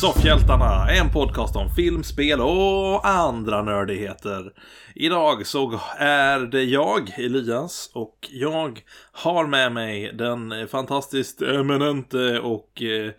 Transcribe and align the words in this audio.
Soffhjältarna, 0.00 0.90
en 0.90 1.10
podcast 1.10 1.56
om 1.56 1.70
film, 1.70 2.02
spel 2.02 2.40
och 2.40 3.08
andra 3.08 3.62
nördigheter. 3.62 4.52
Idag 4.94 5.46
så 5.46 5.80
är 5.98 6.38
det 6.38 6.62
jag, 6.62 7.14
Elias, 7.16 7.90
och 7.94 8.28
jag 8.30 8.80
har 9.12 9.46
med 9.46 9.72
mig 9.72 10.12
den 10.12 10.68
fantastiskt 10.68 11.42
eminente 11.42 12.40
och 12.40 12.82
eh, 12.82 13.12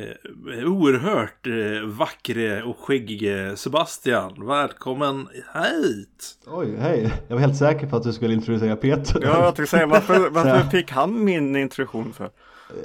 eh, 0.00 0.64
oerhört 0.64 1.46
eh, 1.46 1.88
vackre 1.88 2.62
och 2.62 2.78
skäggige 2.78 3.56
Sebastian. 3.56 4.46
Välkommen 4.46 5.28
hit! 5.54 6.38
Oj, 6.46 6.76
hej. 6.78 7.12
Jag 7.28 7.36
var 7.36 7.40
helt 7.40 7.56
säker 7.56 7.86
på 7.86 7.96
att 7.96 8.02
du 8.02 8.12
skulle 8.12 8.34
introducera 8.34 8.76
Peter. 8.76 9.20
Ja, 9.22 9.44
jag 9.44 9.56
tänkte 9.56 9.76
säga 9.76 9.86
varför, 9.86 10.28
varför 10.30 10.70
fick 10.70 10.90
han 10.90 11.24
min 11.24 11.56
introduktion 11.56 12.12
för? 12.12 12.30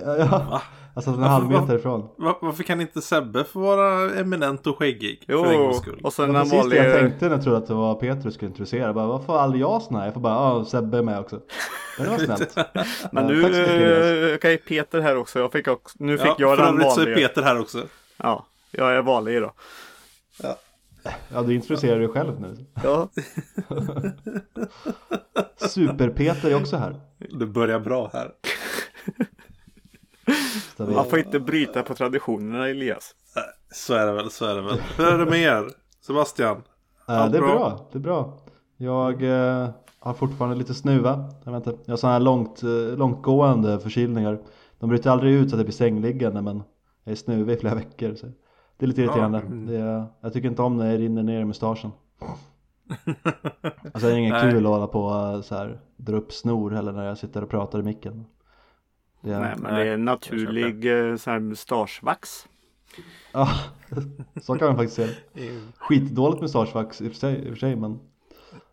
Ja, 0.06 0.18
ja. 0.18 0.62
Satt 0.96 1.08
en 1.08 1.24
halv 1.24 1.48
meter 1.50 1.76
ifrån. 1.76 2.10
Va- 2.18 2.38
varför 2.42 2.64
kan 2.64 2.82
inte 2.82 3.02
Sebbe 3.02 3.44
få 3.44 3.60
vara 3.60 4.12
eminent 4.20 4.68
och 4.68 4.78
skäggig? 4.80 5.24
Jo, 5.28 5.44
för 5.44 5.52
en 5.52 5.60
gångs 5.60 5.78
skull? 5.78 6.00
och 6.04 6.14
så 6.14 6.22
Det 6.22 6.28
en 6.28 6.34
var 6.34 6.42
precis 6.42 6.70
det 6.70 6.76
jag 6.76 7.00
tänkte 7.00 7.26
när 7.26 7.32
jag 7.36 7.44
trodde 7.44 7.58
att 7.58 7.68
det 7.68 7.74
var 7.74 7.96
Peter 7.96 8.30
skulle 8.30 8.50
introducera. 8.50 8.86
Jag 8.86 8.96
bara, 8.96 9.08
vad 9.08 9.26
får 9.26 9.38
aldrig 9.40 9.62
jag 9.62 9.82
såna 9.82 10.00
här? 10.00 10.06
Jag 10.06 10.14
får 10.14 10.22
bara, 10.22 10.34
ja, 10.34 10.66
Sebbe 10.66 10.98
är 10.98 11.02
med 11.02 11.20
också. 11.20 11.40
Men 11.98 12.06
det 12.06 12.12
var 12.12 12.18
snällt. 12.36 12.56
Men 13.12 13.24
Ja, 13.30 13.48
nu, 13.50 14.30
eh, 14.32 14.36
okej 14.36 14.58
Peter 14.58 15.02
här 15.02 15.18
också. 15.18 15.40
Jag 15.40 15.52
fick 15.52 15.68
också, 15.68 15.98
nu 16.00 16.18
fick 16.18 16.28
Ja, 16.28 16.36
jag 16.40 16.58
för 16.58 16.66
den 16.66 16.74
övrigt 16.74 16.92
så 16.92 17.02
är 17.02 17.06
vanliga. 17.06 17.28
Peter 17.28 17.42
här 17.42 17.60
också. 17.60 17.84
Ja, 18.18 18.46
jag 18.72 18.96
är 18.96 19.02
vanlig 19.02 19.34
idag. 19.36 19.52
Ja, 21.34 21.42
du 21.42 21.54
introducerar 21.56 22.00
dig 22.00 22.08
själv 22.08 22.42
nu. 22.42 22.66
Ja, 22.84 23.10
Super-Peter 25.70 26.50
är 26.52 26.56
också 26.56 26.78
här. 26.78 26.96
Det 27.40 27.46
börjar 27.46 27.80
bra 27.80 28.10
här. 28.14 28.32
Man 30.78 31.06
får 31.06 31.20
inte 31.20 31.40
bryta 31.40 31.84
på 31.84 31.94
traditionerna 31.94 32.68
Elias. 32.70 33.16
Så 33.72 33.94
är 33.94 34.06
det 34.06 34.14
väl, 34.14 34.32
så 34.32 34.46
är 34.46 34.56
det 34.56 34.62
väl. 34.62 34.80
Hur 34.98 35.08
är 35.08 35.18
det 35.18 35.26
med 35.26 35.40
er? 35.40 35.68
Sebastian? 36.02 36.64
Ja, 37.08 37.28
det 37.28 37.38
är 37.38 37.42
bra. 37.42 37.56
bra. 37.56 37.90
Det 37.92 37.98
är 37.98 38.02
bra. 38.02 38.38
Jag 38.78 39.24
eh, 39.24 39.70
har 40.00 40.14
fortfarande 40.14 40.56
lite 40.56 40.74
snuva. 40.74 41.30
Jag, 41.44 41.52
vet 41.52 41.68
inte. 41.68 41.80
jag 41.86 41.92
har 41.92 41.98
sådana 41.98 42.14
här 42.14 42.20
långt, 42.20 42.64
eh, 42.64 42.98
långtgående 42.98 43.80
förkylningar. 43.80 44.40
De 44.80 44.90
bryter 44.90 45.10
aldrig 45.10 45.34
ut 45.34 45.50
så 45.50 45.56
att 45.56 45.60
det 45.60 45.64
blir 45.64 45.74
sängliggande 45.74 46.42
men 46.42 46.64
jag 47.04 47.12
är 47.12 47.16
snuvig 47.16 47.54
i 47.54 47.58
flera 47.58 47.76
veckor. 47.84 48.16
Så 48.16 48.26
det 48.78 48.86
är 48.86 48.88
lite 48.88 49.02
irriterande. 49.02 49.38
mm. 49.40 49.66
Det 49.66 49.78
är, 49.78 50.06
jag 50.22 50.34
tycker 50.34 50.48
inte 50.50 50.62
om 50.62 50.78
när 50.78 50.92
det 50.92 50.98
rinner 50.98 51.24
ner 51.24 51.42
i 51.42 51.46
mustaschen. 51.46 51.92
Alltså 53.94 54.08
det 54.08 54.14
är 54.14 54.18
inget 54.18 54.34
Nej. 54.34 54.52
kul 54.52 54.66
att 54.66 54.72
hålla 54.72 54.88
på 54.88 55.42
så 55.44 55.56
här, 55.56 55.80
dra 55.98 56.18
upp 56.18 56.34
snor 56.34 56.72
heller 56.72 56.92
när 56.92 57.06
jag 57.06 57.18
sitter 57.18 57.44
och 57.44 57.50
pratar 57.50 57.80
i 57.80 57.84
micken. 57.84 58.26
Det 59.24 59.32
är, 59.32 59.40
Nej, 59.40 59.56
men 59.58 59.74
nej, 59.74 59.86
det 59.86 59.92
är 59.92 59.98
naturlig 59.98 61.10
eh, 61.10 61.16
så 61.16 61.32
här 61.32 61.40
mustaschvax. 61.40 62.48
Ja, 63.32 63.50
så 64.42 64.56
kan 64.56 64.68
man 64.68 64.78
faktiskt 64.78 64.96
se 64.96 65.08
det. 65.34 65.62
Skitdåligt 65.78 66.42
mustaschvax 66.42 67.02
i 67.02 67.08
och 67.08 67.12
för 67.12 67.20
sig, 67.20 67.36
i 67.36 67.46
och 67.46 67.50
för 67.50 67.56
sig 67.56 67.76
men 67.76 68.00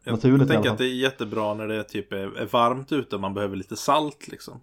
Jag, 0.05 0.13
Naturligt 0.13 0.41
jag 0.41 0.49
tänker 0.49 0.71
att 0.71 0.79
det 0.79 0.85
är 0.85 0.95
jättebra 0.95 1.55
när 1.55 1.67
det 1.67 1.85
typ 1.85 2.13
är, 2.13 2.39
är 2.39 2.47
varmt 2.47 2.93
ute 2.93 3.17
och 3.17 3.21
man 3.21 3.35
behöver 3.35 3.57
lite 3.57 3.77
salt 3.77 4.29
liksom. 4.29 4.61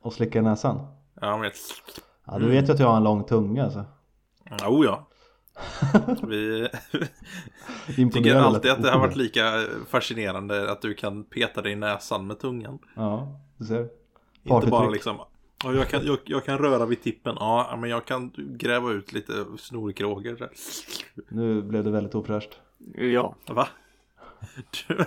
och 0.00 0.12
slicka 0.12 0.38
i 0.38 0.42
näsan. 0.42 0.86
Ja, 1.20 1.38
men... 1.38 1.50
Ja, 2.26 2.38
du 2.38 2.48
vet 2.48 2.68
ju 2.68 2.72
att 2.72 2.80
jag 2.80 2.88
har 2.88 2.96
en 2.96 3.04
lång 3.04 3.24
tunga 3.24 3.64
alltså. 3.64 3.84
Oh 4.66 4.84
ja. 4.84 5.08
Vi 7.96 8.10
tycker 8.12 8.34
alltid 8.34 8.70
att 8.70 8.82
det 8.82 8.90
har 8.90 8.98
varit 8.98 9.16
lika 9.16 9.64
fascinerande 9.88 10.72
att 10.72 10.82
du 10.82 10.94
kan 10.94 11.24
peta 11.24 11.62
dig 11.62 11.72
i 11.72 11.76
näsan 11.76 12.26
med 12.26 12.38
tungan. 12.38 12.78
Ja, 12.96 13.40
du 13.56 13.64
ser. 13.64 13.97
Inte 14.44 14.66
bara 14.66 14.88
liksom 14.88 15.16
"Ja, 15.64 15.72
jag, 15.72 15.88
kan, 15.88 16.06
jag, 16.06 16.18
jag 16.24 16.44
kan 16.44 16.58
röra 16.58 16.86
vid 16.86 17.02
tippen, 17.02 17.36
ja 17.40 17.76
men 17.80 17.90
jag 17.90 18.04
kan 18.04 18.32
gräva 18.36 18.90
ut 18.92 19.12
lite 19.12 19.32
snorkrågor. 19.58 20.36
där." 20.36 20.50
Nu 21.28 21.62
blev 21.62 21.84
det 21.84 21.90
väldigt 21.90 22.14
ofräscht. 22.14 22.58
Ja, 22.94 23.34
Va? 23.48 23.68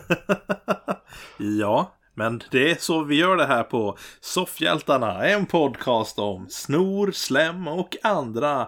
Ja, 1.38 1.96
men 2.14 2.41
det 2.52 2.72
är 2.72 2.75
så 2.75 3.03
vi 3.03 3.16
gör 3.16 3.38
det 3.38 3.46
här 3.46 3.64
på 3.64 3.97
Soffhjältarna, 4.22 5.25
en 5.28 5.46
podcast 5.46 6.20
om 6.20 6.46
snor, 6.50 7.12
slem 7.12 7.68
och 7.68 7.97
andra 8.03 8.68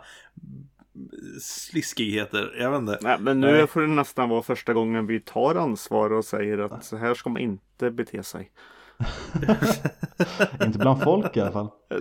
sliskigheter. 1.41 2.56
Jag 2.59 2.72
vet 2.72 2.79
inte. 2.79 2.97
nej, 3.02 3.18
men 3.19 3.40
nu 3.40 3.52
Nej. 3.52 3.68
får 3.68 3.81
det 3.81 3.88
nästan 3.88 4.29
vara 4.29 4.41
första 4.41 4.73
gången 4.73 5.07
vi 5.07 5.19
tar 5.19 5.56
ansvar 5.56 6.13
och 6.13 6.25
säger 6.25 6.57
att 6.59 6.85
så 6.85 6.97
här 6.97 7.13
ska 7.13 7.29
man 7.29 7.41
inte 7.41 7.91
bete 7.91 8.23
sig. 8.23 8.52
Inte 10.65 10.79
bland 10.79 11.01
folk 11.03 11.37
i 11.37 11.41
alla 11.41 11.51
fall. 11.51 11.69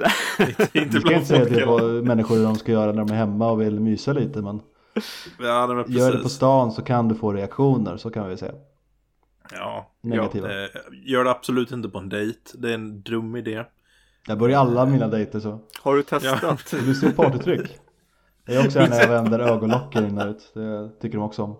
Inte 0.73 0.85
Du 0.85 0.91
ska 0.91 1.01
bland 1.01 1.15
inte 1.15 1.27
säga 1.27 1.41
folk. 1.41 1.55
till 1.55 1.67
vad 1.67 2.05
människor 2.05 2.45
de 2.45 2.55
ska 2.57 2.73
göra 2.73 2.93
när 2.93 3.05
de 3.05 3.11
är 3.13 3.17
hemma 3.17 3.51
och 3.51 3.61
vill 3.61 3.81
mysa 3.81 4.13
lite 4.13 4.43
men 4.43 4.61
Ja, 5.41 5.67
nej, 5.67 5.77
men 5.77 5.85
gör 5.93 6.13
det 6.13 6.19
på 6.23 6.29
stan 6.29 6.73
så 6.73 6.83
kan 6.83 7.09
du 7.09 7.15
få 7.15 7.33
reaktioner 7.33 7.97
så 7.97 8.11
kan 8.11 8.29
vi 8.29 8.37
säga. 8.37 8.53
Ja, 9.53 9.91
Negativa. 10.01 10.53
Ja, 10.53 10.63
eh, 10.63 10.69
gör 10.93 11.25
det 11.25 11.31
absolut 11.31 11.71
inte 11.73 11.89
på 11.89 11.99
en 11.99 12.09
dejt. 12.09 12.39
Det 12.55 12.71
är 12.71 12.75
en 12.75 13.03
dum 13.03 13.37
idé. 13.37 13.65
Jag 14.27 14.39
börjar 14.39 14.61
alla 14.61 14.87
mina 14.87 15.09
dejter 15.09 15.41
så. 15.41 15.61
Har 15.83 15.95
du 15.95 16.05
Ja, 16.11 16.19
testat? 16.19 16.65
Det 16.71 16.83
blir 16.83 16.95
stor 16.95 17.11
partytryck. 17.11 17.79
Det 18.47 18.55
är 18.55 18.67
också 18.67 18.79
när 18.79 19.01
jag 19.01 19.09
vänder 19.09 19.39
ögonlocken 19.41 20.07
inåt. 20.07 20.51
Det 20.55 20.91
tycker 21.01 21.19
de 21.19 21.25
också 21.25 21.43
om. 21.43 21.57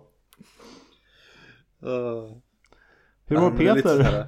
Hur 3.25 3.37
mår 3.37 3.63
Ja, 3.63 3.73
Peter? 3.75 4.27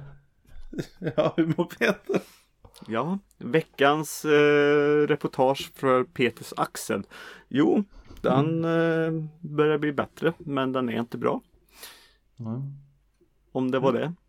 Ja, 1.16 1.34
hur 1.36 1.46
mår 1.56 1.64
Peter? 1.64 2.20
Ja, 2.86 3.18
veckans 3.38 4.24
eh, 4.24 5.06
reportage 5.06 5.72
för 5.74 6.04
Peters 6.04 6.52
axel. 6.56 7.02
Jo, 7.48 7.84
den 8.20 8.64
eh, 8.64 9.24
börjar 9.40 9.78
bli 9.78 9.92
bättre, 9.92 10.32
men 10.38 10.72
den 10.72 10.88
är 10.88 11.00
inte 11.00 11.18
bra. 11.18 11.42
Ja. 12.36 12.62
Om 13.52 13.70
det 13.70 13.78
var 13.78 13.92
det. 13.92 14.14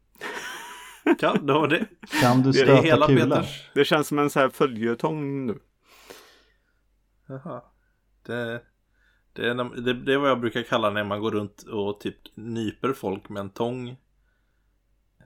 Ja, 1.20 1.34
det 1.34 1.54
var 1.54 1.68
det. 1.68 1.86
Kan 2.22 2.42
du 2.42 2.52
Det 2.52 2.60
är 2.60 2.64
stöta 2.64 2.82
hela? 2.82 3.08
Peters. 3.08 3.70
Det 3.74 3.86
känns 3.86 4.08
som 4.08 4.20
en 4.20 4.30
så 4.30 4.40
här 4.40 4.50
följetong 4.50 5.46
nu. 5.46 5.60
Jaha. 7.28 7.62
Det, 8.26 8.62
det, 9.34 9.50
är, 9.50 9.82
det, 9.82 9.94
det 9.94 10.14
är 10.14 10.18
vad 10.18 10.30
jag 10.30 10.40
brukar 10.40 10.64
kalla 10.64 10.90
när 10.90 11.04
man 11.04 11.20
går 11.20 11.32
runt 11.32 11.64
och 11.64 12.00
typ 12.00 12.18
nyper 12.36 12.94
folk 12.94 13.30
med 13.30 13.40
en 13.40 13.50
tång 13.50 13.98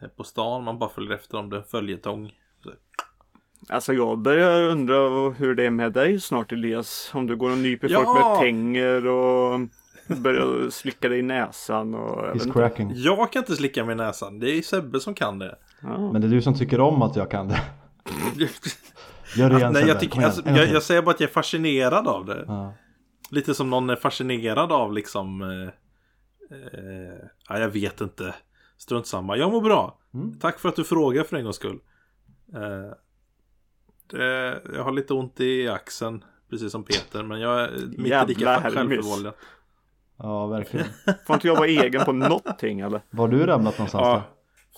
på 0.07 0.23
stan. 0.23 0.63
Man 0.63 0.79
bara 0.79 0.89
följer 0.89 1.11
efter 1.11 1.37
dem. 1.37 1.49
Det 1.49 1.55
är 1.55 1.59
en 1.61 1.65
följetong. 1.67 2.31
Så- 2.63 2.71
Alltså 3.69 3.93
jag 3.93 4.17
börjar 4.19 4.61
undra 4.63 4.95
hur 5.29 5.55
det 5.55 5.65
är 5.65 5.69
med 5.69 5.93
dig 5.93 6.19
snart 6.19 6.51
Elias. 6.51 7.11
Om 7.13 7.27
du 7.27 7.35
går 7.35 7.51
och 7.51 7.57
nyper 7.57 7.87
folk 7.87 8.07
Ja! 8.07 8.29
med 8.33 8.39
tänger 8.39 9.07
och 9.07 9.59
börjar 10.07 10.69
slicka 10.69 11.09
dig 11.09 11.19
i 11.19 11.21
näsan 11.21 11.95
och 11.95 12.35
He's 12.35 12.53
cracking. 12.53 12.91
Jag 12.95 13.31
kan 13.31 13.39
inte 13.41 13.55
slicka 13.55 13.85
mig 13.85 13.93
i 13.93 13.95
näsan. 13.95 14.39
Det 14.39 14.49
är 14.57 14.61
Sebbe 14.61 14.99
som 14.99 15.13
kan 15.13 15.39
det. 15.39 15.55
Ja. 15.81 16.11
Men 16.11 16.21
det 16.21 16.27
är 16.27 16.29
du 16.29 16.41
som 16.41 16.53
tycker 16.53 16.79
om 16.79 17.01
att 17.01 17.15
jag 17.15 17.31
kan 17.31 17.47
det. 17.47 17.61
Gör 19.35 19.49
det 19.49 19.55
igen 19.55 19.67
Alltså, 19.67 19.81
Nej, 19.81 19.87
jag, 19.89 19.99
tycker, 19.99 20.21
alltså, 20.21 20.41
jag, 20.49 20.67
jag 20.69 20.83
säger 20.83 21.01
bara 21.01 21.11
att 21.11 21.19
jag 21.19 21.29
är 21.29 21.33
fascinerad 21.33 22.07
av 22.07 22.25
det. 22.25 22.43
Ja. 22.47 22.73
Lite 23.29 23.53
som 23.53 23.69
någon 23.69 23.89
är 23.89 23.95
fascinerad 23.95 24.71
av 24.71 24.93
liksom... 24.93 25.41
Eh, 25.41 25.67
eh, 26.57 27.15
ja, 27.49 27.59
jag 27.59 27.69
vet 27.69 28.01
inte. 28.01 28.35
Strunt 28.81 29.07
samma. 29.07 29.37
Jag 29.37 29.51
mår 29.51 29.61
bra. 29.61 29.99
Mm. 30.13 30.39
Tack 30.39 30.59
för 30.59 30.69
att 30.69 30.75
du 30.75 30.83
frågar 30.83 31.23
för 31.23 31.37
en 31.37 31.43
gångs 31.43 31.55
skull. 31.55 31.79
Eh, 32.53 32.93
det, 34.09 34.61
jag 34.75 34.83
har 34.83 34.91
lite 34.91 35.13
ont 35.13 35.39
i 35.39 35.67
axeln. 35.67 36.23
Precis 36.49 36.71
som 36.71 36.83
Peter. 36.83 37.23
Men 37.23 37.39
jag 37.39 37.61
är 37.63 37.71
mitt 37.97 38.13
i 38.13 38.25
lika 38.27 38.61
självförvållad. 38.61 39.33
ja, 40.17 40.47
verkligen. 40.47 40.85
Får 41.27 41.33
inte 41.33 41.47
jag 41.47 41.55
vara 41.55 41.67
egen 41.67 42.05
på 42.05 42.11
någonting 42.11 42.79
eller? 42.79 43.01
Var 43.09 43.27
du 43.27 43.45
ramlat 43.45 43.77
någonstans 43.77 44.01
Ja, 44.05 44.13
då? 44.15 44.21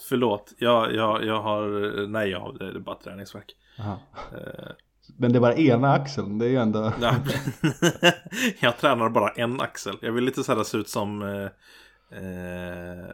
förlåt. 0.09 0.53
Jag, 0.57 0.93
jag, 0.93 1.23
jag 1.25 1.41
har... 1.41 1.67
Nej, 2.07 2.29
jag 2.29 2.39
har, 2.39 2.53
det 2.53 2.65
är 2.67 2.79
bara 2.79 2.95
träningsvärk. 2.95 3.55
Eh, 3.77 4.71
Men 5.17 5.31
det 5.33 5.37
är 5.37 5.41
bara 5.41 5.55
ena 5.55 5.93
axeln, 5.93 6.37
det 6.37 6.45
är 6.45 6.49
ju 6.49 6.57
ändå... 6.57 6.93
Jag 8.59 8.77
tränar 8.77 9.09
bara 9.09 9.29
en 9.29 9.61
axel. 9.61 9.97
Jag 10.01 10.11
vill 10.11 10.23
lite 10.23 10.43
så 10.43 10.55
här 10.55 10.63
se 10.63 10.77
ut 10.77 10.89
som 10.89 11.21
eh, 11.21 11.43
eh, 12.19 13.09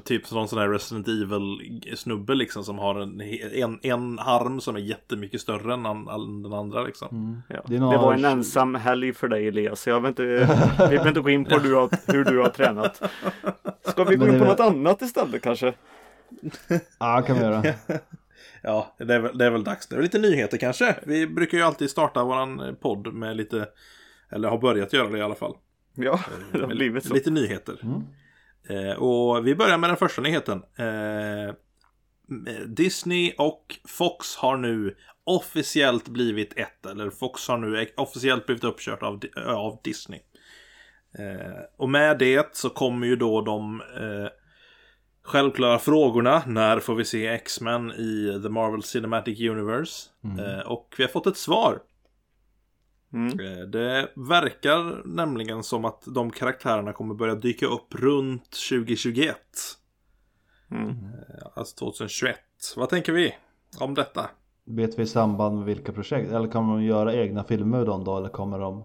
Typ 0.00 0.26
som 0.26 0.38
någon 0.38 0.48
sån 0.48 0.58
här 0.58 0.68
Resident 0.68 1.08
Evil 1.08 1.82
snubbe 1.96 2.34
liksom 2.34 2.64
som 2.64 2.78
har 2.78 3.00
en, 3.00 3.20
en, 3.52 3.78
en 3.82 4.18
arm 4.18 4.60
som 4.60 4.76
är 4.76 4.80
jättemycket 4.80 5.40
större 5.40 5.74
än 5.74 5.86
an- 5.86 6.08
all- 6.08 6.42
den 6.42 6.52
andra 6.52 6.82
liksom. 6.82 7.08
Mm. 7.10 7.42
Ja. 7.48 7.62
Det 7.66 7.76
är 7.76 7.80
Det, 7.80 7.86
var 7.98 8.14
en 8.14 8.24
ensam 8.24 8.74
helg 8.74 9.12
för 9.12 9.28
dig 9.28 9.48
Elias. 9.48 9.86
Jag 9.86 10.00
vill 10.00 10.08
inte, 10.08 10.22
vi 10.78 10.86
behöver 10.88 11.08
inte 11.08 11.20
gå 11.20 11.30
in 11.30 11.44
på 11.44 11.54
hur 11.58 11.68
du 11.68 11.74
har, 11.74 12.12
hur 12.12 12.24
du 12.24 12.38
har 12.38 12.48
tränat. 12.48 13.02
Ska 13.84 14.04
vi 14.04 14.16
gå 14.16 14.28
in 14.28 14.38
på 14.38 14.44
något 14.44 14.60
annat 14.60 15.02
istället 15.02 15.42
kanske? 15.42 15.72
Ja, 16.98 17.22
kan 17.26 17.36
vi 17.36 17.42
göra. 17.42 17.62
Ja, 18.62 18.94
det 18.98 19.14
är, 19.14 19.18
väl, 19.20 19.38
det 19.38 19.44
är 19.44 19.50
väl 19.50 19.64
dags. 19.64 19.86
Det 19.88 19.94
är 19.94 19.96
väl 19.96 20.02
lite 20.04 20.18
nyheter 20.18 20.58
kanske. 20.58 20.96
Vi 21.06 21.26
brukar 21.26 21.58
ju 21.58 21.64
alltid 21.64 21.90
starta 21.90 22.24
våran 22.24 22.76
podd 22.80 23.14
med 23.14 23.36
lite 23.36 23.68
Eller 24.30 24.48
har 24.48 24.58
börjat 24.58 24.92
göra 24.92 25.08
det 25.08 25.18
i 25.18 25.22
alla 25.22 25.34
fall. 25.34 25.54
Ja, 25.94 26.20
det 26.52 26.60
har 26.60 26.66
blivit 26.66 27.04
så. 27.04 27.14
Lite 27.14 27.30
nyheter. 27.30 27.78
Mm. 27.82 28.02
Eh, 28.68 28.92
och 28.92 29.46
vi 29.46 29.54
börjar 29.54 29.78
med 29.78 29.90
den 29.90 29.96
första 29.96 30.22
nyheten. 30.22 30.62
Eh, 30.76 31.54
Disney 32.66 33.34
och 33.38 33.76
Fox 33.88 34.36
har 34.36 34.56
nu 34.56 34.96
officiellt 35.24 36.08
blivit 36.08 36.58
ett. 36.58 36.86
Eller 36.86 37.10
Fox 37.10 37.48
har 37.48 37.58
nu 37.58 37.86
officiellt 37.96 38.46
blivit 38.46 38.64
uppkört 38.64 39.02
av, 39.02 39.20
av 39.46 39.80
Disney. 39.84 40.20
Eh, 41.18 41.62
och 41.76 41.88
med 41.88 42.18
det 42.18 42.56
så 42.56 42.70
kommer 42.70 43.06
ju 43.06 43.16
då 43.16 43.40
de 43.40 43.80
eh, 43.80 44.28
självklara 45.22 45.78
frågorna. 45.78 46.42
När 46.46 46.80
får 46.80 46.94
vi 46.94 47.04
se 47.04 47.26
X-Men 47.26 47.92
i 47.92 48.40
The 48.42 48.48
Marvel 48.48 48.82
Cinematic 48.82 49.40
Universe? 49.40 50.08
Mm. 50.24 50.38
Eh, 50.38 50.60
och 50.60 50.94
vi 50.98 51.04
har 51.04 51.10
fått 51.10 51.26
ett 51.26 51.36
svar. 51.36 51.78
Mm. 53.16 53.40
Eh, 53.40 53.66
Det 53.66 54.08
verkar 54.16 55.02
nämligen 55.04 55.62
som 55.62 55.84
att 55.84 56.02
de 56.06 56.30
karaktärerna 56.30 56.92
kommer 56.92 57.14
börja 57.14 57.34
dyka 57.34 57.66
upp 57.66 57.94
runt 57.94 58.50
2021. 58.70 59.36
Mm. 60.70 60.94
Alltså 61.54 61.76
2021. 61.76 62.38
Vad 62.76 62.88
tänker 62.88 63.12
vi 63.12 63.34
om 63.80 63.94
detta? 63.94 64.30
Vet 64.64 64.98
vi 64.98 65.02
i 65.02 65.06
samband 65.06 65.56
med 65.56 65.66
vilka 65.66 65.92
projekt? 65.92 66.32
Eller 66.32 66.48
kommer 66.48 66.74
de 66.74 66.84
göra 66.84 67.14
egna 67.14 67.44
filmer 67.44 67.84
dem 67.84 68.04
då? 68.04 68.16
Eller 68.16 68.28
kommer 68.28 68.58
de 68.58 68.84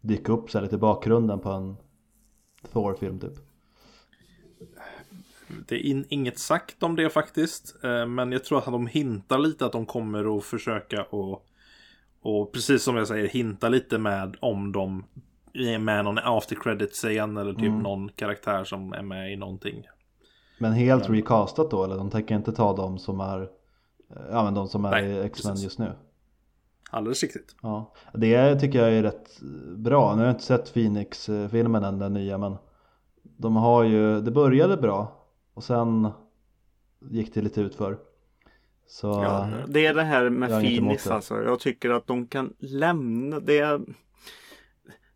dyka 0.00 0.32
upp 0.32 0.50
så 0.50 0.58
här 0.58 0.62
lite 0.62 0.74
i 0.74 0.78
bakgrunden 0.78 1.40
på 1.40 1.50
en 1.50 1.76
Thor-film 2.72 3.20
typ? 3.20 3.32
Det 5.68 5.74
är 5.74 5.78
in, 5.86 6.04
inget 6.08 6.38
sagt 6.38 6.82
om 6.82 6.96
det 6.96 7.10
faktiskt. 7.10 7.84
eh, 7.84 8.06
Men 8.06 8.32
jag 8.32 8.44
tror 8.44 8.58
att 8.58 8.64
de 8.64 8.86
hintar 8.86 9.38
lite 9.38 9.66
att 9.66 9.72
de 9.72 9.86
kommer 9.86 10.38
att 10.38 10.44
försöka 10.44 11.04
och 11.04 11.46
och 12.24 12.52
precis 12.52 12.82
som 12.82 12.96
jag 12.96 13.08
säger 13.08 13.28
hinta 13.28 13.68
lite 13.68 13.98
med 13.98 14.36
om 14.40 14.72
de 14.72 15.04
är 15.52 15.78
med 15.78 16.04
någon 16.04 16.18
after 16.18 16.56
credit 16.56 16.92
scen 16.92 17.36
eller 17.36 17.52
typ 17.52 17.62
Mm. 17.62 17.78
någon 17.78 18.08
karaktär 18.08 18.64
som 18.64 18.92
är 18.92 19.02
med 19.02 19.32
i 19.32 19.36
någonting. 19.36 19.84
Men 20.58 20.72
helt 20.72 21.10
recastat 21.10 21.70
då? 21.70 21.84
Eller 21.84 21.96
de 21.96 22.10
tänker 22.10 22.34
inte 22.34 22.52
ta 22.52 22.76
dem 22.76 22.98
som 22.98 23.20
är 23.20 23.48
Ja 24.30 24.44
men 24.44 24.54
de 24.54 24.68
som 24.68 24.84
är 24.84 24.90
Nej, 24.90 25.10
i 25.10 25.20
X-Men 25.20 25.56
just 25.56 25.78
nu? 25.78 25.92
Alldeles 26.90 27.22
riktigt. 27.22 27.56
Ja, 27.62 27.92
det 28.14 28.60
tycker 28.60 28.78
jag 28.78 28.92
är 28.92 29.02
rätt 29.02 29.40
bra. 29.76 30.14
Nu 30.14 30.18
har 30.20 30.26
jag 30.26 30.34
inte 30.34 30.44
sett 30.44 30.74
Phoenix-filmen 30.74 31.84
än, 31.84 31.98
den 31.98 32.14
nya, 32.14 32.38
men 32.38 32.56
de 33.22 33.56
har 33.56 33.82
ju, 33.82 34.20
det 34.20 34.30
började 34.30 34.76
bra 34.76 35.26
och 35.54 35.64
sen 35.64 36.08
gick 37.10 37.34
det 37.34 37.40
lite 37.42 37.60
utför. 37.60 37.98
Så 38.94 39.06
Ja, 39.06 39.50
det 39.68 39.86
är 39.86 39.94
det 39.94 40.02
här 40.02 40.30
med 40.30 40.48
Phoenix 40.48 41.06
alltså. 41.06 41.42
Jag 41.42 41.60
tycker 41.60 41.90
att 41.90 42.06
de 42.06 42.26
kan 42.26 42.54
lämna 42.58 43.40
det. 43.40 43.58
Är, 43.58 43.80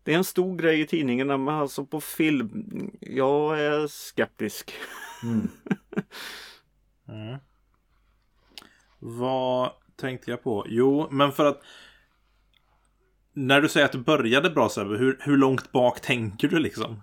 det 0.03 0.13
är 0.13 0.17
en 0.17 0.23
stor 0.23 0.57
grej 0.57 0.81
i 0.81 0.87
tidningarna 0.87 1.37
men 1.37 1.55
alltså 1.55 1.85
på 1.85 2.01
film. 2.01 2.65
Jag 3.01 3.59
är 3.59 3.87
skeptisk. 3.87 4.73
mm, 5.23 5.49
Mm. 7.09 7.39
Vad 8.99 9.71
tänkte 9.95 10.31
jag 10.31 10.43
på? 10.43 10.65
Jo, 10.67 11.07
men 11.11 11.31
för 11.31 11.45
att 11.45 11.59
när 13.33 13.61
du 13.61 13.69
säger 13.69 13.85
att 13.85 13.91
det 13.91 13.97
började 13.97 14.49
bra 14.49 14.69
Sebbe, 14.69 14.97
hur, 14.97 15.19
hur 15.21 15.37
långt 15.37 15.71
bak 15.71 16.01
tänker 16.01 16.47
du 16.47 16.59
liksom? 16.59 17.01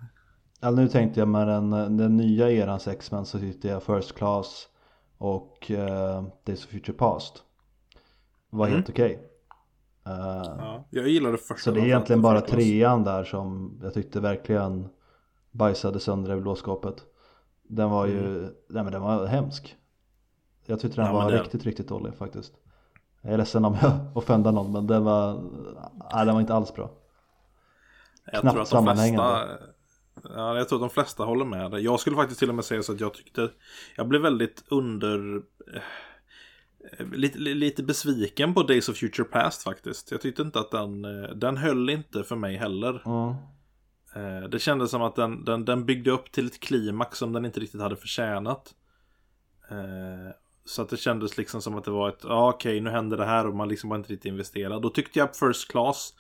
alltså, 0.61 0.83
nu 0.83 0.89
tänkte 0.89 1.21
jag 1.21 1.29
med 1.29 1.49
den, 1.49 1.71
den 1.97 2.17
nya 2.17 2.51
erans 2.51 2.89
X-Men 2.89 3.27
så 3.27 3.39
tyckte 3.39 3.69
jag 3.69 3.83
First 3.83 4.15
Class 4.15 4.69
och 5.19 5.71
uh, 5.71 6.23
Days 6.45 6.65
of 6.65 6.71
Future 6.71 6.93
Past 6.99 7.43
var 8.51 8.67
helt 8.67 8.91
okej. 8.91 9.29
Eh, 10.07 10.13
Ja, 10.59 10.85
jag 10.91 11.09
gillar 11.09 11.33
det 11.33 11.39
första. 11.39 11.57
Så 11.57 11.71
det 11.71 11.81
är 11.81 11.85
egentligen 11.85 12.23
bara 12.23 12.41
trean 12.41 13.05
där 13.05 13.25
som 13.25 13.79
jag 13.83 13.95
tyckte 13.95 14.21
verkligen 14.21 14.89
bajsade 15.51 16.01
sönder 16.01 16.37
i 16.37 16.41
blåskåpet. 16.41 16.95
Den 17.63 17.91
var 17.91 18.07
ju, 18.07 18.41
nej 18.69 18.83
men 18.85 18.93
den 18.93 19.03
var 19.03 19.27
hemsk. 19.27 19.77
Jag 20.67 20.81
tyckte 20.81 20.97
den 21.01 21.07
Mm. 21.07 21.17
Ja, 21.19 21.25
var 21.25 21.33
det- 21.33 21.39
riktigt, 21.43 21.65
riktigt 21.65 21.89
dålig 21.89 22.15
faktiskt. 22.15 22.53
Jag 23.23 23.33
är 23.33 23.39
ledsen 23.39 23.65
om 23.65 23.77
jag 23.83 23.93
offendar 24.15 24.53
någon 24.53 24.73
men 24.73 24.87
den 24.87 25.05
var, 25.05 25.35
nej 26.15 26.27
den 26.27 26.35
var 26.35 26.41
inte 26.41 26.55
alls 26.55 26.75
bra. 26.75 26.91
Jag 28.33 28.41
knappt 28.41 28.55
tror 28.55 28.63
att 28.63 28.71
de 28.71 28.97
flesta. 28.97 29.49
Ja, 30.25 30.57
jag 30.57 30.69
tror 30.69 30.79
att 30.79 30.91
de 30.91 30.95
flesta 31.03 31.25
håller 31.25 31.45
med 31.45 31.71
dig. 31.71 31.85
Jag 31.85 32.01
skulle 32.01 32.17
faktiskt 32.17 32.39
till 32.41 32.49
och 32.49 32.55
med 32.55 32.65
säga 32.65 32.83
så 32.83 32.93
att 32.93 33.01
jag 33.01 33.15
tyckte 33.15 33.51
Jag 33.97 34.09
blev 34.09 34.23
väldigt 34.23 34.65
under 34.69 35.37
eh, 35.75 37.07
lite, 37.13 37.39
lite 37.39 37.83
besviken 37.83 38.55
på 38.55 38.63
Days 38.63 38.89
of 38.89 38.97
Future 38.97 39.25
Past 39.29 39.63
faktiskt. 39.63 40.11
Jag 40.11 40.21
tyckte 40.21 40.43
inte 40.43 40.61
att 40.61 40.71
den 40.71 41.05
eh, 41.05 41.31
Den 41.31 41.57
höll 41.57 41.91
inte 41.91 42.25
för 42.25 42.37
mig 42.37 42.57
heller. 42.57 43.03
Eh, 44.17 44.49
Det 44.49 44.59
kändes 44.59 44.91
som 44.91 45.03
att 45.03 45.17
den, 45.17 45.45
den, 45.45 45.65
den 45.65 45.85
byggde 45.87 46.11
upp 46.11 46.33
till 46.33 46.47
ett 46.47 46.61
klimax 46.61 47.19
som 47.19 47.33
den 47.33 47.45
inte 47.45 47.61
riktigt 47.61 47.81
hade 47.81 47.97
förtjänat. 47.97 48.75
Eh, 49.71 50.35
Så 50.65 50.83
att 50.83 50.89
det 50.89 50.97
kändes 50.97 51.37
liksom 51.39 51.63
som 51.63 51.75
att 51.79 51.85
det 51.85 51.91
var 51.91 52.09
ett, 52.09 52.21
ja 52.25 52.49
okej 52.49 52.81
nu 52.81 52.91
händer 52.91 53.17
det 53.17 53.27
här 53.27 53.47
och 53.47 53.55
man 53.55 53.69
liksom 53.69 53.91
var 53.91 53.97
inte 53.97 54.13
riktigt 54.13 54.29
investerad. 54.33 54.83
Då 54.83 54.91
tyckte 54.91 55.19
jag 55.19 55.37
First 55.37 55.71
Class 55.71 56.15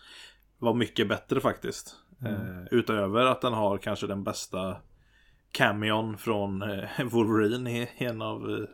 var 0.58 0.75
mycket 0.75 1.08
bättre 1.08 1.40
faktiskt. 1.40 1.96
Eh, 2.24 2.64
utöver 2.70 3.26
att 3.26 3.40
den 3.40 3.52
har 3.52 3.78
kanske 3.78 4.06
den 4.06 4.24
bästa 4.24 4.76
cameon 5.52 6.18
från 6.18 6.62
eh, 6.62 6.88
Wolverine 7.10 7.70
i 7.82 7.88
en 7.98 8.22
av 8.22 8.66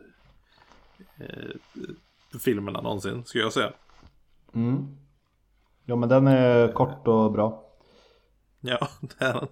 eh, 1.19 2.39
filmerna 2.43 2.81
någonsin, 2.81 3.25
skulle 3.25 3.43
jag 3.43 3.53
säga. 3.53 3.71
mm. 4.55 4.97
ja 5.85 5.95
men 5.95 6.09
den 6.09 6.27
är 6.27 6.71
kort 6.71 7.07
och 7.07 7.31
bra. 7.31 7.63
Ja, 8.61 8.87
det 9.01 9.25
är 9.25 9.33
den. 9.33 9.47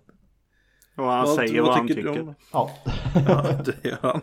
Och 0.95 1.05
han 1.11 1.27
säger 1.27 1.61
vad, 1.61 1.75
han 1.77 1.87
tycker. 1.87 2.21
om- 2.21 2.35
Ja, 2.53 2.71
Ja, 3.27 3.61
det 3.65 3.85
gör 3.89 3.97
han. 4.01 4.21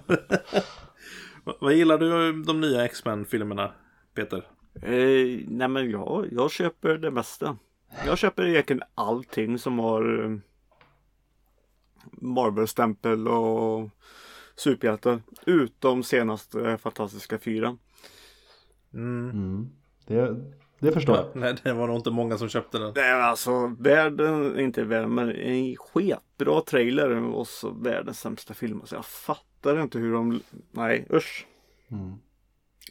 Vad- 1.44 1.56
Vad 1.60 1.72
gillar 1.74 1.98
du 1.98 2.42
de 2.42 2.60
nya 2.60 2.84
X-Men-filmerna, 2.84 3.72
Peter? 4.14 4.46
Eh, 4.82 5.40
nej 5.48 5.68
men 5.68 5.90
jag, 5.90 6.26
jag 6.32 6.50
köper 6.50 6.98
det 6.98 7.10
mesta. 7.10 7.56
Jag 8.06 8.18
köper 8.18 8.46
egentligen 8.46 8.82
allting 8.94 9.58
som 9.58 9.78
har 9.78 10.24
eh, 10.24 10.38
Marvel-stämpel 12.12 13.28
och 13.28 13.90
superhjältar. 14.56 15.22
Utom 15.46 16.02
senaste 16.02 16.78
Fantastiska 16.78 17.38
Fyran. 17.38 17.78
Mm. 18.94 19.30
mm. 19.30 19.70
det, 20.06 20.36
det 20.78 20.92
förstår 20.92 21.16
jag. 21.16 21.26
Nej, 21.34 21.54
det 21.62 21.72
var 21.72 21.86
nog 21.86 21.96
inte 21.96 22.10
många 22.10 22.38
som 22.38 22.48
köpte 22.48 22.78
den. 22.78 22.94
Det 22.94 23.00
är 23.00 23.20
alltså 23.20 23.76
världen, 23.78 24.60
inte 24.60 24.84
världen, 24.84 25.14
men 25.14 25.30
en 25.30 25.76
sketbra 25.76 26.60
trailer 26.60 27.34
och 27.34 27.46
så 27.46 27.70
världens 27.70 28.20
sämsta 28.20 28.54
film. 28.54 28.82
Så 28.84 28.94
jag 28.94 29.04
fattar 29.04 29.82
inte 29.82 29.98
hur 29.98 30.12
de, 30.12 30.40
nej 30.70 31.06
usch. 31.10 31.46
Mm. 31.90 32.14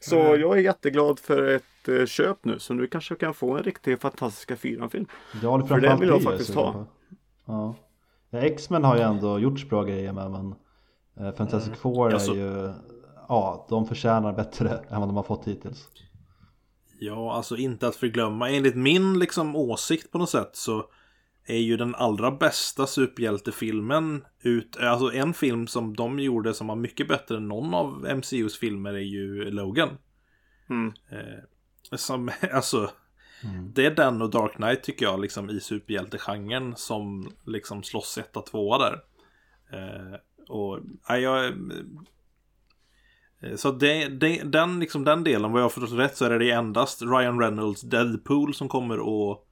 Så 0.02 0.16
jag 0.16 0.58
är 0.58 0.62
jätteglad 0.62 1.20
för 1.20 1.48
ett 1.48 1.88
eh, 1.88 2.06
köp 2.06 2.46
nu. 2.46 2.60
Så 2.60 2.74
nu 2.74 2.88
kanske 2.88 3.14
jag 3.14 3.20
kan 3.20 3.34
få 3.34 3.58
en 3.58 3.64
riktig 3.64 4.02
Fantastiska 4.02 4.56
Fyran-film. 4.56 5.06
Ja, 5.42 5.58
det 5.58 5.68
För 5.68 5.76
det 5.76 5.88
framförallt 5.88 6.02
vill 6.02 6.10
jag 6.10 6.24
faktiskt 6.24 6.56
ha. 6.56 6.86
Ja. 7.46 7.76
ja, 8.30 8.40
X-Men 8.40 8.84
har 8.84 8.96
ju 8.96 9.02
ändå 9.02 9.40
gjorts 9.40 9.70
bra 9.70 9.84
grejer 9.84 10.14
med 10.14 10.32
men 10.32 10.56
eh, 11.20 11.36
Fantastic 11.36 11.68
Mm. 11.68 11.80
Four 11.80 12.14
är 12.14 12.36
ju 12.36 12.74
Ja, 13.28 13.66
de 13.70 13.88
förtjänar 13.88 14.34
bättre 14.34 14.70
än 14.90 15.00
vad 15.00 15.10
de 15.10 15.16
har 15.16 15.24
fått 15.24 15.48
hittills. 15.48 15.88
Ja, 17.00 17.34
alltså 17.34 17.56
inte 17.56 17.88
att 17.88 17.96
förglömma. 17.96 18.50
Enligt 18.50 18.76
min 18.76 19.20
liksom 19.20 19.56
åsikt 19.56 20.12
på 20.12 20.18
något 20.18 20.30
sätt 20.30 20.50
så 20.54 20.86
är 21.48 21.58
ju 21.58 21.78
den 21.78 21.96
allra 21.96 22.32
bästa 22.32 22.88
superhjältefilmen 22.88 24.26
ut, 24.42 24.78
alltså 24.78 25.14
en 25.14 25.34
film 25.34 25.68
som 25.68 25.96
de 25.96 26.20
gjorde 26.20 26.54
som 26.54 26.68
var 26.68 26.76
mycket 26.76 27.08
bättre 27.08 27.38
än 27.38 27.48
någon 27.48 27.74
av 27.74 28.08
MCUs 28.16 28.58
filmer 28.58 28.94
är 28.94 28.98
ju 28.98 29.52
Logan. 29.52 29.90
Mm. 30.70 30.94
Eh, 31.12 31.44
som, 31.98 32.32
alltså, 32.54 32.90
Mm. 33.44 33.72
det 33.74 33.86
är 33.86 33.96
den 33.96 34.22
och 34.22 34.30
Dark 34.30 34.56
Knight 34.56 34.84
tycker 34.84 35.06
jag 35.06 35.22
liksom 35.22 35.50
i 35.50 35.60
superhjältegenren 35.60 36.76
som 36.76 37.32
liksom 37.46 37.84
slåss 37.84 38.18
etta 38.18 38.42
tvåa 38.42 38.78
där. 38.78 38.94
Eh, 39.74 40.16
och, 40.48 40.80
ja, 41.08 41.18
jag... 41.18 41.46
eh, 41.46 41.54
Så 43.56 43.72
det, 43.72 44.08
det, 44.08 44.42
den, 44.44 44.80
liksom, 44.80 45.04
den 45.04 45.24
delen, 45.24 45.52
vad 45.52 45.62
jag 45.62 45.66
har 45.66 45.70
förstått 45.70 46.00
rätt 46.00 46.18
så 46.18 46.26
är 46.26 46.40
det 46.40 46.52
endast 46.52 47.02
Ryan 47.02 47.40
Reynolds 47.40 47.82
Deadpool 47.82 48.54
som 48.54 48.70
kommer 48.70 48.98
att 48.98 49.47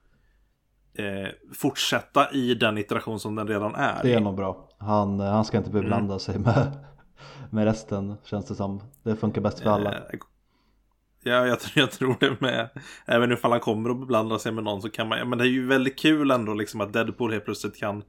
eh, 0.98 1.30
fortsätta 1.54 2.32
i 2.32 2.54
den 2.56 2.78
iteration 2.78 3.20
som 3.20 3.36
den 3.36 3.48
redan 3.48 3.76
är. 3.76 4.00
Det 4.04 4.14
är 4.14 4.20
nog 4.20 4.36
bra. 4.36 4.70
Han, 4.78 5.20
eh, 5.20 5.26
han 5.32 5.46
ska 5.46 5.58
inte 5.58 5.70
Mm. 5.70 5.82
beblanda 5.82 6.20
sig 6.20 6.40
med, 6.40 6.72
med 7.50 7.66
resten 7.66 8.16
känns 8.24 8.46
det 8.46 8.56
som. 8.56 8.82
Det 9.04 9.16
funkar 9.16 9.42
bäst 9.42 9.60
för 9.60 9.70
alla. 9.70 9.94
Eh, 9.94 10.00
Ja, 11.28 11.48
jag, 11.48 11.60
tror- 11.60 11.72
jag 11.84 11.92
tror 11.92 12.16
det 12.20 12.42
med. 12.42 12.70
Även 13.06 13.32
ifall 13.32 13.52
han 13.52 13.60
kommer 13.60 13.90
att 13.90 14.00
beblanda 14.00 14.40
sig 14.40 14.52
med 14.52 14.64
någon 14.64 14.82
så 14.82 14.90
kan 14.90 15.08
man, 15.08 15.18
ja, 15.18 15.26
men 15.26 15.38
det 15.38 15.44
är 15.44 15.50
ju 15.50 15.68
väldigt 15.68 16.00
kul 16.00 16.32
ändå 16.32 16.54
liksom 16.54 16.82
att 16.82 16.94
Deadpool 16.94 17.32
helt 17.32 17.46
plötsligt 17.46 17.78
kan 17.80 18.04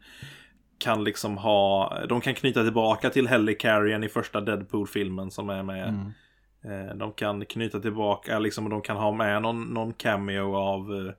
kan 0.78 1.04
liksom 1.04 1.38
ha, 1.38 1.92
de 2.08 2.20
kan 2.20 2.34
knyta 2.34 2.62
tillbaka 2.62 3.10
till 3.10 3.28
Helicarrion 3.28 4.04
i 4.04 4.08
första 4.08 4.40
Deadpool-filmen 4.40 5.30
som 5.30 5.50
är 5.50 5.62
med. 5.62 5.88
Mm. 5.88 6.88
Eh, 6.90 6.96
De 6.96 7.12
kan 7.12 7.44
knyta 7.44 7.80
tillbaka, 7.80 8.38
liksom, 8.38 8.64
och 8.64 8.70
de 8.70 8.82
kan 8.82 8.96
ha 8.96 9.12
med 9.12 9.42
någon, 9.42 9.62
någon 9.64 9.92
cameo 9.92 10.54
av 10.56 10.80
eh, 10.80 11.12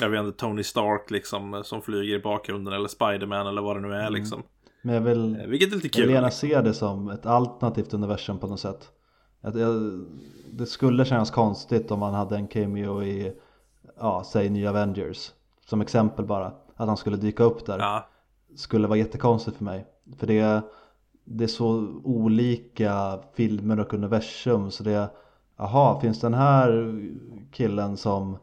jag 0.00 0.08
vet 0.08 0.24
inte, 0.24 0.38
Tony 0.38 0.62
Stark 0.62 1.10
liksom, 1.10 1.54
eh, 1.54 1.62
som 1.62 1.82
flyger 1.82 2.14
i 2.14 2.18
bakgrunden, 2.22 2.74
eller 2.74 2.88
Spiderman 2.88 3.46
eller 3.46 3.62
vad 3.62 3.76
det 3.76 3.80
nu 3.88 3.94
är 3.94 4.10
liksom. 4.10 4.42
Men 4.82 4.94
jag 4.94 5.00
vill, 5.02 5.36
Eh, 5.40 5.46
Vilket 5.46 5.72
är 5.72 5.76
lite 5.76 5.88
jag 5.98 6.06
vill 6.06 6.08
kul. 6.08 6.14
gärna 6.14 6.30
se 6.30 6.60
det 6.60 6.74
som 6.74 7.08
ett 7.08 7.26
alternativt 7.26 7.94
universum 7.94 8.38
på 8.38 8.46
något 8.46 8.60
sätt. 8.60 8.88
att 9.40 9.58
jag, 9.58 10.00
det 10.52 10.66
skulle 10.66 11.04
kännas 11.04 11.30
konstigt 11.30 11.90
om 11.90 11.98
man 11.98 12.14
hade 12.14 12.36
en 12.36 12.48
cameo 12.48 13.02
i, 13.02 13.32
ja, 13.98 14.22
säg 14.32 14.48
Nya 14.50 14.70
Avengers. 14.70 15.30
Som 15.66 15.80
exempel 15.80 16.24
bara, 16.24 16.46
att 16.76 16.88
han 16.88 16.96
skulle 16.96 17.16
dyka 17.16 17.44
upp 17.44 17.66
där. 17.66 17.78
Ja, 17.78 18.08
Skulle 18.56 18.86
vara 18.88 18.98
jättekonstigt 18.98 19.56
för 19.56 19.64
mig. 19.64 19.86
För 20.18 20.26
det, 20.26 20.62
det 21.24 21.44
är 21.44 21.48
så 21.48 21.66
olika 22.04 23.18
filmer 23.34 23.80
och 23.80 23.94
universum 23.94 24.70
så 24.70 24.82
det, 24.84 25.08
aha, 25.56 26.00
finns 26.00 26.20
den 26.20 26.34
här 26.34 26.98
killen 27.52 27.96
som 27.96 28.36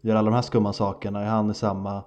gör 0.00 0.16
alla 0.16 0.30
de 0.30 0.34
här 0.34 0.42
skumma 0.42 0.72
sakerna, 0.72 1.20
är 1.20 1.26
han 1.26 1.50
i 1.50 1.54
samma? 1.54 2.04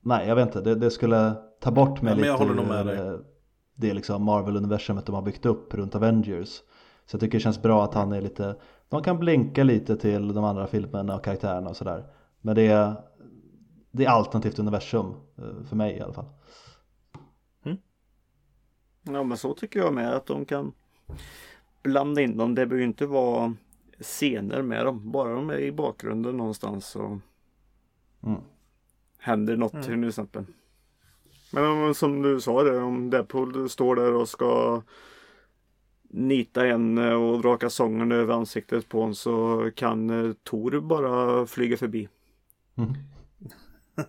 Nej, 0.00 0.28
jag 0.28 0.34
vet 0.36 0.46
inte, 0.46 0.60
det, 0.60 0.74
det 0.74 0.90
skulle 0.90 1.34
ta 1.60 1.70
bort 1.70 2.02
mig 2.02 2.10
Ja, 2.12 2.16
men 2.16 2.26
jag 2.26 2.32
lite 2.32 2.44
håller 2.44 2.62
nog 2.62 2.66
med 2.68 2.86
dig. 2.86 2.98
eh, 2.98 3.14
det 3.74 3.94
liksom 3.94 4.22
Marvel-universumet 4.24 5.06
de 5.06 5.14
har 5.14 5.22
byggt 5.22 5.46
upp 5.46 5.74
runt 5.74 5.94
Avengers. 5.94 6.48
Så 7.06 7.14
jag 7.14 7.20
tycker 7.20 7.38
det 7.38 7.42
känns 7.42 7.62
bra 7.62 7.84
att 7.84 7.94
han 7.94 8.12
är 8.12 8.20
lite, 8.20 8.56
de 8.88 9.02
kan 9.02 9.18
blinka 9.18 9.64
lite 9.64 9.96
till 9.96 10.34
de 10.34 10.44
andra 10.44 10.66
filmerna 10.66 11.14
och 11.16 11.24
karaktärerna 11.24 11.70
och 11.70 11.76
sådär. 11.76 12.04
Men 12.40 12.54
det 12.54 12.66
är, 12.66 12.94
det 13.90 14.04
är 14.04 14.08
alternativt 14.10 14.58
universum, 14.58 15.14
eh, 15.38 15.64
för 15.68 15.76
mig 15.76 15.96
i 15.96 16.00
alla 16.00 16.12
fall. 16.12 16.26
Ja 19.02 19.22
men 19.22 19.36
så 19.38 19.54
tycker 19.54 19.80
jag 19.80 19.94
med 19.94 20.14
att 20.14 20.26
de 20.26 20.44
kan 20.44 20.72
blanda 21.82 22.20
in 22.20 22.36
dem. 22.36 22.54
Det 22.54 22.66
behöver 22.66 22.76
ju 22.82 22.88
inte 22.88 23.06
vara 23.06 23.54
scener 24.00 24.62
med 24.62 24.86
dem. 24.86 25.10
Bara 25.12 25.34
de 25.34 25.50
är 25.50 25.58
i 25.58 25.72
bakgrunden 25.72 26.36
någonstans 26.36 26.86
så 26.86 27.20
Mm. 28.22 28.40
händer 29.18 29.56
något 29.56 29.82
till 29.82 30.08
exempel. 30.08 30.44
Men 31.52 31.64
om, 31.66 31.94
som 31.94 32.22
du 32.22 32.40
sa 32.40 32.62
det, 32.62 32.78
om 32.78 33.10
Deadpool 33.10 33.68
står 33.68 33.96
där 33.96 34.14
och 34.14 34.28
ska 34.28 34.82
nita 36.02 36.66
en 36.66 36.98
och 36.98 37.44
raka 37.44 37.70
sången 37.70 38.12
över 38.12 38.34
ansiktet 38.34 38.88
på 38.88 39.02
en 39.02 39.14
så 39.14 39.70
kan 39.76 40.10
eh, 40.10 40.32
Tor 40.42 40.80
bara 40.80 41.46
flyga 41.46 41.76
förbi. 41.76 42.08
Mm. 42.76 42.92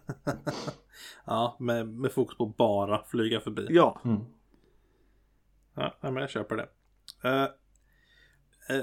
ja 1.25 1.55
med, 1.59 1.87
med 1.87 2.11
fokus 2.11 2.37
på 2.37 2.45
bara 2.45 3.03
flyga 3.07 3.39
förbi. 3.39 3.67
Ja, 3.69 4.01
Mm. 4.05 4.19
Ja, 5.73 5.93
men 6.01 6.15
jag 6.15 6.29
köper 6.29 6.55
det. 6.55 6.67
Eh, 7.29 7.47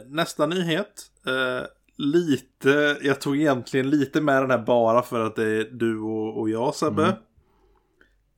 nästa 0.06 0.47
nyhet. 0.47 1.02
Eh, 1.26 1.66
lite, 1.97 2.99
jag 3.02 3.20
tog 3.20 3.37
egentligen 3.37 3.90
lite 3.90 4.20
med 4.20 4.42
den 4.42 4.50
här 4.50 4.58
bara 4.58 5.02
för 5.02 5.26
att 5.26 5.37
det 5.37 5.44
är 5.61 5.64
du 5.64 5.99
och, 6.00 6.40
och 6.40 6.50
jag 6.50 6.75
Sebbe. 6.75 7.16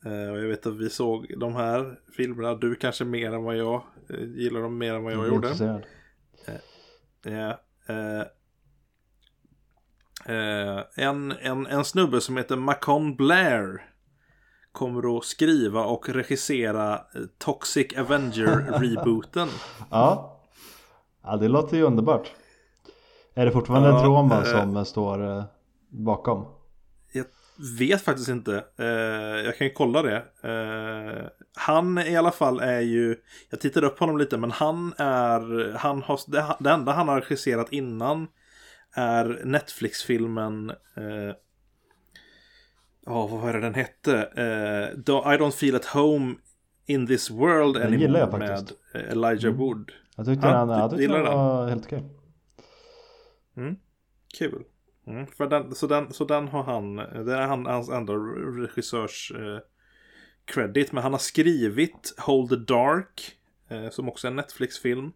Eh, 0.04 0.30
och 0.32 0.38
jag 0.38 0.48
vet 0.48 0.66
att 0.66 0.76
vi 0.76 0.90
såg 0.90 1.34
de 1.40 1.54
här 1.54 1.98
filmerna, 2.16 2.54
du 2.54 2.74
kanske 2.74 3.04
mer 3.04 3.32
än 3.32 3.42
vad 3.42 3.56
jag 3.56 3.82
eh, 4.10 4.24
gillar 4.24 4.60
dem 4.60 4.78
mer 4.78 4.94
än 4.94 5.02
vad 5.04 5.12
jag 5.12 5.20
Jag 5.20 5.28
gjorde. 5.28 5.46
intresserad. 5.48 5.82
Ja, 7.22 7.60
eh, 7.94 8.20
eh, 10.36 10.82
en, 10.94 11.32
en, 11.32 11.66
en 11.66 11.84
snubbe 11.84 12.20
som 12.20 12.36
heter 12.36 12.56
Macon 12.56 13.16
Blair 13.16 13.86
kommer 14.72 15.18
att 15.18 15.24
skriva 15.24 15.84
och 15.84 16.08
regissera 16.08 16.94
eh, 16.94 17.00
Toxic 17.38 17.92
Avenger-rebooten. 17.96 19.48
Ja. 19.90 20.39
Ja, 21.22 21.36
det 21.36 21.48
låter 21.48 21.76
ju 21.76 21.82
underbart. 21.82 22.30
Är 23.34 23.46
det 23.46 23.52
fortfarande 23.52 23.88
Ja, 23.88 24.02
Troma 24.02 24.38
eh. 24.38 24.44
som 24.44 24.84
står 24.84 25.36
eh, 25.38 25.44
bakom? 25.88 26.46
Jag 27.12 27.24
vet 27.78 28.02
faktiskt 28.02 28.28
inte. 28.28 28.64
Eh, 28.78 28.86
jag 29.44 29.56
kan 29.56 29.66
ju 29.66 29.72
kolla 29.72 30.02
det. 30.02 30.24
Han 31.56 31.98
i 31.98 32.16
alla 32.16 32.30
fall 32.30 32.60
är 32.60 32.80
ju, 32.80 33.16
jag 33.50 33.60
tittade 33.60 33.86
upp 33.86 33.98
honom 33.98 34.18
lite, 34.18 34.38
men 34.38 34.50
han 34.50 34.92
är, 34.98 35.72
han 35.76 36.02
har, 36.02 36.20
det, 36.62 36.70
enda 36.70 36.92
han 36.92 37.08
har 37.08 37.20
regisserat 37.20 37.72
innan 37.72 38.26
är 38.94 39.40
Netflix-filmen, 39.44 40.72
ja 43.06 43.26
vad 43.26 43.40
var 43.40 43.52
det 43.52 43.60
den 43.60 43.74
hette? 43.74 44.30
Do- 44.96 45.34
I 45.34 45.38
don't 45.38 45.50
feel 45.50 45.74
at 45.76 45.84
home 45.84 46.34
in 46.86 47.06
this 47.06 47.30
world 47.30 47.74
Den 47.74 47.86
anymore 47.86 48.18
jag 48.18 48.38
med 48.38 48.72
Elijah 48.94 49.54
Wood. 49.54 49.92
Jag 50.20 50.26
tyckte 50.26 50.46
Ja, 50.46 50.54
han, 50.54 50.68
jag 50.68 50.90
tyckte 50.90 51.06
den? 51.06 51.22
var 51.24 51.68
helt 51.68 51.86
okej. 51.86 52.04
Kul. 54.38 54.64
Mm, 55.06 55.26
för 55.26 55.46
den, 55.46 55.74
så, 55.74 55.86
den, 55.86 56.12
så 56.12 56.24
den 56.24 56.48
har 56.48 56.62
han, 56.62 56.96
det 56.96 57.34
är 57.34 57.46
han, 57.46 57.66
hans 57.66 57.88
enda 57.88 58.12
regissörs 58.12 59.32
eh, 59.36 59.58
credit. 60.44 60.92
Men 60.92 61.02
han 61.02 61.12
har 61.12 61.18
skrivit 61.18 62.14
Hold 62.18 62.50
the 62.50 62.56
Dark, 62.56 63.36
eh, 63.68 63.90
som 63.90 64.08
också 64.08 64.26
är 64.26 64.30
en 64.30 64.36
Netflix-film. 64.36 65.12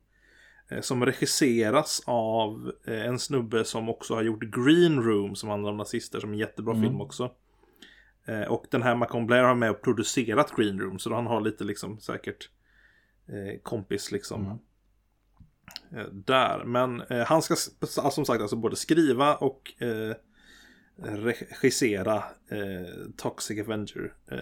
Eh, 0.68 0.80
som 0.80 1.06
regisseras 1.06 2.02
av 2.06 2.72
eh, 2.86 3.06
en 3.06 3.18
snubbe 3.18 3.64
som 3.64 3.88
också 3.88 4.14
har 4.14 4.22
gjort 4.22 4.42
Green 4.42 5.02
Room, 5.02 5.34
som 5.34 5.48
handlar 5.48 5.70
om 5.70 5.76
nazister, 5.76 6.20
som 6.20 6.30
är 6.30 6.34
en 6.34 6.40
jättebra 6.40 6.74
film 6.74 7.00
också. 7.00 7.30
Eh, 8.24 8.42
och 8.42 8.64
den 8.70 8.82
här 8.82 8.94
Macon 8.94 9.26
Blair 9.26 9.42
har 9.42 9.54
med 9.54 9.70
och 9.70 9.82
producerat 9.82 10.56
Green 10.56 10.80
Room, 10.80 10.98
så 10.98 11.14
han 11.14 11.26
har 11.26 11.40
lite 11.40 11.64
liksom 11.64 12.00
säkert 12.00 12.50
eh, 13.26 13.60
kompis 13.62 14.12
liksom 14.12 14.46
eh, 14.46 14.56
där. 16.12 16.64
Men 16.64 17.00
eh, 17.00 17.18
han 17.26 17.42
ska 17.42 17.54
alltså, 17.80 18.10
som 18.10 18.24
sagt 18.24 18.40
alltså 18.42 18.56
både 18.56 18.76
skriva 18.76 19.34
och 19.34 19.72
eh, 19.78 20.16
regissera 21.62 22.14
eh, 22.48 23.10
Toxic 23.16 23.60
Avenger 23.60 24.12
eh, 24.30 24.38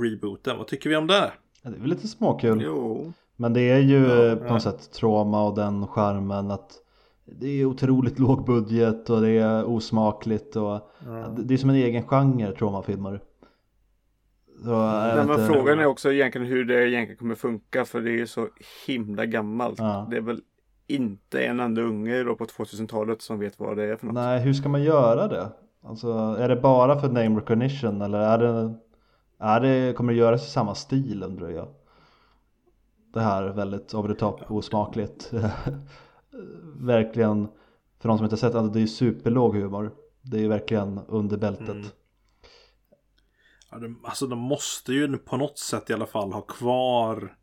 rebooten. 0.00 0.58
Vad 0.58 0.66
tycker 0.66 0.90
vi 0.90 0.96
om 0.96 1.06
det? 1.06 1.32
Ja, 1.62 1.70
det 1.70 1.76
är 1.76 1.80
väl 1.80 1.90
lite 1.90 2.08
småkul. 2.08 2.62
jo. 2.64 3.12
Men 3.36 3.52
det 3.52 3.60
är 3.60 3.78
ju 3.78 3.98
Ja, 4.06 4.26
eh, 4.26 4.36
på 4.36 4.44
ja. 4.46 4.52
något 4.52 4.62
sätt 4.62 4.92
trauma 4.92 5.44
och 5.48 5.56
den 5.56 5.86
charmen 5.86 6.50
att 6.50 6.72
det 7.24 7.48
är 7.60 7.64
otroligt 7.64 8.18
låg 8.18 8.46
budget 8.46 9.10
och 9.10 9.20
det 9.20 9.30
är 9.30 9.64
osmakligt 9.64 10.56
och 10.56 10.90
det- 11.36 11.42
det 11.42 11.54
är 11.54 11.58
som 11.58 11.70
en 11.70 11.76
egen 11.76 12.02
genre 12.08 12.52
traumafilmer. 12.52 13.20
Så, 14.64 14.86
Nej, 14.86 15.26
men 15.26 15.46
frågan 15.46 15.78
är 15.78 15.86
också 15.86 16.12
egentligen 16.12 16.46
hur 16.46 16.64
det 16.64 16.88
egentligen 16.88 17.16
kommer 17.18 17.34
funka 17.34 17.84
för 17.84 18.00
det 18.00 18.20
är 18.20 18.26
så 18.26 18.48
himla 18.86 19.26
gammalt. 19.26 19.78
Ja. 19.78 20.06
Det 20.10 20.16
är 20.16 20.20
väl 20.20 20.40
inte 20.94 21.44
en 21.44 21.60
enda 21.60 21.82
unge 21.82 22.22
då 22.22 22.34
på 22.36 22.44
2000-talet 22.44 23.22
som 23.22 23.38
vet 23.38 23.58
vad 23.58 23.76
det 23.76 23.84
är 23.84 23.96
för 23.96 24.06
något. 24.06 24.14
Nej, 24.14 24.40
hur 24.40 24.52
ska 24.52 24.68
man 24.68 24.82
göra 24.82 25.28
det? 25.28 25.52
Alltså, 25.82 26.12
är 26.38 26.48
det 26.48 26.56
bara 26.56 27.00
för 27.00 27.08
name 27.08 27.40
recognition 27.40 28.02
eller 28.02 28.18
är 28.18 28.38
det, 28.38 28.74
är 29.38 29.60
det 29.60 29.96
kommer 29.96 30.12
det 30.12 30.18
göras 30.18 30.46
i 30.46 30.50
samma 30.50 30.74
stil 30.74 31.22
undrar 31.22 31.50
jag? 31.50 31.68
Det 33.12 33.20
här 33.20 33.48
väldigt 33.48 33.94
over 33.94 34.14
the 34.14 34.20
top, 34.20 34.50
osmakligt. 34.50 35.32
verkligen, 36.76 37.48
för 37.98 38.08
de 38.08 38.18
som 38.18 38.24
inte 38.24 38.36
sett 38.36 38.52
det, 38.52 38.70
det 38.70 38.82
är 38.82 38.86
superlåg 38.86 39.56
humor. 39.56 39.94
Det 40.22 40.36
är 40.36 40.40
ju 40.40 40.48
verkligen 40.48 41.00
under 41.08 41.36
bältet. 41.36 41.68
Mm. 41.68 41.86
Ja, 43.70 43.78
de, 43.78 44.00
alltså 44.04 44.26
de 44.26 44.38
måste 44.38 44.92
ju 44.92 45.18
på 45.18 45.36
något 45.36 45.58
sätt 45.58 45.90
i 45.90 45.92
alla 45.92 46.06
fall 46.06 46.32
ha 46.32 46.40
kvar 46.40 47.36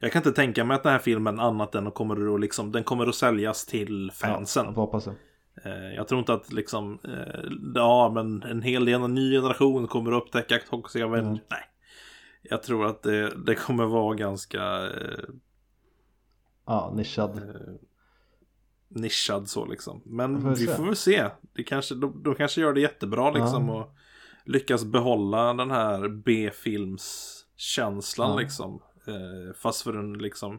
Jag 0.00 0.12
kan 0.12 0.20
inte 0.20 0.32
tänka 0.32 0.64
mig 0.64 0.74
att 0.74 0.82
den 0.82 0.92
här 0.92 0.98
filmen 0.98 1.40
annat 1.40 1.74
än 1.74 1.90
kommer 1.90 2.34
att 2.34 2.40
liksom, 2.40 2.72
den 2.72 2.84
kommer 2.84 3.06
att 3.06 3.14
säljas 3.14 3.66
till 3.66 4.10
fansen. 4.14 4.64
Jag 4.66 4.72
hoppas 4.72 5.04
det. 5.04 5.14
Eh, 5.64 5.94
Jag 5.94 6.08
tror 6.08 6.18
inte 6.18 6.32
att 6.32 6.52
liksom, 6.52 6.98
eh, 7.04 7.44
ja 7.74 8.10
men 8.14 8.42
en 8.42 8.62
hel 8.62 8.84
del, 8.84 9.02
en 9.02 9.14
ny 9.14 9.32
generation 9.32 9.86
kommer 9.86 10.12
att 10.12 10.22
upptäcka 10.22 10.58
Toxic 10.70 11.02
Avenger. 11.02 11.28
Mm. 11.30 11.38
Nej. 11.50 11.60
Jag 12.42 12.62
tror 12.62 12.86
att 12.86 13.02
det, 13.02 13.30
det 13.46 13.54
kommer 13.54 13.84
vara 13.86 14.14
ganska 14.14 14.62
eh, 14.86 15.24
Ja, 16.66 16.92
nischad. 16.96 17.40
nischad 18.88 19.48
så 19.48 19.66
liksom. 19.66 20.02
Men 20.04 20.42
får 20.42 20.48
vi 20.50 20.56
se. 20.56 20.74
får 20.74 20.84
väl 20.84 20.96
se. 20.96 21.28
Det 21.52 21.62
kanske, 21.64 21.94
de, 21.94 22.22
de 22.22 22.34
kanske 22.34 22.60
gör 22.60 22.72
det 22.72 22.80
jättebra 22.80 23.30
liksom. 23.30 23.68
Ja. 23.68 23.74
Och 23.74 23.94
lyckas 24.44 24.84
behålla 24.84 25.54
den 25.54 25.70
här 25.70 26.08
B-filmskänslan 26.08 28.30
Ja. 28.30 28.36
liksom. 28.38 28.82
Eh, 29.06 29.54
fast 29.54 29.82
för 29.82 29.98
en 29.98 30.12
liksom 30.12 30.58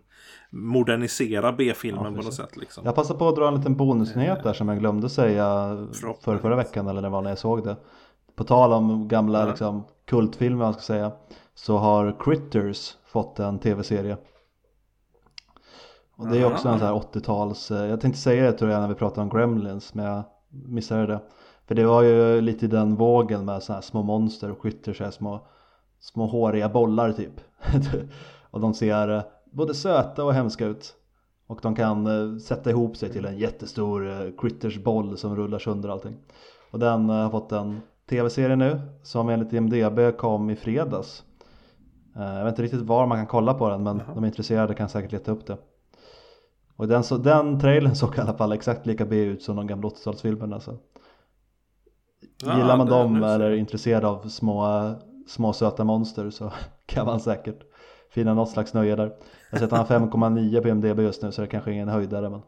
modernisera 0.50 1.51
B-filmen 1.51 2.04
Ja, 2.13 2.20
på 2.20 2.25
något 2.25 2.34
sätt 2.34 2.58
liksom. 2.58 2.86
Jag 2.86 2.96
passar 2.96 3.16
på 3.16 3.27
att 3.27 3.36
dra 3.36 3.48
en 3.48 3.56
liten 3.56 3.75
bonusnyhet 3.75 4.44
där 4.44 4.54
som 4.54 4.70
jag 4.70 4.80
glömde 4.80 5.10
säga 5.10 5.46
för 6.22 6.38
förra 6.38 6.56
veckan 6.56 6.88
eller 6.88 7.01
när 7.01 7.10
det 7.10 7.12
var 7.13 7.22
när 7.22 7.30
jag 7.30 7.39
såg 7.39 7.63
det. 7.63 7.75
På 8.36 8.44
tal 8.44 8.74
om 8.74 9.08
gamla 9.08 9.39
Ja. 9.39 9.50
liksom, 9.50 9.84
kultfilmer 10.06 10.66
man 10.66 10.74
ska 10.74 10.82
säga 10.82 11.12
så 11.56 11.77
har 11.77 12.16
Critters 12.20 12.98
fått 13.06 13.39
en 13.39 13.60
tv-serie. 13.60 14.18
Och 16.16 16.27
det 16.27 16.38
är 16.38 16.46
också 16.54 16.70
en 16.70 16.80
sån 16.80 16.88
här 16.88 16.94
80-tals, 16.94 17.72
eh, 17.72 17.86
jag 17.86 18.01
tänkte 18.01 18.22
säga 18.22 18.44
det 18.44 18.51
tror 18.58 18.72
jag 18.72 18.82
när 18.82 18.88
vi 18.88 18.96
pratade 18.96 19.22
om 19.22 19.30
Gremlins 19.38 19.94
men 19.94 20.06
jag 20.06 20.24
missade 20.50 21.08
det. 21.08 21.20
För 21.68 21.75
det 21.75 21.86
var 21.86 22.01
ju 22.01 22.42
lite 22.42 22.66
i 22.66 22.68
den 22.68 22.96
vågen 22.96 23.46
med 23.46 23.63
såna 23.63 23.75
här 23.75 23.82
små 23.82 24.04
monster 24.04 24.51
och 24.51 24.62
Critters 24.62 25.01
är 25.01 25.12
små, 25.12 25.48
små 26.00 26.25
håriga 26.25 26.70
bollar 26.70 27.13
typ. 27.13 27.34
och 28.51 28.60
de 28.60 28.74
ser 28.74 29.10
eh, 29.10 29.24
både 29.51 29.74
söta 29.74 30.24
och 30.24 30.34
hemska 30.34 30.66
ut. 30.66 30.94
Och 31.48 31.60
de 31.62 31.75
kan 31.75 32.08
eh, 32.08 32.38
sätta 32.38 32.70
ihop 32.70 32.98
sig 32.98 33.10
till 33.10 33.25
en 33.25 33.38
jättestor 33.38 34.10
eh, 34.10 34.32
Critters-boll 34.38 35.18
som 35.18 35.36
rullar 35.36 35.60
sönder 35.60 35.89
allting. 35.89 36.16
Och 36.72 36.80
den 36.80 37.10
har 37.10 37.30
fått 37.30 37.51
en 37.51 37.82
tv-serie 38.10 38.56
nu 38.56 38.82
som 39.04 39.30
enligt 39.30 39.54
IMDB 39.54 40.18
kom 40.18 40.50
i 40.50 40.56
fredags. 40.56 41.24
Jag 42.13 42.44
vet 42.44 42.51
inte 42.51 42.63
riktigt 42.63 42.82
var 42.82 43.08
man 43.08 43.18
kan 43.18 43.27
kolla 43.27 43.54
på 43.54 43.70
den 43.70 43.84
men 43.84 44.01
de 44.13 44.24
är 44.24 44.27
intresserade 44.27 44.74
kan 44.74 44.89
säkert 44.89 45.12
leta 45.12 45.32
upp 45.32 45.48
det. 45.48 45.58
Och 46.77 46.88
den, 46.88 47.04
så, 47.04 47.18
den 47.18 47.60
trailern 47.60 47.96
såg 47.96 48.18
i 48.18 48.22
alla 48.22 48.34
fall 48.34 48.51
exakt 48.51 48.86
lika 48.86 49.06
B 49.06 49.16
ut 49.16 49.44
som 49.44 49.56
de 49.56 49.68
gamla 49.68 49.89
80-talsfilmerna 49.89 50.60
så. 50.60 50.77
Ja, 52.46 52.58
Gillar 52.58 52.77
man 52.77 52.88
dem 52.88 53.24
eller 53.24 53.39
är 53.39 53.56
intresserad 53.56 54.06
av 54.06 54.27
små, 54.27 54.94
små 55.27 55.54
söta 55.54 55.84
monster 55.84 56.30
så 56.30 56.51
kan 56.86 57.06
man 57.06 57.20
säkert 57.20 57.60
finna 58.10 58.34
något 58.34 58.50
slags 58.50 58.74
nöje 58.74 58.96
där. 58.96 59.16
Jag 59.52 59.60
sett 59.60 59.74
att 59.74 59.88
han 59.90 60.02
har 60.02 60.08
5,9 60.08 60.62
på 60.62 60.68
MDB 60.68 61.00
just 61.00 61.22
nu 61.22 61.32
så 61.32 61.42
det 61.42 61.48
kanske 61.48 61.72
är 61.72 61.74
ingen 61.74 61.90
höjdare 61.90 62.30
men 62.30 62.42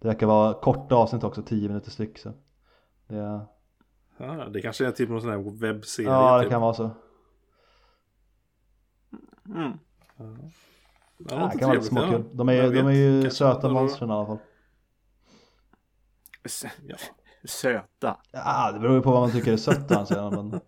det 0.00 0.08
verkar 0.08 0.26
vara 0.26 0.54
korta 0.54 0.94
avsnitt 0.94 1.24
också, 1.24 1.42
10 1.42 1.68
minuter 1.68 1.90
styck 1.90 2.18
så. 2.18 2.32
Det, 3.06 3.40
Ja, 4.18 4.48
det 4.48 4.60
kanske 4.62 4.86
är 4.86 4.90
typ 4.90 5.08
någon 5.08 5.20
sån 5.20 5.30
här 5.30 5.58
webbserie. 5.60 6.08
ja 6.08 6.36
det 6.36 6.42
typ. 6.42 6.50
kan 6.50 6.60
vara 6.60 6.74
så. 6.74 6.90
Mm. 9.48 9.72
Ja, 10.16 10.24
Ja, 11.30 11.50
det 11.52 11.58
kan 11.58 11.68
vara 11.68 11.72
lite 11.78 11.86
småkul. 11.88 12.24
ja. 12.26 12.30
De 12.32 12.48
är, 12.48 12.70
de 12.72 12.86
är 12.86 12.90
ju 12.90 13.22
kanske 13.22 13.38
söta 13.38 13.68
monstren 13.68 14.10
i 14.10 14.12
alla 14.12 14.26
fall. 14.26 14.38
S- 16.44 16.64
Ja. 16.86 16.96
Söta. 17.44 18.16
Ja, 18.32 18.70
det 18.72 18.78
beror 18.80 18.94
ju 18.94 19.02
på 19.02 19.10
vad 19.10 19.20
man 19.20 19.30
tycker 19.30 19.52
är 19.52 19.56
sött 19.56 19.90
anser 19.92 20.16
jag 20.16 20.32
men 20.32 20.60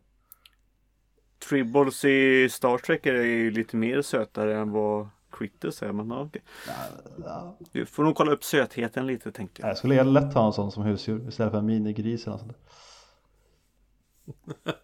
Tribbles 1.52 2.04
i 2.04 2.48
Star 2.50 2.78
Trek 2.78 3.06
är 3.06 3.22
ju 3.22 3.50
lite 3.50 3.76
mer 3.76 4.02
sötare 4.02 4.58
än 4.58 4.70
vad 4.70 5.08
Critters 5.30 5.82
är. 5.82 5.92
Men 5.92 6.08
ja, 6.10 6.22
okej. 6.22 6.42
Du 7.72 7.86
får 7.86 8.04
nog 8.04 8.14
kolla 8.14 8.32
upp 8.32 8.44
sötheten 8.44 9.06
lite 9.06 9.32
tänker 9.32 9.62
jag. 9.62 9.70
jag 9.70 9.78
skulle 9.78 10.02
lätt 10.02 10.34
ha 10.34 10.46
en 10.46 10.52
sån 10.52 10.72
som 10.72 10.82
husdjur 10.82 11.28
istället 11.28 11.50
för 11.50 11.58
en 11.58 11.66
minigris 11.66 12.26
eller 12.26 12.36
något 12.36 12.40
sånt. 12.40 12.56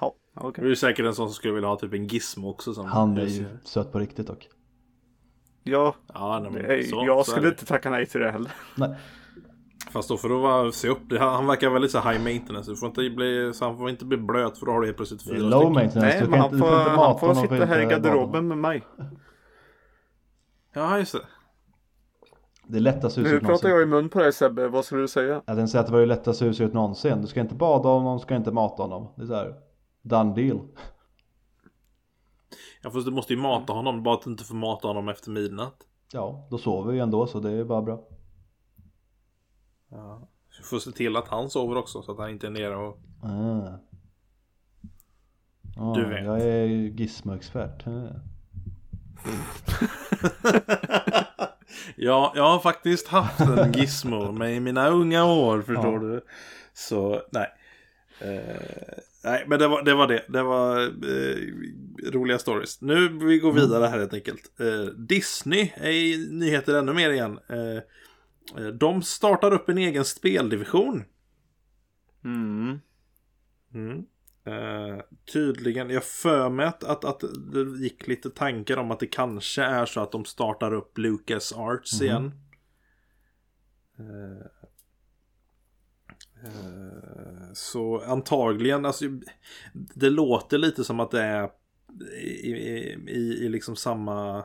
Ja, 0.00 0.14
okej. 0.34 0.64
Det 0.64 0.70
är 0.70 0.74
säkert 0.74 1.06
en 1.06 1.14
sån 1.14 1.28
som 1.28 1.34
skulle 1.34 1.54
vilja 1.54 1.68
ha 1.68 1.76
typ 1.76 1.92
en 1.92 2.06
gizmo 2.06 2.48
också. 2.50 2.74
Som 2.74 2.86
Han 2.86 3.12
är 3.16 3.20
ju 3.20 3.26
husdjur. 3.26 3.58
söt 3.64 3.92
på 3.92 3.98
riktigt 3.98 4.26
dock. 4.26 4.48
Ja, 5.62 5.94
Ja, 6.14 6.40
nej, 6.40 6.50
men 6.50 6.84
så, 6.84 7.04
jag 7.06 7.26
så 7.26 7.32
skulle 7.32 7.48
inte 7.48 7.66
tacka 7.66 7.90
nej 7.90 8.06
till 8.06 8.20
det 8.20 8.30
heller. 8.30 8.52
Nej, 8.76 8.94
Fast 9.92 10.08
då 10.08 10.16
får 10.16 10.28
du 10.28 10.38
vara, 10.38 10.72
se 10.72 10.88
upp. 10.88 10.98
Det- 11.10 11.18
Han 11.18 11.34
han 11.34 11.46
verkar 11.46 11.70
väldigt 11.70 11.90
så 11.90 12.00
high 12.00 12.22
maintenance. 12.24 12.70
Du 12.70 12.76
får 12.76 12.88
inte 12.88 13.10
bli, 13.10 13.50
så 13.54 13.64
han 13.64 13.78
får 13.78 13.90
inte 13.90 14.04
bli 14.04 14.16
blöt 14.16 14.58
för 14.58 14.66
då 14.66 14.72
har 14.72 14.80
du 14.80 14.86
helt 14.86 14.96
plötsligt 14.96 15.24
det 15.24 15.30
fyra 15.34 15.38
low 15.48 15.50
stycken. 15.60 15.72
maintenance. 15.72 16.18
Nej, 16.20 16.28
men 16.28 16.40
han 16.40 16.46
inte, 16.54 16.58
får, 16.58 16.68
får 16.70 16.78
inte 16.80 16.96
mata 16.96 17.26
han 17.26 17.34
får 17.36 17.42
sitta 17.42 17.64
här 17.66 17.80
i 17.80 17.84
garderoben 17.86 18.48
med 18.48 18.58
mig. 18.58 18.82
Ja, 20.74 20.98
just 20.98 21.12
det. 21.12 21.20
Det 22.66 22.76
är 22.78 22.80
lättast 22.80 23.16
Nu 23.16 23.22
husdjur 23.22 23.38
pratar 23.40 23.48
någonsin. 23.48 23.70
jag 23.70 23.82
i 23.82 23.86
mun 23.86 24.08
på 24.08 24.18
dig 24.18 24.32
Sebbe, 24.32 24.68
vad 24.68 24.84
skulle 24.84 25.00
du 25.00 25.08
säga? 25.08 25.42
Jag 25.46 25.56
tänkte 25.56 25.66
säga 25.66 25.80
att 25.80 25.86
det 25.86 25.92
var 25.92 26.00
ju 26.00 26.06
lättaste 26.06 26.44
husdjuret 26.44 26.74
någonsin. 26.74 27.20
Du 27.22 27.26
ska 27.26 27.40
inte 27.40 27.54
bada 27.54 27.88
honom, 27.88 28.16
du 28.16 28.22
ska 28.22 28.36
inte 28.36 28.52
mata 28.52 28.82
honom. 28.82 29.08
Det 29.16 29.22
är 29.22 29.26
så 29.26 29.34
här, 29.34 29.54
done 30.02 30.34
deal. 30.34 30.60
Ja, 32.82 32.90
fast 32.90 33.06
du 33.06 33.12
måste 33.12 33.32
ju 33.32 33.38
mata 33.38 33.72
honom. 33.72 34.02
Bara 34.02 34.14
att 34.14 34.22
du 34.22 34.30
inte 34.30 34.44
får 34.44 34.54
mata 34.54 34.88
honom 34.88 35.08
efter 35.08 35.30
midnatt. 35.30 35.76
Ja, 36.12 36.46
då 36.50 36.58
sover 36.58 36.90
vi 36.90 36.96
ju 36.96 37.02
ändå 37.02 37.26
så 37.26 37.40
det 37.40 37.50
är 37.50 37.64
bara 37.64 37.82
bra. 37.82 38.00
Ja. 39.92 40.28
Du 40.58 40.62
får 40.64 40.78
se 40.78 40.90
till 40.92 41.16
att 41.16 41.28
han 41.28 41.50
sover 41.50 41.76
också 41.76 42.02
så 42.02 42.12
att 42.12 42.18
han 42.18 42.30
inte 42.30 42.46
är 42.46 42.50
nere 42.50 42.76
och... 42.76 42.98
Ah. 43.22 43.78
Ah, 45.76 45.94
Du 45.94 46.04
vet. 46.08 46.24
Jag 46.24 46.40
är 46.40 46.66
gizmo-expert. 46.66 47.86
Ah. 47.86 48.08
Ja, 51.96 52.32
jag 52.36 52.42
har 52.42 52.58
faktiskt 52.58 53.08
haft 53.08 53.40
en 53.40 53.72
gizmo 53.72 54.32
med 54.32 54.56
i 54.56 54.60
mina 54.60 54.88
unga 54.88 55.24
år, 55.24 55.62
förstår 55.62 55.94
Ja. 55.94 55.98
du. 56.08 56.20
Så, 56.74 57.22
nej. 57.32 57.46
Eh, 58.20 58.56
nej, 59.24 59.44
men 59.46 59.58
det 59.58 59.68
var 59.68 59.82
det. 59.82 59.94
Var 59.94 60.06
det. 60.06 60.24
det 60.28 60.42
var 60.42 60.80
eh, 60.82 61.36
roliga 62.12 62.38
stories. 62.38 62.80
Nu 62.80 63.08
vi 63.08 63.38
går 63.38 63.52
vidare 63.52 63.86
här 63.86 63.98
helt 63.98 64.14
enkelt. 64.14 64.60
Eh, 64.60 64.84
Disney 64.94 65.72
är 65.76 65.90
i 65.90 66.28
nyheter 66.30 66.74
ännu 66.78 66.92
mer 66.92 67.10
igen. 67.10 67.38
Eh, 68.58 68.66
de 68.66 69.02
startar 69.02 69.52
upp 69.52 69.68
en 69.68 69.78
egen 69.78 70.04
speldivision. 70.04 71.04
Mm. 72.24 72.80
Mm. 73.74 74.06
Eh, 74.44 75.00
tydligen, 75.32 75.90
jag 75.90 76.04
för 76.04 76.48
mig 76.48 76.66
att, 76.66 76.84
att, 76.84 77.04
att 77.04 77.20
det 77.52 77.78
gick 77.82 78.06
lite 78.06 78.30
tankar 78.30 78.76
om 78.76 78.90
att 78.90 79.00
det 79.00 79.06
kanske 79.06 79.62
är 79.62 79.86
så 79.86 80.00
att 80.00 80.12
de 80.12 80.24
startar 80.24 80.72
upp 80.72 80.98
Lucas 80.98 81.52
Arts 81.52 82.00
Mhm. 82.00 82.06
igen. 82.06 82.32
Eh, 83.98 84.46
eh, 86.44 87.52
så 87.54 88.00
antagligen, 88.00 88.86
alltså, 88.86 89.04
det 89.72 90.10
låter 90.10 90.58
lite 90.58 90.84
som 90.84 91.00
att 91.00 91.10
det 91.10 91.22
är 91.22 91.50
i, 92.20 92.50
i, 92.50 93.44
i, 93.44 93.48
liksom 93.48 93.76
samma 93.76 94.44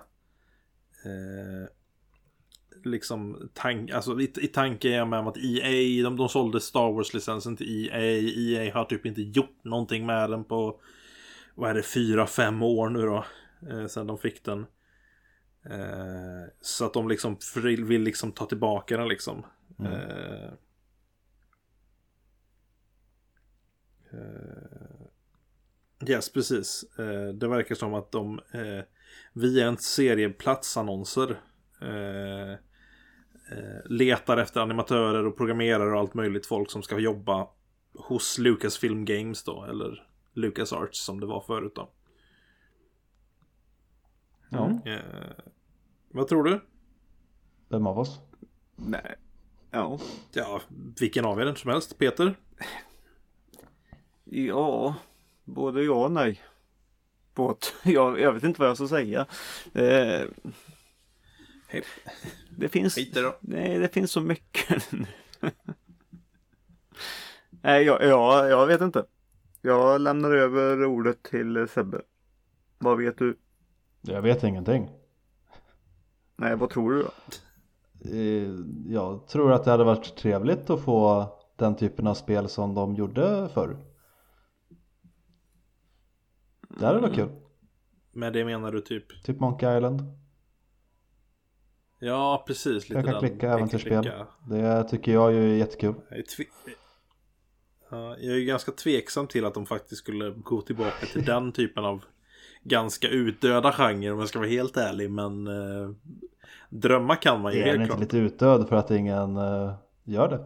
liksom 2.87 3.49
tank, 3.53 3.91
alltså 3.91 4.19
i, 4.19 4.33
i 4.41 4.47
tanke 4.47 4.89
är 4.89 4.97
jag 4.97 5.07
med 5.07 5.19
om 5.19 5.27
att 5.27 5.37
EA, 5.37 6.03
de, 6.03 6.17
de 6.17 6.29
sålde 6.29 6.61
Star 6.61 6.91
Wars-licensen 6.91 7.57
till 7.57 7.89
EA. 7.89 8.21
EA 8.21 8.73
har 8.73 8.85
typ 8.85 9.05
inte 9.05 9.21
gjort 9.21 9.63
någonting 9.63 10.05
med 10.05 10.29
den 10.29 10.43
på, 10.43 10.79
vad 11.55 11.69
är 11.69 11.73
det, 11.73 11.83
fyra, 11.83 12.27
fem 12.27 12.63
år 12.63 12.89
nu 12.89 13.01
då. 13.01 13.25
Eh, 13.69 13.87
sen 13.87 14.07
de 14.07 14.17
fick 14.17 14.43
den. 14.43 14.65
Eh, 15.69 16.49
så 16.61 16.85
att 16.85 16.93
de 16.93 17.07
liksom 17.07 17.37
vill, 17.55 17.85
vill 17.85 18.01
liksom 18.01 18.31
ta 18.31 18.45
tillbaka 18.45 18.97
den 18.97 19.07
liksom. 19.07 19.45
Mm. 19.79 19.93
Eh, 19.93 20.51
eh, 24.13 26.09
yes, 26.09 26.33
precis. 26.33 26.85
Eh, 26.99 27.27
det 27.33 27.47
verkar 27.47 27.75
som 27.75 27.93
att 27.93 28.11
de 28.11 28.39
eh, 28.51 28.83
via 29.33 29.67
en 29.67 29.77
serie 29.77 30.29
platsannonser 30.29 31.41
eh, 31.81 32.51
eh, 32.51 32.57
letar 33.85 34.37
efter 34.37 34.61
animatörer 34.61 35.25
och 35.25 35.37
programmerare 35.37 35.91
och 35.93 35.99
allt 35.99 36.13
möjligt 36.13 36.45
folk 36.45 36.71
som 36.71 36.83
ska 36.83 36.99
jobba 36.99 37.47
hos 37.93 38.37
Lucasfilm 38.37 39.05
Games 39.05 39.43
då, 39.43 39.63
eller 39.63 40.07
LucasArts 40.33 41.05
som 41.05 41.19
det 41.19 41.25
var 41.25 41.41
förut 41.41 41.75
då. 41.75 41.89
Ja, 44.49 44.71
Eh, 44.85 44.99
vad 46.09 46.27
tror 46.27 46.43
du? 46.43 46.61
vem 47.69 47.87
av 47.87 47.99
oss? 47.99 48.19
Nej. 48.75 49.15
Ja. 49.71 49.99
Ja, 50.33 50.61
vilken 50.99 51.25
av 51.25 51.41
er 51.41 51.53
som 51.55 51.71
helst. 51.71 51.97
Peter? 51.97 52.35
Ja. 54.23 54.95
Både 55.43 55.83
ja 55.83 56.05
och 56.05 56.11
nej. 56.11 56.41
Båt. 57.33 57.73
Jag, 57.83 58.19
jag 58.19 58.33
vet 58.33 58.43
inte 58.43 58.59
vad 58.59 58.69
jag 58.69 58.77
ska 58.77 58.87
säga. 58.87 59.25
Eh, 59.73 60.27
Hej. 61.67 61.83
det 62.57 62.69
finns. 62.69 62.97
Nej, 63.41 63.79
det 63.79 63.87
finns 63.93 64.11
så 64.11 64.21
mycket 64.21 64.91
nu. 64.91 65.05
Nej, 67.61 67.83
jag, 67.83 68.03
jag, 68.03 68.49
jag 68.49 68.67
vet 68.67 68.81
inte. 68.81 69.05
Jag 69.61 70.01
lämnar 70.01 70.31
över 70.31 70.85
ordet 70.85 71.23
till 71.23 71.67
Sebbe. 71.67 72.01
Vad 72.77 72.97
vet 72.97 73.17
du? 73.17 73.37
Jag 74.01 74.21
vet 74.21 74.43
ingenting. 74.43 74.89
Nej, 76.35 76.55
vad 76.55 76.69
tror 76.69 76.91
du 76.93 77.03
då? 77.03 77.11
Eh, 78.11 78.49
Jag 78.93 79.27
tror 79.27 79.51
att 79.53 79.63
det 79.63 79.71
hade 79.71 79.83
varit 79.83 80.15
trevligt 80.17 80.69
att 80.69 80.81
få 80.83 81.29
den 81.55 81.75
typen 81.75 82.07
av 82.07 82.13
spel 82.13 82.49
som 82.49 82.73
de 82.75 82.95
gjorde 82.95 83.49
förr. 83.53 83.77
Det 86.79 86.85
hade 86.85 86.99
varit 86.99 87.15
kul. 87.15 87.29
Med 88.11 88.33
det 88.33 88.45
menar 88.45 88.71
du 88.71 88.81
typ? 88.81 89.23
Typ 89.23 89.39
Monkey 89.39 89.77
Island. 89.77 90.01
Ja, 91.99 92.43
precis. 92.47 92.89
Lite 92.89 93.01
Peka 93.01 93.11
den. 93.11 93.19
klicka 93.29 93.51
äventyrsspel. 93.53 94.11
Det 94.49 94.83
tycker 94.83 95.11
jag 95.13 95.33
ju 95.33 95.51
är 95.53 95.57
jättekul. 95.57 95.95
Jag 97.89 97.99
är, 97.99 98.17
jag 98.29 98.37
är 98.37 98.45
ganska 98.45 98.71
tveksam 98.71 99.27
till 99.27 99.45
att 99.45 99.53
de 99.53 99.65
faktiskt 99.65 100.01
skulle 100.01 100.29
gå 100.29 100.61
tillbaka 100.61 101.05
till 101.13 101.25
den 101.25 101.51
typen 101.51 101.85
av 101.85 102.03
ganska 102.63 103.07
utdöda 103.07 103.71
genre 103.71 104.11
om 104.11 104.19
jag 104.19 104.29
ska 104.29 104.39
vara 104.39 104.49
helt 104.49 104.77
ärlig. 104.77 105.11
Men 105.11 105.47
eh, 105.47 105.89
drömma 106.69 107.15
kan 107.15 107.41
man 107.41 107.53
ju 107.53 107.59
Är 107.59 107.65
den 107.65 107.69
helt 107.71 107.81
inte 107.81 107.87
klart. 107.89 107.99
lite 107.99 108.17
utdöd 108.17 108.69
för 108.69 108.75
att 108.75 108.91
ingen 108.91 109.37
eh, 109.37 109.73
gör 110.03 110.27
det? 110.29 110.45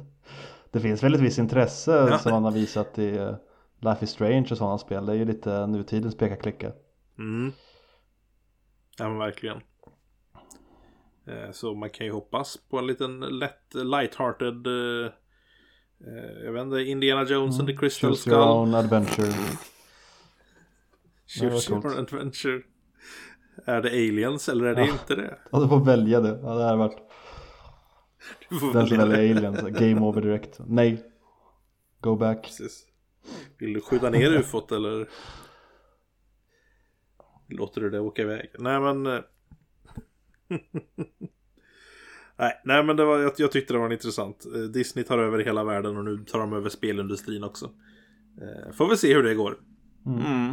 det 0.70 0.80
finns 0.80 1.02
väl 1.02 1.14
ett 1.14 1.20
visst 1.20 1.38
intresse 1.38 2.06
Ja. 2.10 2.18
som 2.18 2.32
man 2.32 2.44
har 2.44 2.50
visat 2.52 2.98
i 2.98 3.16
eh, 3.16 3.34
Life 3.80 4.04
is 4.04 4.10
Strange 4.10 4.48
och 4.50 4.58
sådana 4.58 4.78
spel. 4.78 5.06
Det 5.06 5.12
är 5.12 5.16
ju 5.16 5.24
lite 5.24 5.66
nutidens 5.66 6.16
peka-klicka. 6.16 6.72
Mm. 7.18 7.52
Ja 8.98 9.08
men 9.08 9.18
verkligen. 9.18 9.60
Eh, 11.26 11.50
Så 11.52 11.74
man 11.74 11.90
kan 11.90 12.06
ju 12.06 12.12
hoppas 12.12 12.56
på 12.70 12.78
en 12.78 12.86
liten 12.86 13.20
lätt 13.20 13.74
light-hearted 13.74 14.66
eh, 14.66 15.12
eh, 16.06 16.44
Jag 16.44 16.52
vet 16.52 16.62
inte, 16.62 16.80
Indiana 16.80 17.24
Jones 17.24 17.58
and 17.60 17.68
the 17.68 17.76
Crystal 17.76 18.10
Choose 18.10 18.20
Skull. 18.22 18.32
your 18.32 18.48
own 18.48 18.74
adventure. 18.74 19.32
Choose 21.26 21.70
your 21.72 21.86
own 21.86 21.98
adventure. 21.98 22.62
Är 23.64 23.82
det 23.82 23.88
aliens 23.88 24.48
eller 24.48 24.64
är 24.64 24.74
det 24.74 24.80
Ja. 24.86 24.92
inte 24.92 25.14
det? 25.14 25.38
Ja, 25.52 25.60
du 25.60 25.68
får 25.68 25.84
välja 25.84 26.20
det. 26.20 26.28
Ja, 26.42 26.54
det 26.54 26.62
här 26.62 26.70
har 26.70 26.76
varit 26.76 26.98
Du 28.48 28.58
får 28.58 28.72
den 28.72 28.86
som 28.86 28.96
välja 28.98 29.16
väljer 29.16 29.40
det. 29.40 29.48
aliens. 29.48 29.78
Game 29.80 30.00
over 30.00 30.20
direkt. 30.22 30.58
Nej. 30.66 31.02
Go 32.00 32.16
back. 32.16 32.42
Precis. 32.42 32.86
Vill 33.58 33.72
du 33.72 33.80
skjuta 33.80 34.10
ner 34.10 34.30
ufot 34.32 34.72
eller? 34.72 35.08
Låter 37.48 37.80
du 37.80 37.90
det 37.90 38.00
åka 38.00 38.22
iväg? 38.22 38.50
Nej 38.58 38.80
men. 38.80 39.22
nej, 42.38 42.60
nej, 42.64 42.84
men 42.84 42.96
det 42.96 43.04
var, 43.04 43.18
jag, 43.18 43.32
jag 43.36 43.52
tyckte 43.52 43.72
det 43.72 43.78
var 43.78 43.92
intressant. 43.92 44.46
Eh, 44.54 44.60
Disney 44.60 45.04
tar 45.04 45.18
över 45.18 45.38
hela 45.38 45.64
världen 45.64 45.96
och 45.96 46.04
nu 46.04 46.24
tar 46.24 46.38
de 46.38 46.52
över 46.52 46.68
spelindustrin 46.68 47.44
också. 47.44 47.70
Eh, 48.40 48.72
får 48.72 48.88
vi 48.90 48.96
se 48.96 49.14
hur 49.14 49.22
det 49.22 49.34
går. 49.34 49.58
Mm. 50.06 50.50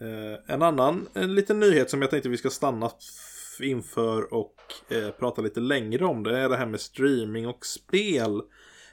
Eh, 0.00 0.54
en 0.54 0.62
annan 0.62 1.08
en 1.14 1.34
liten 1.34 1.60
nyhet 1.60 1.90
som 1.90 2.02
jag 2.02 2.10
tänkte 2.10 2.28
vi 2.28 2.36
ska 2.36 2.50
stanna 2.50 2.90
inför 3.60 4.34
och 4.34 4.54
eh, 4.88 5.10
prata 5.10 5.42
lite 5.42 5.60
längre 5.60 6.04
om. 6.04 6.22
Det 6.22 6.38
är 6.38 6.48
det 6.48 6.56
här 6.56 6.66
med 6.66 6.80
streaming 6.80 7.48
och 7.48 7.66
spel. 7.66 8.40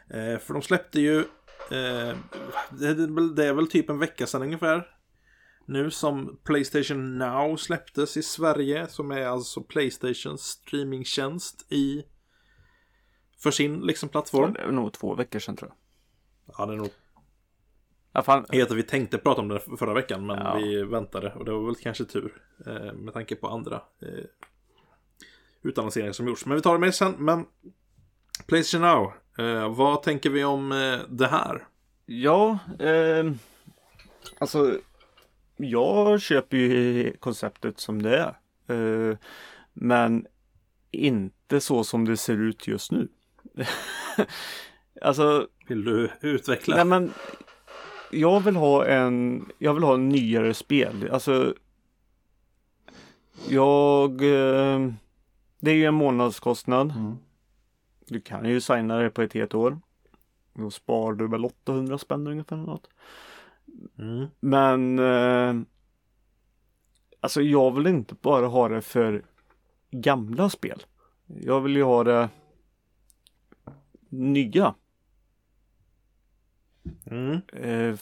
Eh, 0.09 0.39
för 0.39 0.53
de 0.53 0.61
släppte 0.61 0.99
ju, 0.99 1.19
eh, 1.71 2.15
det, 2.79 2.93
det 3.35 3.45
är 3.45 3.53
väl 3.53 3.67
typ 3.67 3.89
en 3.89 3.99
vecka 3.99 4.27
sedan 4.27 4.41
ungefär. 4.41 4.87
Nu 5.65 5.91
som 5.91 6.39
Playstation 6.43 7.17
Now 7.17 7.55
släpptes 7.57 8.17
i 8.17 8.23
Sverige. 8.23 8.87
Som 8.87 9.11
är 9.11 9.25
alltså 9.25 9.61
Playstations 9.63 10.41
streamingtjänst 10.41 11.65
i 11.71 12.03
för 13.43 13.51
sin 13.51 13.79
liksom 13.81 14.09
plattform. 14.09 14.53
Det 14.53 14.59
är 14.59 14.71
nog 14.71 14.93
två 14.93 15.15
veckor 15.15 15.39
sedan 15.39 15.55
tror 15.55 15.71
jag. 15.71 15.77
Ja, 16.57 16.65
det 16.65 16.73
är 16.73 16.77
nog 16.77 16.89
Ja, 18.11 18.21
fan. 18.21 18.45
Att 18.61 18.71
vi 18.71 18.83
tänkte 18.83 19.17
prata 19.17 19.41
om 19.41 19.47
det 19.47 19.59
förra 19.59 19.93
veckan 19.93 20.25
men 20.25 20.37
Ja. 20.37 20.55
vi 20.55 20.83
väntade 20.83 21.33
och 21.33 21.45
det 21.45 21.51
var 21.51 21.65
väl 21.65 21.75
kanske 21.75 22.05
tur 22.05 22.41
eh, 22.65 22.93
med 22.93 23.13
tanke 23.13 23.35
på 23.35 23.47
andra 23.47 23.81
eh, 24.01 24.25
utannonseringar 25.61 26.11
som 26.13 26.27
gjorts. 26.27 26.45
Men 26.45 26.55
vi 26.55 26.61
tar 26.61 26.73
det 26.73 26.79
med 26.79 26.95
sen. 26.95 27.15
Men 27.19 27.45
Playstation 28.47 28.81
Now, 28.87 29.13
eh, 29.45 29.75
vad 29.75 30.03
tänker 30.03 30.29
vi 30.29 30.43
om 30.43 30.71
eh, 30.71 30.99
det 31.09 31.27
här? 31.27 31.67
Ja, 32.05 32.59
eh, 32.79 33.31
alltså 34.37 34.79
jag 35.57 36.21
köper 36.21 36.57
ju 36.57 37.13
konceptet 37.17 37.79
som 37.79 38.01
det 38.01 38.17
är. 38.17 38.37
Eh, 38.67 39.17
men 39.73 40.27
inte 40.91 41.59
så 41.59 41.83
som 41.83 42.05
det 42.05 42.17
ser 42.17 42.37
ut 42.37 42.67
just 42.67 42.91
nu. 42.91 43.07
alltså, 45.01 45.47
Vill 45.67 45.85
du 45.85 46.09
utveckla? 46.21 46.75
nej 46.75 46.85
men 46.85 47.13
jag 48.11 48.39
vill 48.39 48.55
ha 48.55 48.85
en, 48.85 49.45
jag 49.57 49.73
vill 49.73 49.83
ha 49.83 49.93
en 49.93 50.09
nyare 50.09 50.53
spel. 50.53 51.09
Alltså 51.11 51.53
jag, 53.49 54.11
eh, 54.11 54.91
det 55.59 55.71
är 55.71 55.75
ju 55.75 55.85
en 55.85 55.93
månadskostnad. 55.93 56.91
Mm. 56.91 57.17
Du 58.07 58.21
kan 58.21 58.49
ju 58.49 58.61
signa 58.61 58.97
det 58.97 59.09
på 59.09 59.21
ett 59.21 59.33
helt 59.33 59.53
år. 59.53 59.79
Då 60.53 60.71
sparar 60.71 61.15
du 61.15 61.27
väl 61.27 61.45
800 61.45 61.97
spänn 61.97 62.27
ungefär 62.27 62.55
något. 62.55 62.89
Mm. 63.97 64.27
Men 64.39 64.99
eh, 64.99 65.65
Alltså 67.25 67.41
jag 67.41 67.71
vill 67.71 67.87
inte 67.87 68.15
bara 68.21 68.47
ha 68.47 68.69
det 68.69 68.81
för 68.81 69.25
gamla 69.91 70.49
spel. 70.49 70.83
Jag 71.25 71.61
vill 71.61 71.75
ju 71.75 71.83
ha 71.83 72.03
det 72.03 72.29
nya. 74.09 74.75
Mm. 77.05 77.41
Eh, 77.53 77.95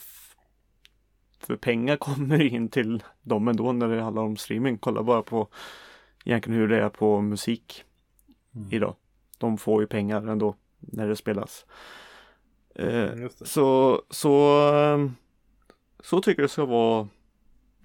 för 1.40 1.56
pengar 1.56 1.96
kommer 1.98 2.42
in 2.42 2.70
till 2.70 3.04
dem 3.22 3.48
ändå 3.48 3.72
när 3.72 3.88
det 3.88 4.02
handlar 4.02 4.22
om 4.24 4.38
streaming. 4.38 4.78
Kolla 4.78 5.04
bara 5.04 5.22
på 5.22 5.48
egentligen 6.26 6.60
hur 6.60 6.68
det 6.68 6.82
är 6.82 6.90
på 6.90 7.22
musik 7.22 7.84
idag. 8.72 8.96
De 9.38 9.58
får 9.58 9.82
ju 9.82 9.88
pengar 9.88 10.28
ändå 10.28 10.56
när 10.80 11.08
det 11.08 11.16
spelas. 11.16 11.66
Eh, 12.76 12.86
det. 12.86 13.30
så, 13.48 14.02
så, 14.10 14.62
ehm, 14.74 15.16
så 16.04 16.22
tycker 16.22 16.42
jag 16.42 16.50
det 16.50 16.52
ska 16.52 16.66
vara 16.66 17.08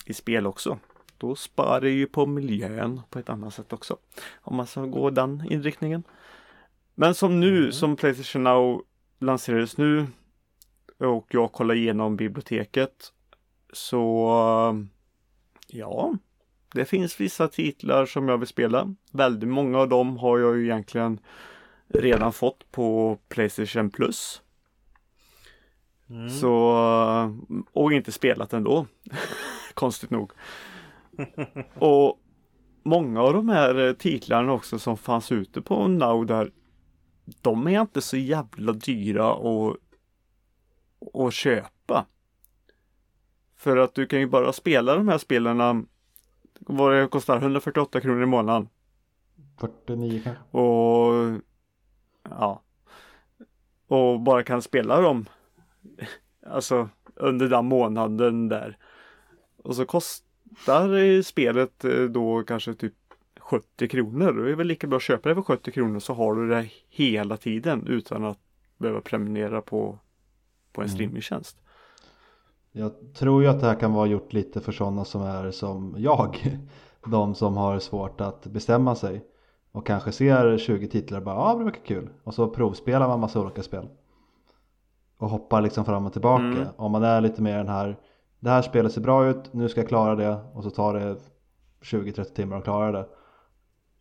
i 0.04 0.14
spel 0.14 0.46
också. 0.46 0.78
Då 1.18 1.35
sparar 1.35 1.81
det 1.81 1.90
ju 1.90 2.07
på 2.07 2.26
miljön 2.26 3.00
på 3.11 3.18
ett 3.18 3.28
annat 3.28 3.54
sätt 3.54 3.72
också. 3.72 3.96
Om 4.40 4.57
man 4.57 4.66
ska 4.66 4.87
gå 4.87 5.11
den 5.11 5.44
inriktningen. 5.50 6.02
Men 6.94 7.14
som 7.14 7.40
nu, 7.40 7.72
som 7.72 7.96
Playstation 7.96 8.44
Now 8.44 8.83
lanserades 9.18 9.76
nu 9.78 10.07
och 10.98 11.26
jag 11.31 11.52
kollar 11.52 11.74
igenom 11.74 12.16
biblioteket 12.16 13.12
så 13.72 14.87
ja, 15.66 16.14
det 16.72 16.85
finns 16.85 17.20
vissa 17.20 17.48
titlar 17.48 18.07
som 18.07 18.28
jag 18.28 18.38
vill 18.38 18.48
spela. 18.48 18.94
Väldigt 19.12 19.48
många 19.48 19.78
av 19.78 19.88
dem 19.88 20.16
har 20.16 20.38
jag 20.38 20.57
ju 20.57 20.64
egentligen 20.64 21.20
redan 21.88 22.33
fått 22.33 22.70
på 22.70 23.18
Playstation 23.28 23.90
Plus. 23.90 24.42
Mm. 26.11 26.31
Så, 26.31 26.53
och 27.73 27.92
inte 27.92 28.12
spelat 28.12 28.53
ändå. 28.53 28.87
Konstigt 29.75 30.11
nog. 30.11 30.33
och 31.75 32.21
många 32.83 33.23
av 33.23 33.33
de 33.33 33.49
här 33.49 33.87
eh, 33.87 33.92
titlarna 33.92 34.53
också 34.53 34.79
som 34.79 34.97
fanns 34.97 35.33
ute 35.33 35.62
på 35.62 35.88
Now 35.88 36.27
där 36.27 36.53
de 37.42 37.66
är 37.66 37.81
inte 37.81 38.01
så 38.01 38.16
jävla 38.16 38.73
dyra 38.73 39.33
att, 39.33 39.77
att 41.14 41.35
köpa. 41.35 42.07
För 43.57 43.77
att 43.77 43.94
du 43.94 44.07
kan 44.07 44.21
ju 44.21 44.27
bara 44.27 44.53
spela 44.53 44.94
de 44.94 45.09
här 45.09 45.18
spelarna 45.18 45.83
vad 46.61 46.94
det 46.94 47.09
kostar 47.09 47.37
148 47.37 48.01
kronor 48.01 48.23
i 48.23 48.27
månaden. 48.27 48.68
49 49.61 50.21
kanske? 50.25 50.59
Och 50.59 51.40
ja. 52.23 52.62
Och 53.87 54.21
bara 54.21 54.42
kan 54.42 54.62
spela 54.62 55.01
dem. 55.01 55.27
Alltså 56.46 56.88
under 57.14 57.48
den 57.48 57.66
månaden 57.66 58.48
där. 58.48 58.77
Och 59.62 59.77
så 59.77 59.85
kostar 59.85 61.22
spelet 61.22 61.85
eh, 61.85 62.03
då 62.03 62.42
kanske 62.42 62.74
typ 62.74 62.94
70 63.40 63.88
kronor. 63.88 64.33
Det 64.33 64.51
är 64.51 64.55
väl 64.55 64.66
lika 64.66 64.87
bra 64.87 64.96
att 64.96 65.03
köpa 65.03 65.29
det 65.29 65.35
för 65.35 65.42
70 65.42 65.72
kronor 65.72 65.98
så 65.98 66.14
har 66.14 66.35
du 66.35 66.48
det 66.48 66.68
hela 66.88 67.37
tiden 67.37 67.87
utan 67.87 68.24
att 68.24 68.38
behöva 68.79 69.01
prenumerera 69.01 69.61
på, 69.61 69.98
på 70.72 70.83
en 70.83 70.88
streamingtjänst. 70.88 71.59
Jag 72.72 72.92
tror 73.14 73.42
ju 73.42 73.48
att 73.48 73.61
det 73.61 73.66
här 73.66 73.74
kan 73.74 73.92
vara 73.92 74.07
gjort 74.07 74.33
lite 74.33 74.61
för 74.61 74.72
sådana 74.72 75.05
som 75.05 75.22
är 75.22 75.51
som 75.51 75.94
jag. 75.98 76.59
De 77.07 77.35
som 77.35 77.57
har 77.57 77.79
svårt 77.79 78.20
att 78.20 78.46
bestämma 78.46 78.94
sig. 78.94 79.24
Och 79.72 79.87
kanske 79.87 80.12
ser 80.12 80.59
20 80.59 80.88
titlar 80.88 81.18
och 81.18 81.24
bara 81.24 81.35
ja 81.35 81.59
det 81.59 81.64
verkar 81.64 81.85
kul. 81.85 82.09
Och 82.24 82.35
så 82.35 82.48
provspelar 82.48 83.09
man 83.09 83.20
massa 83.20 83.40
olika 83.40 83.62
spel. 83.62 83.88
Och 85.18 85.31
hoppar 85.31 85.62
liksom 85.62 85.85
fram 85.85 86.07
och 86.07 86.12
tillbaka. 86.12 86.44
Mm. 86.44 86.66
Om 86.76 86.92
man 86.92 87.02
är 87.02 87.20
lite 87.20 87.42
mer 87.42 87.57
den 87.57 87.68
här 87.68 87.96
Det 88.40 88.50
här 88.50 88.62
spelet 88.62 88.92
ser 88.92 89.00
bra 89.00 89.26
ut, 89.26 89.52
nu 89.52 89.68
ska 89.68 89.81
jag 89.81 89.88
klara 89.88 90.14
det. 90.14 90.38
Och 90.54 90.64
så 90.64 90.70
tar 90.70 90.94
det 90.94 91.16
20-30 91.83 92.24
timmar 92.24 92.57
att 92.57 92.64
klara 92.64 92.92
det. 92.92 93.07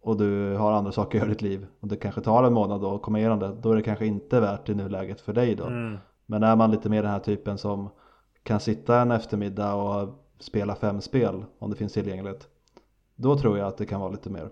Och 0.02 0.18
du 0.18 0.56
har 0.56 0.72
andra 0.72 0.92
saker 0.92 1.18
att 1.18 1.22
göra 1.22 1.32
i 1.32 1.34
ditt 1.34 1.42
liv. 1.42 1.68
Och 1.80 1.88
det 1.88 1.96
kanske 1.96 2.22
tar 2.22 2.44
en 2.44 2.54
månad 2.54 2.82
då 2.82 2.96
att 2.96 3.02
komma 3.02 3.20
igenom 3.20 3.40
det. 3.40 3.56
Då 3.62 3.72
är 3.72 3.76
det 3.76 3.82
kanske 3.82 4.06
inte 4.06 4.40
värt 4.40 4.70
i 4.70 4.76
nuläget 4.76 5.22
för 5.22 5.34
dig 5.34 5.56
då. 5.56 5.66
Mm. 5.66 5.98
Men 6.26 6.44
är 6.44 6.56
man 6.56 6.72
lite 6.72 6.90
mer 6.90 7.04
den 7.04 7.12
här 7.12 7.20
typen 7.20 7.58
som 7.58 7.90
kan 8.44 8.60
sitta 8.60 9.02
en 9.02 9.12
eftermiddag 9.12 9.74
och 9.74 10.10
spela 10.40 10.76
fem 10.76 11.02
spel 11.02 11.46
om 11.60 11.70
det 11.70 11.76
finns 11.76 11.94
tillgängligt. 11.94 12.48
Då 13.16 13.38
tror 13.38 13.58
jag 13.58 13.68
att 13.68 13.78
det 13.78 13.86
kan 13.86 14.02
vara 14.02 14.12
lite 14.12 14.30
mer. 14.30 14.50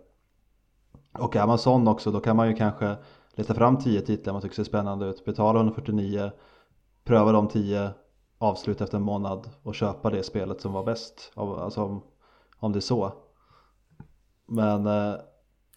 Och 1.12 1.36
är 1.36 1.48
man 1.48 1.58
sån 1.58 1.88
också 1.88 2.12
då 2.12 2.20
kan 2.20 2.36
man 2.36 2.48
ju 2.48 2.56
kanske 2.56 2.96
leta 3.36 3.54
fram 3.54 3.78
10 3.78 4.02
titlar 4.02 4.34
man 4.34 4.42
tycker 4.42 4.56
ser 4.56 4.64
spännande 4.64 5.06
ut. 5.06 5.26
Betala 5.26 5.60
149, 5.60 6.32
pröva 7.06 7.32
de 7.32 7.48
10, 7.48 7.90
avsluta 8.38 8.84
efter 8.84 8.98
en 8.98 9.04
månad 9.04 9.50
och 9.64 9.76
köpa 9.76 10.10
det 10.10 10.24
spelet 10.24 10.62
som 10.62 10.74
var 10.74 10.84
bäst. 10.84 11.32
Alltså 11.36 11.82
om, 11.84 12.04
om 12.58 12.72
det 12.72 12.80
är 12.80 12.82
så. 12.82 13.14
Men 14.46 14.88
eh, 14.88 15.16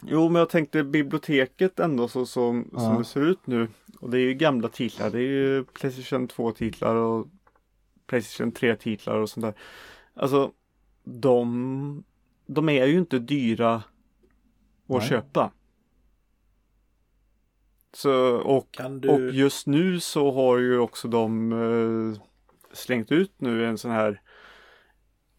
Jo, 0.03 0.29
men 0.29 0.39
jag 0.41 0.49
tänkte 0.49 0.85
biblioteket 0.85 1.81
ändå 1.81 2.09
så 2.09 2.27
som, 2.27 2.71
som 2.73 2.83
Ja. 2.83 2.99
det 2.99 3.05
ser 3.05 3.21
ut 3.21 3.47
nu. 3.47 3.69
Och 4.01 4.11
det 4.11 4.19
är 4.19 4.23
ju 4.23 4.35
gamla 4.35 4.69
titlar. 4.69 5.11
Det 5.11 5.19
är 5.19 5.23
ju 5.23 5.65
Playstation 5.65 6.29
2 6.29 6.53
titlar 6.53 6.95
och 6.95 7.27
Playstation 8.07 8.53
3 8.53 8.77
titlar 8.77 9.15
och 9.15 9.31
sånt 9.31 9.47
där. 9.47 9.55
Alltså, 10.15 10.53
de, 11.05 12.05
de 12.47 12.69
är 12.69 12.87
ju 12.87 12.99
inte 12.99 13.19
dyra 13.19 13.75
att 13.75 13.83
Nej. 14.87 15.01
köpa. 15.09 15.51
Så, 18.03 18.13
och, 18.37 18.77
du- 19.01 19.09
och 19.09 19.21
just 19.21 19.67
nu 19.67 20.01
så 20.01 20.33
har 20.33 20.59
ju 20.59 20.79
också 20.79 21.09
de 21.09 21.53
eh, 21.53 22.21
slängt 22.73 23.13
ut 23.13 23.33
nu 23.41 23.67
en 23.67 23.79
sån 23.79 23.91
här 23.91 24.21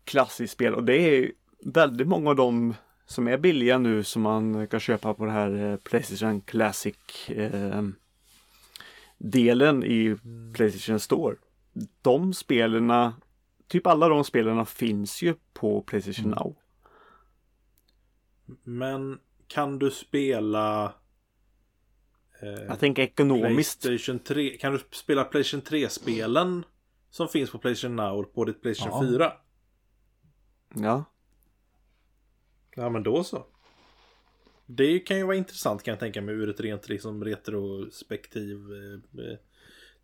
klassisk 0.03 0.53
spel 0.53 0.73
och 0.75 0.83
det 0.83 0.95
är 0.95 1.31
väldigt 1.65 2.07
många 2.07 2.29
av 2.29 2.35
dem 2.35 2.73
som 3.05 3.27
är 3.27 3.37
billiga 3.37 3.77
nu 3.77 4.03
som 4.03 4.21
man 4.21 4.67
kan 4.67 4.79
köpa 4.79 5.13
på 5.13 5.25
det 5.25 5.31
här 5.31 5.71
eh, 5.71 5.75
Playstation 5.77 6.41
Classic 6.41 6.95
eh, 7.29 7.83
delen 9.17 9.83
i 9.83 10.15
Playstation 10.53 10.99
Store. 10.99 11.35
De 12.01 12.33
spelarna, 12.33 13.13
typ 13.67 13.87
alla 13.87 14.07
de 14.09 14.23
spelarna 14.23 14.65
finns 14.65 15.21
ju 15.21 15.35
på 15.53 15.81
Playstation 15.81 16.29
Now. 16.31 16.55
Men 18.63 19.19
kan 19.47 19.79
du 19.79 19.91
spela 19.91 20.93
eh, 22.41 22.49
Jag 22.49 22.80
tänker 22.80 23.04
ekonomiskt. 23.04 23.82
Playstation 23.82 24.19
3? 24.19 24.58
Kan 24.58 24.73
du 24.73 24.80
spela 24.91 25.23
Playstation 25.23 25.62
3-spelen 25.62 26.65
som 27.10 27.28
finns 27.28 27.52
på 27.52 27.58
Playstation 27.60 27.95
Now 27.95 28.23
på 28.23 28.45
ditt 28.45 28.62
Playstation 28.62 29.06
Ja. 29.06 29.12
4? 29.12 29.34
Ja. 30.75 31.04
Ja 32.75 32.89
men 32.89 33.04
då 33.04 33.23
så. 33.23 33.45
Det 34.65 34.99
kan 34.99 35.17
ju 35.17 35.23
vara 35.23 35.36
intressant 35.36 35.84
kan 35.84 35.91
jag 35.91 35.99
tänka 35.99 36.21
mig 36.21 36.36
ur 36.36 36.49
ett 36.49 36.60
rent 36.60 36.89
liksom 36.89 37.23
retrospektiv 37.23 38.58
eh, 38.58 39.25
eh 39.25 39.38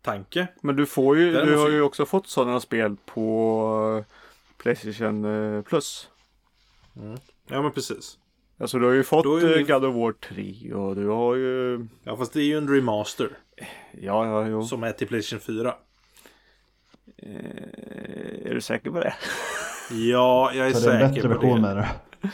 tanke. 0.02 0.48
Men 0.62 0.76
du 0.76 0.86
får 0.86 1.18
ju, 1.18 1.32
Däremot 1.32 1.54
du 1.54 1.58
har 1.58 1.70
ju 1.70 1.82
också 1.82 2.06
fått 2.06 2.26
sådana 2.26 2.60
spel 2.60 2.96
på 3.06 4.04
Playstation 4.56 5.24
eh, 5.24 5.62
Plus. 5.62 6.10
Ja 7.48 7.62
men 7.62 7.72
precis. 7.72 8.18
Alltså 8.58 8.78
du 8.78 8.86
har 8.86 8.92
ju 8.92 9.02
fått 9.04 9.24
Då 9.24 9.36
är 9.36 9.58
eh, 9.58 9.66
God 9.66 9.84
of 9.84 9.94
War 9.96 10.12
3 10.12 10.72
och 10.72 10.96
du 10.96 11.08
har 11.08 11.34
ju 11.34 11.86
Ja 12.02 12.16
fast 12.16 12.32
det 12.32 12.40
är 12.40 12.44
ju 12.44 12.58
en 12.58 12.68
remaster. 12.74 13.30
Ja, 13.92 14.26
ja, 14.26 14.48
jo. 14.48 14.62
Som 14.62 14.82
är 14.82 14.92
till 14.92 15.08
Playstation 15.08 15.40
4. 15.40 15.74
Eh, 17.16 18.50
är 18.50 18.54
du 18.54 18.60
säker 18.60 18.90
på 18.90 19.00
det? 19.00 19.14
Ja, 19.90 20.52
jag 20.54 20.66
är 20.66 20.72
Så 20.72 20.90
det 20.90 20.96
är 20.96 21.00
en 21.00 21.08
säker 21.14 21.14
bättre 21.14 21.28
på 21.28 21.34
version 21.46 21.62
det. 21.62 21.68
menar 21.68 21.98
du? 22.22 22.28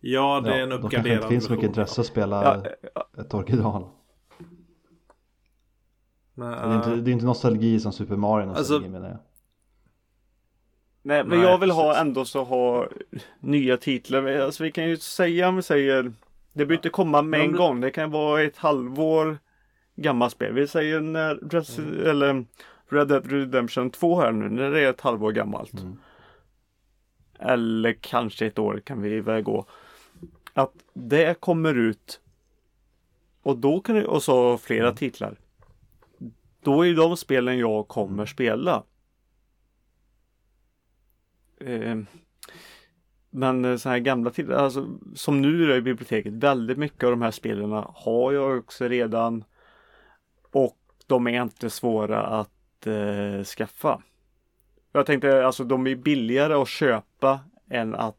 Ja, 0.00 0.40
det 0.44 0.54
är 0.54 0.60
en 0.62 0.68
då 0.70 0.76
kanske 0.78 0.88
det 0.90 0.98
uppgraderad 0.98 1.16
inte 1.16 1.28
finns 1.28 1.44
så 1.44 1.50
mycket 1.52 1.64
version, 1.68 1.80
intresse 1.82 2.00
att 2.00 2.06
spela 2.06 2.44
Ja, 2.64 2.64
ja. 2.94 3.22
ett 3.22 3.34
original. 3.34 3.88
Men, 6.34 6.50
Det 6.50 6.56
är 6.56 6.76
inte, 6.76 6.96
det 6.96 7.10
är 7.10 7.12
inte 7.12 7.24
nostalgi 7.26 7.80
som 7.80 7.92
Super 7.92 8.16
Mario 8.16 8.46
nostalgi 8.46 8.74
Alltså- 8.74 8.90
menar 8.90 9.08
jag. 9.08 9.18
Nej, 11.06 11.24
men 11.24 11.38
Nej, 11.38 11.48
jag 11.48 11.58
vill 11.58 11.70
ha 11.70 11.96
ändå 12.00 12.24
så 12.24 12.44
ha 12.44 12.88
nya 13.40 13.76
titlar. 13.76 14.26
Alltså 14.26 14.62
vi 14.64 14.72
kan 14.72 14.88
ju 14.88 14.96
säga 14.96 15.48
om 15.48 15.56
vi 15.56 15.62
säger 15.62 16.02
Det 16.02 16.12
behöver 16.52 16.74
inte 16.74 16.88
komma 16.88 17.22
med 17.22 17.40
en 17.40 17.46
men- 17.50 17.56
gång. 17.58 17.80
Det 17.80 17.90
kan 17.90 18.10
vara 18.10 18.42
ett 18.42 18.56
halvår 18.56 19.38
gammalt 19.96 20.32
spel. 20.32 20.52
Vi 20.52 20.66
säger 20.66 21.00
när 21.00 21.34
Res- 21.34 21.78
Mm. 21.78 22.06
eller 22.06 22.44
Red 22.88 23.08
Dead 23.08 23.32
Redemption 23.32 23.90
2 23.90 24.20
här 24.20 24.32
nu. 24.32 24.48
När 24.48 24.70
det 24.70 24.80
är 24.80 24.90
ett 24.90 25.00
halvår 25.00 25.32
gammalt. 25.32 25.72
Mm. 25.80 25.96
Eller 27.38 27.92
kanske 28.00 28.46
ett 28.46 28.58
år 28.58 28.80
kan 28.84 29.02
vi 29.02 29.20
väl 29.20 29.42
gå. 29.42 29.66
Att 30.54 30.72
det 30.94 31.40
kommer 31.40 31.74
ut. 31.74 32.20
Och 33.42 33.58
då 33.58 33.80
kan 33.80 33.94
det, 33.96 34.06
och 34.06 34.22
så 34.22 34.58
flera 34.58 34.86
Mm. 34.86 34.96
titlar. 34.96 35.36
Då 36.62 36.86
är 36.86 36.94
de 36.94 37.16
spelen 37.16 37.58
jag 37.58 37.88
kommer 37.88 38.26
spela. 38.26 38.82
Eh, 41.66 41.96
men 43.30 43.64
eh, 43.64 43.76
så 43.76 43.88
här 43.88 43.98
gamla 43.98 44.30
titlar, 44.30 44.56
alltså 44.56 44.88
som 45.14 45.42
nu 45.42 45.72
är 45.72 45.76
i 45.76 45.80
biblioteket, 45.80 46.32
väldigt 46.32 46.78
mycket 46.78 47.04
av 47.04 47.10
de 47.10 47.22
här 47.22 47.30
spelen 47.30 47.72
har 47.94 48.32
jag 48.32 48.58
också 48.58 48.88
redan. 48.88 49.44
Och 50.52 50.78
de 51.06 51.26
är 51.26 51.42
inte 51.42 51.70
svåra 51.70 52.26
att 52.26 52.86
eh, 52.86 53.44
skaffa. 53.44 54.02
Jag 54.92 55.06
tänkte 55.06 55.46
alltså 55.46 55.64
de 55.64 55.86
är 55.86 55.96
billigare 55.96 56.54
att 56.54 56.68
köpa 56.68 57.40
än 57.70 57.94
att 57.94 58.16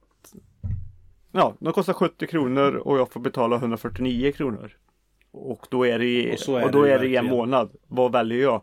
Ja, 1.31 1.53
de 1.59 1.73
kostar 1.73 1.93
70 1.93 2.27
kronor 2.27 2.75
och 2.75 2.97
jag 2.97 3.11
får 3.11 3.19
betala 3.19 3.55
149 3.55 4.31
kronor. 4.31 4.77
Och 5.31 5.67
då 5.69 5.85
är 5.85 5.99
det, 5.99 6.33
Och 6.47 6.53
och 6.53 6.61
är 6.61 6.71
då 6.71 6.83
det 6.83 6.93
är 6.93 6.99
det 6.99 7.15
en 7.15 7.25
månad. 7.25 7.69
Vad 7.87 8.11
väljer 8.11 8.41
jag? 8.41 8.61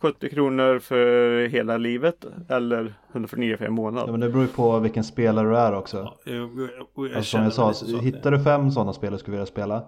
70 0.00 0.28
kronor 0.28 0.78
för 0.78 1.46
hela 1.48 1.76
livet 1.76 2.24
eller 2.48 2.94
149 3.12 3.56
för 3.56 3.64
en 3.64 3.70
Ja, 3.70 3.74
månad? 3.76 4.10
men 4.10 4.20
det 4.20 4.28
beror 4.28 4.42
ju 4.42 4.48
på 4.48 4.78
vilken 4.78 5.04
spelare 5.04 5.48
du 5.48 5.56
är 5.56 5.74
också. 5.74 5.96
Ja, 5.96 6.32
jag, 6.32 6.34
jag, 6.36 6.50
jag, 6.94 7.16
Alltså, 7.16 7.30
som 7.30 7.42
jag 7.42 7.52
sa, 7.52 7.72
så 7.72 7.98
hittar 7.98 8.30
du 8.30 8.42
fem 8.44 8.70
sådana 8.70 8.92
spel 8.92 9.12
du 9.12 9.18
skulle 9.18 9.36
vilja 9.36 9.46
spela 9.46 9.84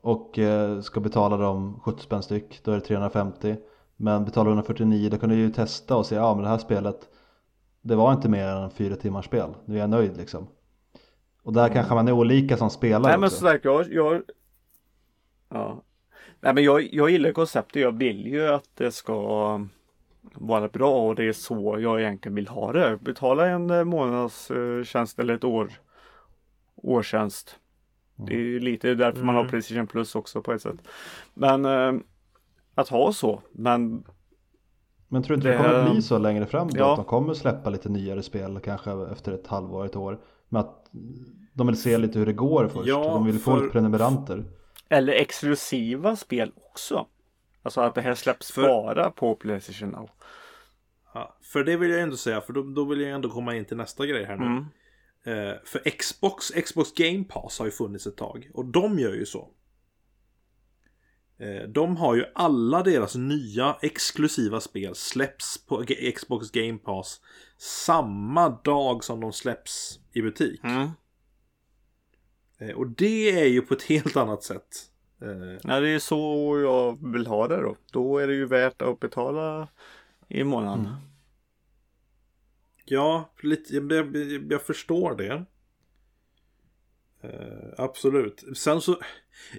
och 0.00 0.38
eh, 0.38 0.80
ska 0.80 1.00
betala 1.00 1.36
dem 1.36 1.80
70 1.84 2.02
spänn 2.02 2.22
styck, 2.22 2.60
då 2.64 2.70
är 2.70 2.74
det 2.74 2.80
350. 2.80 3.56
Men 3.96 4.24
betalar 4.24 4.44
du 4.50 4.50
149 4.50 5.08
då 5.10 5.18
kan 5.18 5.28
du 5.28 5.34
ju 5.36 5.50
testa 5.50 5.96
och 5.96 6.06
se, 6.06 6.14
ja 6.14 6.34
men 6.34 6.42
det 6.44 6.48
här 6.50 6.58
spelet 6.58 7.08
det 7.82 7.94
var 7.96 8.12
inte 8.12 8.28
mer 8.28 8.46
än 8.46 8.70
fyra 8.70 8.96
timmars 8.96 9.24
spel, 9.24 9.50
nu 9.64 9.74
är 9.76 9.80
jag 9.80 9.90
nöjd 9.90 10.16
liksom. 10.16 10.46
Och 11.42 11.52
där 11.52 11.68
kanske 11.68 11.94
man 11.94 12.08
är 12.08 12.12
olika 12.12 12.56
som 12.56 12.70
spelare 12.70 13.12
Nej 13.12 13.20
men 13.20 13.30
sagt, 13.30 13.64
jag, 13.64 13.92
jag 13.92 14.22
Ja 15.48 15.82
Nej 16.40 16.54
men 16.54 16.64
jag, 16.64 16.94
jag 16.94 17.10
gillar 17.10 17.32
konceptet. 17.32 17.82
Jag 17.82 17.92
vill 17.98 18.26
ju 18.26 18.48
att 18.48 18.68
det 18.74 18.92
ska 18.92 19.20
vara 20.34 20.68
bra 20.68 21.08
och 21.08 21.14
det 21.14 21.24
är 21.24 21.32
så 21.32 21.76
jag 21.80 22.00
egentligen 22.00 22.34
vill 22.34 22.48
ha 22.48 22.72
det. 22.72 22.98
Betala 23.02 23.46
en 23.46 23.70
eh, 23.70 23.84
månadstjänst 23.84 25.18
eller 25.18 25.34
ett 25.34 25.44
år 25.44 25.72
årstjänst. 26.76 27.56
Det 28.16 28.34
är 28.34 28.38
ju 28.38 28.60
lite 28.60 28.94
därför 28.94 29.24
man 29.24 29.34
har 29.34 29.42
Mm. 29.42 29.50
Playstation 29.50 29.86
Plus 29.86 30.14
också 30.14 30.42
på 30.42 30.52
ett 30.52 30.62
sätt. 30.62 30.76
Men 31.34 31.64
eh, 31.64 31.92
att 32.74 32.88
ha 32.88 33.12
så. 33.12 33.42
Men 33.52 34.04
Men 35.08 35.22
tror 35.22 35.36
du 35.36 35.40
inte 35.40 35.48
det, 35.48 35.68
Det- 35.68 35.74
kommer 35.78 35.90
bli 35.92 36.02
så 36.02 36.18
längre 36.18 36.46
fram 36.46 36.68
då? 36.68 36.78
Ja. 36.78 36.90
Att 36.90 36.96
de 36.96 37.04
kommer 37.04 37.34
släppa 37.34 37.70
lite 37.70 37.88
nyare 37.88 38.22
spel 38.22 38.60
kanske 38.64 38.90
efter 39.12 39.32
ett 39.32 39.46
halvår, 39.46 39.84
ett 39.86 39.96
år. 39.96 40.18
Men 40.48 40.60
att 40.60 40.86
de 41.52 41.66
vill 41.66 41.80
se 41.80 41.98
lite 41.98 42.18
hur 42.18 42.26
det 42.26 42.32
går 42.32 42.68
först. 42.68 42.86
Ja, 42.88 43.04
de 43.04 43.24
vill 43.26 43.38
få 43.38 43.50
för- 43.54 43.60
lite 43.60 43.72
prenumeranter. 43.72 44.44
Eller 44.88 45.12
exklusiva 45.12 46.16
spel 46.16 46.52
också. 46.56 47.06
Alltså 47.62 47.80
att 47.80 47.94
det 47.94 48.00
här 48.00 48.14
släpps 48.14 48.52
För- 48.52 48.62
bara 48.62 49.10
på 49.10 49.34
Playstation 49.34 49.88
Now. 49.88 50.10
Ja, 51.14 51.36
för 51.42 51.64
det 51.64 51.76
vill 51.76 51.90
jag 51.90 52.00
ändå 52.00 52.16
säga, 52.16 52.40
för 52.40 52.52
då, 52.52 52.62
då 52.62 52.84
vill 52.84 53.00
jag 53.00 53.10
ändå 53.10 53.30
komma 53.30 53.54
in 53.56 53.64
till 53.64 53.76
nästa 53.76 54.06
grej 54.06 54.24
här 54.24 54.36
nu. 54.36 54.46
Mm. 54.46 54.64
Eh, 55.48 55.54
för 55.64 55.90
Xbox, 55.90 56.50
Xbox 56.50 56.92
Game 56.92 57.24
Pass 57.24 57.58
har 57.58 57.66
ju 57.66 57.72
funnits 57.72 58.06
ett 58.06 58.16
tag. 58.16 58.50
Och 58.54 58.64
de 58.64 58.98
gör 58.98 59.14
ju 59.14 59.26
så. 59.26 59.50
Eh, 61.38 61.68
de 61.68 61.96
har 61.96 62.14
ju 62.14 62.24
alla 62.34 62.82
deras 62.82 63.14
nya 63.14 63.76
exklusiva 63.82 64.60
spel 64.60 64.94
släpps 64.94 65.66
på 65.66 65.80
G- 65.80 66.12
Xbox 66.12 66.50
Game 66.50 66.78
Pass 66.78 67.20
samma 67.58 68.48
dag 68.48 69.04
som 69.04 69.20
de 69.20 69.32
släpps 69.32 70.00
i 70.12 70.22
butik. 70.22 70.64
Mm. 70.64 70.88
Eh, 72.58 72.70
och 72.70 72.86
det 72.86 73.30
är 73.40 73.46
ju 73.46 73.62
på 73.62 73.74
ett 73.74 73.82
helt 73.82 74.16
annat 74.16 74.42
sätt. 74.42 74.90
Eh, 75.22 75.58
Ja, 75.62 75.80
det 75.80 75.88
är 75.88 75.98
så 75.98 76.52
jag 76.62 77.12
vill 77.12 77.26
ha 77.26 77.48
det 77.48 77.56
då. 77.62 77.76
Då 77.92 78.18
är 78.18 78.26
det 78.26 78.34
ju 78.34 78.46
värt 78.46 78.82
att 78.82 79.00
betala 79.00 79.68
i 80.28 80.44
månaden. 80.44 80.88
Ja, 82.84 83.30
lite, 83.42 83.74
jag, 83.74 83.92
jag, 83.92 84.52
jag 84.52 84.62
förstår 84.62 85.14
det. 85.14 85.44
Eh, 87.22 87.74
absolut. 87.78 88.44
Sen 88.56 88.80
så, 88.80 88.96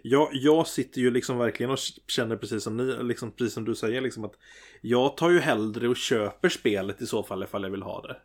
jag, 0.04 0.30
jag 0.32 0.68
sitter 0.68 1.02
ju 1.02 1.12
liksom 1.12 1.38
verkligen 1.38 1.72
och 1.72 1.80
känner 2.08 2.36
precis 2.38 2.64
som 2.64 2.78
ni, 2.78 3.04
liksom 3.04 3.32
precis 3.32 3.54
som 3.54 3.66
du 3.66 3.76
säger, 3.76 4.02
liksom 4.02 4.26
att 4.26 4.36
jag 4.82 5.18
tar 5.18 5.30
ju 5.30 5.40
hellre 5.40 5.88
och 5.88 5.96
köper 5.98 6.50
spelet 6.50 7.02
i 7.02 7.06
så 7.06 7.24
fall 7.24 7.44
ifall 7.44 7.64
jag 7.64 7.70
vill 7.72 7.82
ha 7.84 8.02
det. 8.02 8.18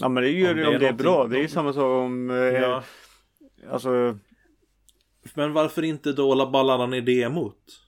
Ja 0.00 0.08
men 0.08 0.22
det 0.22 0.30
gör 0.30 0.50
Om 0.50 0.56
det 0.56 0.62
det 0.62 0.68
om 0.68 0.74
är 0.74 0.78
det 0.78 0.88
är 0.88 0.92
bra. 0.92 1.26
Det 1.26 1.38
är 1.38 1.42
ju 1.42 1.48
samma 1.48 1.72
sak 1.72 1.84
om 2.04 2.30
eh, 2.30 2.36
Ja. 2.36 2.82
Alltså 3.70 4.18
Men 5.34 5.52
varför 5.52 5.82
inte 5.82 6.12
då 6.12 6.34
la- 6.34 6.50
bara 6.50 6.62
ladda 6.62 6.86
ner 6.86 7.00
demot? 7.00 7.82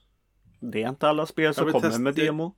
det 0.61 0.83
är 0.83 0.89
inte 0.89 1.09
alla 1.09 1.27
spel 1.27 1.55
som 1.55 1.67
kommer 1.73 1.81
testa 1.89 2.01
med 2.01 2.15
demo. 2.15 2.55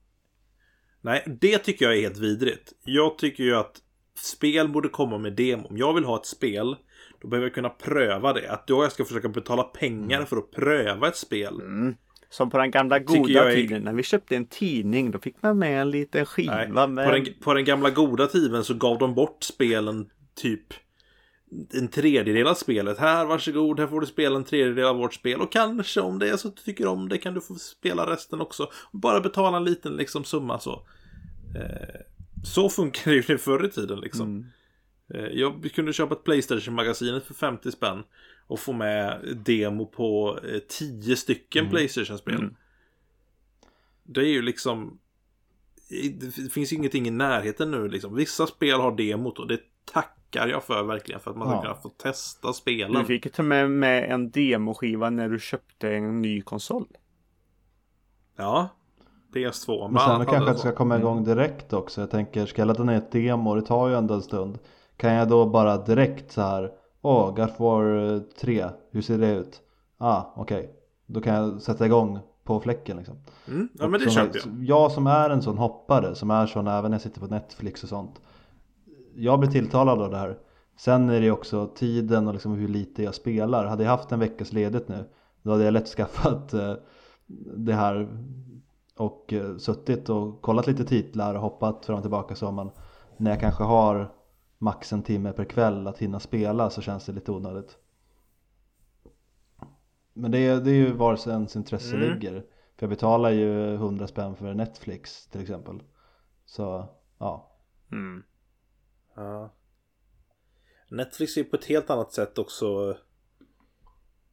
Nej, 1.00 1.24
det 1.40 1.58
tycker 1.58 1.84
jag 1.84 1.96
är 1.96 2.00
helt 2.00 2.18
vidrigt. 2.18 2.72
Jag 2.84 3.18
tycker 3.18 3.44
ju 3.44 3.56
att 3.56 3.76
spel 4.18 4.68
borde 4.68 4.88
komma 4.88 5.18
med 5.18 5.32
demo. 5.32 5.68
Om 5.68 5.76
jag 5.76 5.94
vill 5.94 6.04
ha 6.04 6.16
ett 6.16 6.26
spel, 6.26 6.76
då 7.20 7.28
behöver 7.28 7.46
jag 7.46 7.54
kunna 7.54 7.68
pröva 7.68 8.32
det. 8.32 8.50
Att 8.52 8.66
då 8.66 8.82
jag 8.84 8.92
ska 8.92 9.04
försöka 9.04 9.28
betala 9.28 9.62
pengar 9.62 10.24
för 10.24 10.36
att 10.36 10.50
pröva 10.50 11.08
ett 11.08 11.16
spel. 11.16 11.60
Mm. 11.60 11.94
Som 12.30 12.50
på 12.50 12.58
den 12.58 12.70
gamla 12.70 12.98
goda 12.98 13.50
är- 13.50 13.54
tiden 13.54 13.82
när 13.82 13.92
vi 13.92 14.02
köpte 14.02 14.36
en 14.36 14.46
tidning. 14.46 15.10
Då 15.10 15.18
fick 15.18 15.42
man 15.42 15.58
med 15.58 15.80
en 15.80 15.90
liten 15.90 16.26
skiva 16.26 16.54
Nej, 16.56 16.88
med. 16.88 17.06
på, 17.06 17.12
den, 17.12 17.26
på 17.44 17.54
den 17.54 17.64
gamla 17.64 17.90
goda 17.90 18.26
tiden 18.26 18.64
så 18.64 18.74
gav 18.74 18.98
de 18.98 19.14
bort 19.14 19.42
spelen 19.42 20.10
typ 20.34 20.66
en 21.72 21.88
tredjedel 21.88 22.46
av 22.46 22.54
spelet. 22.54 22.98
Här, 22.98 23.24
varsågod, 23.24 23.80
här 23.80 23.86
får 23.86 24.00
du 24.00 24.06
spela 24.06 24.36
en 24.36 24.44
tredjedel 24.44 24.84
av 24.84 24.96
vårt 24.96 25.14
spel. 25.14 25.40
Och 25.40 25.52
kanske 25.52 26.00
om 26.00 26.18
det 26.18 26.28
är 26.28 26.36
så 26.36 26.48
att 26.48 26.56
du 26.56 26.62
tycker 26.62 26.86
om 26.86 27.08
det 27.08 27.18
kan 27.18 27.34
du 27.34 27.40
få 27.40 27.54
spela 27.54 28.12
resten 28.12 28.40
också. 28.40 28.70
Bara 28.92 29.20
betala 29.20 29.56
en 29.56 29.64
liten 29.64 29.96
liksom, 29.96 30.24
summa 30.24 30.58
så. 30.58 30.86
Eh, 31.56 32.00
så 32.44 32.68
funkar 32.68 33.10
det 33.10 33.28
ju 33.28 33.38
förr 33.38 33.64
i 33.66 33.70
tiden 33.70 34.00
liksom. 34.00 34.26
Mm. 34.26 35.24
Eh, 35.24 35.30
Jag 35.38 35.70
kunde 35.74 35.92
köpa 35.92 36.14
ett 36.14 36.24
Playstation-magasinet 36.24 37.24
för 37.24 37.34
50 37.34 37.72
spänn. 37.72 38.02
Och 38.46 38.60
få 38.60 38.72
med 38.72 39.36
demo 39.44 39.86
på 39.86 40.38
eh, 40.48 40.58
10 40.68 41.16
stycken 41.16 41.70
Playstation-spel. 41.70 42.34
Mm. 42.34 42.54
Det 44.02 44.20
är 44.20 44.32
ju 44.32 44.42
liksom... 44.42 44.98
Det 46.36 46.52
finns 46.52 46.72
ju 46.72 46.76
ingenting 46.76 47.06
i 47.06 47.10
närheten 47.10 47.70
nu 47.70 47.88
liksom. 47.88 48.14
Vissa 48.14 48.46
spel 48.46 48.80
har 48.80 48.96
demot 48.96 49.38
och 49.38 49.48
det 49.48 49.60
tackar 50.30 50.48
jag 50.48 50.62
för 50.64 50.82
verkligen. 50.82 51.20
För 51.20 51.30
att 51.30 51.36
man 51.36 51.48
ska 51.48 51.56
Ja. 51.56 51.62
kunna 51.62 51.74
få 51.74 51.88
testa 51.88 52.48
Du 52.48 52.54
spelen. 52.54 53.04
fick 53.04 53.24
ju 53.24 53.30
ta 53.30 53.42
med, 53.42 53.70
med 53.70 54.10
en 54.10 54.30
demoskiva 54.30 55.10
när 55.10 55.28
du 55.28 55.38
köpte 55.38 55.94
en 55.94 56.22
ny 56.22 56.42
konsol. 56.42 56.86
Ja. 58.36 58.68
PS2. 59.34 59.88
Men 59.90 60.00
sen 60.00 60.26
kanske 60.26 60.52
det 60.52 60.58
ska 60.58 60.72
komma 60.72 60.98
igång 60.98 61.24
direkt 61.24 61.72
också. 61.72 62.00
Jag 62.00 62.10
tänker, 62.10 62.46
ska 62.46 62.62
jag 62.62 62.66
ladda 62.66 62.84
ner 62.84 62.96
ett 62.98 63.12
demo, 63.12 63.54
det 63.54 63.62
tar 63.62 63.88
ju 63.88 63.94
ändå 63.94 64.14
en 64.14 64.22
stund. 64.22 64.58
Kan 64.96 65.12
jag 65.12 65.28
då 65.28 65.46
bara 65.46 65.76
direkt 65.76 66.32
så 66.32 66.40
här, 66.40 66.70
åh, 67.02 67.26
God 67.34 67.44
of 67.50 67.60
War 67.60 68.12
eh, 68.14 68.20
3, 68.40 68.66
hur 68.90 69.02
ser 69.02 69.18
det 69.18 69.30
ut? 69.34 69.60
Ah, 69.98 70.22
okej. 70.36 70.70
Då 71.06 71.20
kan 71.20 71.34
jag 71.34 71.62
sätta 71.62 71.86
igång 71.86 72.18
på 72.44 72.60
fläcken 72.60 72.96
liksom. 72.96 73.16
Mm. 73.48 73.68
Ja 73.78 73.88
men 73.88 74.00
det 74.00 74.10
köper 74.10 74.32
sagt, 74.38 74.46
jag. 74.46 74.64
Jag 74.64 74.92
som 74.92 75.06
är 75.06 75.30
en 75.30 75.42
sån 75.42 75.58
hoppare, 75.58 76.14
som 76.14 76.30
är 76.30 76.46
sån 76.46 76.66
även 76.66 76.90
när 76.90 76.94
jag 76.94 77.02
sitter 77.02 77.20
på 77.20 77.26
Netflix 77.26 77.82
och 77.82 77.88
sånt. 77.88 78.20
Jag 79.14 79.40
blir 79.40 79.50
tilltalad 79.50 80.02
av 80.02 80.10
det 80.10 80.16
här. 80.16 80.38
Sen 80.76 81.08
är 81.08 81.20
det 81.20 81.30
också 81.30 81.66
tiden 81.66 82.28
och 82.28 82.32
liksom 82.32 82.52
hur 82.52 82.68
lite 82.68 83.02
jag 83.02 83.14
spelar. 83.14 83.64
Hade 83.66 83.82
jag 83.82 83.90
haft 83.90 84.12
en 84.12 84.18
veckas 84.20 84.52
ledigt 84.52 84.88
nu 84.88 85.04
då 85.42 85.50
hade 85.50 85.64
jag 85.64 85.72
lätt 85.72 85.88
skaffat 85.88 86.54
eh, 86.54 86.74
det 87.56 87.74
här 87.74 88.08
och 88.96 89.32
eh, 89.32 89.56
suttit 89.56 90.08
och 90.08 90.42
kollat 90.42 90.66
lite 90.66 90.84
titlar 90.84 91.34
och 91.34 91.40
hoppat 91.40 91.86
fram 91.86 91.96
och 91.96 92.02
tillbaka 92.02 92.34
så 92.34 92.50
men 92.50 92.70
när 93.16 93.30
jag 93.30 93.40
kanske 93.40 93.64
har 93.64 94.12
max 94.58 94.92
en 94.92 95.02
timme 95.02 95.32
per 95.32 95.44
kväll 95.44 95.86
att 95.86 95.98
hinna 95.98 96.20
spela 96.20 96.70
så 96.70 96.82
känns 96.82 97.06
det 97.06 97.12
lite 97.12 97.32
onödigt. 97.32 97.76
Men 100.12 100.30
det 100.30 100.38
är, 100.38 100.60
det 100.60 100.70
är 100.70 100.74
ju 100.74 100.92
var 100.92 101.28
ens 101.28 101.56
intresse 101.56 101.96
Mm. 101.96 102.08
ligger. 102.08 102.32
För 102.76 102.86
jag 102.86 102.90
betalar 102.90 103.30
ju 103.30 103.74
100 103.74 104.06
spänn 104.06 104.36
för 104.36 104.54
Netflix 104.54 105.26
till 105.26 105.40
exempel. 105.40 105.82
Så 106.44 106.88
ja. 107.18 107.56
Mm. 107.92 108.22
Ja. 109.20 109.50
Netflix 110.88 111.36
är 111.36 111.44
på 111.44 111.56
ett 111.56 111.64
helt 111.64 111.90
annat 111.90 112.12
sätt 112.12 112.38
också 112.38 112.96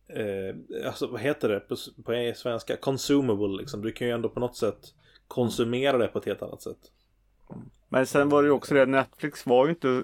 eh, 0.08 0.86
Alltså 0.88 1.08
vad 1.08 1.22
heter 1.22 1.50
det 1.50 1.60
på, 1.60 1.76
på 2.04 2.14
e-, 2.14 2.36
svenska? 2.36 2.78
Consumable 2.78 3.58
liksom. 3.58 3.82
Du 3.82 3.92
kan 3.92 4.08
ju 4.08 4.14
ändå 4.14 4.30
på 4.30 4.40
något 4.40 4.56
sätt 4.56 4.94
konsumera 5.28 5.98
det 5.98 6.08
på 6.08 6.20
ett 6.20 6.26
helt 6.26 6.42
annat 6.42 6.62
sätt. 6.62 6.92
Men 7.90 8.08
sen 8.08 8.30
var 8.30 8.44
det 8.44 8.48
ju 8.48 8.52
också 8.52 8.74
det, 8.74 8.86
Netflix 8.86 9.46
var 9.46 9.66
ju 9.66 9.70
inte 9.70 10.04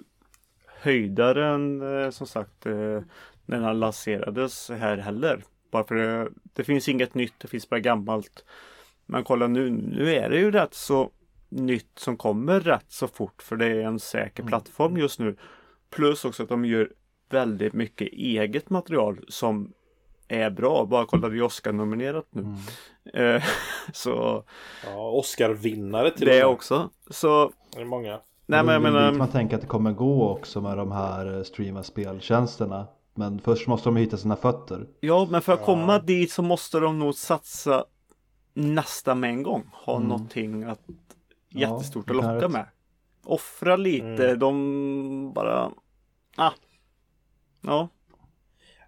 höjdaren 0.65 1.81
eh, 1.81 2.09
som 2.09 2.27
sagt 2.27 2.65
eh, 2.65 3.01
när 3.45 3.61
den 3.61 3.79
lanserades 3.79 4.69
här 4.69 4.97
heller. 4.97 5.43
Bara 5.71 5.83
för 5.83 5.95
det, 5.95 6.29
det 6.53 6.63
finns 6.63 6.89
inget 6.89 7.15
nytt, 7.15 7.33
det 7.37 7.47
finns 7.47 7.69
bara 7.69 7.79
gammalt. 7.79 8.45
Men 9.05 9.23
kolla 9.23 9.47
nu, 9.47 9.69
nu 9.69 10.15
är 10.15 10.29
det 10.29 10.37
ju 10.37 10.51
rätt 10.51 10.73
så 10.73 11.11
nytt 11.55 11.99
som 11.99 12.17
kommer 12.17 12.59
rätt 12.59 12.85
så 12.87 13.07
fort 13.07 13.41
för 13.43 13.55
det 13.55 13.65
är 13.67 13.81
en 13.81 13.99
säker 13.99 14.43
plattform 14.43 14.97
just 14.97 15.19
nu. 15.19 15.35
Plus 15.89 16.25
också 16.25 16.43
att 16.43 16.49
de 16.49 16.65
gör 16.65 16.91
väldigt 17.29 17.73
mycket 17.73 18.07
eget 18.13 18.69
material 18.69 19.25
som 19.27 19.73
är 20.27 20.49
bra. 20.49 20.85
Bara 20.85 21.05
kolla 21.05 21.29
det 21.29 21.37
är 21.37 21.41
Oscar-nominerat 21.43 22.25
nu. 22.29 22.55
Eh, 23.13 23.43
så 23.93 24.43
Ja, 24.85 25.09
Oscar-vinnare 25.11 26.11
till 26.11 26.25
det 26.27 26.43
och 26.43 26.49
med. 26.49 26.53
också. 26.55 26.89
Så 27.09 27.51
Det 27.75 27.81
är 27.81 27.85
många. 27.85 28.19
nej 28.45 28.63
men 28.63 28.73
jag 28.73 28.81
dit 28.83 28.93
menar. 28.93 29.11
man 29.11 29.27
tänker 29.27 29.55
att 29.55 29.61
det 29.61 29.67
kommer 29.67 29.91
gå 29.91 30.29
också 30.29 30.61
med 30.61 30.77
de 30.77 30.91
här 30.91 31.37
eh, 31.37 31.43
streama 31.43 31.83
speltjänsterna. 31.83 32.87
Men 33.15 33.39
först 33.39 33.67
måste 33.67 33.89
de 33.89 33.95
hitta 33.95 34.17
sina 34.17 34.35
fötter. 34.35 34.87
Ja, 34.99 35.27
men 35.31 35.41
för 35.41 35.53
att 35.53 35.65
komma 35.65 35.99
dit 35.99 36.31
så 36.31 36.41
måste 36.41 36.79
de 36.79 36.99
nog 36.99 37.15
satsa 37.15 37.85
nästan 38.53 39.19
med 39.19 39.29
en 39.29 39.43
gång. 39.43 39.63
Ha 39.73 39.95
Mm. 39.95 40.07
någonting 40.07 40.63
att 40.63 40.79
Ja, 40.87 40.93
jättestort 41.59 42.07
det 42.07 42.17
att 42.19 42.33
locka 42.33 42.47
med. 42.47 42.65
Offra 43.25 43.75
lite, 43.75 44.05
Mm. 44.27 44.39
de 44.39 45.33
bara... 45.33 45.71
Ah. 46.37 46.51
Ja. 47.61 47.87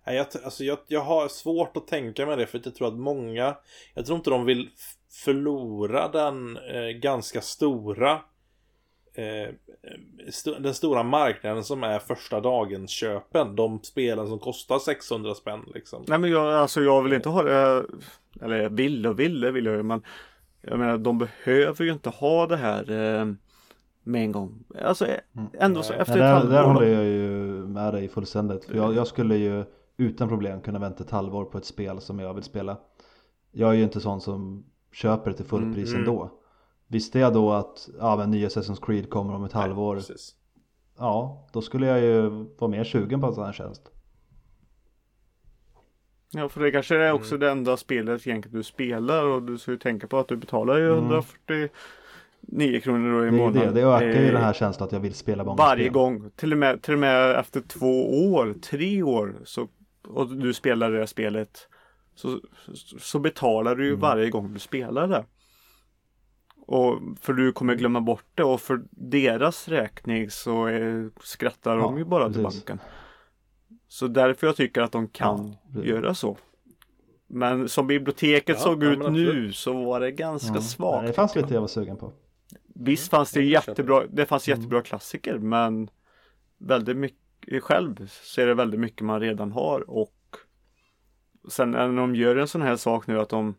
Nej, 0.07 0.15
jag, 0.15 0.27
alltså 0.43 0.63
jag, 0.63 0.77
jag 0.87 1.01
har 1.01 1.27
svårt 1.27 1.77
att 1.77 1.87
tänka 1.87 2.25
mig 2.25 2.37
det 2.37 2.45
för 2.47 2.57
att 2.59 2.65
jag 2.65 2.75
tror 2.75 2.87
att 2.87 2.93
många 2.93 3.55
Jag 3.93 4.05
tror 4.05 4.17
inte 4.17 4.29
de 4.29 4.45
vill 4.45 4.69
förlora 5.11 6.07
den 6.07 6.57
eh, 6.57 6.87
ganska 6.89 7.41
stora 7.41 8.11
eh, 9.13 9.53
st- 10.27 10.59
Den 10.59 10.73
stora 10.73 11.03
marknaden 11.03 11.63
som 11.63 11.83
är 11.83 11.99
första 11.99 12.41
dagens 12.41 12.91
köpen 12.91 13.55
De 13.55 13.79
spelen 13.83 14.27
som 14.27 14.39
kostar 14.39 14.79
600 14.79 15.35
spänn 15.35 15.61
liksom 15.73 16.03
Nej 16.07 16.19
men 16.19 16.31
jag, 16.31 16.53
alltså 16.53 16.81
jag 16.81 17.03
vill 17.03 17.13
inte 17.13 17.29
ha 17.29 17.43
det. 17.43 17.85
Eller 18.41 18.55
jag 18.57 18.69
vill 18.69 19.07
och 19.07 19.19
vill, 19.19 19.41
det 19.41 19.51
vill 19.51 19.65
jag 19.65 19.75
ju. 19.75 19.83
Men 19.83 20.03
jag 20.67 20.79
menar 20.79 20.97
de 20.97 21.17
behöver 21.17 21.85
ju 21.85 21.93
inte 21.93 22.09
ha 22.09 22.47
det 22.47 22.57
här 22.57 22.91
eh, 22.91 23.25
med 24.03 24.21
en 24.23 24.31
gång. 24.31 24.63
Alltså 24.83 25.05
eh, 25.05 25.19
ändå 25.59 25.83
så 25.83 25.93
Nej. 25.93 26.01
efter 26.01 26.17
Nej, 26.19 26.35
ett 26.37 26.41
där, 26.43 26.49
där 26.49 26.57
halvår. 26.57 26.73
håller 26.73 26.87
jag 26.87 27.03
ju 27.03 27.31
med 27.67 27.93
dig 27.93 28.07
fullständigt. 28.07 28.65
För 28.65 28.75
jag, 28.75 28.93
jag 28.93 29.07
skulle 29.07 29.35
ju 29.35 29.63
utan 29.97 30.29
problem 30.29 30.61
kunna 30.61 30.79
vänta 30.79 31.03
ett 31.03 31.11
halvår 31.11 31.45
på 31.45 31.57
ett 31.57 31.65
spel 31.65 32.01
som 32.01 32.19
jag 32.19 32.33
vill 32.33 32.43
spela. 32.43 32.77
Jag 33.51 33.69
är 33.69 33.73
ju 33.73 33.83
inte 33.83 33.99
sån 34.01 34.21
som 34.21 34.65
köper 34.91 35.31
det 35.31 35.37
till 35.37 35.45
fullpris 35.45 35.89
Mm. 35.89 35.99
ändå. 36.01 36.31
Visste 36.87 37.19
jag 37.19 37.33
då 37.33 37.51
att 37.51 37.89
ja, 37.99 38.15
men 38.15 38.31
nya 38.31 38.47
Assassin's 38.47 38.85
Creed 38.85 39.09
kommer 39.09 39.33
om 39.33 39.43
ett 39.43 39.51
halvår. 39.53 39.95
Precis. 39.95 40.35
Ja, 40.97 41.47
då 41.53 41.61
skulle 41.61 41.87
jag 41.87 42.01
ju 42.01 42.29
vara 42.59 42.71
mer 42.71 42.83
sugen 42.83 43.21
på 43.21 43.27
en 43.27 43.33
sån 43.33 43.45
här 43.45 43.53
tjänst. 43.53 43.91
Ja 46.37 46.49
för 46.49 46.61
det 46.61 46.71
kanske 46.71 46.95
är 46.95 47.11
också 47.11 47.35
Mm. 47.35 47.39
det 47.39 47.51
enda 47.51 47.77
spelet 47.77 48.27
egentligen 48.27 48.57
du 48.57 48.63
spelar 48.63 49.23
och 49.25 49.41
du 49.43 49.57
ska 49.57 49.71
ju 49.71 49.77
tänka 49.77 50.07
på 50.07 50.17
att 50.19 50.27
du 50.27 50.35
betalar 50.35 50.77
ju 50.77 50.91
Mm. 50.91 50.97
149 50.97 52.79
kronor 52.83 53.13
då 53.13 53.19
i 53.27 53.29
Det 53.29 53.35
är 53.35 53.39
månaden. 53.39 53.73
det, 53.73 53.81
det 53.81 53.87
ökar 53.87 54.05
ju 54.07 54.27
Eh, 54.27 54.33
den 54.33 54.41
här 54.43 54.53
känslan 54.53 54.85
att 54.87 54.91
jag 54.93 54.99
vill 54.99 55.13
spela 55.13 55.43
många 55.43 55.55
Varje 55.57 55.83
spel. 55.83 55.93
gång. 55.93 56.31
Till 56.35 56.51
och, 56.51 56.57
med, 56.57 56.81
till 56.81 56.93
och 56.93 56.99
med 56.99 57.31
efter 57.39 57.61
två 57.61 58.31
år, 58.33 58.53
tre 58.61 59.03
år 59.03 59.35
så, 59.45 59.67
och 60.07 60.27
du 60.35 60.53
spelar 60.53 60.91
det 60.91 60.99
här 60.99 61.05
spelet 61.05 61.67
så, 62.15 62.39
så, 62.99 63.19
betalar 63.19 63.75
du 63.75 63.83
ju 63.83 63.89
Mm. 63.89 63.99
varje 64.01 64.29
gång 64.29 64.53
du 64.53 64.59
spelar 64.59 65.07
det. 65.07 65.25
Och 66.67 66.99
för 67.21 67.33
du 67.33 67.51
kommer 67.51 67.75
glömma 67.75 68.01
bort 68.01 68.25
det 68.35 68.43
och 68.43 68.61
för 68.61 68.81
deras 68.91 69.67
räkning 69.67 70.29
så 70.29 70.65
är, 70.65 71.09
skrattar 71.23 71.77
de 71.77 71.93
Ja, 71.93 71.97
ju 71.97 72.05
bara 72.05 72.29
till 72.33 72.43
precis. 72.43 72.65
banken. 72.65 72.79
Så 73.87 74.07
därför 74.07 74.47
jag 74.47 74.55
tycker 74.55 74.81
att 74.81 74.91
de 74.91 75.07
kan 75.07 75.55
Ja, 75.75 75.83
göra 75.83 76.13
så. 76.15 76.37
Men 77.27 77.69
som 77.69 77.87
biblioteket 77.87 78.55
Ja, 78.57 78.63
såg 78.63 78.83
ut 78.83 79.11
nu 79.11 79.53
så 79.53 79.83
var 79.85 79.99
det 79.99 80.11
ganska 80.11 80.55
Ja. 80.55 80.61
svagt. 80.61 81.01
Nej, 81.01 81.07
Det 81.07 81.13
fanns 81.13 81.35
lite 81.35 81.53
jag 81.53 81.61
var 81.61 81.67
sugen 81.67 81.97
på. 81.97 82.13
Visst 82.75 83.09
fanns 83.09 83.31
det 83.31 83.49
köper 83.49 83.69
jättebra, 83.71 84.03
det 84.07 84.25
fanns 84.25 84.47
jättebra 84.47 84.81
klassiker 84.81 85.37
men 85.37 85.89
väldigt 86.57 86.97
mycket 86.97 87.63
själv 87.63 88.07
så 88.07 88.41
är 88.41 88.45
det 88.47 88.53
väldigt 88.53 88.79
mycket 88.79 89.01
man 89.01 89.19
redan 89.19 89.51
har 89.51 89.89
och 89.89 90.15
sen 91.49 91.71
när 91.71 91.87
de 91.87 92.15
gör 92.15 92.35
en 92.35 92.47
sån 92.47 92.61
här 92.61 92.75
sak 92.75 93.07
nu 93.07 93.19
att 93.19 93.29
de 93.29 93.55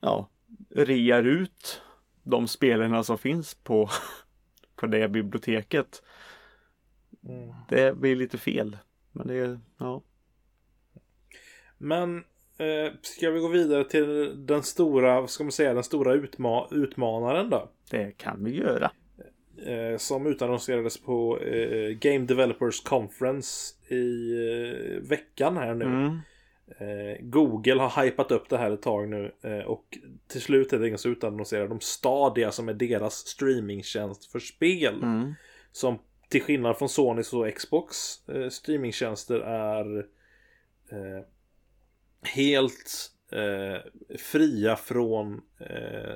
ja, 0.00 0.28
rear 0.70 1.22
ut 1.22 1.82
de 2.22 2.48
spelarna 2.48 3.02
som 3.02 3.18
finns 3.18 3.54
på, 3.54 3.90
på 4.76 4.86
det 4.86 5.08
biblioteket. 5.08 6.02
Mm. 7.28 7.54
Det 7.68 7.96
blir 7.98 8.16
lite 8.16 8.38
fel. 8.38 8.76
Men 9.16 9.26
det 9.26 9.34
är, 9.34 9.60
ja. 9.78 10.02
Men 11.78 12.16
eh, 12.58 12.92
ska 13.02 13.30
vi 13.30 13.40
gå 13.40 13.48
vidare 13.48 13.84
till 13.84 14.34
den 14.46 14.62
stora, 14.62 15.20
vad 15.20 15.30
ska 15.30 15.44
man 15.44 15.52
säga, 15.52 15.74
den 15.74 15.84
stora 15.84 16.14
utma- 16.14 16.74
utmanaren 16.74 17.50
då? 17.50 17.68
Det 17.90 18.12
kan 18.16 18.44
vi 18.44 18.56
göra. 18.56 18.90
Eh, 19.66 19.96
som 19.96 20.26
utannonserades 20.26 21.02
på 21.02 21.38
eh, 21.38 21.90
Game 21.90 22.26
Developers 22.26 22.80
Conference 22.80 23.74
i 23.94 24.32
eh, 24.32 25.08
veckan 25.08 25.56
här 25.56 25.74
nu. 25.74 25.84
Mm. 25.84 26.18
Eh, 26.78 27.18
Google 27.20 27.82
har 27.82 28.04
hypat 28.04 28.32
upp 28.32 28.48
det 28.48 28.58
här 28.58 28.70
ett 28.70 28.82
tag 28.82 29.08
nu 29.08 29.32
eh, 29.42 29.58
och 29.58 29.98
till 30.26 30.40
slut 30.40 30.72
är 30.72 30.78
det 30.78 30.98
så 30.98 31.08
utannonserade 31.08 31.68
de 31.68 31.80
Stadia 31.80 32.50
som 32.50 32.68
är 32.68 32.74
deras 32.74 33.14
streamingtjänst 33.14 34.32
för 34.32 34.38
spel. 34.38 35.02
Mm. 35.02 35.34
Som 35.72 35.98
till 36.28 36.42
skillnad 36.42 36.78
från 36.78 36.88
Sonys 36.88 37.32
och 37.32 37.54
Xbox 37.54 37.96
eh, 38.28 38.48
streamingtjänster 38.48 39.40
är 39.40 39.98
eh, 40.90 41.24
helt 42.22 43.10
eh, 43.32 44.16
fria 44.18 44.76
från 44.76 45.40
eh, 45.60 46.10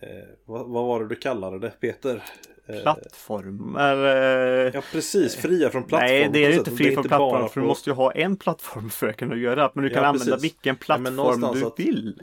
eh, 0.00 0.28
vad, 0.44 0.68
vad 0.70 0.86
var 0.86 1.00
det 1.02 1.08
du 1.08 1.16
kallade 1.16 1.58
det 1.58 1.70
Peter? 1.80 2.22
Eh, 2.68 2.80
Plattformar. 2.82 3.96
Ja 4.74 4.82
precis, 4.92 5.36
fria 5.36 5.70
från 5.70 5.84
plattform. 5.84 6.10
Nej, 6.10 6.30
det 6.32 6.44
är 6.44 6.50
ju 6.50 6.58
inte 6.58 6.70
fri 6.70 6.94
från 6.94 7.04
plattform 7.04 7.48
för 7.48 7.60
du 7.60 7.66
måste 7.66 7.90
ju 7.90 7.94
ha 7.94 8.12
en 8.12 8.36
plattform 8.36 8.90
för 8.90 9.08
att 9.08 9.16
kunna 9.16 9.36
göra 9.36 9.54
det. 9.62 9.70
Men 9.74 9.84
du 9.84 9.90
kan 9.90 10.02
Ja, 10.02 10.08
använda 10.08 10.36
vilken 10.36 10.74
Ja, 10.80 10.84
plattform 10.86 11.16
någonstans 11.16 11.60
du 11.60 11.66
att- 11.66 11.80
vill. 11.80 12.20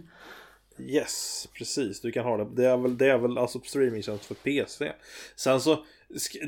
Yes, 0.80 1.48
precis. 1.54 2.02
Du 2.02 2.12
kan 2.12 2.26
ha 2.26 2.38
det. 2.38 2.48
Det 2.56 2.66
är 2.66 2.78
väl, 2.78 2.98
det 2.98 3.08
är 3.10 3.18
väl 3.18 3.38
alltså 3.38 3.60
streamingtjänst 3.60 4.26
för 4.26 4.36
PC. 4.36 4.92
Sen 5.36 5.60
så 5.62 5.86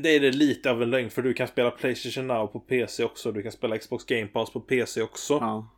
det 0.02 0.08
är 0.16 0.20
det 0.20 0.30
lite 0.32 0.70
av 0.70 0.82
en 0.82 0.90
lögn 0.90 1.10
för 1.10 1.22
du 1.22 1.34
kan 1.34 1.48
spela 1.48 1.70
Playstation 1.70 2.26
Now 2.26 2.46
på 2.46 2.60
PC 2.60 3.04
också. 3.04 3.32
Du 3.32 3.42
kan 3.42 3.52
spela 3.52 3.78
Xbox 3.78 4.04
Game 4.04 4.26
Pass 4.26 4.52
på 4.52 4.60
PC 4.60 5.02
också. 5.02 5.34
Ja, 5.34 5.68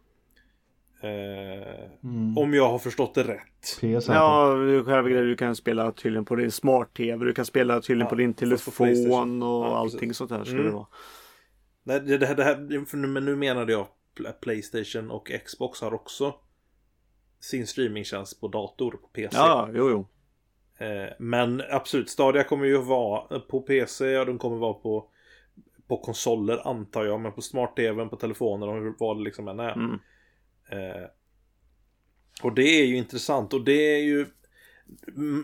Eh, 1.02 1.88
Mm. 2.04 2.38
Om 2.38 2.54
jag 2.54 2.68
har 2.68 2.78
förstått 2.78 3.14
det 3.14 3.22
rätt. 3.22 3.78
PS 3.80 4.08
ja 4.08 4.54
du, 4.54 4.84
själva 4.84 5.08
du 5.08 5.36
kan 5.36 5.56
spela 5.56 5.92
tydligen 5.92 6.24
på 6.24 6.36
din 6.36 6.50
smart-tv. 6.50 7.24
Du 7.24 7.32
kan 7.34 7.44
spela 7.44 7.80
tydligen 7.80 8.06
Ja, 8.06 8.08
på 8.10 8.14
din 8.14 8.34
telefon 8.34 9.42
och 9.42 9.64
Ja, 9.66 9.76
allting 9.76 9.98
precis. 10.00 10.16
sånt 10.16 10.30
där 10.30 10.44
ska 10.44 10.52
Mm. 10.54 10.64
det 10.66 10.72
vara. 10.72 10.86
Nej, 11.84 12.00
det, 12.00 12.18
det, 12.18 12.26
här- 12.26 12.34
det 12.34 12.44
här, 12.44 12.84
för 12.84 12.96
nu- 12.96 13.08
men 13.08 13.24
nu 13.24 13.36
menade 13.36 13.72
jag 13.72 13.86
Pl- 14.18 14.32
Playstation 14.40 15.10
och 15.10 15.30
Xbox 15.46 15.80
har 15.80 15.94
också 15.94 16.34
sin 17.40 17.66
streamingtjänst 17.66 18.40
på 18.40 18.48
dator 18.48 18.90
på 18.90 19.08
PC. 19.08 19.36
Ja, 19.36 19.68
jo, 19.74 19.90
jo. 19.90 20.06
Eh, 20.78 21.12
Men 21.18 21.62
absolut, 21.70 22.10
Stadia 22.10 22.44
kommer 22.44 22.66
ju 22.66 22.78
vara 22.78 23.40
på 23.40 23.60
PC 23.60 24.18
och 24.18 24.26
de 24.26 24.38
kommer 24.38 24.56
vara 24.56 24.74
på 24.74 25.10
på 25.88 25.96
konsoler 25.96 26.68
antar 26.68 27.04
jag, 27.04 27.20
men 27.20 27.32
på 27.32 27.42
smart-tvn, 27.42 28.08
på 28.08 28.16
telefoner 28.16 28.68
och 28.68 28.94
vad 28.98 29.16
det 29.16 29.22
liksom 29.22 29.48
än 29.48 29.60
är. 29.60 29.72
Mm. 29.72 29.98
Eh, 30.70 31.08
och 32.42 32.54
det 32.54 32.80
är 32.80 32.86
ju 32.86 32.96
intressant 32.96 33.54
och 33.54 33.64
det 33.64 33.96
är 33.96 34.02
ju 34.02 34.26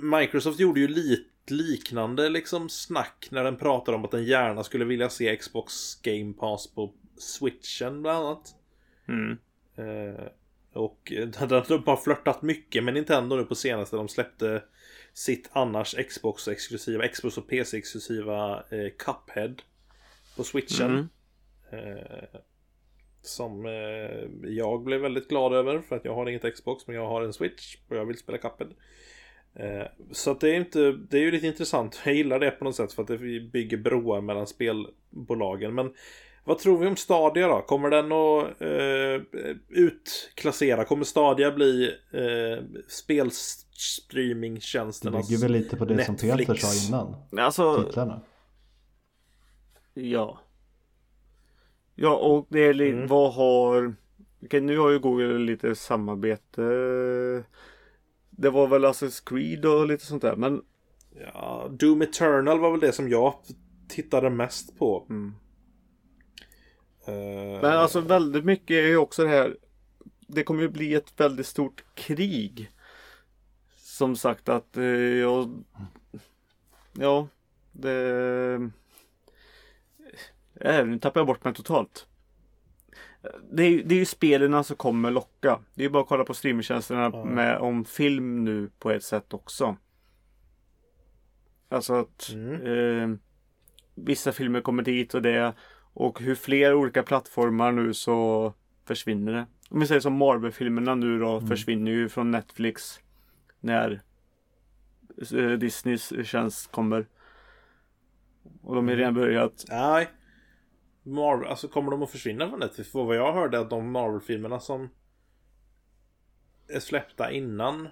Microsoft 0.02 0.60
gjorde 0.60 0.80
ju 0.80 0.88
lite 0.88 1.54
liknande 1.54 2.28
liksom 2.28 2.68
snack 2.68 3.28
när 3.30 3.44
den 3.44 3.56
pratade 3.56 3.96
om 3.96 4.04
att 4.04 4.10
den 4.10 4.24
gärna 4.24 4.64
skulle 4.64 4.84
vilja 4.84 5.08
se 5.08 5.36
Xbox 5.36 5.94
Game 6.02 6.32
Pass 6.32 6.74
på 6.74 6.92
switchen 7.18 8.02
bland 8.02 8.26
annat. 8.26 8.54
Mm. 9.08 9.38
Eh, 9.76 10.24
och 10.72 11.12
de 11.68 11.82
har 11.86 11.96
flörtat 11.96 12.42
mycket 12.42 12.84
med 12.84 12.94
Nintendo 12.94 13.36
nu 13.36 13.44
på 13.44 13.54
senaste. 13.54 13.96
De 13.96 14.08
släppte 14.08 14.62
sitt 15.14 15.50
annars 15.52 15.94
Xbox-exklusiva, 15.94 17.08
Xbox 17.08 17.38
och 17.38 17.48
PC-exklusiva 17.48 18.64
eh, 18.70 18.90
Cuphead 18.98 19.54
på 20.36 20.44
switchen. 20.44 21.08
Mm. 21.70 21.98
Eh, 21.98 22.40
som 23.22 23.66
eh, 23.66 24.50
jag 24.50 24.82
blev 24.82 25.00
väldigt 25.00 25.28
glad 25.28 25.54
över 25.54 25.80
för 25.80 25.96
att 25.96 26.04
jag 26.04 26.14
har 26.14 26.28
inget 26.28 26.54
Xbox 26.54 26.86
men 26.86 26.96
jag 26.96 27.08
har 27.08 27.22
en 27.22 27.32
Switch 27.32 27.76
och 27.88 27.96
jag 27.96 28.04
vill 28.04 28.18
spela 28.18 28.38
Cuphead. 28.38 28.70
Eh, 29.54 29.86
så 30.12 30.30
att 30.30 30.40
det 30.40 30.50
är 30.50 30.54
inte, 30.54 30.92
det 30.92 31.18
är 31.18 31.22
ju 31.22 31.30
lite 31.30 31.46
intressant. 31.46 32.00
Jag 32.04 32.14
gillar 32.14 32.38
det 32.38 32.50
på 32.50 32.64
något 32.64 32.76
sätt 32.76 32.92
för 32.92 33.02
att 33.02 33.08
det 33.08 33.18
bygger 33.40 33.76
broar 33.76 34.20
mellan 34.20 34.46
spelbolagen. 34.46 35.74
Men 35.74 35.94
vad 36.44 36.58
tror 36.58 36.78
vi 36.78 36.86
om 36.86 36.96
Stadia 36.96 37.48
då? 37.48 37.62
Kommer 37.62 37.90
den 37.90 38.12
att 38.12 38.60
eh, 38.60 39.20
utklassera? 39.68 40.84
Kommer 40.84 41.04
Stadia 41.04 41.52
bli 41.52 41.90
eh, 42.12 42.58
spelstreamingtjänsternas 42.88 45.28
Det 45.28 45.34
bygger 45.34 45.42
väl 45.48 45.52
lite 45.52 45.76
på 45.76 45.84
det 45.84 45.94
Netflix. 45.94 46.20
som 46.20 46.36
Peter 46.38 46.54
sa 46.54 46.86
innan. 46.88 47.16
Alltså, 47.44 47.82
Titlarna. 47.82 48.20
ja. 49.94 50.38
Ja, 51.94 52.16
och 52.16 52.46
det 52.48 52.60
är 52.60 52.74
lite, 52.74 52.96
Mm. 52.96 53.06
vad 53.08 53.34
har... 53.34 53.94
Okej, 54.44 54.60
nu 54.60 54.78
har 54.78 54.90
ju 54.90 54.98
Google 54.98 55.38
lite 55.38 55.74
samarbete. 55.74 56.62
Det 58.30 58.50
var 58.50 58.66
väl 58.66 58.84
Assassin's 58.84 59.28
Creed 59.28 59.64
och 59.66 59.86
lite 59.86 60.06
sånt 60.06 60.22
där, 60.22 60.36
men... 60.36 60.62
Ja, 61.34 61.68
Doom 61.70 62.02
Eternal 62.02 62.58
var 62.60 62.70
väl 62.70 62.80
det 62.80 62.92
som 62.92 63.08
jag 63.08 63.34
tittade 63.88 64.30
mest 64.30 64.78
på. 64.78 65.06
Mm. 65.10 65.34
Eh, 67.06 67.60
Men 67.62 67.64
alltså 67.64 68.00
väldigt 68.00 68.44
mycket 68.44 68.70
är 68.74 68.86
ju 68.88 68.96
också 68.96 69.22
det 69.22 69.28
här. 69.28 69.56
Det 70.26 70.42
kommer 70.44 70.62
ju 70.62 70.68
bli 70.68 70.94
ett 70.94 71.20
väldigt 71.20 71.46
stort 71.46 71.84
krig. 71.94 72.70
Som 73.76 74.16
sagt 74.16 74.48
att 74.48 74.76
eh, 74.76 74.84
jag... 74.84 75.64
Ja, 76.92 77.28
det... 77.72 78.70
Äh, 80.60 80.86
nu 80.86 80.98
tappar 80.98 81.20
jag 81.20 81.26
bort 81.26 81.44
mig 81.44 81.54
totalt. 81.54 82.06
Det 83.52 83.62
är, 83.62 83.82
det 83.84 83.94
är 83.94 83.98
ju 83.98 84.04
spelen 84.04 84.64
som 84.64 84.76
kommer 84.76 85.10
locka. 85.10 85.60
Det 85.74 85.82
är 85.82 85.84
ju 85.84 85.90
bara 85.90 86.02
att 86.02 86.08
kolla 86.08 86.24
på 86.24 86.34
streamingtjänsterna 86.34 87.10
Ja. 87.12 87.24
med 87.24 87.58
om 87.58 87.84
film 87.84 88.44
nu 88.44 88.70
på 88.78 88.90
ett 88.90 89.04
sätt 89.04 89.34
också. 89.34 89.76
Alltså 91.68 91.94
att 91.94 92.28
Mm. 92.32 92.66
eh, 93.12 93.16
vissa 93.94 94.32
filmer 94.32 94.60
kommer 94.60 94.82
dit 94.82 95.14
och 95.14 95.22
det. 95.22 95.54
Och 95.94 96.20
hur 96.20 96.34
fler 96.34 96.74
olika 96.74 97.02
plattformar 97.02 97.72
nu 97.72 97.94
så 97.94 98.52
försvinner 98.84 99.32
det. 99.32 99.46
Om 99.70 99.80
vi 99.80 99.86
säger 99.86 100.00
som 100.00 100.12
Marvel-filmerna 100.16 100.94
nu 100.94 101.18
då 101.18 101.40
försvinner 101.40 101.92
ju 101.92 102.08
från 102.08 102.30
Netflix. 102.30 103.00
När 103.60 104.02
eh, 105.32 105.50
Disneys 105.50 106.12
tjänst 106.24 106.72
kommer. 106.72 107.06
Och 108.62 108.74
de 108.74 108.88
har 108.88 108.96
redan 108.96 109.14
börjat. 109.14 109.64
Nej. 109.68 110.08
Marvel, 111.02 111.48
alltså 111.48 111.68
kommer 111.68 111.90
de 111.90 112.02
att 112.02 112.10
försvinna 112.10 112.48
från 112.48 112.58
Netflix? 112.58 112.92
För 112.92 113.04
vad 113.04 113.16
jag 113.16 113.32
hörde 113.32 113.60
att 113.60 113.70
de 113.70 113.90
Marvel-filmerna 113.90 114.60
som 114.60 114.88
är 116.68 116.80
släppta 116.80 117.30
innan 117.30 117.88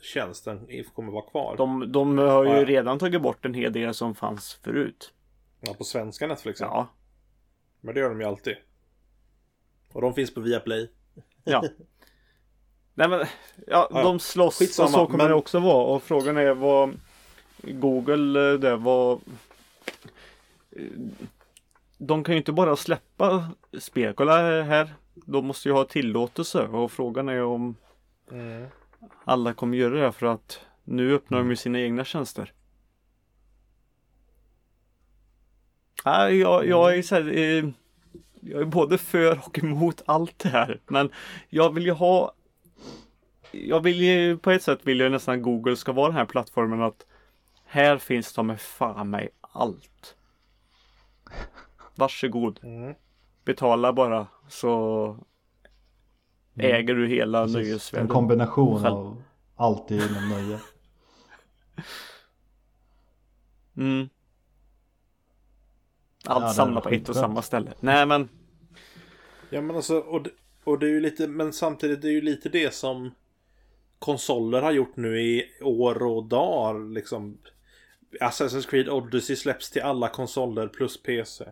tjänsten 0.00 0.68
kommer 0.94 1.12
vara 1.12 1.30
kvar. 1.30 1.56
De, 1.56 1.92
de 1.92 2.18
har 2.18 2.44
ju 2.44 2.50
ja. 2.50 2.64
redan 2.64 2.98
tagit 2.98 3.22
bort 3.22 3.44
en 3.44 3.54
hel 3.54 3.72
del 3.72 3.94
som 3.94 4.14
fanns 4.14 4.54
förut. 4.54 5.12
Ja, 5.60 5.74
på 5.74 5.84
svenska 5.84 6.26
Netflix. 6.26 6.60
Ja. 6.60 6.88
Men 7.80 7.94
det 7.94 8.00
gör 8.00 8.08
de 8.08 8.20
ju 8.20 8.26
alltid. 8.26 8.56
Och 9.92 10.00
de 10.00 10.14
finns 10.14 10.34
på 10.34 10.40
Viaplay. 10.40 10.90
Ja. 11.44 11.64
Nej 12.94 13.08
men, 13.08 13.18
ja, 13.66 13.88
Ja, 13.90 14.02
de 14.02 14.20
slåss 14.20 14.58
skitsamma, 14.58 14.86
och 14.86 14.92
så 14.92 15.06
kommer 15.06 15.18
men- 15.18 15.28
det 15.28 15.34
också 15.34 15.58
vara. 15.58 15.84
Och 15.84 16.02
frågan 16.02 16.36
är 16.36 16.54
vad 16.54 17.00
Google 17.62 18.52
eh, 18.52 18.58
det 18.58 18.76
var 18.76 19.18
De 21.98 22.24
kan 22.24 22.34
ju 22.34 22.38
inte 22.38 22.52
bara 22.52 22.76
släppa 22.76 23.50
spel. 23.78 24.14
Kolla 24.14 24.62
här. 24.62 24.94
De 25.14 25.46
måste 25.46 25.68
ju 25.68 25.72
ha 25.74 25.84
tillåtelse 25.84 26.62
och 26.66 26.92
frågan 26.92 27.28
är 27.28 27.42
om 27.42 27.74
alla 29.24 29.54
kommer 29.54 29.76
göra 29.76 30.04
det 30.06 30.12
för 30.12 30.26
att 30.26 30.60
nu 30.84 31.14
öppnar 31.14 31.38
de 31.38 31.50
ju 31.50 31.56
sina 31.56 31.80
egna 31.80 32.04
tjänster. 32.04 32.52
Jag, 36.28 36.66
jag 36.66 36.98
är 36.98 37.02
så 37.02 37.14
här, 37.14 37.28
eh, 37.38 37.64
Jag 38.40 38.60
är 38.60 38.64
både 38.64 38.98
för 38.98 39.38
och 39.46 39.58
emot 39.58 40.02
allt 40.06 40.38
det 40.38 40.48
här. 40.48 40.80
Men 40.86 41.10
jag 41.48 41.74
vill 41.74 41.84
ju 41.84 41.92
ha 41.92 42.32
Jag 43.52 43.80
vill 43.80 44.00
ju 44.00 44.38
på 44.38 44.50
ett 44.50 44.62
sätt 44.62 44.80
vill 44.82 45.00
jag 45.00 45.12
nästan 45.12 45.34
att 45.34 45.42
Google 45.42 45.76
ska 45.76 45.92
vara 45.92 46.06
den 46.08 46.16
här 46.16 46.24
plattformen 46.24 46.82
att 46.82 47.06
Här 47.64 47.98
finns 47.98 48.32
de 48.32 48.46
med 48.46 48.60
fan 48.60 49.10
mig 49.10 49.28
allt. 49.40 50.14
Varsågod. 51.94 52.60
Mm. 52.62 52.94
Betala 53.44 53.92
bara 53.92 54.26
så 54.48 55.16
äger 56.56 56.94
du 56.94 57.06
hela 57.08 57.42
Precis. 57.42 57.56
En 57.56 57.62
nöjesvärlden. 57.62 58.08
kombination 58.08 58.82
Själv. 58.82 58.94
av 58.94 59.22
allt 59.56 59.90
inom 59.90 60.28
nöje. 60.28 60.58
Mm. 63.76 64.08
Ja, 66.28 66.34
Allt 66.34 66.44
det 66.44 66.54
samlat 66.54 66.82
på 66.84 66.88
ett 66.90 67.08
och 67.08 67.16
samma 67.16 67.42
ställe. 67.42 67.72
Nej 67.80 68.06
men 68.06 68.28
Ja 69.50 69.60
men 69.60 69.76
alltså, 69.76 69.98
och, 69.98 70.22
det- 70.22 70.30
och 70.64 70.78
det 70.78 70.86
är 70.86 70.90
ju 70.90 71.00
lite, 71.00 71.26
men 71.28 71.52
samtidigt 71.52 72.02
det 72.02 72.08
är 72.08 72.12
ju 72.12 72.20
lite 72.20 72.48
det 72.48 72.74
som 72.74 73.10
konsoler 73.98 74.62
har 74.62 74.72
gjort 74.72 74.96
nu 74.96 75.20
i 75.20 75.44
år 75.62 76.02
och 76.02 76.24
dagar 76.24 76.92
liksom. 76.94 77.38
Assassin's 78.20 78.70
Creed 78.70 78.88
Odyssey 78.88 79.36
släpps 79.36 79.70
till 79.70 79.82
alla 79.82 80.08
konsoler 80.08 80.68
plus 80.68 81.02
PC. 81.02 81.44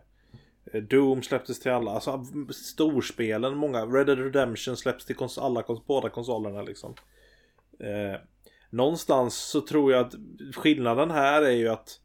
Eh, 0.72 0.82
Doom 0.82 1.22
släpptes 1.22 1.60
till 1.60 1.72
alla, 1.72 1.90
alltså 1.90 2.24
storspelen, 2.54 3.56
många, 3.56 3.86
Red 3.86 4.06
Dead 4.06 4.18
Redemption 4.18 4.76
släpps 4.76 5.04
till 5.06 5.16
kons- 5.16 5.40
alla, 5.40 5.62
kons- 5.62 5.82
båda 5.86 6.08
konsolerna 6.08 6.62
liksom. 6.62 6.94
Eh, 7.80 8.20
någonstans 8.70 9.36
så 9.36 9.60
tror 9.60 9.92
jag 9.92 10.06
att 10.06 10.14
skillnaden 10.54 11.10
här 11.10 11.42
är 11.42 11.50
ju 11.50 11.68
att 11.68 12.00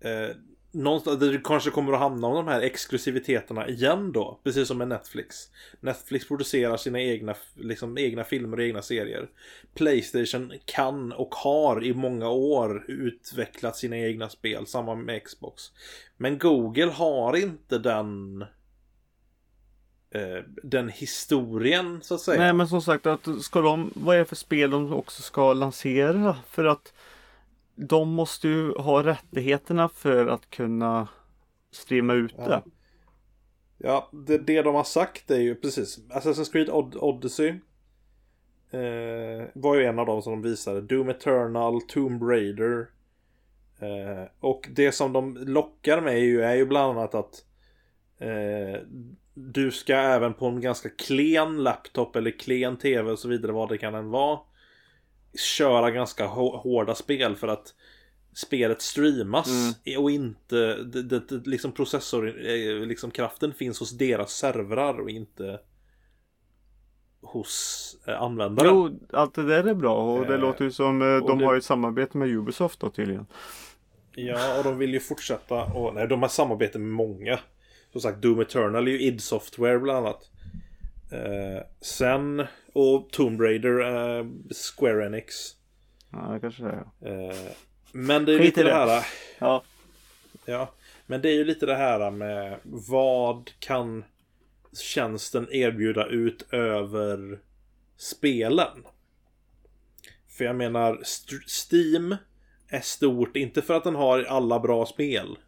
eh, 0.00 0.36
någonstans, 0.72 1.20
det 1.20 1.40
kanske 1.44 1.70
kommer 1.70 1.92
att 1.92 1.98
hamna 1.98 2.26
om 2.26 2.34
de 2.34 2.48
här 2.48 2.60
exklusiviteterna 2.60 3.68
igen 3.68 4.12
då. 4.12 4.40
Precis 4.44 4.68
som 4.68 4.78
med 4.78 4.88
Netflix. 4.88 5.36
Netflix 5.80 6.28
producerar 6.28 6.76
sina 6.76 7.00
egna, 7.00 7.34
liksom, 7.54 7.98
egna 7.98 8.24
filmer 8.24 8.56
och 8.56 8.62
egna 8.62 8.82
serier. 8.82 9.28
Playstation 9.74 10.52
kan 10.64 11.12
och 11.12 11.34
har 11.34 11.84
i 11.84 11.94
många 11.94 12.28
år 12.28 12.84
utvecklat 12.88 13.76
sina 13.76 13.98
egna 13.98 14.28
spel. 14.28 14.66
Samma 14.66 14.94
med 14.94 15.24
Xbox. 15.24 15.62
Men 16.16 16.38
Google 16.38 16.90
har 16.90 17.36
inte 17.36 17.78
den 17.78 18.42
eh, 20.10 20.44
den 20.62 20.88
historien 20.88 22.00
så 22.02 22.14
att 22.14 22.20
säga. 22.20 22.40
Nej 22.40 22.52
men 22.52 22.68
som 22.68 22.82
sagt 22.82 23.06
att 23.06 23.28
ska 23.40 23.60
de, 23.60 23.90
vad 23.94 24.14
är 24.14 24.18
det 24.18 24.24
för 24.24 24.36
spel 24.36 24.70
de 24.70 24.92
också 24.92 25.22
ska 25.22 25.52
lansera? 25.52 26.36
För 26.48 26.64
att 26.64 26.92
de 27.88 28.08
måste 28.08 28.48
ju 28.48 28.72
ha 28.72 29.02
rättigheterna 29.02 29.88
för 29.88 30.26
att 30.26 30.50
kunna 30.50 31.08
streama 31.70 32.14
ut 32.14 32.36
det. 32.36 32.44
Ja. 32.44 32.62
Ja, 33.78 34.08
det, 34.12 34.38
det 34.38 34.62
de 34.62 34.74
har 34.74 34.84
sagt 34.84 35.30
är 35.30 35.40
ju 35.40 35.54
precis 35.54 35.98
Assassin's 36.08 36.52
Creed 36.52 36.68
Od- 36.68 36.96
Odyssey 36.96 37.48
eh, 38.70 39.46
var 39.54 39.74
ju 39.74 39.84
en 39.84 39.98
av 39.98 40.06
dem 40.06 40.22
som 40.22 40.32
de 40.32 40.42
visade. 40.42 40.80
Doom 40.80 41.08
Eternal, 41.08 41.80
Tomb 41.80 42.22
Raider. 42.22 42.86
Eh, 43.78 44.28
och 44.40 44.68
det 44.70 44.92
som 44.92 45.12
de 45.12 45.36
lockar 45.36 46.00
med 46.00 46.14
är 46.14 46.18
ju, 46.24 46.42
är 46.42 46.54
ju 46.54 46.66
bland 46.66 46.98
annat 46.98 47.14
att 47.14 47.44
eh, 48.18 48.80
du 49.34 49.70
ska 49.70 49.94
även 49.94 50.34
på 50.34 50.46
en 50.46 50.60
ganska 50.60 50.88
klen 50.88 51.62
laptop 51.62 52.16
eller 52.16 52.30
klen 52.30 52.76
tv 52.76 53.10
och 53.10 53.18
så 53.18 53.28
vidare 53.28 53.52
vad 53.52 53.68
det 53.68 53.78
kan 53.78 53.94
än 53.94 54.10
vara 54.10 54.38
köra 55.38 55.90
ganska 55.90 56.26
hå- 56.26 56.56
hårda 56.56 56.94
spel 56.94 57.36
för 57.36 57.48
att 57.48 57.74
spelet 58.34 58.82
streamas 58.82 59.48
och 59.98 60.10
inte 60.10 60.74
det, 60.82 61.02
det, 61.02 61.46
liksom 61.46 61.72
processor 61.72 62.28
eh, 62.28 62.86
liksom 62.86 63.10
kraften 63.10 63.52
finns 63.54 63.80
hos 63.80 63.90
deras 63.90 64.32
servrar 64.32 65.00
och 65.00 65.10
inte 65.10 65.60
hos 67.22 67.96
eh, 68.06 68.22
användaren. 68.22 68.70
Jo, 68.74 69.00
allt 69.12 69.34
det 69.34 69.42
där 69.46 69.64
är 69.64 69.74
bra 69.74 70.14
och 70.14 70.26
det 70.26 70.34
Eh, 70.34 70.40
låter 70.40 70.64
ju 70.64 70.70
som 70.70 71.02
eh, 71.02 71.26
de 71.26 71.38
det- 71.38 71.44
har 71.44 71.56
ett 71.56 71.64
samarbete 71.64 72.18
med 72.18 72.28
Ubisoft 72.28 72.80
då 72.80 72.90
tydligen. 72.90 73.26
Ja, 74.14 74.58
och 74.58 74.64
de 74.64 74.78
vill 74.78 74.92
ju 74.94 75.00
fortsätta 75.00 75.64
och 75.64 75.94
nej, 75.94 76.08
de 76.08 76.22
har 76.22 76.28
samarbete 76.28 76.78
med 76.78 76.88
många. 76.92 77.38
Som 77.92 78.00
sagt, 78.00 78.22
Doom 78.22 78.40
Eternal 78.40 78.88
är 78.88 78.92
ju 78.92 79.00
id 79.02 79.20
Software 79.22 79.78
bland 79.78 80.06
annat. 80.06 80.30
Eh, 81.12 81.62
sen, 81.80 82.46
och 82.72 83.10
Tomb 83.10 83.40
Raider, 83.40 83.80
eh, 83.80 84.26
Square 84.76 85.06
Enix. 85.06 85.34
Ja, 86.12 86.18
det 86.18 86.40
kanske 86.40 86.62
det 86.62 86.84
är. 87.00 87.30
Eh, 87.30 87.36
men 87.92 88.24
det 88.24 88.34
är 88.34 88.38
lite 88.38 88.62
det 88.62 88.72
här. 88.72 89.06
Ja. 89.38 89.62
Ja, 90.44 90.70
men 91.06 91.22
det 91.22 91.28
är 91.28 91.34
ju 91.34 91.44
lite 91.44 91.66
det 91.66 91.74
här 91.76 92.10
med 92.10 92.58
vad 92.64 93.50
kan 93.58 94.04
tjänsten 94.80 95.48
erbjuda 95.50 96.06
utöver 96.06 97.38
spelen? 97.96 98.84
För 100.28 100.44
jag 100.44 100.56
menar, 100.56 100.98
St- 101.02 101.36
Steam 101.70 102.16
är 102.68 102.80
stort, 102.80 103.36
inte 103.36 103.62
för 103.62 103.74
att 103.74 103.84
den 103.84 103.94
har 103.94 104.22
alla 104.22 104.60
bra 104.60 104.86
spel. 104.86 105.38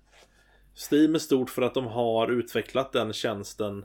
Steam 0.91 1.15
är 1.15 1.19
stort 1.19 1.51
för 1.51 1.63
att 1.63 1.75
de 1.75 1.87
har 1.87 2.29
utvecklat 2.33 2.93
den 2.93 3.13
tjänsten 3.13 3.85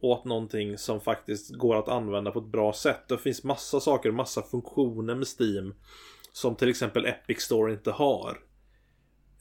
åt 0.00 0.24
någonting 0.24 0.78
som 0.78 1.00
faktiskt 1.00 1.54
går 1.54 1.78
att 1.78 1.88
använda 1.88 2.30
på 2.30 2.38
ett 2.38 2.52
bra 2.52 2.72
sätt. 2.72 3.08
Det 3.08 3.18
finns 3.18 3.44
massa 3.44 3.80
saker, 3.80 4.10
massa 4.10 4.42
funktioner 4.42 5.14
med 5.14 5.26
Steam 5.40 5.74
som 6.32 6.56
till 6.56 6.68
exempel 6.68 7.06
Epic 7.06 7.40
Store 7.40 7.72
inte 7.72 7.90
har. 7.90 8.38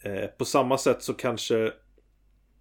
Eh, 0.03 0.26
på 0.26 0.45
samma 0.45 0.78
sätt 0.78 1.03
så 1.03 1.14
kanske 1.14 1.74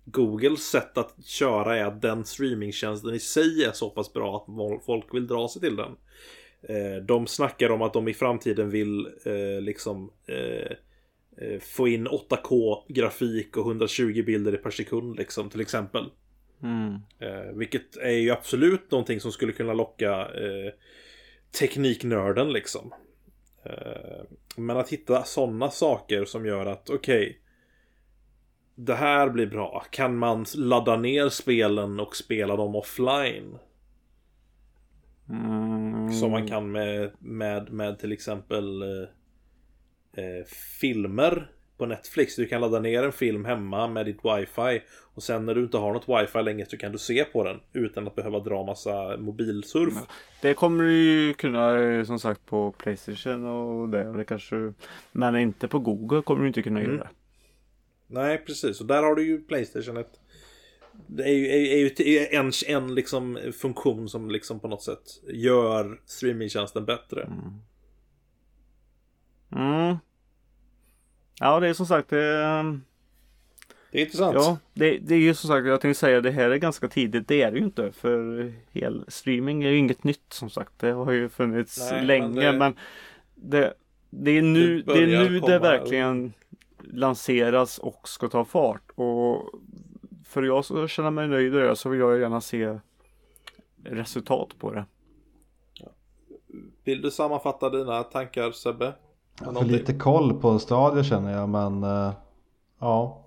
Googles 0.05 0.71
sätt 0.71 0.99
att 0.99 1.25
köra 1.25 1.77
är 1.77 1.85
att 1.85 2.03
den 2.03 2.25
streamingtjänsten 2.25 3.15
i 3.15 3.19
sig 3.19 3.65
är 3.65 3.73
så 3.73 3.91
pass 3.91 4.13
bra 4.13 4.37
att 4.37 4.85
folk 4.85 5.15
vill 5.15 5.27
dra 5.27 5.49
sig 5.49 5.63
till 5.63 5.77
den. 5.77 5.97
Eh, 6.63 7.03
de 7.03 7.27
snackar 7.27 7.71
om 7.71 7.83
att 7.83 7.93
de 7.93 8.09
i 8.09 8.15
framtiden 8.15 8.71
vill 8.71 9.07
eh, 9.25 9.61
liksom 9.61 10.13
eh, 10.27 10.73
eh 11.41 11.61
få 11.61 11.89
in 11.89 12.09
8K-grafik 12.09 13.57
och 13.57 13.67
120 13.67 14.23
bilder 14.27 14.57
per 14.57 14.71
sekund 14.71 15.17
liksom 15.17 15.51
till 15.51 15.61
exempel. 15.61 16.05
Mm. 16.63 16.95
Eh, 17.19 17.53
vilket 17.55 17.97
är 17.97 18.11
ju 18.11 18.31
absolut 18.31 18.91
någonting 18.91 19.21
som 19.21 19.33
skulle 19.33 19.53
kunna 19.53 19.73
locka 19.73 20.11
eh, 20.21 20.73
tekniknörden 21.59 22.53
liksom. 22.53 22.95
Eh, 23.65 24.25
men 24.57 24.77
att 24.77 24.89
hitta 24.89 25.25
sådana 25.25 25.71
saker 25.71 26.25
som 26.25 26.47
gör 26.47 26.67
att 26.67 26.91
okej. 26.91 27.41
det 28.75 28.95
här 28.95 29.31
blir 29.31 29.47
bra. 29.47 29.85
Kan 29.91 30.17
man 30.17 30.45
ladda 30.57 30.97
ner 30.97 31.29
spelen 31.29 32.01
och 32.01 32.17
spela 32.17 32.57
dem 32.57 32.75
offline? 32.75 33.59
Mm. 35.29 36.13
Som 36.13 36.31
man 36.31 36.49
kan 36.49 36.73
med, 36.73 37.13
med, 37.19 37.73
med 37.73 37.99
till 37.99 38.13
exempel 38.13 38.83
eh, 38.83 39.09
eh, 40.25 40.45
filmer 40.81 41.51
på 41.79 41.87
Netflix. 41.87 42.37
Du 42.37 42.47
kan 42.47 42.61
ladda 42.61 42.81
ner 42.81 43.03
en 43.03 43.13
film 43.13 43.45
hemma 43.45 43.89
med 43.89 44.07
ditt 44.07 44.21
wifi. 44.25 44.83
Och 45.15 45.23
sen 45.23 45.47
när 45.47 45.55
du 45.55 45.63
inte 45.63 45.79
har 45.79 45.93
något 45.93 46.09
wifi 46.09 46.43
längre 46.43 46.67
så 46.67 46.77
kan 46.77 46.93
du 46.93 46.99
se 46.99 47.25
på 47.25 47.45
den 47.45 47.61
utan 47.73 48.07
att 48.07 48.15
behöva 48.17 48.41
dra 48.41 48.65
massa 48.65 49.17
mobilsurf. 49.17 49.95
Det 50.43 50.55
kommer 50.55 50.85
du 50.85 50.93
ju 50.93 51.35
kunna 51.35 51.79
eh, 51.81 52.05
som 52.05 52.19
sagt 52.19 52.47
på 52.47 52.73
Playstation 52.73 53.45
och 53.47 53.89
det. 53.89 54.09
Och 54.09 54.17
det 54.17 54.25
kanske, 54.25 54.73
men 55.13 55.37
inte 55.37 55.69
på 55.69 55.79
Google 55.79 56.23
kommer 56.23 56.43
du 56.43 56.49
inte 56.49 56.63
kunna 56.63 56.81
Mm. 56.81 56.93
göra 56.93 57.05
det. 57.05 57.11
Nej, 58.07 58.39
precis. 58.39 58.81
Och 58.81 58.87
där 58.87 59.03
har 59.03 59.15
du 59.15 59.27
ju 59.27 59.41
Playstation 59.41 59.97
ett... 59.97 60.21
Det 61.07 61.23
är 61.23 61.35
ju, 61.35 61.47
är, 61.47 62.01
är 62.01 62.07
ju 62.07 62.27
en, 62.27 62.53
en 62.67 62.95
liksom 62.95 63.39
funktion 63.53 64.09
som 64.09 64.31
liksom 64.31 64.61
på 64.61 64.69
något 64.69 64.83
sätt 64.83 65.03
gör 65.29 66.01
streamingtjänsten 66.07 66.85
bättre. 66.85 67.23
Mm. 69.53 69.97
Ja, 71.41 71.61
det 71.61 71.69
är 71.69 71.75
som 71.75 71.87
sagt 71.87 72.09
det, 72.09 72.45
ehm, 72.45 72.83
Det 73.91 73.99
är 73.99 74.03
intressant. 74.05 74.35
Ja, 74.35 74.59
det, 74.75 74.99
det 74.99 75.15
är 75.15 75.19
ju 75.19 75.35
som 75.35 75.49
sagt, 75.49 75.67
jag 75.67 75.81
tänkte 75.81 76.01
säga 76.01 76.21
det 76.21 76.31
här 76.31 76.51
är 76.51 76.57
ganska 76.57 76.89
tidigt. 76.89 77.29
Det 77.29 77.43
är 77.43 77.51
det 77.53 77.59
ju 77.59 77.65
inte. 77.65 77.93
För 77.93 78.53
hel 78.73 79.05
streaming 79.09 79.65
är 79.65 79.71
ju 79.71 79.77
inget 79.77 80.05
nytt 80.05 80.33
som 80.33 80.51
sagt. 80.51 80.73
Det 80.77 80.91
har 80.91 81.13
ju 81.13 81.29
funnits 81.29 81.79
Nej, 81.79 81.93
men 81.93 82.07
länge. 82.07 82.41
det- 82.53 82.59
Men 82.59 82.77
det, 83.35 83.75
det 84.11 84.31
är 84.31 84.43
nu 84.43 84.83
Det 84.83 84.93
det, 84.95 85.15
är 85.15 85.31
nu 85.31 85.41
det 85.41 85.59
verkligen 85.59 86.33
lanseras 86.81 87.79
och 87.79 88.09
ska 88.09 88.29
ta 88.29 88.45
fart. 88.45 88.91
Och 88.95 89.51
för 90.25 90.43
jag 90.43 90.65
ska 90.65 90.89
känna 90.89 91.11
mig 91.11 91.29
nöjd 91.29 91.53
det 91.53 91.77
så 91.77 91.89
vill 91.89 92.01
jag 92.01 92.19
gärna 92.21 92.41
se 92.41 92.79
resultat 93.85 94.49
på 94.59 94.73
det. 94.73 94.85
Vill 96.85 97.03
du 97.03 97.11
sammanfatta 97.11 97.71
dina 97.71 98.03
tankar 98.03 98.51
Sebbe? 98.53 98.93
Jag 99.41 99.53
har 99.53 99.65
lite 99.65 99.95
koll 99.95 100.41
på 100.41 100.59
stadier 100.59 101.03
känner 101.03 101.33
jag 101.33 101.49
men 101.49 101.85
eh, 101.85 102.13
ja. 102.79 103.25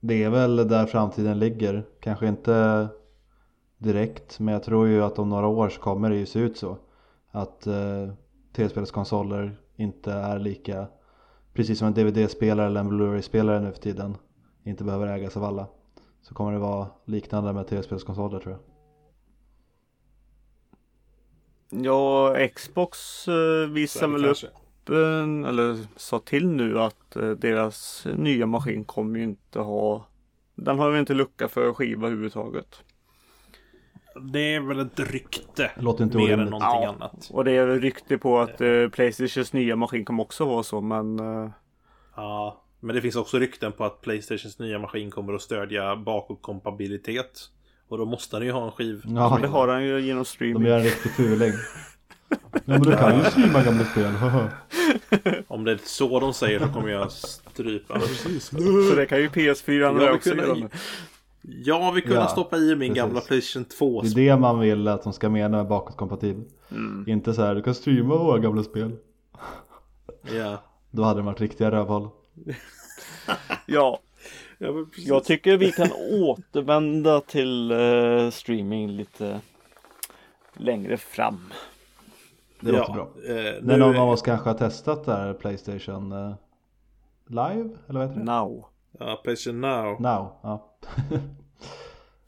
Det 0.00 0.24
är 0.24 0.30
väl 0.30 0.56
där 0.56 0.86
framtiden 0.86 1.38
ligger. 1.38 1.84
Kanske 2.00 2.28
inte 2.28 2.88
direkt 3.78 4.38
men 4.38 4.54
jag 4.54 4.62
tror 4.62 4.88
ju 4.88 5.02
att 5.02 5.18
om 5.18 5.28
några 5.28 5.46
år 5.46 5.68
så 5.68 5.80
kommer 5.80 6.10
det 6.10 6.16
ju 6.16 6.26
se 6.26 6.38
ut 6.38 6.56
så. 6.56 6.76
Att 7.30 7.66
eh, 7.66 8.08
tv-spelskonsoler 8.56 9.56
inte 9.76 10.12
är 10.12 10.38
lika 10.38 10.86
precis 11.52 11.78
som 11.78 11.88
en 11.88 11.94
DVD-spelare 11.94 12.66
eller 12.66 12.80
en 12.80 12.88
Blu-ray-spelare 12.88 13.60
nu 13.60 13.72
för 13.72 13.80
tiden 13.80 14.16
inte 14.64 14.84
behöver 14.84 15.06
ägas 15.06 15.36
av 15.36 15.44
alla. 15.44 15.66
Så 16.22 16.34
kommer 16.34 16.52
det 16.52 16.58
vara 16.58 16.86
liknande 17.04 17.52
med 17.52 17.66
tv-spelskonsoler 17.66 18.40
tror 18.40 18.52
jag. 18.52 18.60
Ja, 21.84 22.34
Xbox 22.54 23.28
eh, 23.28 23.70
visar 23.70 24.08
väl 24.08 24.24
upp 24.24 24.36
eller 24.94 25.76
sa 25.96 26.18
till 26.18 26.46
nu 26.48 26.80
att 26.80 27.16
eh, 27.16 27.30
deras 27.30 28.06
nya 28.16 28.46
maskin 28.46 28.84
kommer 28.84 29.18
ju 29.18 29.24
inte 29.24 29.58
ha 29.58 30.06
Den 30.54 30.78
har 30.78 30.92
ju 30.92 30.98
inte 30.98 31.14
lucka 31.14 31.48
för 31.48 31.72
skiva 31.72 32.06
överhuvudtaget. 32.06 32.82
Det 34.32 34.54
är 34.54 34.60
väl 34.60 34.78
ett 34.80 35.00
rykte. 35.00 35.70
Låter 35.76 36.04
inte 36.04 36.16
mer 36.16 36.32
än 36.32 36.38
någonting 36.38 36.82
Ja. 36.82 36.88
annat. 36.88 37.30
Och 37.32 37.44
det 37.44 37.52
är 37.52 37.66
väl 37.66 37.80
rykte 37.80 38.18
på 38.18 38.38
att 38.40 38.60
eh, 38.60 38.88
Playstations 38.88 39.52
nya 39.52 39.76
maskin 39.76 40.04
kommer 40.04 40.22
också 40.22 40.44
vara 40.44 40.62
så 40.62 40.80
men 40.80 41.18
eh, 41.20 41.50
Ja, 42.16 42.62
men 42.80 42.94
det 42.96 43.02
finns 43.02 43.16
också 43.16 43.38
rykten 43.38 43.72
på 43.72 43.84
att 43.84 44.00
Playstations 44.00 44.58
nya 44.58 44.78
maskin 44.78 45.10
kommer 45.10 45.34
att 45.34 45.42
stödja 45.42 45.96
bakåtkompatibilitet. 45.96 47.40
Och 47.88 47.98
då 47.98 48.04
måste 48.04 48.36
den 48.36 48.46
ju 48.46 48.52
ha 48.52 48.64
en 48.66 48.72
skiv. 48.72 49.02
Ja, 49.06 49.38
det 49.42 49.48
har 49.48 49.68
han 49.68 49.84
ju 49.84 50.00
genom 50.00 50.22
de 50.22 50.24
streaming. 50.28 50.66
gör 50.66 50.78
en 50.78 50.84
riktig 50.84 51.12
fuling. 51.12 51.52
Ja 52.28 52.36
men 52.64 52.82
du 52.82 52.96
kan 52.96 53.18
ju 53.18 53.24
streama 53.24 53.62
gamla 53.62 53.84
spel. 53.84 54.12
Om 55.48 55.64
det 55.64 55.72
är 55.72 55.78
så 55.84 56.20
de 56.20 56.34
säger 56.34 56.58
så 56.58 56.68
kommer 56.68 56.88
jag 56.88 57.12
strypa. 57.12 58.00
Så 58.90 58.94
det 58.96 59.06
kan 59.06 59.18
ju 59.18 59.28
PS4 59.28 59.72
Jag 59.80 60.02
ja, 60.02 60.12
också 60.12 60.30
kunna- 60.30 60.42
göra. 60.42 60.68
Jag 61.64 61.92
vill 61.92 62.02
kunna 62.02 62.14
Ja, 62.14 62.28
stoppa 62.28 62.56
i 62.56 62.68
min 62.76 62.78
precis. 62.78 62.96
gamla 62.96 63.20
Playstation 63.20 63.64
2. 63.64 64.02
Det 64.02 64.08
är 64.08 64.14
det 64.34 64.36
man 64.40 64.60
vill 64.60 64.88
att 64.88 65.02
de 65.02 65.12
ska 65.12 65.28
mena 65.28 65.56
med 65.56 65.66
bakåtkompatibel. 65.66 66.44
Mm. 66.70 67.04
Inte 67.08 67.34
så 67.34 67.42
här, 67.42 67.54
du 67.54 67.62
kan 67.62 67.74
streama 67.74 68.16
våra 68.16 68.38
gamla 68.38 68.62
spel. 68.62 68.92
Ja. 70.34 70.62
Då 70.90 71.02
hade 71.02 71.18
de 71.20 71.26
varit 71.26 71.40
riktiga 71.40 71.70
rövhål. 71.70 72.08
Ja, 73.66 74.00
Ja, 74.58 74.68
jag 74.96 75.24
tycker 75.24 75.56
vi 75.56 75.72
kan 75.72 75.88
återvända 76.10 77.20
till 77.20 77.70
eh, 77.70 78.30
streaming 78.30 78.90
lite 78.90 79.40
längre 80.56 80.96
fram. 80.96 81.52
Det 82.60 82.72
låter 82.72 82.92
bra. 82.92 83.10
Eh, 83.28 83.54
När 83.62 83.78
någon 83.78 83.96
av 83.96 84.08
oss 84.08 84.22
kanske 84.22 84.48
har 84.50 84.54
testat 84.54 85.04
där 85.04 85.34
Playstation 85.34 86.12
eh, 86.12 86.34
Live? 87.28 87.70
Eller 87.88 87.98
vad 88.00 88.08
heter 88.08 88.20
det? 88.20 88.24
Now. 88.24 88.66
ja, 88.98 89.20
Playstation 89.24 89.60
Now. 89.60 90.00
Now, 90.00 90.32
ja. 90.42 90.76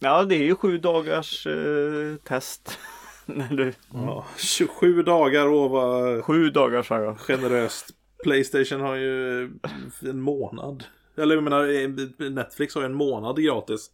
Ja, 0.00 0.24
det 0.24 0.34
är 0.34 0.42
ju 0.42 0.54
sju 0.56 0.78
dagars 0.78 1.46
eh, 1.46 2.16
test. 2.24 2.78
När 3.26 3.48
du, 3.56 3.72
Ja, 3.94 4.24
27 4.38 5.02
dagar 5.02 5.46
och 5.46 5.70
var 5.70 6.22
sju 6.22 6.50
dagar 6.50 6.82
sa 6.82 6.98
jag. 7.00 7.18
generöst. 7.18 7.90
Playstation 8.24 8.80
har 8.80 8.94
ju 8.94 9.42
en 10.00 10.20
månad. 10.20 10.84
Eller 11.16 11.34
jag 11.34 11.44
menar, 11.44 11.64
eh, 11.82 12.30
Netflix 12.30 12.74
har 12.74 12.82
ju 12.82 12.86
en 12.86 12.94
månad 12.94 13.42
gratis. 13.44 13.90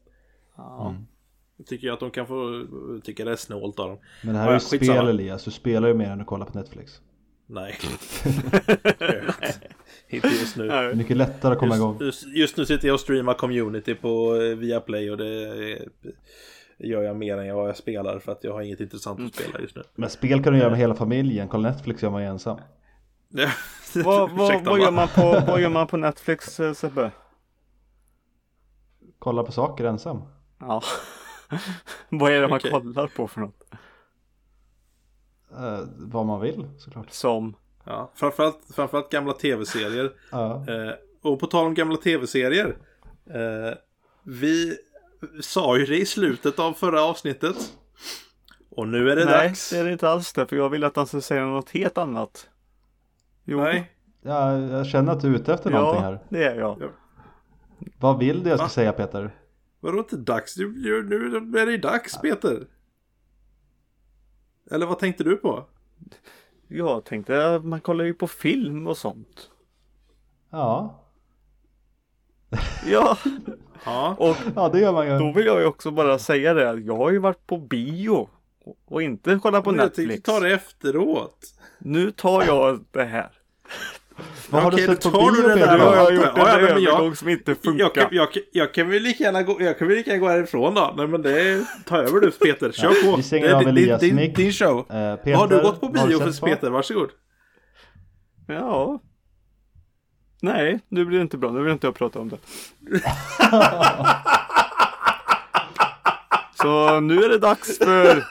Ja. 1.57 1.63
Jag 1.63 1.67
tycker 1.67 1.93
att 1.93 2.01
de 2.01 2.11
kan 2.11 2.27
få, 2.27 2.67
tycker 3.05 3.25
det 3.25 3.33
är 3.33 3.37
snålt 3.37 3.79
av 3.79 3.89
dem. 3.89 3.99
Men 4.23 4.35
det 4.35 4.41
här 4.41 4.47
Ja, 4.47 4.51
är 4.51 4.55
ju 4.55 4.61
skitsamma. 4.61 4.99
spel 4.99 5.09
Elias, 5.09 5.45
du 5.45 5.51
spelar 5.51 5.89
ju 5.89 5.95
mer 5.95 6.11
än 6.11 6.21
att 6.21 6.27
kolla 6.27 6.45
på 6.45 6.59
Netflix. 6.59 7.01
Nej. 7.47 7.79
Inte 10.09 10.29
just 10.29 10.57
nu. 10.57 10.95
Mycket 10.95 11.17
lättare 11.17 11.53
att 11.53 11.59
komma 11.59 11.77
igång. 11.77 11.99
Just, 12.01 12.23
just, 12.23 12.37
just 12.37 12.57
nu 12.57 12.67
sitter 12.67 12.89
jag 12.89 12.95
och 12.95 13.01
streamar 13.01 13.35
community 13.35 13.95
på 13.95 14.37
eh, 14.37 14.57
Viaplay 14.57 15.11
och 15.11 15.17
det 15.17 15.43
eh, 15.73 15.83
gör 16.79 17.03
jag 17.03 17.17
mer 17.17 17.39
än 17.39 17.57
vad 17.57 17.69
jag 17.69 17.77
spelar 17.77 18.19
för 18.19 18.33
att 18.33 18.45
jag 18.45 18.53
har 18.53 18.63
inget 18.63 18.81
intressant 18.81 19.21
att 19.21 19.35
spela 19.35 19.61
just 19.61 19.77
nu. 19.77 19.83
Men 19.95 20.11
spel 20.11 20.45
kan 20.45 20.53
du 20.53 20.59
göra 20.59 20.71
med 20.71 20.79
hela 20.79 20.95
familjen, 20.95 21.49
kolla 21.49 21.71
Netflix 21.71 22.03
gör 22.03 22.11
man 22.11 22.23
ju 22.23 22.29
ensam. 22.29 22.59
Vad, 24.05 24.31
vad, 24.31 24.31
vad, 24.37 24.65
va? 24.65 24.79
gör 24.79 24.91
man 24.91 25.09
på, 25.09 25.43
vad 25.47 25.61
gör 25.61 25.69
man 25.69 25.87
på 25.87 25.97
Netflix 25.97 26.61
eh, 26.61 26.73
Sebbe? 26.73 27.11
Kolla 29.19 29.43
på 29.43 29.53
saker 29.53 29.85
ensam. 29.85 30.23
Ja. 30.61 30.83
vad 32.09 32.33
är 32.33 32.41
det 32.41 32.49
man 32.49 32.57
Okej. 32.57 32.71
kollar 32.71 33.07
på 33.07 33.29
för 33.29 33.41
något? 33.41 33.63
Eh, 35.53 35.81
vad 35.97 36.27
man 36.27 36.41
vill 36.41 36.69
såklart. 36.79 37.11
Som? 37.11 37.57
Ja, 37.85 38.11
framförallt, 38.15 38.59
framförallt 38.75 39.11
gamla 39.11 39.33
tv-serier. 39.33 40.13
Ja. 40.31 40.65
Eh, 40.69 40.95
och 41.23 41.41
på 41.41 41.47
tal 41.47 41.67
om 41.67 41.75
gamla 41.75 41.97
tv-serier. 41.97 42.77
Eh, 43.31 43.75
vi 44.23 44.77
sa 45.43 45.79
ju 45.79 45.85
det 45.87 45.97
i 45.99 46.07
slutet 46.07 46.59
av 46.59 46.73
förra 46.73 47.03
avsnittet. 47.05 47.57
Och 48.71 48.89
nu 48.89 49.11
är 49.11 49.17
det 49.17 49.25
Nej, 49.25 49.49
dags. 49.49 49.71
det 49.71 49.79
är 49.79 49.85
det 49.85 49.93
inte 49.93 50.09
alls 50.09 50.33
det. 50.33 50.47
För 50.47 50.57
jag 50.57 50.69
vill 50.69 50.85
att 50.85 50.97
han 50.97 51.07
ska 51.07 51.21
säga 51.21 51.45
något 51.45 51.71
helt 51.71 51.99
annat. 51.99 52.49
Jo. 53.45 53.59
Nej. 53.61 53.91
Ja, 54.23 54.59
jag 54.59 54.87
känner 54.87 55.13
att 55.13 55.21
du 55.21 55.29
är 55.35 55.35
ute 55.39 55.55
efter 55.55 55.71
någonting 55.71 56.03
Ja, 56.05 56.09
här. 56.11 56.19
det 56.29 56.45
är 56.45 56.55
jag. 56.59 56.77
Ja. 56.83 56.87
Vad 58.01 58.19
vill 58.19 58.43
du 58.43 58.49
jag 58.51 58.59
ska 58.59 58.65
Va? 58.65 58.69
säga 58.71 58.93
Peter? 58.93 59.31
Vadå 59.85 59.99
inte 59.99 60.17
dags? 60.17 60.57
Nu, 60.57 60.67
nu, 61.03 61.41
nu 61.41 61.59
är 61.59 61.67
det 61.67 61.79
dags 61.79 62.21
Peter. 62.21 62.67
Eller 64.71 64.87
vad 64.87 64.99
tänkte 64.99 65.25
du 65.25 65.37
på? 65.37 65.65
Jag 66.69 67.05
tänkte 67.05 67.55
att 67.55 67.65
man 67.65 67.81
kollar 67.81 68.05
ju 68.05 68.15
på 68.15 68.27
film 68.27 68.87
och 68.87 68.97
sånt. 68.97 69.51
Ja, 70.51 71.01
Ja, 72.87 73.19
Ja. 73.85 74.17
och 74.19 74.37
ja 74.57 74.69
det 74.69 74.81
gör 74.81 74.93
man 74.93 75.07
ju. 75.07 75.19
då 75.19 75.33
vill 75.33 75.47
jag 75.47 75.61
ju 75.61 75.67
också 75.67 75.91
bara 75.91 76.19
säga 76.19 76.55
det. 76.55 76.71
att 76.71 76.85
Jag 76.85 76.97
har 76.97 77.11
ju 77.11 77.19
varit 77.19 77.47
på 77.47 77.59
bio. 77.59 78.29
Och 78.85 79.03
inte 79.03 79.39
kollat 79.43 79.65
på 79.65 79.71
jag 79.71 79.79
tänkte 79.81 80.01
Netflix. 80.03 80.23
ta 80.23 80.41
det 80.41 80.53
efteråt. 80.55 81.55
Nu 81.79 82.11
tar 82.11 82.43
jag 82.45 82.85
det 82.91 83.05
här. 83.05 83.33
Vad 84.51 84.63
har 84.63 84.73
Okej, 84.73 84.81
du 84.81 84.87
då 84.87 84.93
sett 85.01 85.13
på 85.13 85.19
tar 85.19 85.31
du 85.31 85.37
bio 85.43 85.49
där 85.49 85.55
Peter? 85.57 85.79
har 85.79 85.97
jag 85.97 86.05
Ja, 86.05 86.11
gjort 86.13 86.25
en 86.25 86.33
ja, 86.37 86.45
men 86.45 86.83
jag- 86.83 86.93
övergång 86.93 87.17
som 87.17 87.29
inte 87.29 87.55
funkar. 87.55 87.85
Jag 87.85 87.95
kan, 87.95 88.09
jag, 88.11 88.33
kan- 88.33 88.43
jag 88.53 88.75
kan 88.75 88.89
väl 88.91 89.03
lika 89.03 89.25
gärna 89.25 89.43
gå, 89.43 89.63
jag 89.63 89.79
kan 89.79 89.89
väl 89.89 89.97
lika 89.97 90.11
gärna 90.11 90.21
gå 90.21 90.29
härifrån 90.29 90.75
då. 90.75 90.95
Nej 90.97 91.07
men 91.07 91.23
det 91.23 91.65
tar 91.87 91.99
över 91.99 92.21
du 92.21 92.31
Peter. 92.31 92.73
Kör 92.73 93.11
på. 93.11 93.17
vi 93.17 93.23
stänger 93.23 93.49
det, 93.49 93.57
av 93.57 93.63
Elias 93.69 94.01
din, 94.01 94.17
mick. 94.17 94.37
din 94.37 94.53
show. 94.53 94.79
Eh, 94.79 95.17
Peter, 95.17 95.35
har 95.35 95.49
du 95.49 95.63
gått 95.63 95.81
på 95.81 95.89
bio 95.89 96.19
för? 96.19 96.47
Peter? 96.47 96.71
Varsågod. 96.71 97.11
Ja. 98.49 99.01
Nej, 100.43 100.81
nu 100.89 101.05
blir 101.05 101.19
det 101.19 101.23
inte 101.23 101.37
bra. 101.39 101.51
Nu 101.51 101.63
vill 101.63 101.73
inte 101.73 101.87
jag 101.87 101.95
prata 101.95 102.19
om 102.19 102.29
det. 102.29 102.37
Så 106.55 107.01
nu 107.01 107.23
är 107.25 107.29
det 107.29 107.39
dags 107.39 107.79
för 107.79 108.25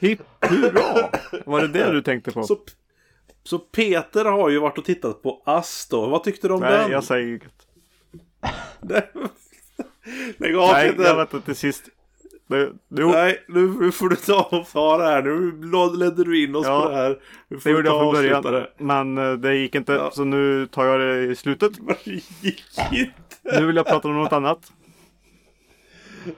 Hipp 0.00 0.20
hurra! 0.40 1.08
Var 1.46 1.60
det 1.60 1.68
det 1.68 1.92
du 1.92 2.02
tänkte 2.02 2.30
på? 2.30 2.42
Så, 2.42 2.58
så 3.44 3.58
Peter 3.58 4.24
har 4.24 4.48
ju 4.50 4.58
varit 4.58 4.78
och 4.78 4.84
tittat 4.84 5.22
på 5.22 5.42
Ass 5.46 5.86
då. 5.90 6.06
Vad 6.06 6.24
tyckte 6.24 6.48
du 6.48 6.54
om 6.54 6.60
Nej, 6.60 6.78
den? 6.78 6.90
jag 6.90 7.04
säger 7.04 7.28
inget. 7.28 7.66
Lägg 10.38 10.56
av 10.58 10.72
Nej, 10.72 10.90
Peter. 10.90 11.04
jag 11.04 11.16
väntar 11.16 11.38
till 11.40 11.56
sist. 11.56 11.84
Det, 12.46 12.70
jo, 12.88 13.08
Nej, 13.08 13.44
nu 13.48 13.68
nu 13.80 13.92
får 13.92 14.08
du 14.08 14.16
ta 14.16 14.42
och 14.42 14.68
ta 14.68 14.98
det 14.98 15.04
här. 15.04 15.22
Nu 15.22 15.96
ledde 15.98 16.24
du 16.24 16.42
in 16.44 16.56
oss 16.56 16.66
Ja, 16.66 16.82
på 16.82 16.88
det 16.88 16.96
här. 16.96 17.18
Nu 17.48 17.60
får 17.60 17.70
det 17.70 17.76
gjorde 17.76 17.88
jag 17.88 18.00
från 18.00 18.12
början. 18.14 18.42
det. 18.42 18.70
Men 18.78 19.18
eh, 19.18 19.32
det 19.32 19.56
gick 19.56 19.74
inte. 19.74 19.92
Ja. 19.92 20.10
Så 20.10 20.24
nu 20.24 20.66
tar 20.66 20.84
jag 20.84 21.00
det 21.00 21.22
i 21.32 21.36
slutet. 21.36 21.72
Det 22.04 22.10
gick 22.10 22.64
inte. 22.92 23.12
Nu 23.60 23.66
vill 23.66 23.76
jag 23.76 23.86
prata 23.86 24.08
om 24.08 24.14
något 24.14 24.32
annat. 24.32 24.72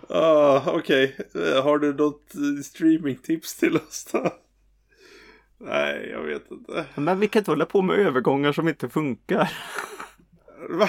Ah, 0.09 0.61
Okej, 0.66 1.16
Eh, 1.34 1.62
har 1.64 1.78
du 1.78 1.94
något 1.94 2.34
eh, 2.34 2.62
streamingtips 2.64 3.57
till 3.57 3.76
oss 3.76 4.09
då? 4.12 4.30
Nej, 5.59 6.09
jag 6.11 6.22
vet 6.22 6.50
inte. 6.50 6.84
Men 6.94 7.20
vi 7.20 7.28
kan 7.28 7.40
inte 7.40 7.50
hålla 7.50 7.64
på 7.66 7.82
med 7.82 7.96
övergångar 7.98 8.52
som 8.52 8.68
inte 8.68 8.88
funkar. 8.88 9.52
Va? 10.70 10.88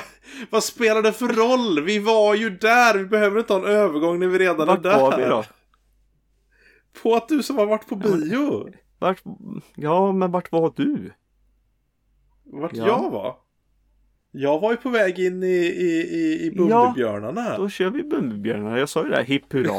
Vad 0.50 0.64
spelar 0.64 1.02
det 1.02 1.14
för 1.14 1.28
roll? 1.28 1.84
Vi 1.84 2.00
var 2.00 2.36
ju 2.36 2.50
där! 2.50 2.98
Vi 2.98 3.06
behöver 3.06 3.40
inte 3.40 3.54
ha 3.54 3.60
en 3.60 3.66
övergång 3.76 4.20
när 4.20 4.28
vi 4.28 4.40
redan 4.40 4.68
Vart 4.68 4.80
är 4.80 4.84
där. 4.90 5.00
var 5.00 5.18
vi 5.18 5.24
då? 5.24 5.44
På 7.04 7.16
att 7.16 7.28
du 7.30 7.44
som 7.44 7.58
har 7.58 7.66
varit 7.66 7.88
på 7.88 7.96
bio. 7.96 8.70
Vart, 9.00 9.22
ja, 9.76 10.12
men 10.12 10.32
vart 10.32 10.52
var 10.52 10.74
du? 10.76 11.12
Vart 12.44 12.72
Ja. 12.74 12.88
jag 12.88 13.12
var. 13.12 13.36
Jag 14.32 14.60
var 14.60 14.72
ju 14.72 14.78
på 14.78 14.90
väg 14.90 15.20
in 15.20 15.44
i, 15.44 15.48
i, 15.48 16.02
i, 16.02 16.46
i 16.46 16.52
Bumbibjörnarna. 16.52 17.58
Då 17.58 17.70
kör 17.70 17.90
vi 17.90 18.04
Bumbibjörnarna. 18.04 18.80
Jag 18.80 18.90
sa 18.90 19.04
ju 19.04 19.10
det, 19.10 19.16
här, 19.16 19.24
hipp 19.24 19.54
hurra. 19.54 19.74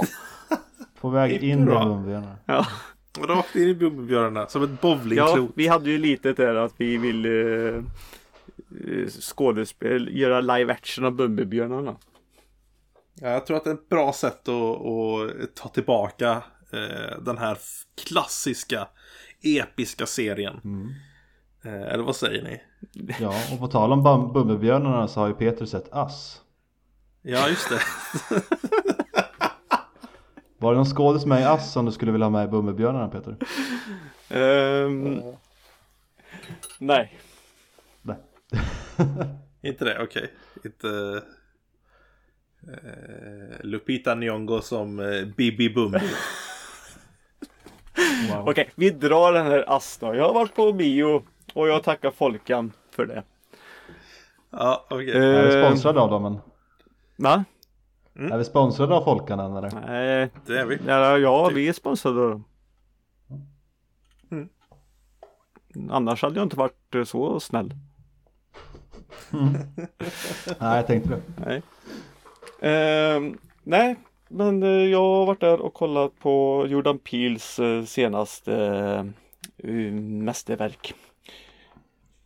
På 1.00 1.08
väg 1.08 1.32
Hipp 1.32 1.42
in 1.42 1.62
i. 1.62 1.66
Bumbibjörnarna. 1.66 2.36
ja. 2.46 2.66
Rakt 3.26 3.56
in 3.56 3.68
i 3.68 3.74
Bumbibjörnarna. 3.74 4.46
Som 4.46 4.62
ett 4.62 4.70
ja, 4.70 4.76
bowlingklot. 4.96 5.50
vi 5.54 5.66
hade 5.66 5.90
ju 5.90 5.98
lite 5.98 6.32
där 6.32 6.54
att 6.54 6.74
vi 6.76 6.96
ville 6.96 7.68
eh, 7.68 7.82
skådespel, 9.20 10.16
göra 10.16 10.40
live 10.40 10.72
action 10.72 11.04
av 11.04 11.12
Bumbibjörnarna. 11.12 11.96
Ja, 13.20 13.28
jag 13.28 13.46
tror 13.46 13.56
att 13.56 13.64
det 13.64 13.70
är 13.70 13.74
ett 13.74 13.88
bra 13.88 14.12
sätt 14.12 14.48
att, 14.48 14.54
att 14.54 15.54
ta 15.54 15.68
tillbaka 15.68 16.42
eh, 16.72 17.22
den 17.22 17.38
här 17.38 17.58
klassiska, 18.06 18.88
episka 19.42 20.06
serien. 20.06 20.60
Mm. 20.64 20.88
Eh, 21.64 21.92
eller 21.92 22.04
vad 22.04 22.16
säger 22.16 22.42
ni? 22.42 22.60
Ja, 23.20 23.34
och 23.52 23.58
på 23.58 23.68
tal 23.68 23.92
om 23.92 24.06
Bum- 24.06 24.32
Bumbibjörnarna 24.32 25.08
så 25.08 25.20
har 25.20 25.28
ju 25.28 25.34
Peter 25.34 25.66
sett 25.66 25.92
Ass. 25.92 26.40
Ja, 27.22 27.48
just 27.48 27.68
det. 27.70 27.80
Var 30.58 30.72
det 30.72 30.76
någon 30.76 30.86
skådis 30.86 31.26
med 31.26 31.40
i 31.40 31.44
Ass 31.44 31.72
som 31.72 31.84
du 31.84 31.92
skulle 31.92 32.12
vilja 32.12 32.24
ha 32.24 32.30
med 32.30 32.44
i 32.44 32.48
Bumbibjörnarna 32.48 33.08
Peter? 33.08 33.36
Ehm, 34.28 35.22
nej. 36.78 37.18
Nej. 38.02 38.16
Inte 39.62 39.84
det, 39.84 40.02
okej. 40.02 40.32
Inte... 40.64 41.22
Eh, 42.68 43.60
Lupita 43.66 44.14
Nyong'o 44.14 44.60
som 44.60 44.98
eh, 45.00 45.24
Bibi 45.36 45.70
Bumbi. 45.70 45.98
Wow. 48.30 48.48
Okej, 48.48 48.70
vi 48.74 48.90
drar 48.90 49.32
den 49.32 49.46
här 49.46 49.64
ass 49.76 49.98
då. 49.98 50.14
Jag 50.14 50.24
har 50.24 50.34
varit 50.34 50.54
på 50.54 50.72
bio 50.72 51.22
och 51.54 51.68
jag 51.68 51.82
tackar 51.82 52.10
Folkan 52.10 52.72
för 52.90 53.06
det. 53.06 53.22
ja, 54.50 54.86
okej. 54.90 55.10
Är 55.10 55.46
vi 55.46 55.88
Ehm, 55.88 55.98
av 55.98 56.10
dem 56.10 56.24
än? 56.24 56.38
Va? 57.16 57.44
Är 58.18 58.38
vi 58.38 58.44
sponsrade 58.44 58.94
av 58.94 59.04
Folkan 59.04 59.40
än 59.40 59.56
eller? 59.56 59.70
Nej, 59.86 60.28
Det 60.46 60.58
är 60.58 60.66
vi. 60.66 60.78
ja, 60.86 61.18
ja 61.18 61.48
Typ. 61.48 61.56
vi 61.56 61.68
är 61.68 61.72
sponsrade 61.72 62.20
av 62.20 62.30
dem. 62.30 62.44
Mm. 64.30 64.48
Annars 65.90 66.22
hade 66.22 66.36
jag 66.36 66.46
inte 66.46 66.56
varit 66.56 66.94
eh, 66.94 67.04
så 67.04 67.40
snäll. 67.40 67.74
Nej, 70.60 70.76
jag 70.76 70.86
tänkte 70.86 71.10
det. 71.10 71.22
Nej. 71.46 71.62
Ehm, 72.60 73.38
nej, 73.62 73.96
men 74.28 74.62
eh, 74.62 74.68
jag 74.68 74.98
har 75.02 75.26
varit 75.26 75.40
där 75.40 75.60
och 75.60 75.74
kollat 75.74 76.18
på 76.18 76.64
Jordan 76.68 76.98
Peels 76.98 77.58
eh, 77.58 77.84
senaste 77.84 78.54
eh, 79.56 79.92
mästerverk. 80.02 80.94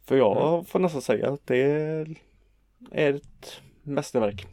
För 0.04 0.16
jag 0.16 0.68
får 0.68 0.78
nästan 0.78 1.02
säga 1.02 1.30
att 1.32 1.46
det 1.46 1.62
är 2.90 3.14
ett 3.14 3.60
mästerverk. 3.82 4.46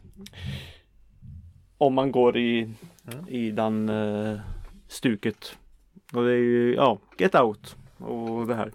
Om 1.80 1.94
man 1.94 2.12
går 2.12 2.36
i, 2.36 2.74
i 3.28 3.50
den 3.50 3.88
eh, 3.88 4.40
stuket. 4.88 5.56
Och 6.12 6.24
det 6.24 6.32
är 6.32 6.36
ju, 6.36 6.74
ja, 6.74 6.98
Get 7.18 7.34
Out 7.34 7.76
och 7.98 8.46
det 8.46 8.54
här. 8.54 8.72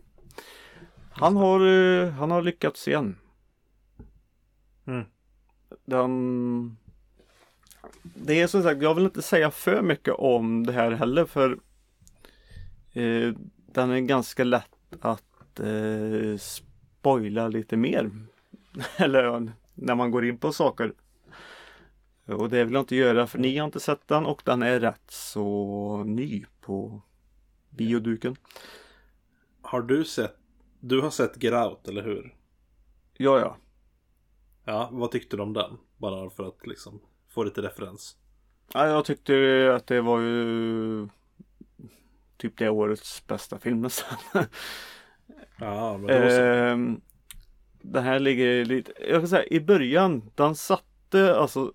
Han 1.12 1.36
har, 1.36 1.68
eh, 1.68 2.10
han 2.10 2.32
har 2.32 2.41
lyckats 2.41 2.88
igen. 2.88 3.18
Mm. 4.86 5.06
Den... 5.86 6.78
Det 8.03 8.41
är 8.41 8.47
som 8.47 8.64
sagt, 8.64 8.82
jag 8.82 8.95
vill 8.95 9.03
inte 9.06 9.22
säga 9.22 9.51
för 9.51 9.82
mycket 9.82 10.14
om 10.14 10.66
det 10.66 10.74
här 10.74 10.91
heller 10.91 11.26
för 11.26 11.51
eh, 12.93 13.34
den 13.66 13.91
är 13.91 13.99
ganska 13.99 14.43
lätt 14.43 14.78
att 15.01 15.60
eh, 15.60 16.38
spoila 16.38 17.47
lite 17.47 17.78
mer. 17.78 18.12
Eller 18.97 19.51
när 19.74 19.95
man 19.95 20.12
går 20.12 20.26
in 20.26 20.38
på 20.38 20.51
saker. 20.51 20.93
Och 22.26 22.49
det 22.49 22.63
vill 22.63 22.73
jag 22.73 22.82
inte 22.82 22.95
göra 22.95 23.28
för 23.28 23.39
ni 23.39 23.57
har 23.57 23.65
inte 23.65 23.80
sett 23.80 24.07
den 24.07 24.26
och 24.26 24.41
den 24.45 24.61
är 24.61 24.80
rätt 24.80 25.11
så 25.11 26.03
ny 26.03 26.45
på 26.61 27.01
bioduken. 27.69 28.36
Har 29.61 29.82
du 29.82 30.05
sett... 30.05 30.36
Du 30.80 31.01
har 31.01 31.09
sett 31.09 31.43
Get 31.43 31.53
Out, 31.53 31.88
eller 31.88 32.03
hur? 32.03 32.36
Ja, 33.13 33.39
ja. 33.39 33.57
Ja, 34.63 34.89
vad 34.91 35.11
tyckte 35.11 35.38
du 35.38 35.43
om 35.43 35.53
den? 35.53 35.78
Bara 35.97 36.30
för 36.30 36.47
att 36.47 36.67
liksom 36.67 36.99
få 37.30 37.43
lite 37.43 37.61
referens. 37.61 38.17
Ja, 38.73 38.88
jag 38.88 39.05
tyckte 39.05 39.73
att 39.76 39.88
det 39.88 40.01
var 40.01 40.19
ju 40.19 41.07
typ 42.38 42.57
det 42.57 42.69
årets 42.69 43.28
bästa 43.28 43.59
film 43.59 43.82
nästan. 43.82 44.17
Ja, 45.59 45.97
men 45.97 46.21
då 46.21 46.30
så. 46.30 46.41
Ehm, 46.41 47.01
den 47.82 48.03
här 48.03 48.19
ligger 48.19 48.65
lite, 48.65 48.93
jag 49.09 49.21
kan 49.21 49.28
säga 49.28 49.45
i 49.45 49.59
början, 49.59 50.32
den 50.36 50.55
satte 50.55 51.36
alltså 51.36 51.73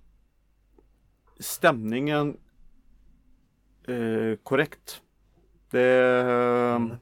stämningen 1.40 2.36
eh, 3.86 4.36
korrekt. 4.42 5.02
Det, 5.70 6.20
mm. 6.76 6.96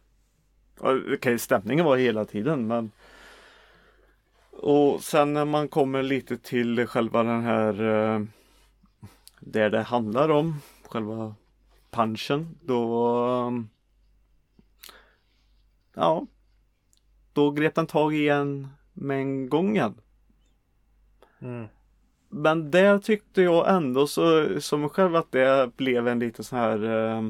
Okej, 1.14 1.38
stämningen 1.38 1.84
var 1.84 1.96
hela 1.96 2.24
tiden 2.24 2.66
men 2.66 2.90
och 4.50 5.02
sen 5.02 5.32
när 5.32 5.44
man 5.44 5.68
kommer 5.68 6.02
lite 6.02 6.38
till 6.38 6.86
själva 6.86 7.22
den 7.22 7.42
här 7.42 7.82
eh, 7.82 8.22
där 9.40 9.70
det 9.70 9.82
handlar 9.82 10.28
om 10.28 10.54
själva 10.82 11.34
punchen 11.90 12.58
då 12.62 13.64
ja 15.94 16.26
då 17.32 17.50
grep 17.50 17.74
den 17.74 17.86
tag 17.86 18.14
i 18.14 18.28
en 18.28 18.68
med 18.92 19.20
en 19.20 19.48
gång 19.48 19.76
igen. 19.76 20.00
Mm. 21.38 21.66
Men 22.28 22.70
där 22.70 22.98
tyckte 22.98 23.42
jag 23.42 23.74
ändå 23.74 24.06
så 24.06 24.48
som 24.60 24.88
själv 24.88 25.16
att 25.16 25.32
det 25.32 25.76
blev 25.76 26.08
en 26.08 26.18
lite 26.18 26.44
så 26.44 26.56
här 26.56 26.84
eh, 26.84 27.24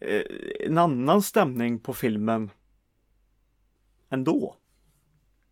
eh, 0.00 0.22
en 0.60 0.78
annan 0.78 1.22
stämning 1.22 1.78
på 1.78 1.94
filmen. 1.94 2.50
ändå. 4.10 4.56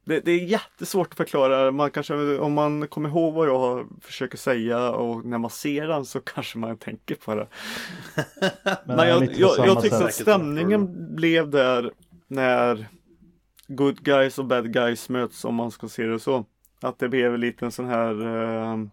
Det, 0.06 0.20
det, 0.20 0.32
är 0.32 0.44
jättesvårt 0.44 1.08
att 1.10 1.16
förklara. 1.16 1.70
Man 1.70 1.90
kanske, 1.90 2.38
om 2.38 2.52
man 2.52 2.88
kommer 2.88 3.08
ihåg 3.08 3.34
vad 3.34 3.48
jag 3.48 3.88
försöker 4.00 4.38
säga 4.38 4.90
och 4.90 5.24
när 5.24 5.38
man 5.38 5.50
ser 5.50 5.88
den 5.88 6.04
så 6.04 6.20
kanske 6.24 6.58
man 6.58 6.76
tänker 6.76 7.14
på 7.14 7.34
det. 7.34 7.48
Men, 8.84 8.96
Men 8.96 9.08
jag, 9.08 9.32
jag, 9.34 9.66
jag 9.66 9.82
tyckte 9.82 10.04
att 10.04 10.14
stämningen 10.14 11.14
blev 11.16 11.50
där 11.50 11.92
när 12.26 12.86
good 13.66 14.00
guys 14.00 14.38
och 14.38 14.44
bad 14.44 14.72
guys 14.72 15.08
möts 15.08 15.44
om 15.44 15.54
man 15.54 15.70
ska 15.70 15.88
se 15.88 16.02
det 16.02 16.20
så. 16.20 16.44
Att 16.84 16.98
det 16.98 17.08
blev 17.08 17.38
lite 17.38 17.64
en 17.64 17.72
sån 17.72 17.86
här 17.86 18.22
uh, 18.22 18.86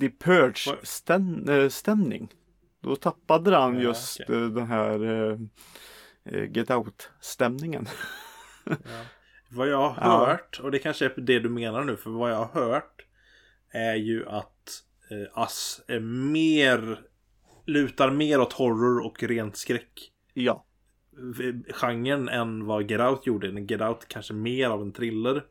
The 0.00 0.10
Purge 0.10 0.76
stäm, 0.82 1.48
uh, 1.48 1.68
stämning. 1.68 2.28
Då 2.80 2.96
tappade 2.96 3.56
han 3.56 3.74
ja, 3.74 3.80
just 3.80 4.20
okay. 4.20 4.36
uh, 4.36 4.48
den 4.48 4.66
här 4.66 5.04
uh, 5.04 5.38
Get 6.50 6.70
Out 6.70 7.10
stämningen. 7.20 7.86
ja. 8.64 8.74
Vad 9.50 9.68
jag 9.68 9.90
har 9.90 10.26
hört, 10.26 10.60
och 10.62 10.70
det 10.70 10.78
kanske 10.78 11.04
är 11.04 11.14
det 11.16 11.38
du 11.38 11.48
menar 11.48 11.84
nu, 11.84 11.96
för 11.96 12.10
vad 12.10 12.30
jag 12.30 12.44
har 12.44 12.60
hört 12.60 13.06
är 13.70 13.94
ju 13.94 14.28
att 14.28 14.84
eh, 15.10 15.38
Ass 15.38 15.80
är 15.86 16.00
mer 16.00 16.98
lutar 17.66 18.10
mer 18.10 18.40
åt 18.40 18.52
horror 18.52 19.06
och 19.06 19.22
rent 19.22 19.56
skräck. 19.56 20.12
Ja. 20.34 20.64
Genren 21.70 22.28
än 22.28 22.66
vad 22.66 22.90
Get 22.90 23.00
Out 23.00 23.26
gjorde. 23.26 23.60
Get 23.60 23.80
Out 23.80 24.08
kanske 24.08 24.34
mer 24.34 24.68
av 24.68 24.82
en 24.82 24.92
thriller. 24.92 25.44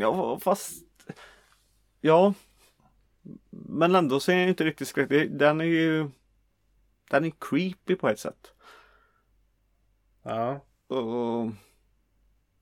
Ja, 0.00 0.38
fast... 0.38 0.84
Ja. 2.00 2.34
Men 3.50 3.94
ändå 3.94 4.20
så 4.20 4.32
är 4.32 4.36
den 4.36 4.48
inte 4.48 4.64
riktigt 4.64 4.88
skräck. 4.88 5.08
Den 5.30 5.60
är 5.60 5.64
ju... 5.64 6.10
Den 7.10 7.24
är 7.24 7.32
creepy 7.40 7.94
på 7.94 8.08
ett 8.08 8.18
sätt. 8.18 8.52
Ja. 10.22 10.60
Och... 10.86 11.50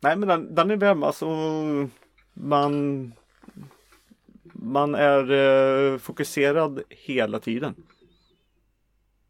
Nej 0.00 0.16
men 0.16 0.28
den, 0.28 0.54
den 0.54 0.70
är 0.70 0.76
väl 0.76 1.04
alltså 1.04 1.26
man 2.32 3.12
man 4.52 4.94
är 4.94 5.30
eh, 5.30 5.98
fokuserad 5.98 6.82
hela 6.88 7.40
tiden. 7.40 7.74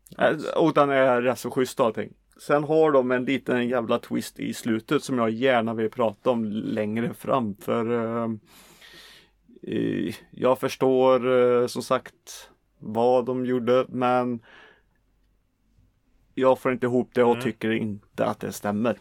Nice. 0.09 0.52
Och 0.52 0.74
den 0.74 0.90
är 0.90 1.22
rätt 1.22 1.38
så 1.38 1.50
schysst 1.50 1.80
allting. 1.80 2.12
Sen 2.41 2.64
har 2.64 2.93
de 2.93 3.11
en 3.11 3.24
liten 3.24 3.68
jävla 3.68 3.99
twist 3.99 4.41
i 4.41 4.55
slutet 4.55 5.03
som 5.03 5.18
jag 5.18 5.30
gärna 5.30 5.74
vill 5.74 5.91
prata 5.91 6.30
om 6.30 6.45
längre 6.45 7.14
fram. 7.14 7.57
För 7.57 7.93
eh, 9.62 10.14
jag 10.30 10.59
förstår 10.59 11.41
eh, 11.61 11.66
som 11.66 11.82
sagt 11.82 12.51
vad 12.78 13.26
de 13.26 13.47
gjorde 13.47 13.87
men 13.89 14.41
jag 16.34 16.59
får 16.59 16.72
inte 16.72 16.87
ihop 16.87 17.11
det 17.14 17.24
och 17.24 17.32
mm. 17.32 17.43
tycker 17.43 17.70
inte 17.70 18.24
att 18.24 18.41
det 18.41 18.53
stämmer. 18.53 18.99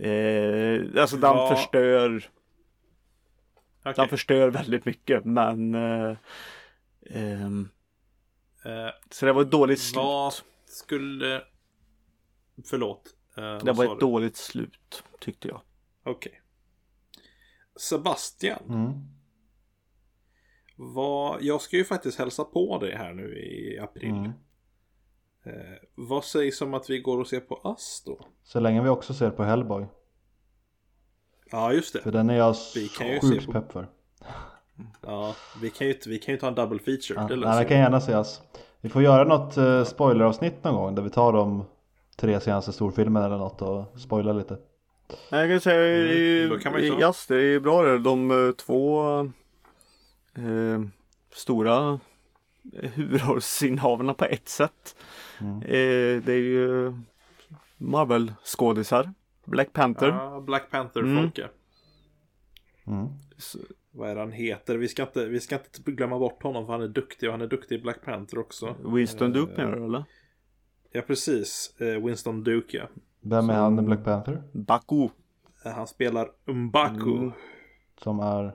Eh, 0.00 1.02
alltså 1.02 1.16
den 1.16 1.36
ja. 1.36 1.54
förstör 1.56 2.28
okay. 3.80 3.92
Den 3.96 4.08
förstör 4.08 4.50
väldigt 4.50 4.84
mycket 4.84 5.24
men 5.24 5.74
eh, 5.74 6.16
ehm, 7.10 7.68
eh, 8.64 8.90
Så 9.10 9.26
det 9.26 9.32
var 9.32 9.42
ett 9.42 9.50
dåligt 9.50 9.80
slut. 9.80 9.96
Vad 9.96 10.34
skulle 10.66 11.42
Förlåt. 12.66 13.14
Eh, 13.36 13.58
det 13.64 13.72
var 13.72 13.84
ett 13.84 14.00
dåligt 14.00 14.36
slut 14.36 15.04
tyckte 15.20 15.48
jag. 15.48 15.60
Okej. 16.02 16.12
Okay. 16.12 16.40
Sebastian. 17.76 18.62
Mm. 18.68 18.92
Vad, 20.76 21.42
jag 21.42 21.60
ska 21.60 21.76
ju 21.76 21.84
faktiskt 21.84 22.18
hälsa 22.18 22.44
på 22.44 22.78
dig 22.78 22.96
här 22.96 23.12
nu 23.12 23.38
i 23.38 23.78
april. 23.78 24.10
Mm. 24.10 24.32
Eh, 25.44 25.76
vad 25.94 26.24
sägs 26.24 26.62
om 26.62 26.74
att 26.74 26.90
vi 26.90 27.00
går 27.00 27.18
och 27.18 27.26
ser 27.26 27.40
på 27.40 27.54
Ass 27.54 28.02
då? 28.06 28.26
Så 28.42 28.60
länge 28.60 28.82
vi 28.82 28.88
också 28.88 29.14
ser 29.14 29.30
på 29.30 29.44
Hellboy. 29.44 29.86
Ja 31.50 31.72
just 31.72 31.92
det. 31.92 32.00
För 32.00 32.12
den 32.12 32.30
är 32.30 32.36
jag 32.36 32.56
sjukt 33.20 33.46
på... 33.46 33.52
pepp 33.52 33.72
för. 33.72 33.88
Ja, 35.02 35.34
vi 35.62 35.70
kan 35.70 35.86
ju, 35.86 35.98
vi 36.06 36.18
kan 36.18 36.34
ju 36.34 36.40
ta 36.40 36.48
en 36.48 36.54
double 36.54 36.78
feature. 36.78 37.20
Ja, 37.20 37.28
det, 37.28 37.36
nej, 37.36 37.58
det 37.58 37.68
kan 37.68 37.78
gärna 37.78 37.96
ses. 37.96 38.42
Vi 38.80 38.88
får 38.88 39.02
göra 39.02 39.24
något 39.24 39.58
uh, 39.58 39.84
spoileravsnitt 39.84 40.64
någon 40.64 40.74
gång 40.74 40.94
där 40.94 41.02
vi 41.02 41.10
tar 41.10 41.32
de 41.32 41.64
tre 42.20 42.40
senaste 42.40 42.72
storfilmerna 42.72 43.26
eller 43.26 43.38
något 43.38 43.62
och 43.62 44.00
spoilar 44.00 44.34
lite. 44.34 44.58
Jag 45.30 45.50
kan 45.50 45.60
säga 45.60 46.02
mm, 46.02 46.58
i, 46.58 46.62
kan 46.62 46.78
i 46.78 47.00
Jazz, 47.00 47.26
det 47.26 47.36
är 47.36 47.60
bra 47.60 47.82
det. 47.82 47.98
De 47.98 48.30
uh, 48.30 48.52
två 48.52 49.02
uh, 50.38 50.80
stora 51.32 52.00
huvudrollsinnehavarna 52.72 54.14
på 54.14 54.24
ett 54.24 54.48
sätt. 54.48 54.96
Mm. 55.40 55.62
Eh, 55.62 56.22
det 56.24 56.32
är 56.32 56.42
ju 56.42 56.94
Marvel-skådisar. 57.76 59.12
Black 59.44 59.72
Panther. 59.72 60.08
Ja, 60.08 60.40
Black 60.40 60.70
Panther-folke. 60.70 61.48
Mm. 62.86 62.98
Mm. 62.98 63.12
Vad 63.90 64.10
är 64.10 64.14
det 64.14 64.20
han 64.20 64.32
heter? 64.32 64.76
Vi 64.76 64.88
ska, 64.88 65.02
inte, 65.02 65.26
vi 65.26 65.40
ska 65.40 65.54
inte 65.54 65.90
glömma 65.90 66.18
bort 66.18 66.42
honom 66.42 66.66
för 66.66 66.72
han 66.72 66.82
är 66.82 66.88
duktig 66.88 67.28
och 67.28 67.32
han 67.32 67.40
är 67.40 67.46
duktig 67.46 67.78
i 67.78 67.82
Black 67.82 68.04
Panther 68.04 68.38
också. 68.38 68.76
Winston 68.94 69.32
Duke 69.32 69.52
menar 69.56 69.76
du 69.76 69.84
eller? 69.84 70.04
Ja 70.92 71.02
precis, 71.02 71.74
eh, 71.78 72.04
Winston 72.04 72.44
Duke 72.44 72.76
ja. 72.76 72.84
Vem 73.20 73.50
är 73.50 73.54
han 73.54 73.78
i 73.78 73.82
Black 73.82 74.04
Panther? 74.04 74.42
Baku. 74.52 75.08
Eh, 75.64 75.72
han 75.72 75.86
spelar 75.86 76.28
Umbaku. 76.46 77.16
Mm. 77.16 77.32
Som 78.02 78.20
är? 78.20 78.54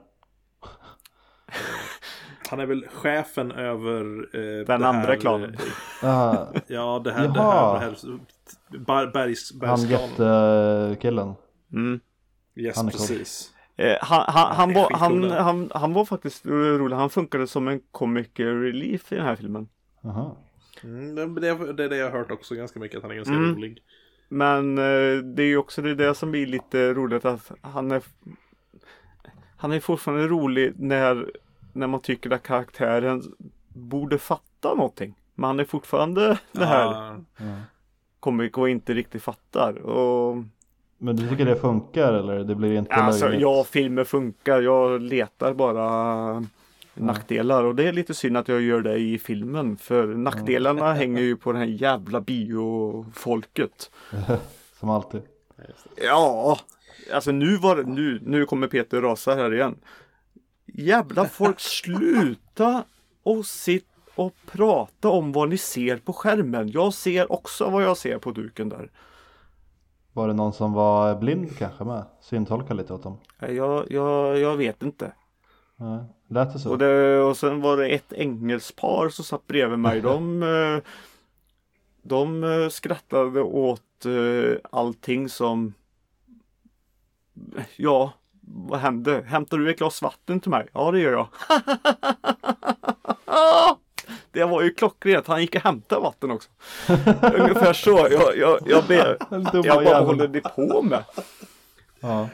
Han 2.50 2.60
är 2.60 2.66
väl 2.66 2.86
chefen 2.88 3.52
över 3.52 4.28
eh, 4.36 4.66
Den 4.66 4.84
andra 4.84 5.08
här, 5.08 5.16
klanen. 5.16 5.50
Uh, 5.50 5.58
ja, 6.66 7.00
det 7.04 7.12
här, 7.12 7.28
det 7.28 7.40
här, 7.40 7.72
det 7.72 7.78
här 7.78 8.18
bar, 8.78 9.06
bergs, 9.06 9.52
Han 9.62 9.80
jättekillen. 9.80 11.34
Mm. 11.72 12.00
Yes, 12.54 12.76
han 12.76 12.86
precis. 12.86 13.52
Eh, 13.76 13.96
han, 14.00 14.24
han, 14.28 14.56
han, 14.56 14.74
var, 14.74 14.90
han, 14.94 15.30
han, 15.30 15.70
han 15.74 15.92
var 15.92 16.04
faktiskt 16.04 16.46
rolig. 16.46 16.96
Han 16.96 17.10
funkade 17.10 17.46
som 17.46 17.68
en 17.68 17.80
comic 17.90 18.28
relief 18.36 19.12
i 19.12 19.14
den 19.14 19.24
här 19.24 19.36
filmen. 19.36 19.68
Aha. 20.04 20.36
Mm, 20.84 21.34
det, 21.34 21.72
det, 21.72 21.84
är 21.84 21.88
det 21.88 21.96
jag 21.96 22.10
har 22.10 22.18
hört 22.18 22.30
också 22.30 22.54
ganska 22.54 22.80
mycket. 22.80 22.96
Att 22.96 23.02
han 23.02 23.10
är 23.10 23.16
ganska 23.16 23.34
mm. 23.34 23.54
rolig. 23.54 23.82
Men 24.28 24.78
eh, 24.78 25.22
det 25.22 25.42
är 25.42 25.46
ju 25.46 25.56
också 25.56 25.82
det, 25.82 25.94
det 25.94 26.14
som 26.14 26.30
blir 26.30 26.46
lite 26.46 26.94
roligt. 26.94 27.24
Att 27.24 27.52
han 27.60 27.90
är 27.90 28.02
Han 29.56 29.72
är 29.72 29.80
fortfarande 29.80 30.28
rolig 30.28 30.72
när 30.76 31.30
när 31.76 31.86
man 31.86 32.00
tycker 32.00 32.30
att 32.30 32.42
karaktären 32.42 33.22
borde 33.68 34.18
fatta 34.18 34.74
någonting. 34.74 35.14
Men 35.34 35.44
han 35.44 35.60
är 35.60 35.64
fortfarande 35.64 36.38
det 36.52 36.64
här 36.64 36.84
ja. 37.36 37.44
komik 38.20 38.58
och 38.58 38.68
inte 38.68 38.94
riktigt 38.94 39.22
fattar. 39.22 39.78
Och... 39.78 40.36
Men 40.98 41.16
du 41.16 41.28
tycker 41.28 41.44
det 41.44 41.56
funkar 41.56 42.12
eller 42.12 42.44
det 42.44 42.54
blir 42.54 42.72
inte 42.72 42.94
Alltså 42.94 43.32
ja, 43.32 43.64
filmer 43.64 44.04
funkar. 44.04 44.60
Jag 44.60 45.00
letar 45.02 45.54
bara 45.54 46.46
nackdelar 46.96 47.64
och 47.64 47.74
det 47.74 47.88
är 47.88 47.92
lite 47.92 48.14
synd 48.14 48.36
att 48.36 48.48
jag 48.48 48.60
gör 48.60 48.80
det 48.80 48.98
i 48.98 49.18
filmen 49.18 49.76
för 49.76 50.06
nackdelarna 50.06 50.92
hänger 50.92 51.22
ju 51.22 51.36
på 51.36 51.52
det 51.52 51.58
här 51.58 51.66
jävla 51.66 52.20
biofolket. 52.20 53.90
Som 54.80 54.90
alltid. 54.90 55.22
Ja, 55.96 56.58
alltså 57.14 57.30
nu 57.30 57.56
var 57.56 57.82
nu, 57.82 58.20
nu 58.22 58.46
kommer 58.46 58.66
Peter 58.68 59.00
rasa 59.00 59.34
här 59.34 59.54
igen. 59.54 59.76
Jävla 60.66 61.24
folk, 61.24 61.60
sluta 61.60 62.84
och 63.22 63.46
sitt 63.46 63.86
och 64.14 64.34
prata 64.46 65.08
om 65.08 65.32
vad 65.32 65.48
ni 65.48 65.58
ser 65.58 65.96
på 65.96 66.12
skärmen. 66.12 66.70
Jag 66.70 66.94
ser 66.94 67.32
också 67.32 67.70
vad 67.70 67.82
jag 67.82 67.96
ser 67.96 68.18
på 68.18 68.30
duken 68.30 68.68
där. 68.68 68.90
Var 70.12 70.28
det 70.28 70.34
någon 70.34 70.52
som 70.52 70.72
var 70.72 71.14
blind 71.20 71.58
kanske 71.58 71.84
med? 71.84 72.04
Syntolka 72.20 72.74
lite 72.74 72.94
åt 72.94 73.02
dem? 73.02 73.18
Jag, 73.38 73.92
jag, 73.92 74.38
jag 74.38 74.56
vet 74.56 74.82
inte. 74.82 75.12
Nej, 75.76 76.04
lät 76.28 76.52
det 76.52 76.58
så? 76.58 76.70
Och, 76.70 76.78
det, 76.78 77.20
och 77.20 77.36
sen 77.36 77.60
var 77.60 77.76
det 77.76 77.88
ett 77.88 78.12
engelspar 78.12 79.08
som 79.08 79.24
satt 79.24 79.46
bredvid 79.46 79.78
mig. 79.78 80.00
De, 80.00 80.42
eh, 80.76 80.78
de 82.02 82.44
eh, 82.44 82.68
skrattade 82.68 83.42
åt 83.42 84.06
eh, 84.06 84.58
allting 84.70 85.28
som 85.28 85.74
Ja, 87.76 88.12
vad 88.40 88.80
hände? 88.80 89.22
Hämtar 89.26 89.58
du 89.58 89.70
ett 89.70 89.78
glas 89.78 90.02
vatten 90.02 90.40
till 90.40 90.50
mig? 90.50 90.66
Ja, 90.72 90.90
det 90.90 91.00
gör 91.00 91.12
jag. 91.12 91.28
Det 94.32 94.44
var 94.44 94.62
ju 94.62 94.70
klockrent. 94.74 95.26
Han 95.26 95.40
gick 95.40 95.54
och 95.54 95.60
hämtade 95.60 96.00
vatten 96.00 96.30
också. 96.30 96.50
Ungefär 97.22 97.72
så. 97.72 98.08
Jag, 98.10 98.36
jag, 98.36 98.58
jag, 98.66 98.84
ber, 98.84 99.16
jag 99.30 99.64
bara, 99.64 99.84
vad 99.84 100.06
håller 100.06 100.28
ni 100.28 100.40
på 100.40 100.82
med? 100.82 101.04
Ja. 102.00 102.28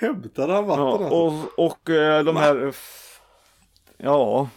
Hämtade 0.00 0.52
han 0.52 0.66
vatten? 0.66 0.84
Ja, 0.84 1.10
och, 1.10 1.66
och 1.66 1.90
eh, 1.90 2.24
de 2.24 2.36
här 2.36 2.74
Ja 3.96 4.48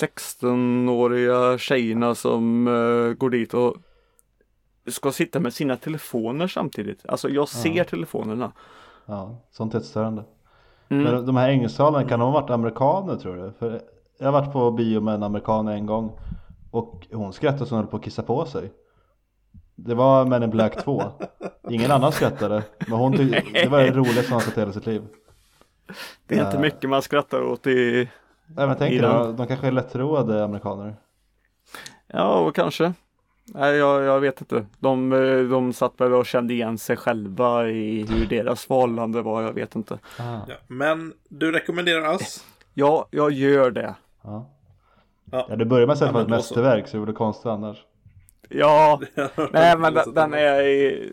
16-åriga 0.00 1.58
tjejerna 1.58 2.14
som 2.14 2.68
uh, 2.68 3.14
går 3.14 3.30
dit 3.30 3.54
och 3.54 3.76
ska 4.86 5.12
sitta 5.12 5.40
med 5.40 5.54
sina 5.54 5.76
telefoner 5.76 6.46
samtidigt. 6.46 7.06
Alltså 7.08 7.28
jag 7.28 7.48
ser 7.48 7.76
ja. 7.76 7.84
telefonerna. 7.84 8.52
Ja, 9.06 9.36
sånt 9.50 9.74
är 9.74 9.80
störande. 9.80 10.24
Mm. 10.88 11.04
Men 11.04 11.26
de 11.26 11.36
här 11.36 11.48
engelsktalen, 11.48 12.08
kan 12.08 12.20
de 12.20 12.32
ha 12.32 12.40
varit 12.40 12.50
amerikaner 12.50 13.16
tror 13.16 13.36
du? 13.36 13.52
För 13.58 13.80
jag 14.18 14.26
har 14.26 14.32
varit 14.32 14.52
på 14.52 14.70
bio 14.70 15.00
med 15.00 15.14
en 15.14 15.22
amerikan 15.22 15.68
en 15.68 15.86
gång 15.86 16.18
och 16.70 17.06
hon 17.12 17.32
skrattade 17.32 17.66
så 17.66 17.74
hon 17.74 17.82
höll 17.82 17.90
på 17.90 17.96
att 17.96 18.04
kissa 18.04 18.22
på 18.22 18.46
sig. 18.46 18.72
Det 19.74 19.94
var 19.94 20.24
Men 20.24 20.42
in 20.42 20.50
Black 20.50 20.84
2. 20.84 21.02
Ingen 21.70 21.90
annan 21.90 22.12
skrattade. 22.12 22.62
Men 22.78 22.98
hon 22.98 23.12
tyckte 23.12 23.62
det 23.62 23.68
var 23.68 23.78
det 23.78 23.90
roligaste 23.90 24.32
hon 24.32 24.40
sett 24.40 24.56
i 24.56 24.60
hela 24.60 24.72
sitt 24.72 24.86
liv. 24.86 25.02
Det 26.26 26.38
är 26.38 26.44
inte 26.44 26.56
Ja. 26.56 26.60
mycket 26.60 26.90
man 26.90 27.02
skrattar 27.02 27.42
åt 27.42 27.66
i 27.66 28.08
Nej 28.46 28.66
men 28.66 28.76
tänk 28.76 29.00
den. 29.00 29.36
de, 29.36 29.46
kanske 29.46 29.66
är 29.66 29.72
lättroade 29.72 30.44
amerikaner. 30.44 30.96
Ja, 32.06 32.38
och 32.40 32.54
kanske. 32.54 32.92
Nej, 33.46 33.74
jag, 33.76 34.02
jag 34.02 34.20
vet 34.20 34.40
inte. 34.40 34.66
De, 34.78 35.12
eh, 35.12 35.38
de 35.42 35.72
satt 35.72 36.00
väl 36.00 36.12
och 36.14 36.26
kände 36.26 36.54
igen 36.54 36.78
sig 36.78 36.96
själva 36.96 37.68
i 37.68 38.06
hur 38.06 38.26
deras 38.26 38.64
förhållande 38.64 39.22
var. 39.22 39.42
Jag 39.42 39.52
vet 39.52 39.74
inte. 39.74 39.94
Ah, 40.18 40.38
Ja. 40.48 40.54
Men 40.66 41.12
du 41.28 41.52
rekommenderar 41.52 42.14
oss? 42.14 42.44
Ja, 42.74 43.06
jag 43.10 43.30
gör 43.32 43.70
det. 43.70 43.94
ja. 44.22 44.50
Ja. 45.30 45.56
det 45.56 45.64
börjar 45.64 45.86
med 45.86 45.92
att 45.92 45.98
säga 45.98 46.10
Ja, 46.14 46.20
ett 46.20 46.28
då 46.28 46.34
så. 46.34 46.36
mästerverk 46.36 46.88
så 46.88 46.96
det 46.96 47.00
vore 47.00 47.12
konstigt 47.12 47.46
annars. 47.46 47.84
Ja, 48.48 49.00
nej 49.52 49.78
men 49.78 49.94
den, 49.94 50.14
den 50.14 50.34
är 50.34 51.10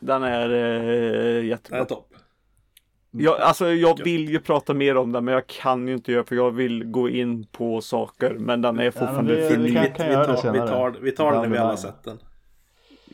Den 0.00 0.22
är 0.22 0.50
eh, 0.50 1.34
Den 1.34 1.46
jättebra. 1.46 1.78
är 1.80 1.84
topp. 1.84 2.07
Jag, 3.10 3.40
alltså 3.40 3.72
jag 3.72 4.04
vill 4.04 4.28
ju 4.28 4.40
prata 4.40 4.74
mer 4.74 4.96
om 4.96 5.12
den 5.12 5.24
men 5.24 5.34
jag 5.34 5.46
kan 5.46 5.88
ju 5.88 5.94
inte 5.94 6.12
göra 6.12 6.24
för 6.24 6.36
jag 6.36 6.50
vill 6.50 6.84
gå 6.84 7.08
in 7.08 7.46
på 7.46 7.80
saker 7.80 8.34
men 8.38 8.62
den 8.62 8.78
är 8.78 8.90
fortfarande 8.90 9.34
vi- 9.34 9.48
för 9.48 9.56
vi 9.56 9.72
kan- 9.74 9.82
Vi, 9.82 9.88
vi, 9.88 9.94
tar, 10.14 10.32
vi 10.32 10.36
senare. 10.40 10.68
tar, 10.68 10.90
vi 11.00 11.12
tar 11.12 11.32
den 11.32 11.42
när 11.42 11.48
vi 11.48 11.58
alla 11.58 11.76
sett 11.76 12.02
den. 12.04 12.18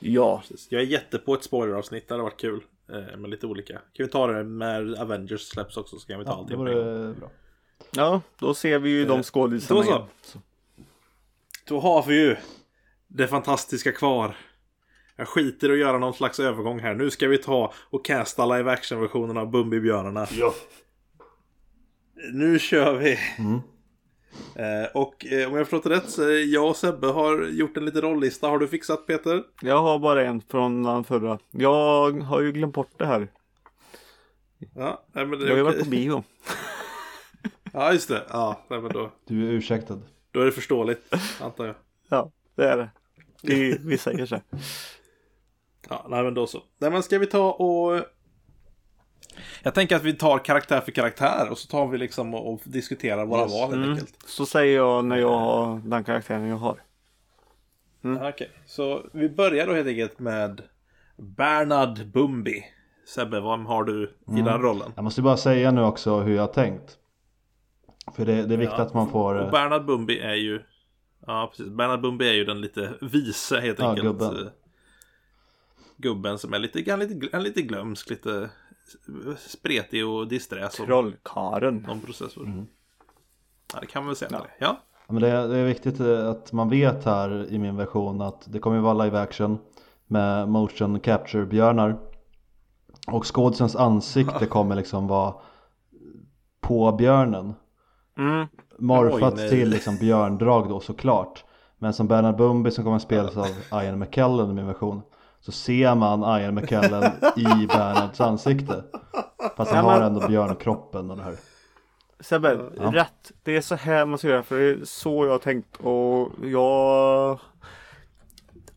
Ja, 0.00 0.38
Precis. 0.48 0.66
Jag 0.70 0.82
är 0.82 0.86
jätte 0.86 1.18
på 1.18 1.34
ett 1.34 1.44
spoileravsnitt, 1.44 2.08
det 2.08 2.14
hade 2.14 2.22
varit 2.24 2.40
kul. 2.40 2.60
Eh, 2.92 3.16
med 3.16 3.30
lite 3.30 3.46
olika. 3.46 3.72
Kan 3.72 4.06
vi 4.06 4.08
ta 4.08 4.26
det 4.26 4.42
när 4.42 5.00
Avengers 5.02 5.40
släpps 5.40 5.76
också 5.76 5.96
så 5.98 6.06
kan 6.06 6.18
vi 6.18 6.24
ta 6.24 6.30
Ja, 6.30 6.36
allting 6.38 6.56
på 6.56 6.66
en 6.68 7.20
gång. 7.20 7.30
ja 7.96 8.20
då 8.38 8.54
ser 8.54 8.78
vi 8.78 8.90
ju 8.90 9.04
de 9.04 9.22
skådisarna 9.22 9.80
då 9.80 9.86
så. 9.86 9.90
igen. 9.90 10.06
Då 11.68 11.80
har 11.80 12.02
vi 12.08 12.20
ju 12.20 12.36
det 13.08 13.26
fantastiska 13.26 13.92
kvar. 13.92 14.36
Jag 15.16 15.28
skiter 15.28 15.68
i 15.70 15.72
att 15.72 15.78
göra 15.78 15.98
någon 15.98 16.14
slags 16.14 16.40
övergång 16.40 16.78
här. 16.80 16.94
Nu 16.94 17.10
ska 17.10 17.28
vi 17.28 17.38
ta 17.38 17.72
och 17.90 18.04
casta 18.04 18.46
live 18.56 18.70
action-versionen 18.72 19.36
av 19.36 19.50
Bumbibjörnarna. 19.50 20.26
Ja. 20.32 20.54
Nu 22.32 22.58
kör 22.58 22.94
vi! 22.98 23.18
Mm. 23.38 23.60
Eh, 24.54 24.90
och 24.94 25.26
eh, 25.26 25.48
om 25.48 25.56
jag 25.56 25.68
förstått 25.68 25.92
rätt 25.92 26.10
så 26.10 26.22
är 26.22 26.52
jag 26.54 26.68
och 26.68 26.76
Sebbe 26.76 27.06
har 27.06 27.46
gjort 27.46 27.76
en 27.76 27.84
liten 27.84 28.00
rollista. 28.02 28.48
Har 28.48 28.58
du 28.58 28.68
fixat 28.68 29.06
Peter? 29.06 29.42
Jag 29.62 29.82
har 29.82 29.98
bara 29.98 30.24
en 30.24 30.40
från 30.40 30.82
den 30.82 31.04
förra. 31.04 31.38
Jag 31.50 32.10
har 32.20 32.40
ju 32.40 32.52
glömt 32.52 32.74
bort 32.74 32.90
det 32.98 33.06
här. 33.06 33.28
Ja, 34.74 35.04
nej, 35.12 35.26
men 35.26 35.38
det 35.38 35.44
Jag 35.44 35.50
har 35.50 35.56
ju 35.56 35.60
är 35.60 35.64
varit 35.64 35.84
på 35.84 35.90
bio. 35.90 36.24
Ja, 37.72 37.92
just 37.92 38.08
det. 38.08 38.22
Ja, 38.28 38.60
nej, 38.68 38.80
men 38.80 38.92
då, 38.92 39.10
Du 39.26 39.48
är 39.48 39.52
ursäktad. 39.52 40.00
då 40.30 40.40
är 40.40 40.44
det 40.44 40.52
förståeligt, 40.52 41.14
antar 41.40 41.66
jag. 41.66 41.74
Ja, 42.08 42.30
det 42.54 42.64
är 42.64 42.76
det. 42.76 42.90
Vi, 43.42 43.78
vi 43.84 43.98
säger 43.98 44.26
så. 44.26 44.40
Ja, 45.90 46.06
nej 46.08 46.22
men 46.24 46.34
då 46.34 46.46
så. 46.46 46.62
Nej 46.78 46.90
men 46.90 47.02
ska 47.02 47.18
vi 47.18 47.26
ta 47.26 47.52
och... 47.52 48.00
Jag 49.62 49.74
tänker 49.74 49.96
att 49.96 50.02
vi 50.02 50.12
tar 50.12 50.38
karaktär 50.38 50.80
för 50.80 50.92
karaktär 50.92 51.48
och 51.50 51.58
så 51.58 51.68
tar 51.68 51.86
vi 51.86 51.98
liksom 51.98 52.34
och, 52.34 52.52
och 52.52 52.60
diskuterar 52.64 53.26
våra 53.26 53.40
val 53.46 53.50
helt 53.60 53.72
Mm. 53.74 53.90
enkelt. 53.90 54.16
Så 54.26 54.46
säger 54.46 54.76
jag 54.76 55.04
när 55.04 55.16
jag 55.16 55.38
har 55.38 55.80
den 55.84 56.04
karaktären 56.04 56.46
jag 56.48 56.56
har. 56.56 56.82
Ja, 58.00 58.28
Okej, 58.28 58.50
så 58.66 59.06
vi 59.12 59.28
börjar 59.28 59.66
då 59.66 59.72
helt 59.74 59.88
enkelt 59.88 60.18
med 60.18 60.62
Bernard 61.16 62.06
Bumbi. 62.06 62.64
Sebbe, 63.06 63.40
vad 63.40 63.60
har 63.60 63.84
du 63.84 64.02
i 64.38 64.42
den 64.42 64.62
rollen? 64.62 64.92
Jag 64.96 65.04
måste 65.04 65.22
bara 65.22 65.36
säga 65.36 65.70
nu 65.70 65.82
också 65.84 66.20
hur 66.20 66.34
jag 66.34 66.42
har 66.42 66.52
tänkt. 66.52 66.98
För 68.16 68.24
det, 68.26 68.42
det 68.42 68.54
är 68.54 68.58
viktigt 68.58 68.78
Ja. 68.78 68.84
att 68.84 68.94
man 68.94 69.08
får... 69.10 69.34
Och 69.34 69.50
Bernard 69.50 69.84
Bumbi 69.84 70.18
är 70.20 70.34
ju... 70.34 70.62
Ja, 71.26 71.46
precis. 71.50 71.72
Bernard 71.72 72.00
Bumbi 72.00 72.28
är 72.28 72.32
ju 72.32 72.44
den 72.44 72.60
lite 72.60 72.92
vise 73.00 73.60
helt 73.60 73.78
Ja, 73.78 73.88
enkelt. 73.90 74.06
gubben. 74.06 74.50
Gubben 76.04 76.38
som 76.38 76.54
är 76.54 76.58
lite, 76.58 76.90
han 76.90 77.00
lite, 77.00 77.28
han 77.32 77.42
lite 77.42 77.62
glömsk, 77.62 78.10
lite 78.10 78.50
spretig 79.38 80.08
och 80.08 80.28
disträ. 80.28 80.68
Trollkaren. 80.68 81.76
Någon 81.76 82.00
processor. 82.00 82.46
Mm. 82.46 82.66
Ja, 83.74 83.80
det 83.80 83.86
kan 83.86 84.02
man 84.02 84.06
väl 84.06 84.16
säga. 84.16 84.30
Ja. 84.32 84.46
ja. 84.58 84.76
Ja, 85.06 85.12
Men 85.12 85.22
det, 85.22 85.28
är, 85.28 85.48
det 85.48 85.58
är 85.58 85.64
viktigt 85.64 86.00
eh, 86.00 86.28
att 86.28 86.52
man 86.52 86.68
vet 86.68 87.04
här 87.04 87.52
i 87.52 87.58
min 87.58 87.76
version 87.76 88.22
att 88.22 88.52
det 88.52 88.58
kommer 88.58 88.76
ju 88.76 88.82
vara 88.82 89.04
live 89.04 89.20
action 89.20 89.58
med 90.06 90.48
motion 90.48 91.00
capture 91.00 91.46
björnar. 91.46 91.98
Och 93.06 93.34
skådisens 93.34 93.76
ansikte 93.76 94.46
kommer 94.50 94.76
liksom 94.76 95.06
vara 95.06 95.34
på 96.60 96.92
björnen. 96.92 97.54
Mm. 98.18 98.46
Morfat 98.78 99.34
Oj, 99.38 99.48
till 99.48 99.68
liksom 99.70 99.96
björndrag 99.96 100.68
då 100.68 100.80
såklart. 100.80 101.44
Men 101.78 101.92
som 101.92 102.08
Bernard 102.08 102.36
Bumby 102.36 102.70
som 102.70 102.84
kommer 102.84 102.96
att 102.96 103.02
spelas 103.02 103.36
av 103.36 103.82
Ian 103.82 103.98
McKellen 103.98 104.50
i 104.50 104.54
min 104.54 104.66
version. 104.66 105.02
Så 105.44 105.52
ser 105.52 105.94
man 105.94 106.40
Ian 106.40 106.54
McKellen 106.54 107.02
i 107.36 107.66
Bernards 107.66 108.20
ansikte. 108.20 108.84
Fast 109.56 109.70
han 109.72 109.84
Ja, 109.84 109.90
men- 109.90 110.00
har 110.02 110.08
ändå 110.10 110.28
björnkroppen 110.28 111.10
och 111.10 111.16
det 111.16 111.22
här. 111.22 111.34
Sebbe, 112.20 112.58
Ja. 112.76 112.92
rätt. 112.92 113.32
Det 113.42 113.56
är 113.56 113.60
så 113.60 113.74
här 113.74 114.06
man 114.06 114.18
ska 114.18 114.28
göra 114.28 114.42
för 114.42 114.58
det 114.58 114.64
är 114.70 114.78
så 114.84 115.24
jag 115.24 115.32
har 115.32 115.38
tänkt 115.38 115.76
och 115.76 116.28
jag 116.44 117.38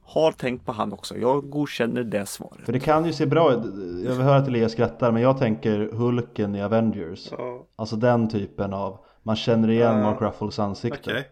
har 0.03 0.32
tänkt 0.32 0.65
på 0.65 0.72
han 0.72 0.93
också. 0.93 1.18
Jag 1.18 1.49
godkänner 1.49 2.03
det 2.03 2.26
svaret. 2.26 2.65
För 2.65 2.74
det 2.74 2.80
kan 2.80 3.05
ju 3.05 3.13
se 3.13 3.26
bra 3.26 3.53
ut. 3.53 3.65
Jag 4.05 4.11
vill 4.13 4.22
höra 4.22 4.38
att 4.38 4.47
Elias 4.47 4.72
skrattar 4.72 5.11
men 5.11 5.22
jag 5.22 5.38
tänker 5.38 5.89
Hulken 5.93 6.55
i 6.55 6.63
Avengers. 6.63 7.28
ja. 7.32 7.65
Alltså 7.76 7.95
den 7.95 8.30
typen 8.30 8.74
av, 8.74 8.99
man 9.24 9.36
känner 9.36 9.70
igen. 9.70 10.01
Mark 10.01 10.22
Ruffles 10.22 10.59
ansikte. 10.59 11.11
Okej. 11.11 11.28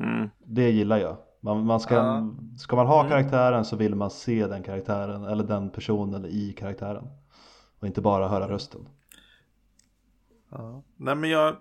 Mm. 0.00 0.30
Det 0.44 0.70
gillar 0.70 0.98
jag. 0.98 1.16
Man, 1.40 1.66
man 1.66 1.80
ska, 1.80 1.94
Ja. 1.94 2.34
ska 2.58 2.76
man 2.76 2.86
ha 2.86 3.08
karaktären 3.08 3.64
så 3.64 3.76
vill 3.76 3.94
man 3.94 4.10
se 4.10 4.46
den 4.46 4.62
karaktären 4.62 5.24
eller 5.24 5.44
den 5.44 5.70
personen 5.70 6.24
i 6.26 6.52
karaktären. 6.58 7.08
Och 7.80 7.86
inte 7.86 8.00
bara 8.00 8.28
höra 8.28 8.48
rösten. 8.48 8.88
Ja. 10.50 10.82
Nej 10.96 11.14
men 11.14 11.30
jag, 11.30 11.56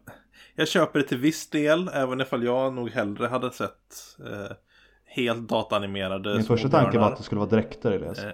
jag 0.56 0.68
köper 0.68 1.00
det 1.00 1.06
till 1.06 1.18
viss 1.18 1.50
del. 1.50 1.90
Även 1.94 2.22
ifall 2.22 2.44
jag 2.44 2.74
nog 2.74 2.90
hellre 2.90 3.28
hade 3.28 3.52
sett 3.52 4.18
eh, 4.20 4.56
helt 5.06 5.50
datanimerade 5.50 6.36
Min 6.36 6.44
första 6.44 6.70
tanke 6.70 7.00
var 7.00 7.12
att 7.12 7.18
det 7.18 7.24
skulle 7.24 7.40
vara 7.40 7.50
dräkter 7.50 7.92
Elias. 7.92 8.20
Eh, 8.20 8.32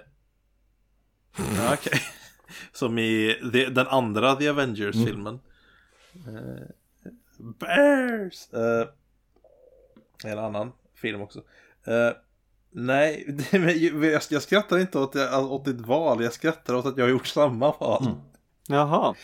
Ja, 1.36 1.74
okej. 1.74 2.00
Som 2.72 2.98
i 2.98 3.34
the, 3.52 3.66
den 3.66 3.86
andra 3.86 4.34
The 4.36 4.48
Avengers-filmen. 4.48 5.40
Eh, 6.14 6.66
Bears! 7.60 8.52
Eh, 8.52 8.88
en 10.24 10.38
annan 10.38 10.72
film 11.04 11.20
också. 11.20 11.38
Eh, 11.86 12.10
nej, 12.70 13.36
jag, 13.52 14.22
jag 14.30 14.42
skrattar 14.42 14.78
inte 14.78 14.98
åt, 14.98 15.16
åt 15.50 15.64
ditt 15.64 15.80
val. 15.80 16.22
Jag 16.22 16.32
skrattar 16.32 16.74
åt 16.74 16.86
att 16.86 16.96
jag 16.96 17.04
har 17.04 17.10
gjort 17.10 17.26
samma 17.26 17.72
val. 17.80 18.06
Mm. 18.06 18.18
Jaha. 18.68 19.14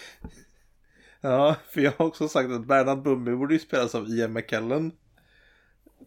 Ja, 1.20 1.56
för 1.70 1.80
jag 1.80 1.92
har 1.98 2.06
också 2.06 2.28
sagt 2.28 2.50
att 2.50 2.66
Bernard 2.66 3.02
Bumby 3.02 3.34
borde 3.34 3.54
ju 3.54 3.60
spelas 3.60 3.94
av 3.94 4.08
Ian 4.08 4.32
McKellen. 4.32 4.92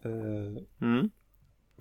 Eh, 0.04 0.62
Mm. 0.80 1.10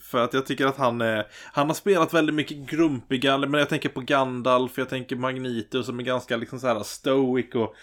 För 0.01 0.23
att 0.23 0.33
jag 0.33 0.45
tycker 0.45 0.65
att 0.65 0.77
han 0.77 1.01
är, 1.01 1.25
han 1.53 1.67
har 1.67 1.73
spelat 1.73 2.13
väldigt 2.13 2.35
mycket 2.35 2.57
grumpiga, 2.57 3.37
men 3.37 3.53
jag 3.53 3.69
tänker 3.69 3.89
på 3.89 4.01
Gandalf, 4.01 4.77
jag 4.77 4.89
tänker 4.89 5.15
Magneto 5.15 5.83
som 5.83 5.99
är 5.99 6.03
ganska 6.03 6.37
liksom 6.37 6.59
så 6.59 6.67
här 6.67 6.83
stoic 6.83 7.55
och 7.55 7.75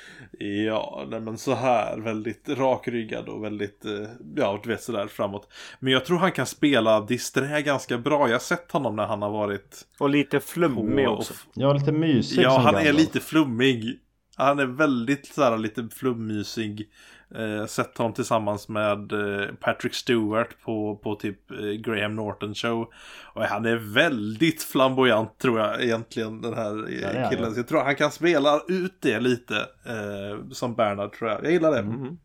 ja, 0.67 1.07
nej 1.11 1.21
men 1.21 1.39
så 1.39 1.55
här 1.55 1.99
väldigt 1.99 2.49
rakryggad 2.49 3.29
och 3.29 3.45
väldigt, 3.45 3.85
eh, 3.85 4.09
ja 4.37 4.61
du 4.63 4.69
vet 4.69 4.83
sådär 4.83 5.07
framåt. 5.07 5.49
Men 5.81 5.93
jag 5.93 6.05
tror 6.05 6.19
han 6.19 6.33
kan 6.33 6.47
spela 6.47 7.01
disträ 7.01 7.63
ganska 7.63 7.99
bra, 7.99 8.27
jag 8.29 8.35
har 8.35 8.39
sett 8.39 8.73
honom 8.73 8.97
när 8.97 9.07
han 9.07 9.23
har 9.23 9.31
varit 9.31 9.87
Och 9.99 10.11
lite 10.11 10.41
flummig 10.41 11.05
på 11.07 11.13
också. 11.13 11.35
Är 11.57 11.75
lite 11.75 11.93
mysig 11.93 12.43
Ja, 12.43 12.59
han 12.59 12.75
är 12.75 12.85
Gandalf. 12.85 12.99
lite 12.99 13.21
flummig. 13.21 13.99
Han 14.37 14.59
är 14.59 14.67
väldigt 14.67 15.27
så 15.27 15.43
här, 15.43 15.59
lite 15.59 15.89
flummysig. 15.93 16.89
Eh, 17.35 17.67
sett 17.67 17.99
honom 17.99 18.13
tillsammans 18.13 18.69
med 18.69 19.13
eh, 19.13 19.55
Patrick 19.61 19.95
Stewart 19.95 20.49
på, 20.65 20.97
på 20.97 21.15
typ 21.15 21.51
eh, 21.51 21.57
Graham 21.59 22.15
Norton 22.15 22.55
show. 22.55 22.91
Och 23.35 23.43
han 23.45 23.65
är 23.67 23.77
väldigt 23.95 24.63
flamboyant 24.63 25.39
tror 25.39 25.61
jag 25.61 25.83
egentligen 25.83 26.43
den 26.43 26.55
här 26.55 26.89
eh, 26.89 27.01
Ja, 27.23 27.31
killen. 27.31 27.45
ja. 27.45 27.51
Så 27.51 27.59
jag 27.59 27.69
tror 27.69 27.81
han 27.81 27.97
kan 27.97 28.11
spela 28.11 28.61
ut 28.69 28.95
det 29.01 29.21
lite 29.21 29.57
eh, 29.87 30.49
som 30.51 30.75
Bernard 30.75 31.13
tror 31.13 31.31
jag. 31.31 31.45
Jag 31.45 31.53
gillar 31.53 31.71
det. 31.73 31.79
Mm. 31.79 32.19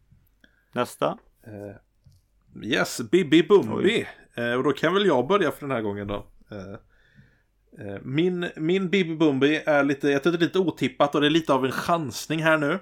Nästa. 0.71 1.17
Eh, 1.47 2.63
yes, 2.63 3.01
Bibi 3.11 3.43
Bumbi. 3.43 4.07
Eh, 4.35 4.51
och 4.53 4.63
då 4.63 4.71
kan 4.71 4.93
väl 4.93 5.05
jag 5.05 5.27
börja 5.27 5.51
för 5.51 5.61
den 5.67 5.71
här 5.75 5.81
gången 5.81 6.07
då. 6.07 6.25
Min, 8.01 8.49
min 8.55 8.89
Bibi 8.89 9.15
Bumbi 9.15 9.61
är 9.65 9.83
lite, 9.83 10.09
jag 10.09 10.23
tycker 10.23 10.37
det 10.37 10.43
är 10.43 10.47
lite 10.47 10.59
otippat 10.59 11.15
och 11.15 11.21
det 11.21 11.27
är 11.27 11.31
lite 11.31 11.53
av 11.53 11.65
en 11.65 11.71
chansning 11.71 12.43
här 12.43 12.57
nu. 12.57 12.79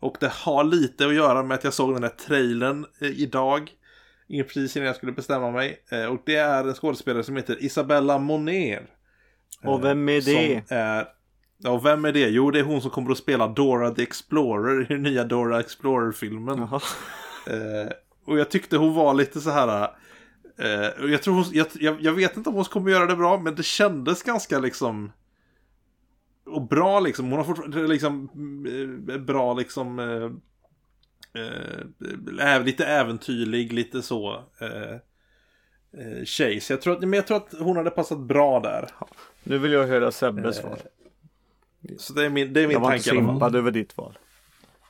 Och 0.00 0.16
det 0.20 0.32
har 0.32 0.64
lite 0.64 1.06
att 1.06 1.14
göra 1.14 1.42
med 1.42 1.54
att 1.54 1.64
jag 1.64 1.74
såg 1.74 1.94
den 1.94 2.02
här 2.02 2.10
trailern 2.10 2.86
eh, 3.00 3.08
idag. 3.08 3.70
Precis 4.28 4.76
innan 4.76 4.86
jag 4.86 4.96
skulle 4.96 5.12
bestämma 5.12 5.50
mig. 5.50 5.84
Eh, 5.90 6.04
och 6.04 6.22
det 6.26 6.36
är 6.36 6.64
en 6.68 6.74
skådespelare 6.74 7.24
som 7.24 7.36
heter 7.36 7.64
Isabella 7.64 8.18
Moner. 8.18 8.86
Och 9.64 9.84
vem 9.84 10.08
är 10.08 10.20
det? 10.20 10.62
Är, 10.68 11.08
ja, 11.58 11.70
och 11.70 11.86
vem 11.86 12.04
är 12.04 12.12
det? 12.12 12.28
Jo, 12.28 12.50
det 12.50 12.58
är 12.58 12.62
hon 12.62 12.80
som 12.80 12.90
kommer 12.90 13.10
att 13.10 13.18
spela 13.18 13.48
Dora 13.48 13.90
the 13.90 14.02
Explorer 14.02 14.82
i 14.82 14.84
den 14.84 15.02
nya 15.02 15.24
Dora 15.24 15.60
Explorer-filmen. 15.60 16.58
Eh, 17.46 17.92
och 18.26 18.38
jag 18.38 18.50
tyckte 18.50 18.76
hon 18.76 18.94
var 18.94 19.14
lite 19.14 19.40
så 19.40 19.50
här. 19.50 19.90
Eh, 20.58 21.10
jag, 21.10 21.22
tror 21.22 21.34
hon, 21.34 21.44
jag, 21.52 21.66
jag, 21.74 22.00
jag 22.00 22.12
vet 22.12 22.36
inte 22.36 22.48
om 22.48 22.54
hon 22.54 22.64
kommer 22.64 22.90
göra 22.90 23.06
det 23.06 23.16
bra, 23.16 23.40
men 23.40 23.54
det 23.54 23.62
kändes 23.62 24.22
ganska 24.22 24.58
liksom... 24.58 25.12
Och 26.50 26.68
bra 26.68 27.00
liksom. 27.00 27.28
Hon 27.30 27.38
har 27.38 27.44
fortfarande 27.44 27.86
liksom 27.86 28.28
eh, 29.10 29.18
bra 29.18 29.54
liksom... 29.54 29.98
Eh, 29.98 30.30
eh, 32.54 32.62
lite 32.64 32.86
äventyrlig, 32.86 33.72
lite 33.72 34.02
så. 34.02 34.32
Eh, 34.60 34.92
eh, 36.00 36.24
tjej. 36.24 36.60
Så 36.60 36.72
jag 36.72 36.80
tror, 36.82 36.92
att, 36.94 37.00
men 37.00 37.12
jag 37.12 37.26
tror 37.26 37.36
att 37.36 37.54
hon 37.60 37.76
hade 37.76 37.90
passat 37.90 38.18
bra 38.18 38.60
där. 38.60 38.88
Nu 39.44 39.58
vill 39.58 39.72
jag 39.72 39.86
höra 39.86 40.10
Sebbes 40.10 40.56
Eh, 40.58 40.62
svar. 40.62 40.78
Så 41.98 42.12
det 42.12 42.24
är 42.26 42.30
min, 42.30 42.52
det 42.52 42.60
är 42.60 42.66
min 42.66 42.72
Jag 42.74 42.80
var 42.80 42.90
tanke. 42.90 43.08
i 43.08 43.18
alla 43.18 43.20
fall. 43.26 43.34
simpad 43.34 43.56
över 43.56 43.70
ditt 43.70 43.96
val. 43.96 44.18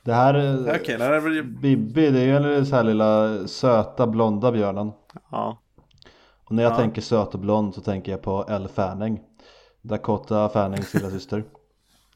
Det 0.03 0.13
här, 0.13 0.59
Okej, 0.75 0.97
det 0.97 1.03
här 1.03 1.11
är 1.13 1.19
väl... 1.19 1.43
Bibi 1.43 2.09
det 2.09 2.19
är 2.19 2.25
ju 2.25 2.49
den 2.49 2.65
så 2.65 2.75
här 2.75 2.83
lilla 2.83 3.47
söta 3.47 4.07
blonda 4.07 4.51
björnen. 4.51 4.91
Ja. 5.31 5.61
Och 6.43 6.51
när 6.55 6.63
jag 6.63 6.71
Ja. 6.71 6.77
tänker 6.77 7.01
söt 7.01 7.33
och 7.33 7.39
blond 7.39 7.75
så 7.75 7.81
tänker 7.81 8.11
jag 8.11 8.21
på 8.21 8.45
Elle 8.49 8.67
Fanning. 8.67 9.19
Dakota 9.81 10.49
Fannings 10.49 10.93
lilla 10.93 11.09
syster. 11.09 11.43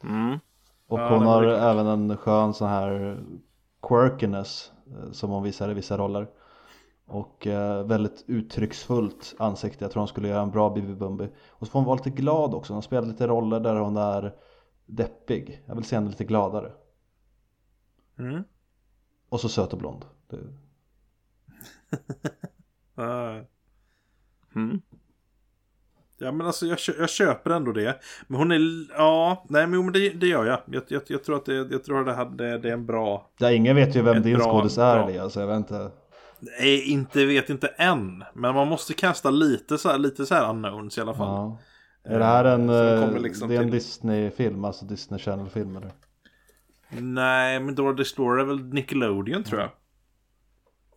Mm. 0.03 0.39
Och 0.87 0.99
Ja, 0.99 1.09
hon 1.09 1.25
har 1.25 1.41
riktigt. 1.41 1.61
även 1.63 1.87
en 1.87 2.17
skön 2.17 2.53
sån 2.53 2.69
här 2.69 3.17
quirkiness 3.81 4.71
eh, 4.91 5.11
som 5.11 5.29
hon 5.29 5.43
visar 5.43 5.71
i 5.71 5.73
vissa 5.73 5.97
roller. 5.97 6.27
Och 7.07 7.47
eh, 7.47 7.83
väldigt 7.85 8.23
uttrycksfullt 8.27 9.35
ansikte. 9.39 9.83
Jag 9.85 9.91
tror 9.91 10.01
hon 10.01 10.07
skulle 10.07 10.27
göra 10.27 10.41
en 10.41 10.51
bra 10.51 10.69
Bibi 10.69 10.93
Bumbi. 10.95 11.29
Och 11.49 11.67
så 11.67 11.71
får 11.71 11.79
hon 11.79 11.85
vara 11.87 11.95
lite 11.97 12.09
glad 12.09 12.53
också. 12.53 12.73
Hon 12.73 12.81
spelar 12.83 13.07
lite 13.07 13.27
roller 13.27 13.59
där 13.59 13.75
hon 13.75 13.97
är 13.97 14.35
deppig. 14.85 15.63
Jag 15.65 15.75
vill 15.75 15.83
se 15.83 15.95
henne 15.95 16.09
lite 16.09 16.25
gladare. 16.25 16.71
Mm. 18.19 18.43
Och 19.29 19.39
så 19.41 19.49
söt 19.49 19.73
och 19.73 19.79
blond. 19.79 20.05
Det, 20.27 20.37
Ja. 22.95 23.41
Mm. 24.55 24.81
Ja 26.17 26.31
men 26.31 26.47
alltså 26.47 26.65
jag, 26.65 26.77
jag 26.99 27.09
köper 27.09 27.51
ändå 27.51 27.71
det. 27.71 27.99
Men 28.27 28.37
hon 28.37 28.51
är, 28.51 28.59
ja, 28.97 29.45
nej 29.49 29.67
men, 29.67 29.73
jo, 29.75 29.83
men 29.83 29.93
det, 29.93 30.09
det 30.09 30.27
gör 30.27 30.45
jag. 30.45 30.59
Jag, 30.65 30.83
jag, 30.87 31.01
jag 31.07 31.23
tror 31.23 31.35
att 31.35 31.45
det, 31.45 31.53
jag 31.55 31.83
tror 31.83 31.99
att 31.99 32.05
det, 32.05 32.13
här, 32.13 32.25
det, 32.25 32.57
det 32.57 32.69
är 32.69 32.73
en 32.73 32.85
bra, 32.85 33.29
ja, 33.37 33.51
ingen 33.51 33.75
vet 33.75 33.95
ju 33.95 34.01
vem 34.01 34.21
din 34.21 34.39
skådis 34.39 34.77
är. 34.77 35.03
Elias, 35.03 35.33
så 35.33 35.39
jag 35.39 35.47
vet 35.47 35.57
inte. 35.57 35.91
nej 36.59 36.91
inte, 36.91 37.25
vet 37.25 37.49
inte 37.49 37.67
än. 37.67 38.23
Men 38.33 38.55
man 38.55 38.67
måste 38.67 38.93
kasta 38.93 39.29
lite 39.29 39.77
så 39.77 39.89
här, 39.89 39.97
lite 39.97 40.25
så 40.25 40.35
här 40.35 40.49
unknowns 40.49 40.97
i 40.97 41.01
alla 41.01 41.13
fall. 41.13 41.27
Ja. 41.27 41.59
Är 42.13 42.19
det 42.19 42.25
här 42.25 42.45
en, 42.45 42.67
Så 42.67 42.73
det 42.73 43.03
eh, 43.03 43.19
liksom 43.19 43.49
det 43.49 43.55
är 43.55 43.59
en 43.59 43.63
till- 43.65 43.71
Disney-film, 43.73 44.65
alltså 44.65 44.85
Disney 44.85 45.19
Channel-film 45.19 45.75
eller? 45.77 45.91
Nej 46.89 47.59
men 47.59 47.75
Dora 47.75 48.01
Explorer 48.01 48.41
är 48.41 48.45
väl 48.45 48.63
Nickelodeon 48.63 49.43
tror 49.43 49.61
jag. 49.61 49.69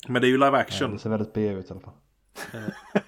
Men 0.09 0.23
det 0.23 0.29
är 0.29 0.31
ju 0.31 0.37
live 0.39 0.51
Ja, 0.53 0.59
action. 0.59 0.93
det 0.93 0.99
ser 0.99 1.11
väldigt 1.11 1.33
B 1.33 1.49
ut 1.49 1.69
i 1.71 1.73
alla 1.73 1.81
fall. 1.81 1.95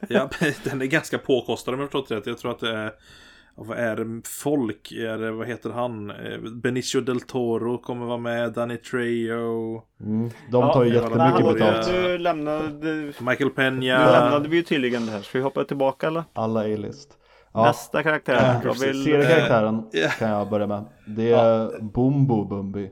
Ja, 0.09 0.29
den 0.65 0.83
är 0.83 0.87
ganska 0.87 1.19
påkostad 1.19 1.75
om 1.75 1.81
jag 1.81 1.91
förstått 1.91 2.11
rätt. 2.11 2.27
Jag 2.27 2.39
tror 2.39 2.51
att 2.51 2.61
det 2.61 2.71
är... 2.77 2.85
ja, 2.85 3.63
Vad 3.65 3.79
är 3.79 3.97
det? 3.97 4.23
Folk? 4.29 4.93
Är 4.93 5.19
det, 5.19 5.31
vad 5.33 5.47
heter 5.47 5.71
han? 5.71 6.11
Eh, 6.11 6.39
Benicio 6.63 7.01
del 7.01 7.21
Toro 7.21 7.79
kommer 7.79 8.07
vara 8.07 8.19
med. 8.19 8.53
Danny 8.53 8.77
Trejo. 8.77 9.83
Mm. 10.01 10.31
De 10.53 10.73
tar 10.73 10.85
ju 10.85 10.91
Ja, 10.91 10.95
jättemycket 10.95 11.21
han- 11.45 11.55
betalt. 11.55 11.87
Du 11.87 12.19
lämnade, 12.19 12.95
Michael 13.21 13.51
nu 13.57 13.63
Peña. 13.63 14.13
lämnade 14.13 14.49
vi 14.49 14.57
ju 14.57 14.63
tydligen 14.63 15.07
det 15.07 15.13
här. 15.13 15.21
Ska 15.23 15.39
vi 15.39 15.45
hoppa 15.45 15.65
tillbaka 15.65 16.07
eller? 16.07 16.25
Alla 16.33 16.61
A-list. 16.61 17.17
Ja, 17.53 17.63
Nästa 17.63 18.03
karaktär. 18.03 18.61
Jag 18.65 18.75
vill... 18.75 19.05
seriekaraktären 19.05 19.83
ja. 19.93 20.09
kan 20.19 20.29
jag 20.31 20.51
börja 20.51 20.67
med. 20.67 20.85
Det 21.07 21.33
är 21.33 21.81
Bombo 21.83 22.45
Bumbi. 22.45 22.91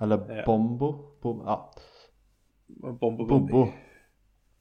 Eller 0.00 0.44
Bombo? 0.46 0.94
Bom, 1.22 1.42
ja. 1.46 1.70
Bombo 3.00 3.26
Bobo. 3.26 3.68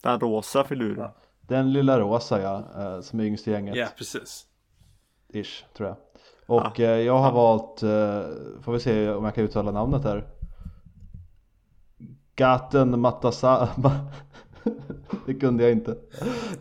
Den 0.06 0.20
rosa 0.20 0.64
filuren. 0.64 1.12
Den 1.41 1.74
lilla 1.74 1.99
rosa 1.99 2.41
ja, 2.41 2.64
eh, 2.78 3.01
som 3.01 3.20
är 3.20 3.24
yngst 3.24 3.47
i 3.47 3.51
gänget. 3.51 3.76
Ja, 3.76 3.88
precis. 3.97 4.45
Ish, 5.34 5.66
tror 5.74 5.89
jag. 5.89 5.97
Och 6.47 6.80
eh, 6.80 6.99
jag 6.99 7.18
har 7.18 7.32
valt, 7.32 7.84
eh, 7.84 8.62
får 8.62 8.72
vi 8.72 8.80
se 8.80 9.10
om 9.10 9.26
jag 9.26 9.36
kan 9.36 9.43
uttala 9.43 9.72
namnet 9.72 10.03
här. 10.03 10.28
Gaten 12.36 12.99
Matasa... 12.99 13.70
Ma- 13.76 14.06
det 15.26 15.34
kunde 15.34 15.64
jag 15.64 15.72
inte. 15.72 15.97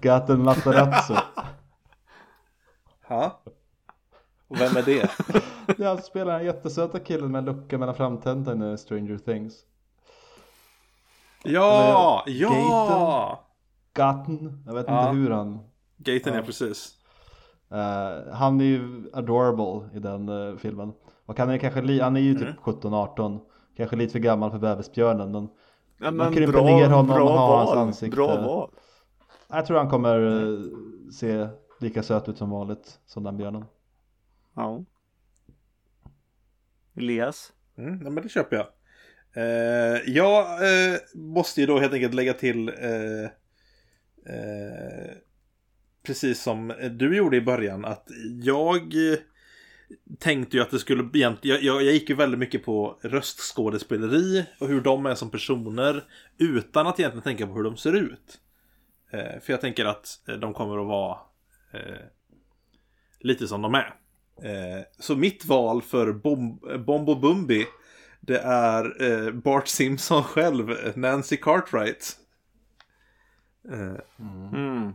Gaten 0.00 0.42
Matarazzo. 0.44 1.14
Ha? 3.08 3.42
Och 4.48 4.60
vem 4.60 4.76
är 4.76 4.82
det? 4.82 5.10
Jag 5.78 6.04
spelar 6.04 6.36
den 6.38 6.46
jättesöta 6.46 6.98
killen 7.00 7.32
med 7.32 7.38
en 7.38 7.44
lucka 7.44 7.78
mellan 7.78 7.94
framtänderna 7.94 8.72
i 8.72 8.78
Stranger 8.78 9.18
Things. 9.18 9.54
Ja! 11.44 12.24
Eller 12.26 12.36
Ja! 12.40 13.40
Gaten, 13.94 14.62
jag 14.66 14.74
vet 14.74 14.84
Ja. 14.88 15.08
inte 15.08 15.20
hur 15.20 15.30
han... 15.30 15.58
Gaten, 15.96 16.32
ja. 16.32 16.38
Ja. 16.40 16.42
precis. 16.46 16.98
eh, 17.70 18.32
han 18.34 18.60
är 18.60 18.64
ju 18.64 19.10
adorable 19.12 19.96
i 19.96 19.98
den 19.98 20.28
eh, 20.28 20.56
filmen. 20.56 20.92
Och 21.26 21.38
han 21.38 21.50
är 21.50 21.58
kanske 21.58 21.82
li- 21.82 22.00
han 22.00 22.16
är 22.16 22.20
ju 22.20 22.30
Mm. 22.36 22.42
typ 22.46 22.60
17-18. 22.60 23.40
Kanske 23.76 23.96
lite 23.96 24.12
för 24.12 24.18
gammal 24.18 24.50
för 24.50 24.58
bebisbjörnen 24.58 25.32
men 25.32 25.48
Ja, 26.00 26.10
Man 26.10 26.32
kryper 26.34 26.62
ner 26.62 26.88
honom 26.90 27.22
och 27.22 27.28
har 27.32 27.56
hans 27.58 27.70
ansikte. 27.70 28.16
Bra 28.16 28.26
val. 28.40 28.70
jag 29.48 29.66
tror 29.66 29.78
han 29.78 29.90
kommer 29.90 30.42
eh, 30.42 30.58
se 31.12 31.48
lika 31.80 32.02
söt 32.02 32.28
ut 32.28 32.38
som 32.38 32.50
vanligt 32.50 33.00
som 33.06 33.22
den 33.22 33.36
björnen. 33.36 33.64
Ja. 34.54 34.84
Elias. 36.96 37.52
Mm, 37.76 37.96
nej, 37.98 38.12
men 38.12 38.22
det 38.22 38.28
köper 38.28 38.56
jag. 38.56 38.66
Eh, 39.36 40.00
jag 40.06 40.40
eh, 40.62 40.98
måste 41.14 41.60
ju 41.60 41.66
då 41.66 41.78
helt 41.78 41.92
enkelt 41.92 42.14
lägga 42.14 42.32
till 42.34 42.68
eh, 42.68 43.24
eh, 44.34 45.10
Precis 46.02 46.42
som 46.42 46.72
du 46.90 47.16
gjorde 47.16 47.36
i 47.36 47.40
början 47.40 47.84
att 47.84 48.08
jag 48.42 48.76
eh, 48.82 49.18
Tänkte 50.18 50.56
ju 50.56 50.62
att 50.62 50.70
det 50.70 50.78
skulle 50.78 51.10
egentligen 51.14 51.64
jag, 51.64 51.82
jag 51.82 51.92
gick 51.92 52.08
ju 52.08 52.14
väldigt 52.14 52.40
mycket 52.40 52.64
på 52.64 52.98
röstskådespeleri 53.02 54.44
och 54.58 54.68
hur 54.68 54.80
de 54.80 55.06
är 55.06 55.14
som 55.14 55.30
personer 55.30 56.04
Utan 56.38 56.86
att 56.86 57.00
egentligen 57.00 57.22
tänka 57.22 57.46
på 57.46 57.52
hur 57.52 57.64
de 57.64 57.76
ser 57.76 57.92
ut. 57.92 58.40
Eh, 59.10 59.40
För 59.40 59.52
jag 59.52 59.60
tänker 59.60 59.84
att 59.84 60.28
eh, 60.28 60.34
de 60.34 60.54
kommer 60.54 60.78
att 60.78 60.86
vara 60.86 61.18
eh, 61.72 62.00
Lite 63.20 63.48
som 63.48 63.62
de 63.62 63.74
är. 63.74 63.94
Eh, 64.42 64.84
så 64.98 65.16
mitt 65.16 65.44
val 65.44 65.82
för 65.82 66.12
Bom 66.12 66.58
Bombo 66.86 67.14
Bumbi 67.14 67.66
det 68.26 68.38
är 68.38 69.02
eh, 69.02 69.32
Bart 69.32 69.68
Simpson 69.68 70.22
själv, 70.22 70.76
Nancy 70.96 71.36
Cartwright. 71.36 72.16
Eh, 73.72 73.94
Mm. 74.52 74.92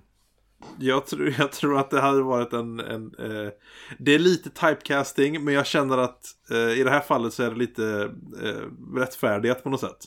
jag, 0.80 1.06
tror, 1.08 1.36
jag 1.38 1.52
tror 1.52 1.80
att 1.80 1.90
det 1.90 2.02
hade 2.02 2.22
varit 2.22 2.54
en... 2.54 2.80
en 2.80 3.16
eh, 3.20 3.52
det 4.00 4.16
är 4.16 4.20
lite 4.20 4.50
typecasting, 4.50 5.44
men 5.44 5.54
jag 5.54 5.66
känner 5.66 5.98
att 5.98 6.26
eh, 6.52 6.80
i 6.80 6.84
det 6.84 6.90
här 6.90 7.00
fallet 7.02 7.34
så 7.34 7.44
är 7.44 7.50
det 7.50 7.56
lite 7.58 8.12
eh, 8.44 8.96
rättfärdigt 8.98 9.64
på 9.64 9.70
något 9.70 9.80
sätt. 9.80 10.06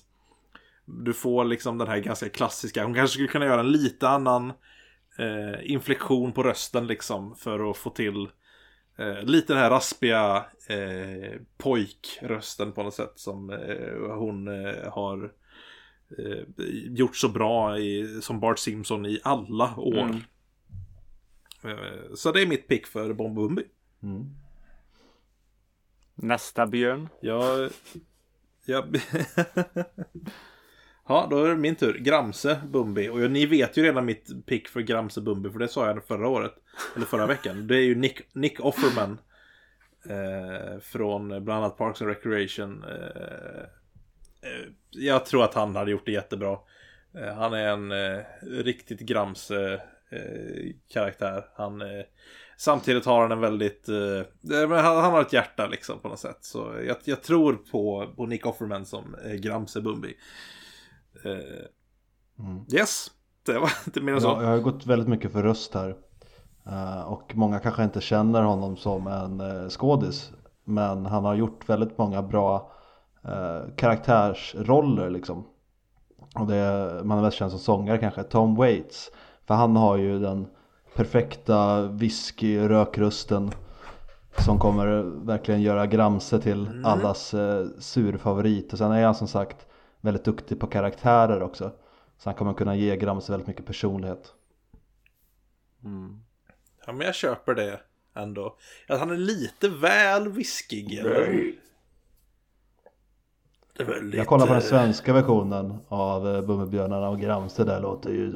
Du 0.87 1.13
får 1.13 1.45
liksom 1.45 1.79
den 1.79 1.89
här 1.89 1.99
ganska 1.99 2.29
klassiska, 2.29 2.85
hon 2.85 2.95
kanske 2.95 3.15
skulle 3.15 3.29
kunna 3.29 3.47
göra 3.47 3.61
en 3.61 3.73
lite 3.73 4.09
annan 4.09 4.53
eh, 5.19 5.71
inflektion 5.73 6.33
på 6.33 6.43
rösten 6.43 6.87
liksom 6.87 7.37
för 7.37 7.71
att 7.71 7.77
få 7.77 7.91
till 7.91 8.29
eh, 9.03 9.23
lite 9.23 9.53
den 9.53 9.63
här 9.63 9.71
raspiga 9.71 10.47
eh, 10.67 11.41
pojkrösten 11.57 12.73
på 12.73 12.83
något 12.83 12.95
sätt 12.95 13.13
som 13.15 13.51
eh, 13.51 14.17
hon 14.17 14.49
eh, 14.49 14.93
har 14.93 15.33
eh, 16.19 16.45
gjort 16.87 17.17
så 17.17 17.29
bra 17.29 17.79
i, 17.79 18.21
som 18.23 18.41
Bart 18.41 18.59
Simpson 18.59 19.07
i 19.07 19.21
alla 19.25 19.77
år. 19.77 19.99
Mm. 19.99 20.21
Så 22.17 22.33
det 22.33 22.43
är 22.43 22.47
mitt 22.47 22.69
pick 22.69 22.87
för 22.87 23.13
Bombumbi. 23.13 23.65
Mm. 24.03 24.35
Nästa 26.15 26.67
björn. 26.67 27.09
Jag... 27.21 27.71
jag... 28.65 28.85
ja, 31.09 31.27
då 31.31 31.45
är 31.45 31.49
det 31.49 31.57
min 31.57 31.75
tur. 31.75 31.99
Gramse 31.99 32.61
Bumbi. 32.69 33.09
Och 33.09 33.31
ni 33.31 33.47
vet 33.47 33.77
ju 33.77 33.83
redan 33.83 34.05
mitt 34.05 34.47
pick 34.47 34.69
för 34.69 34.81
Gramse 34.81 35.21
Bumbi, 35.21 35.51
för 35.51 35.59
det 35.59 35.69
sa 35.69 35.87
jag 35.87 36.05
förra 36.05 36.29
året. 36.29 36.55
Eller 36.97 37.07
förra 37.07 37.27
veckan. 37.27 37.67
Det 37.67 37.77
är 37.77 37.83
ju 37.83 37.95
Nick, 37.95 38.35
Nick 38.35 38.61
Offerman. 38.61 39.19
Eh, 40.09 40.81
från 40.81 41.29
bland 41.29 41.51
annat 41.65 41.79
Parks 41.79 42.03
and 42.03 42.11
Recreation. 42.11 42.85
Eh, 42.85 43.63
eh, 44.51 44.67
jag 44.91 45.27
tror 45.27 45.45
att 45.45 45.55
han 45.55 45.77
hade 45.77 45.91
gjort 45.91 46.07
det 46.07 46.13
jättebra. 46.13 46.59
Eh, 47.15 47.35
han 47.35 47.53
är 47.53 47.69
en 47.69 47.93
eh, 47.93 48.23
riktigt 48.43 49.01
Gramse 49.01 49.81
eh, 50.11 50.75
karaktär. 50.93 51.45
Han, 51.55 51.83
eh, 51.83 52.05
samtidigt 52.57 53.05
har 53.05 53.23
han 53.23 53.33
en 53.33 53.41
väldigt... 53.41 53.89
Eh, 53.89 54.19
eh 54.59 54.69
men 54.69 54.85
han, 54.85 54.97
han 54.97 55.13
har 55.13 55.21
ett 55.21 55.33
hjärta 55.33 55.67
liksom 55.67 55.99
på 55.99 56.09
något 56.09 56.21
sätt. 56.21 56.39
Så 56.41 56.75
jag, 56.87 56.97
jag 57.05 57.23
tror 57.23 57.55
på, 57.71 58.13
på 58.17 58.27
Nick 58.27 58.47
Offerman 58.47 58.87
som 58.87 59.17
eh, 59.25 59.33
Gramse 59.33 59.81
Bumbi. 59.81 60.17
Eh, 61.25 61.67
Mm. 62.39 62.65
yes, 62.73 63.07
det 63.47 63.59
var 63.59 63.71
inte 63.87 64.01
mer 64.01 64.13
än 64.15 64.21
så. 64.21 64.29
jag 64.29 64.49
har 64.49 64.59
gått 64.59 64.87
väldigt 64.87 65.09
mycket 65.09 65.33
för 65.33 65.43
röst 65.43 65.75
här. 65.75 65.97
Eh, 66.67 67.01
och 67.03 67.33
många 67.37 67.59
kanske 67.59 67.85
inte 67.85 68.01
känner 68.01 68.43
honom 68.43 68.77
som 68.77 69.07
en 69.07 69.41
uh, 69.41 69.69
skådis. 69.69 70.33
Men 70.65 71.07
han 71.07 71.25
har 71.25 71.35
gjort 71.35 71.69
väldigt 71.69 71.99
många 71.99 72.23
bra 72.23 72.73
karaktärsroller 73.77 75.11
liksom. 75.11 75.45
Och 76.35 76.47
det, 76.47 77.01
man 77.05 77.19
är 77.19 77.23
mest 77.23 77.37
känd 77.37 77.51
som 77.51 77.61
sångare 77.61 77.99
kanske, 77.99 78.23
Tom 78.23 78.55
Waits. 78.55 79.11
För 79.47 79.55
han 79.55 79.77
har 79.77 79.97
ju 79.97 80.19
den 80.19 80.47
perfekta 80.97 81.83
whisky-rökrösten 81.89 83.51
som 84.39 84.59
kommer 84.59 84.87
verkligen 85.27 85.63
göra 85.63 85.87
Gramse 85.87 86.39
till 86.41 86.67
Mm. 86.67 86.85
allas 86.85 87.35
eh, 87.35 87.67
surfavorit. 87.79 88.73
Och 88.73 88.79
sen 88.79 88.93
är 88.93 89.05
han 89.05 89.15
som 89.15 89.29
sagt 89.29 89.67
väldigt 90.03 90.25
duktig 90.25 90.61
på 90.61 90.67
karaktärer 90.67 91.43
också. 91.43 91.73
Så 92.19 92.29
han 92.29 92.35
kommer 92.35 92.55
kunna 92.55 92.77
ge 92.77 92.97
Gramse 92.97 93.33
väldigt 93.33 93.49
mycket 93.49 93.67
personlighet. 93.67 94.35
Ja, 96.87 96.93
men 96.93 97.07
jag 97.07 97.15
köper 97.15 97.55
det 97.55 97.81
ändå. 98.15 98.57
Att 98.89 98.99
han 98.99 99.11
är 99.11 99.17
lite 99.17 99.69
väl 99.69 100.29
viskig. 100.29 100.95
Eller? 100.95 101.53
Det 103.77 103.83
är 103.83 103.87
väldigt, 103.87 104.19
Jag 104.19 104.27
kollar 104.27 104.47
på 104.47 104.53
den 104.53 104.63
svenska 104.63 105.13
versionen 105.13 105.79
av 105.89 106.29
eh, 106.29 106.43
Bumbibjörnarna 106.43 107.09
och 107.09 107.21
Gramse 107.21 107.65
där 107.65 107.81
låter 107.81 108.11
ju... 108.11 108.33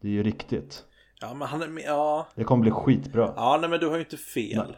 Det 0.00 0.08
är 0.08 0.12
ju 0.12 0.22
riktigt. 0.22 0.84
Ja, 1.20 1.34
men 1.34 1.48
han 1.48 1.62
är 1.62 1.68
med, 1.68 1.84
ja. 1.86 2.28
Det 2.34 2.44
kommer 2.44 2.62
bli 2.62 2.70
skitbra. 2.70 3.32
Ja, 3.36 3.58
nej 3.60 3.70
men 3.70 3.80
du 3.80 3.86
har 3.86 3.94
ju 3.94 4.00
inte 4.00 4.16
fel. 4.16 4.76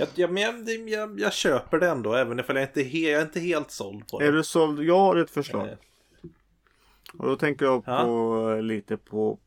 Jag, 0.00 0.08
jag, 0.14 0.38
jag, 0.38 0.88
jag, 0.88 1.20
jag 1.20 1.32
köper 1.32 1.78
det 1.78 1.88
ändå, 1.88 2.14
även 2.14 2.40
ifall 2.40 2.56
jag 2.56 2.64
inte, 2.64 2.82
he, 2.82 2.98
jag 2.98 3.20
är 3.20 3.24
inte 3.24 3.40
helt 3.40 3.70
såld 3.70 4.08
på 4.08 4.18
det. 4.18 4.26
Är 4.26 4.32
du 4.32 4.44
såld? 4.44 4.82
Jag 4.82 4.98
har 4.98 5.16
ett 5.16 5.30
förslag. 5.30 5.68
Eh, 5.68 5.74
Och 7.18 7.26
då 7.26 7.36
tänker 7.36 7.64
jag 7.66 7.84
på 7.84 7.90
Ja. 7.90 8.56
eh, 8.56 8.62
lite 8.62 8.96
på 8.96 9.38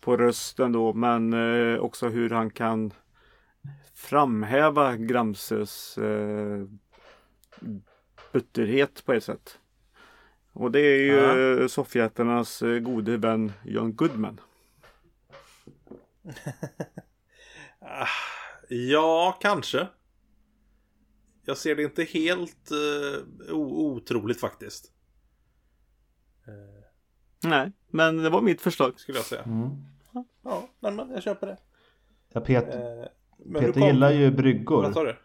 på 0.00 0.16
rösten 0.16 0.72
då 0.72 0.92
men 0.92 1.32
eh, 1.32 1.78
också 1.78 2.08
hur 2.08 2.30
han 2.30 2.50
kan 2.50 2.92
framhäva 3.94 4.96
Gramses 4.96 5.98
eh, 5.98 6.64
butterhet 8.32 9.04
på 9.04 9.12
ett 9.12 9.24
sätt. 9.24 9.58
Och 10.52 10.70
det 10.72 10.80
är 10.80 10.98
ju 10.98 11.14
Ja. 11.14 11.60
eh, 11.62 11.66
soffjättarnas 11.66 12.62
gode 12.82 13.16
vän 13.16 13.52
John 13.64 13.92
Goodman. 13.96 14.40
ah, 17.80 18.06
ja, 18.68 19.38
kanske. 19.40 19.88
Jag 21.44 21.56
ser 21.56 21.76
det 21.76 21.82
inte 21.82 22.04
helt 22.04 22.70
uh, 22.72 23.54
otroligt 23.56 24.40
faktiskt. 24.40 24.90
Nej, 27.42 27.72
men 27.90 28.16
det 28.22 28.30
var 28.30 28.40
mitt 28.40 28.60
förslag. 28.60 29.00
Skulle 29.00 29.18
jag 29.18 29.24
säga. 29.24 29.42
Mm. 29.42 29.70
Ja, 30.42 30.68
men 30.80 31.10
jag 31.10 31.22
köper 31.22 31.46
det. 31.46 31.56
Ja, 32.32 32.40
Pet 32.40 32.74
Eh, 32.74 32.80
men 32.80 33.08
du 33.38 33.60
Peter 33.60 33.72
kom- 33.80 33.82
gillar 33.88 34.10
ju 34.10 34.24
Vad 34.24 34.36
bryggor. 34.36 34.92
sa 34.92 35.04
du? 35.04 35.16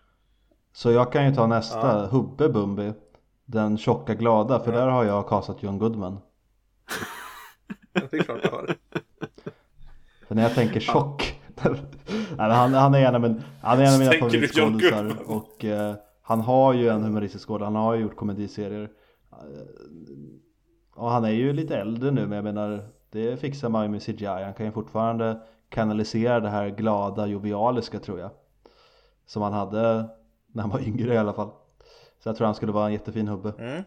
Så 0.74 0.92
jag 0.92 1.12
kan 1.12 1.26
ju 1.30 1.36
ta 1.36 1.48
nästa, 1.48 1.78
Ja. 2.02 2.06
Hubbe 2.08 2.50
Bumbi. 2.50 2.94
Den 3.46 3.78
tjocka 3.78 4.14
glada, 4.16 4.60
för 4.60 4.72
där 4.72 4.88
har 4.88 5.04
jag 5.06 5.30
kastat 5.30 5.64
John 5.64 5.78
Goodman. 5.78 6.20
Det 7.94 8.14
är 8.14 8.24
klart 8.24 8.40
jag 8.44 8.52
har. 8.52 8.76
För 10.28 10.36
när 10.36 10.44
jag 10.44 10.54
tänker 10.56 10.80
tjock. 10.80 11.42
Nej, 12.38 12.52
han, 12.52 12.74
han 12.74 12.94
är 12.94 13.00
en 13.08 13.16
av, 13.16 13.22
min, 13.22 13.42
han 13.62 13.80
är 13.80 13.84
en 13.86 13.94
av 13.94 14.00
mina 14.00 14.12
favoritskådisar. 14.12 15.16
Och 15.28 15.66
eh, 15.66 15.96
han 16.22 16.42
har 16.42 16.74
ju 16.74 16.90
en 16.90 17.04
humoristisk 17.04 17.48
skådis, 17.48 17.64
han 17.66 17.76
har 17.76 17.94
ju 17.96 18.02
gjort 18.02 18.16
komediserier. 18.16 18.90
Eh, 19.32 19.38
Och 20.96 21.12
han 21.12 21.26
är 21.26 21.30
ju 21.30 21.54
lite 21.54 21.78
äldre 21.78 22.12
nu 22.12 22.22
men 22.28 22.36
jag 22.36 22.44
menar 22.44 22.90
det 23.12 23.38
fixar 23.38 23.70
man 23.70 23.84
ju 23.84 23.90
med 23.90 24.02
CGI. 24.04 24.26
Han 24.26 24.54
kan 24.54 24.66
ju 24.66 24.72
fortfarande 24.72 25.40
kanalisera 25.70 26.40
det 26.40 26.50
här 26.50 26.70
glada, 26.70 27.26
jovialiska 27.28 28.00
tror 28.00 28.20
jag. 28.20 28.30
Som 29.26 29.42
han 29.42 29.54
hade 29.54 30.10
när 30.54 30.62
han 30.62 30.70
var 30.72 30.80
yngre 30.80 31.14
i 31.14 31.18
alla 31.18 31.34
fall. 31.34 31.50
Så 32.24 32.30
jag 32.30 32.36
tror 32.36 32.46
han 32.46 32.56
skulle 32.56 32.72
vara 32.72 32.86
en 32.86 32.94
jättefin 32.94 33.28
hubbe. 33.28 33.54
Mm. 33.60 33.84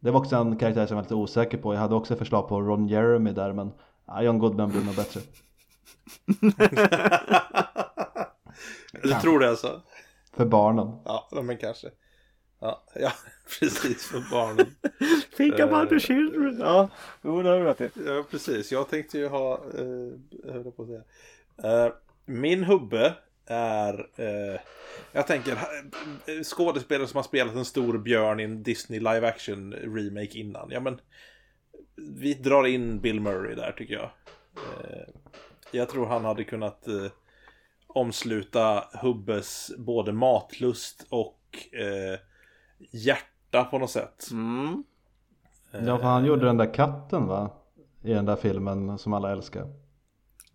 Det 0.00 0.10
var 0.10 0.20
också 0.20 0.36
en 0.36 0.56
karaktär 0.56 0.86
som 0.86 0.96
jag 0.96 1.02
var 1.02 1.02
lite 1.02 1.14
osäker 1.14 1.58
på. 1.58 1.74
Jag 1.74 1.80
hade 1.80 1.94
också 1.94 2.16
förslag 2.16 2.48
på 2.48 2.60
Ron 2.60 2.88
Jeremy 2.88 3.32
där 3.32 3.52
men 3.52 3.72
ja, 4.06 4.22
John 4.22 4.38
Goodman 4.38 4.70
blir 4.70 4.84
nog 4.84 4.96
bättre. 4.96 5.20
Du 9.02 9.10
tror 9.22 9.38
det 9.40 9.48
alltså? 9.50 9.82
För 10.36 10.44
barnen. 10.44 10.96
Ja, 11.04 11.28
men 11.42 11.56
kanske. 11.56 11.90
Ja, 12.60 12.82
ja 12.94 13.12
precis 13.60 14.06
för 14.06 14.30
barnen. 14.30 14.66
Think 15.36 15.58
Eh. 15.58 15.68
about 15.68 15.88
the 15.88 16.00
children. 16.00 16.58
Ja, 16.60 16.88
jo 17.22 17.42
det 17.42 17.48
har 17.48 17.58
du 17.58 17.64
rätt 17.64 17.80
i. 17.80 17.90
Ja, 18.06 18.24
precis. 18.30 18.72
Jag 18.72 18.88
tänkte 18.88 19.18
ju 19.18 19.28
ha, 19.28 19.54
eh, 19.54 20.52
höll 20.52 20.72
på 20.72 20.82
att 20.82 20.88
säga. 20.88 21.02
Eh, 21.86 21.92
min 22.24 22.64
hubbe 22.64 23.14
är, 23.46 24.08
eh, 24.16 24.60
jag 25.12 25.26
tänker, 25.26 25.52
eh, 25.52 26.42
skådespelare 26.42 27.06
som 27.08 27.16
har 27.16 27.22
spelat 27.24 27.54
en 27.54 27.64
stor 27.64 27.98
björn 27.98 28.40
i 28.40 28.42
en 28.42 28.62
Disney 28.62 28.98
live 29.00 29.28
action 29.28 29.72
remake 29.74 30.38
innan. 30.38 30.70
Ja, 30.70 30.80
men 30.80 31.00
vi 31.96 32.34
drar 32.34 32.66
in 32.66 33.00
Bill 33.00 33.20
Murray 33.20 33.54
där 33.54 33.72
tycker 33.72 33.94
jag. 33.94 34.10
Eh, 34.54 35.08
jag 35.72 35.88
tror 35.88 36.06
han 36.06 36.24
hade 36.24 36.44
kunnat 36.44 36.88
eh, 36.88 36.94
omsluta 37.86 38.84
Hubbes 39.02 39.70
både 39.78 40.12
matlust 40.12 41.06
och 41.10 41.38
eh, 41.72 42.18
hjärta 42.78 43.64
på 43.64 43.78
något 43.78 43.90
sätt. 43.90 44.28
Mm. 44.30 44.84
Ja 45.72 45.98
för 45.98 46.04
han 46.06 46.24
gjorde 46.24 46.46
den 46.46 46.56
där 46.56 46.74
katten 46.74 47.26
va? 47.26 47.50
I 48.02 48.12
den 48.12 48.24
där 48.26 48.36
filmen 48.36 48.98
som 48.98 49.12
alla 49.12 49.32
älskar. 49.32 49.72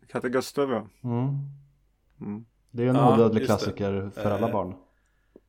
Katte 0.08 0.30
Gustav 0.30 0.72
ja. 0.72 0.88
Mm. 1.04 1.28
Mm. 2.22 2.46
Det 2.72 2.84
är 2.84 2.88
en 2.88 2.96
Ja, 2.96 3.14
odödlig 3.14 3.42
just 3.42 3.52
det. 3.52 3.58
klassiker 3.58 4.10
för 4.14 4.32
alla 4.32 4.48
Eh, 4.48 4.54
barn. 4.54 4.74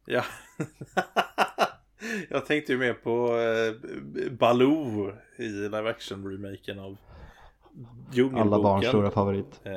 Ja. 0.06 0.22
jag 2.30 2.46
tänkte 2.46 2.72
ju 2.72 2.78
mer 2.78 2.94
på 2.94 3.36
eh, 3.38 4.30
Baloo 4.32 5.12
i 5.36 5.48
live 5.48 5.90
action 5.90 6.30
remaken 6.30 6.78
av. 6.78 6.96
Alla 8.36 8.62
barns 8.62 8.86
stora 8.86 9.10
favorit. 9.10 9.60
Eh, 9.64 9.72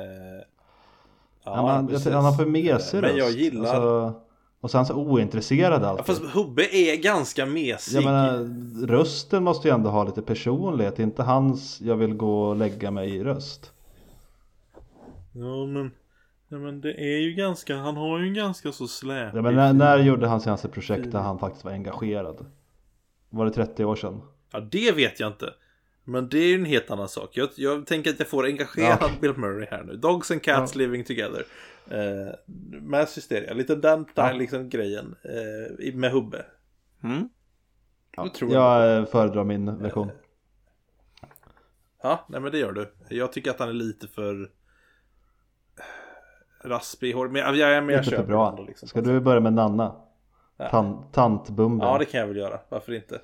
Ja, 1.44 1.70
han, 1.70 1.88
precis. 1.88 2.12
han 2.12 2.24
har 2.24 2.32
för 2.32 2.46
mesig 2.46 3.00
Men 3.00 3.16
jag 3.16 3.26
röst. 3.26 3.36
gillar... 3.38 3.74
Alltså, 3.74 4.20
och 4.60 4.70
sen 4.70 4.86
så 4.86 4.94
ointresserad 4.94 5.82
ja, 5.82 5.86
alltid. 5.86 6.06
fast 6.06 6.22
Hubbe 6.22 6.62
är 6.76 6.96
ganska 6.96 7.46
mesig. 7.46 7.96
Jag 7.96 8.04
menar, 8.04 8.38
rösten 8.86 9.44
måste 9.44 9.68
ju 9.68 9.74
ändå 9.74 9.90
ha 9.90 10.04
lite 10.04 10.22
personlighet. 10.22 10.98
Inte 10.98 11.22
hans 11.22 11.80
jag 11.80 11.96
vill 11.96 12.14
gå 12.14 12.42
och 12.42 12.56
lägga 12.56 12.90
mig 12.90 13.16
i 13.16 13.24
röst. 13.24 13.72
Ja 15.32 15.66
men, 15.66 15.90
ja, 16.48 16.58
men 16.58 16.80
det 16.80 16.92
är 16.94 17.18
ju 17.18 17.32
ganska, 17.32 17.76
han 17.76 17.96
har 17.96 18.18
ju 18.18 18.28
en 18.28 18.34
ganska 18.34 18.72
så 18.72 18.88
släpig. 18.88 19.38
Ja, 19.38 19.42
men 19.42 19.54
när, 19.54 19.72
när 19.72 19.98
gjorde 19.98 20.26
han 20.26 20.40
senaste 20.40 20.68
projekt 20.68 21.12
där 21.12 21.20
han 21.20 21.38
faktiskt 21.38 21.64
var 21.64 21.72
engagerad? 21.72 22.46
Var 23.30 23.44
det 23.44 23.50
30 23.52 23.84
år 23.84 23.96
sedan? 23.96 24.20
Ja 24.52 24.60
det 24.60 24.92
vet 24.92 25.20
jag 25.20 25.28
inte. 25.28 25.50
Men 26.04 26.28
det 26.28 26.38
är 26.38 26.46
ju 26.48 26.54
en 26.54 26.64
helt 26.64 26.90
annan 26.90 27.08
sak. 27.08 27.30
Jag, 27.32 27.48
jag 27.56 27.86
tänker 27.86 28.10
att 28.10 28.18
jag 28.18 28.28
får 28.28 28.44
engagerad 28.46 28.98
Ja. 29.00 29.10
Bill 29.20 29.36
Murray 29.36 29.66
här 29.70 29.82
nu. 29.82 29.96
Dogs 29.96 30.30
and 30.30 30.42
Cats 30.42 30.74
Ja. 30.74 30.78
Living 30.78 31.04
Together. 31.04 31.44
Eh, 31.90 32.34
Mass 32.80 33.16
Hysteria. 33.16 33.54
Lite 33.54 33.74
den 33.74 34.06
där 34.14 34.30
Ja. 34.30 34.32
liksom 34.32 34.68
grejen. 34.68 35.14
Eh, 35.78 35.94
med 35.94 36.10
Hubbe. 36.12 36.44
Mm. 37.04 37.28
Ja, 38.16 38.28
tror 38.36 38.52
jag. 38.52 38.62
Jag 38.62 38.98
eh, 38.98 39.04
föredrar 39.06 39.44
min 39.44 39.78
version. 39.82 40.10
Ja, 42.02 42.26
nej 42.28 42.40
men 42.40 42.52
det 42.52 42.58
gör 42.58 42.72
du. 42.72 42.92
Jag 43.08 43.32
tycker 43.32 43.50
att 43.50 43.58
han 43.58 43.68
är 43.68 43.72
lite 43.72 44.08
för 44.08 44.50
raspig 46.64 47.08
i 47.10 47.12
håret. 47.12 47.32
Men, 47.32 47.42
jag- 47.42 47.56
jag, 47.56 47.84
men 47.84 47.94
jag 47.94 48.04
köper 48.04 48.24
bra. 48.24 48.50
ändå 48.50 48.62
liksom. 48.64 48.88
Ska 48.88 49.00
du 49.00 49.20
börja 49.20 49.40
med 49.40 49.52
Nanna? 49.52 49.94
Ja. 50.56 50.68
Tan, 50.68 51.04
tantbumben. 51.12 51.88
Ja, 51.88 51.98
det 51.98 52.04
kan 52.04 52.20
jag 52.20 52.26
väl 52.26 52.36
göra. 52.36 52.60
Varför 52.68 52.92
inte? 52.92 53.20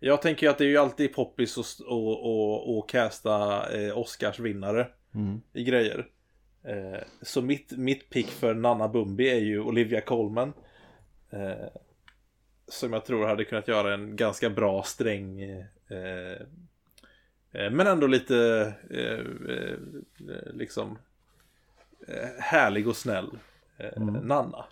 Jag 0.00 0.22
tänker 0.22 0.48
att 0.48 0.58
det 0.58 0.64
är 0.64 0.68
ju 0.68 0.76
alltid 0.76 1.14
poppis 1.14 1.58
att 1.58 1.80
och, 1.86 2.24
och, 2.24 2.78
och 2.78 2.88
casta 2.88 3.66
eh, 3.72 3.98
Oscarsvinnare 3.98 4.88
Mm. 5.14 5.40
i 5.52 5.64
grejer. 5.64 6.06
Eh, 6.62 7.00
så 7.22 7.42
mitt, 7.42 7.72
mitt 7.72 8.10
pick 8.10 8.26
för 8.26 8.54
Nanna 8.54 8.88
Bumbi 8.88 9.30
är 9.30 9.40
ju 9.40 9.60
Olivia 9.60 10.00
Colman. 10.00 10.52
Eh, 11.30 11.66
som 12.68 12.92
jag 12.92 13.04
tror 13.04 13.26
hade 13.26 13.44
kunnat 13.44 13.68
göra 13.68 13.94
en 13.94 14.16
ganska 14.16 14.50
bra 14.50 14.82
sträng. 14.82 15.42
Eh, 15.42 15.66
eh, 17.52 17.70
men 17.70 17.86
ändå 17.86 18.06
lite 18.06 18.72
eh, 18.90 19.20
eh, 19.56 19.78
liksom 20.52 20.98
härlig 22.38 22.88
och 22.88 22.96
snäll 22.96 23.38
eh, 23.78 24.02
Nanna. 24.02 24.64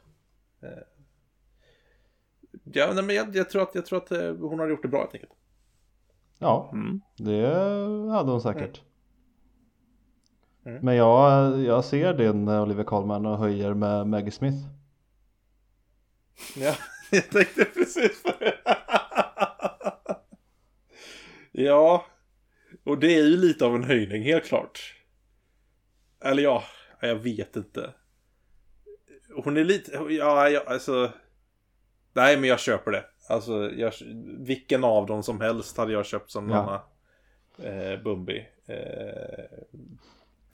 Ja, 2.64 2.92
nej, 2.94 3.04
men 3.04 3.16
jag, 3.16 3.36
jag 3.36 3.50
tror 3.50 3.62
att, 3.62 3.74
jag 3.74 3.86
tror 3.86 3.98
att 3.98 4.12
eh, 4.12 4.34
hon 4.34 4.58
har 4.58 4.68
gjort 4.68 4.82
det 4.82 4.88
bra 4.88 5.00
helt 5.00 5.14
enkelt. 5.14 5.32
Ja, 6.38 6.70
Mm. 6.72 7.00
det 7.16 7.46
hade 8.12 8.30
hon 8.30 8.40
säkert. 8.42 8.82
Mm. 10.66 10.84
Men 10.84 10.96
jag, 10.96 11.60
jag 11.60 11.84
ser 11.84 12.14
din 12.14 12.48
eh, 12.48 12.62
Olivia 12.62 12.84
Colman 12.84 13.26
och 13.26 13.38
höjer 13.38 13.74
med 13.74 14.06
Maggie 14.06 14.30
Smith. 14.30 14.56
Ja, 16.56 16.74
jag 17.10 17.30
tänkte 17.30 17.64
precis 17.64 18.22
på 18.22 18.32
det. 18.38 18.54
ja, 21.62 22.06
och 22.84 22.98
det 22.98 23.14
är 23.14 23.22
ju 23.24 23.36
lite 23.36 23.66
av 23.66 23.74
en 23.74 23.84
höjning 23.84 24.22
helt 24.22 24.44
klart. 24.44 24.94
Eller 26.20 26.42
ja, 26.42 26.64
jag 27.00 27.16
vet 27.16 27.56
inte. 27.56 27.94
Hon 29.44 29.56
är 29.56 29.64
lite, 29.64 29.92
ja, 30.10 30.48
ja 30.48 30.62
alltså. 30.66 31.12
Nej, 32.14 32.36
men 32.36 32.48
jag 32.48 32.60
köper 32.60 32.90
det. 32.90 33.04
Alltså, 33.28 33.70
jag, 33.70 33.92
vilken 34.38 34.84
av 34.84 35.06
dem 35.06 35.22
som 35.22 35.40
helst 35.40 35.76
hade 35.76 35.92
jag 35.92 36.06
köpt 36.06 36.30
som 36.30 36.50
Ja. 36.50 36.56
Nanna 36.56 36.80
eh, 37.58 38.02
Bumbi. 38.02 38.46
Eh, 38.66 39.44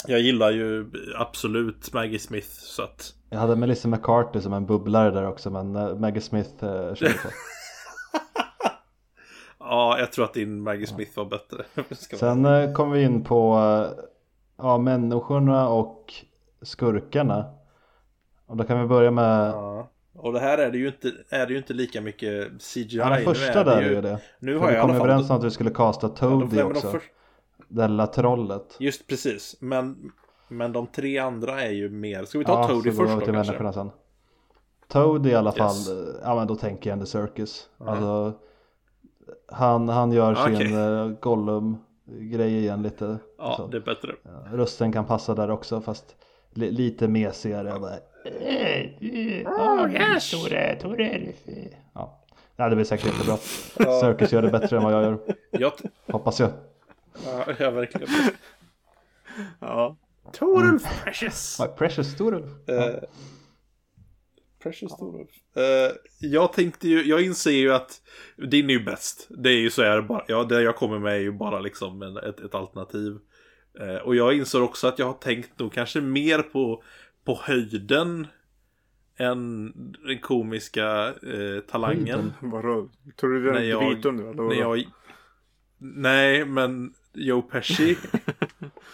jag 0.07 0.21
gillar 0.21 0.51
ju 0.51 0.91
absolut 1.17 1.93
Maggie 1.93 2.19
Smith 2.19 2.49
så 2.49 2.83
att 2.83 3.15
Jag 3.31 3.39
hade 3.39 3.57
Melissa 3.57 3.89
McCarthy 3.89 4.41
som 4.41 4.53
en 4.53 4.67
bubblare 4.67 5.11
där 5.11 5.27
också 5.27 5.51
men 5.51 5.77
uh, 5.77 5.99
Maggie 5.99 6.21
Smith 6.21 6.65
uh, 6.65 6.95
körde 6.95 7.13
på. 7.13 7.29
Ja, 9.59 9.99
jag 9.99 10.13
tror 10.13 10.25
att 10.25 10.35
din 10.35 10.63
Maggie 10.63 10.87
Smith 10.87 11.17
var 11.17 11.25
bättre. 11.25 11.65
Sen 12.17 12.47
uh, 12.47 12.73
kom 12.73 12.91
vi 12.91 13.03
in 13.03 13.25
på 13.25 13.59
uh, 13.59 14.05
ja, 14.57 14.79
människorna 14.79 15.69
och 15.69 16.15
skurkarna. 16.63 17.55
Och 18.47 18.57
då 18.57 18.65
kan 18.65 18.81
vi 18.81 18.87
börja 18.87 19.11
med 19.11 19.51
Ja. 19.51 19.91
Och 20.15 20.33
det 20.33 20.41
här 20.41 20.59
är 20.59 20.71
det 20.71 20.79
ju 20.79 20.87
inte, 20.87 21.13
är 21.29 21.47
det 21.47 21.53
ju 21.53 21.59
inte 21.59 21.73
lika 21.73 22.01
mycket 22.01 22.49
CGI. 22.63 22.97
ja, 22.97 23.09
den 23.09 23.19
Nu 23.19 23.25
första 23.25 23.61
är 23.61 23.65
där 23.65 23.77
det 23.77 23.83
är 23.87 23.89
ju 23.89 23.95
ju 23.95 24.01
det. 24.01 24.21
Nu 24.39 24.57
har 24.59 24.69
vi 24.69 24.75
jag 24.75 24.87
kom 24.87 24.97
överens 24.97 25.31
om 25.31 25.37
att 25.37 25.45
vi 25.45 25.51
skulle 25.51 25.71
Ja, 25.79 25.93
de- 26.01 26.15
Toadie 26.15 26.59
de 26.63 26.63
också. 26.63 26.91
för- 26.91 27.03
Det 27.69 27.89
lilla 27.89 28.07
trollet. 28.07 28.77
Just 28.79 29.07
precis. 29.07 29.57
Men, 29.61 30.13
men 30.49 30.73
de 30.73 30.87
tre 30.87 31.19
andra 31.19 31.63
är 31.63 31.71
ju 31.71 31.89
mer. 31.91 32.25
Ska 32.25 32.39
vi 32.39 32.45
ta 32.45 32.53
Ja, 32.61 32.69
Toadie 32.69 32.93
först 32.93 32.99
då 33.13 33.21
till 33.21 33.33
kanske? 33.33 33.33
människorna 33.33 33.73
sen. 33.73 33.91
Toad 34.89 35.27
i 35.27 35.35
alla 35.35 35.53
fall, 35.53 35.69
Yes. 35.77 35.89
ja 36.25 36.35
men 36.35 36.47
då 36.47 36.57
tänker 36.57 36.91
jag 36.91 37.01
The 37.01 37.07
Circus. 37.07 37.69
Alltså, 37.79 38.33
han, 39.53 39.89
han 39.89 40.13
gör 40.13 40.33
Okej. 40.43 40.57
sin 40.69 40.77
uh, 40.77 41.09
Gollum-grej 41.21 42.59
igen 42.59 42.83
lite. 42.83 43.17
Ja, 43.39 43.55
så. 43.57 43.67
det 43.67 43.77
är 43.77 43.81
bättre. 43.81 44.15
Ja, 44.23 44.57
Rösten 44.57 44.93
kan 44.93 45.05
passa 45.05 45.35
där 45.35 45.51
också 45.51 45.81
fast 45.81 46.17
li, 46.55 46.71
lite 46.71 47.09
mesigare. 47.09 47.79
Bara, 47.81 47.91
Oh, 48.25 49.93
yes! 49.93 50.33
ja. 51.95 52.25
ja, 52.57 52.69
det 52.69 52.77
blir 52.77 52.85
säkert 52.85 53.07
jättebra. 53.07 53.37
Circus 54.01 54.33
gör 54.33 54.43
det 54.43 54.51
bättre 54.51 54.77
än 54.77 54.83
vad 54.83 54.93
jag 54.93 55.03
gör. 55.03 55.19
Jag, 55.51 55.73
Hoppas 56.07 56.41
jag. 56.41 56.51
ja, 57.25 57.45
jag 57.59 57.73
verkligen. 57.73 58.09
Ja. 59.61 59.97
Total 60.33 60.79
Precious! 61.05 61.61
My 61.61 61.67
precious 61.67 62.17
Torulf. 62.17 62.69
Eh, 62.69 62.95
Precious 64.63 64.97
Torulf. 64.97 65.31
Eh, 65.57 65.97
jag 66.19 66.53
tänkte 66.53 66.89
ju, 66.89 67.03
jag 67.03 67.23
inser 67.23 67.51
ju 67.51 67.73
att 67.73 68.01
din 68.51 68.71
är 68.71 68.75
ju 68.75 68.85
bäst. 68.85 69.27
Det 69.31 69.49
är 69.49 69.59
ju 69.59 69.71
så 69.71 69.83
är 69.83 69.97
det 69.97 70.03
bara. 70.03 70.25
Ja, 70.29 70.45
det 70.45 70.63
jag 70.63 70.77
kommer 70.77 70.99
med 70.99 71.15
är 71.15 71.21
ju 71.21 71.33
bara 71.33 71.61
liksom 71.61 72.03
en, 72.03 72.17
ett, 72.17 72.41
ett 72.41 72.55
alternativ. 72.55 73.19
Eh, 73.81 73.97
och 73.97 74.17
jag 74.17 74.37
inser 74.37 74.63
också 74.63 74.87
att 74.89 74.99
jag 74.99 75.07
har 75.07 75.13
tänkt 75.13 75.59
nog 75.59 75.73
kanske 75.73 76.01
mer 76.01 76.39
på, 76.39 76.83
på 77.31 77.41
höjden 77.45 78.27
än 79.17 79.73
den 80.07 80.19
komiska 80.19 81.07
eh, 81.09 81.61
talangen. 81.71 82.07
Höjden? 82.07 82.33
Vadå? 82.41 82.89
Tror 83.17 83.31
du 83.31 83.53
det 83.53 83.59
är 83.59 83.63
jag- 83.63 83.91
Vito 83.95 84.11
nu 84.11 84.31
eller? 84.31 84.43
När 84.43 84.55
jag... 84.55 84.85
Nej, 85.79 86.45
men 86.45 86.95
Joe 87.13 87.43
Pesci. 87.43 87.97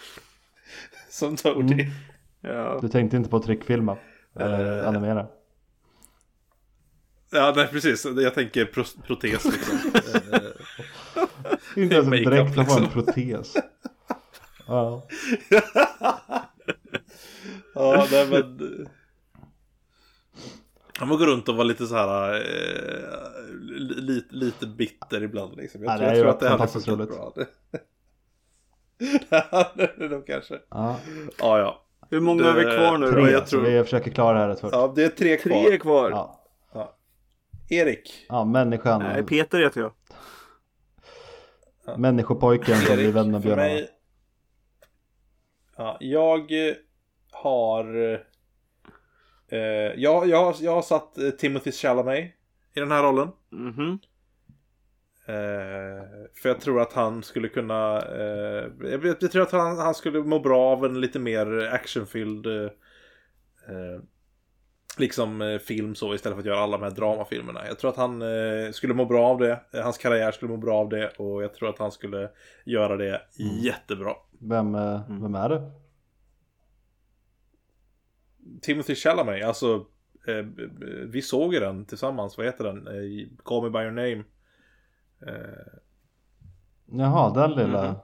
Som 1.09 1.35
Toadie. 1.35 1.73
Mm. 1.73 1.91
Ja. 2.41 2.79
Du 2.81 2.89
tänkte 2.89 3.17
inte 3.17 3.29
på 3.29 3.39
trickfilma? 3.39 3.97
Eller 4.35 4.81
Eh. 4.81 4.87
animera? 4.87 5.27
Ja, 7.31 7.53
nej 7.55 7.67
precis. 7.67 8.05
Jag 8.05 8.33
tänker 8.33 8.65
pro 8.65 8.83
protes 9.07 9.45
liksom. 9.45 9.91
Eh, 11.15 11.83
Inte 11.83 11.95
ens 11.95 12.07
en 12.07 12.11
dräkt, 12.23 12.55
var 12.57 12.63
en 12.63 12.81
liksom. 12.83 12.87
protes. 12.89 13.53
Ja. 14.67 15.07
Ja, 17.79 18.07
nej 18.11 18.27
men... 18.29 18.87
Han 20.99 21.07
får 21.07 21.17
gå 21.17 21.25
runt 21.25 21.49
och 21.49 21.55
vara 21.55 21.63
lite 21.63 21.87
så 21.87 21.95
här 21.95 22.33
eh, 22.33 23.53
lite, 23.79 24.35
lite 24.35 24.67
bitter 24.67 25.23
ibland 25.23 25.55
liksom. 25.55 25.83
Jag 25.83 25.93
Ja, 25.93 25.97
tror, 25.97 26.05
det 26.07 26.11
är 26.11 26.15
jag 26.15 26.21
tror 26.23 26.29
att 26.31 26.39
det 26.39 26.49
hade 26.49 26.67
funkat 26.71 26.87
roligt. 26.87 27.09
bra. 27.09 27.33
Det 29.29 29.45
hade 29.51 29.93
det 29.97 30.07
nog 30.09 30.27
kanske. 30.27 30.59
ja. 30.69 30.99
Ja, 31.39 31.59
ja. 31.59 31.83
Hur 32.09 32.19
många 32.19 32.43
har 32.43 32.53
vi 32.53 32.63
Det- 32.63 32.75
kvar 32.77 32.97
nu 32.97 33.11
Tre, 33.11 33.21
då? 33.21 33.29
jag 33.29 33.47
tror- 33.47 33.61
vi 33.61 33.83
försöker 33.83 34.11
klara 34.11 34.33
det 34.33 34.39
här 34.39 34.47
rätt 34.49 34.59
fort. 34.59 34.69
Ja. 34.73 34.79
Ja, 34.81 34.93
det 34.95 35.03
är 35.03 35.09
tre 35.09 35.37
kvar. 35.37 35.63
Tre 35.63 35.73
är 35.73 35.77
kvar. 35.77 36.09
Ja. 36.11 36.43
Erik. 37.69 38.25
människan. 38.47 39.01
Nej, 39.01 39.23
Peter 39.23 39.59
heter 39.59 39.81
jag. 39.81 39.91
Människopojken 41.99 42.75
som 42.77 42.95
blir 42.95 43.11
vän 43.11 43.31
med 43.31 43.41
björnarna. 43.41 43.67
mig... 43.69 43.89
Ja, 45.77 45.97
jag 45.99 46.39
eh, 46.69 46.73
har... 47.43 48.13
Eh, 49.49 49.59
jag, 49.95 50.27
jag, 50.27 50.45
har- 50.45 50.55
jag 50.61 50.71
har 50.75 50.81
satt 50.81 51.17
eh, 51.17 51.29
Timothy 51.29 51.71
Chalamet 51.71 52.31
i 52.73 52.79
den 52.79 52.91
här 52.91 53.03
rollen. 53.03 53.29
Mhm. 53.49 53.99
Eh, 55.25 56.03
för 56.41 56.49
jag 56.49 56.61
tror 56.61 56.81
att 56.81 56.93
han 56.93 57.23
skulle 57.23 57.47
kunna... 57.47 58.01
Eh, 58.01 58.65
jag, 58.91 59.05
jag 59.21 59.31
tror 59.31 59.41
att 59.41 59.51
han, 59.51 59.77
han 59.77 59.95
skulle 59.95 60.19
må 60.19 60.39
bra 60.39 60.61
av 60.71 60.85
en 60.85 61.01
lite 61.01 61.19
mer 61.19 61.69
actionfylld... 61.73 62.45
Eh, 62.45 62.63
eh, 63.67 64.01
liksom 64.97 65.41
eh, 65.41 65.57
film 65.59 65.95
så 65.95 66.13
istället 66.15 66.35
för 66.35 66.39
att 66.41 66.45
göra 66.45 66.59
alla 66.59 66.77
de 66.77 66.83
här 66.83 66.91
dramafilmerna. 66.91 67.67
Jag 67.67 67.79
tror 67.79 67.89
att 67.91 67.97
han 67.97 68.21
eh, 68.21 68.71
skulle 68.71 68.93
må 68.93 69.05
bra 69.05 69.27
av 69.27 69.37
det. 69.37 69.59
Hans 69.73 69.97
karriär 69.97 70.31
skulle 70.31 70.51
må 70.51 70.57
bra 70.57 70.77
av 70.77 70.89
det. 70.89 71.07
Och 71.09 71.43
jag 71.43 71.53
tror 71.53 71.69
att 71.69 71.79
han 71.79 71.91
skulle 71.91 72.29
göra 72.65 72.97
det 72.97 73.21
jättebra. 73.61 74.13
Vem, 74.41 74.75
eh, 74.75 75.01
Mm. 75.09 75.21
vem 75.21 75.35
är 75.35 75.49
det? 75.49 75.71
Timothy 78.61 78.95
Chalamet, 78.95 79.45
alltså 79.45 79.85
eh, 80.27 80.45
vi 81.07 81.21
såg 81.21 81.53
ju 81.53 81.59
den 81.59 81.85
tillsammans, 81.85 82.37
vad 82.37 82.45
heter 82.45 82.63
den? 82.63 82.87
Eh, 82.87 83.27
Call 83.43 83.63
Me 83.63 83.69
By 83.69 83.79
Your 83.79 83.91
Name. 83.91 84.23
Eh, 85.27 85.73
Jaha, 86.91 87.33
den 87.33 87.51
lilla. 87.51 87.83
Mhm. 87.87 87.95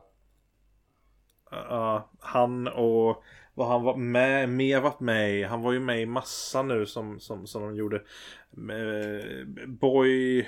ja, 1.52 2.12
han 2.20 2.68
och 2.68 3.24
vad 3.54 3.68
han 3.68 3.84
var 3.84 3.96
med, 3.96 4.50
med 4.50 4.82
varit 4.82 5.00
med 5.00 5.40
i, 5.40 5.44
han 5.44 5.62
var 5.62 5.72
ju 5.72 5.80
med 5.80 6.02
i 6.02 6.06
massa 6.06 6.64
nu 6.64 6.86
som, 6.86 7.20
som, 7.20 7.48
som 7.48 7.62
de 7.62 7.76
gjorde. 7.76 7.96
Eh, 7.96 9.46
Boy, 9.68 10.46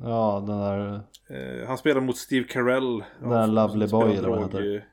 Ja, 0.00 0.44
den 0.46 0.58
där 0.58 1.00
eh, 1.30 1.66
han 1.68 1.78
spelade 1.78 2.06
mot 2.06 2.16
Steve 2.16 2.46
Carell. 2.48 3.04
Den 3.20 3.30
där 3.30 3.46
Lovely 3.46 3.86
Boy, 3.86 4.16
eller 4.16 4.28
vad 4.28 4.42
heter. 4.42 4.88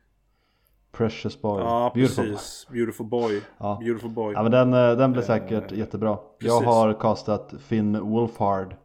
Eh, 0.96 0.98
Precious 0.98 1.42
Boy. 1.42 1.62
Ja, 1.64 1.92
Beautiful. 1.96 2.26
precis. 2.32 2.68
Beautiful 2.72 3.06
Boy. 3.06 3.42
Ja. 3.58 3.78
Beautiful 3.82 4.10
Boy. 4.12 4.34
Ja 4.34 4.44
men 4.44 4.52
den, 4.52 4.74
eh, 4.74 4.98
den 4.98 5.12
blir 5.12 5.22
Eh, 5.22 5.28
säkert 5.28 5.72
jättebra. 5.72 6.10
Jag 6.10 6.40
precis. 6.40 6.66
har 6.66 6.94
castat 6.94 7.54
Finn 7.60 8.00
Wolfhard. 8.00 8.76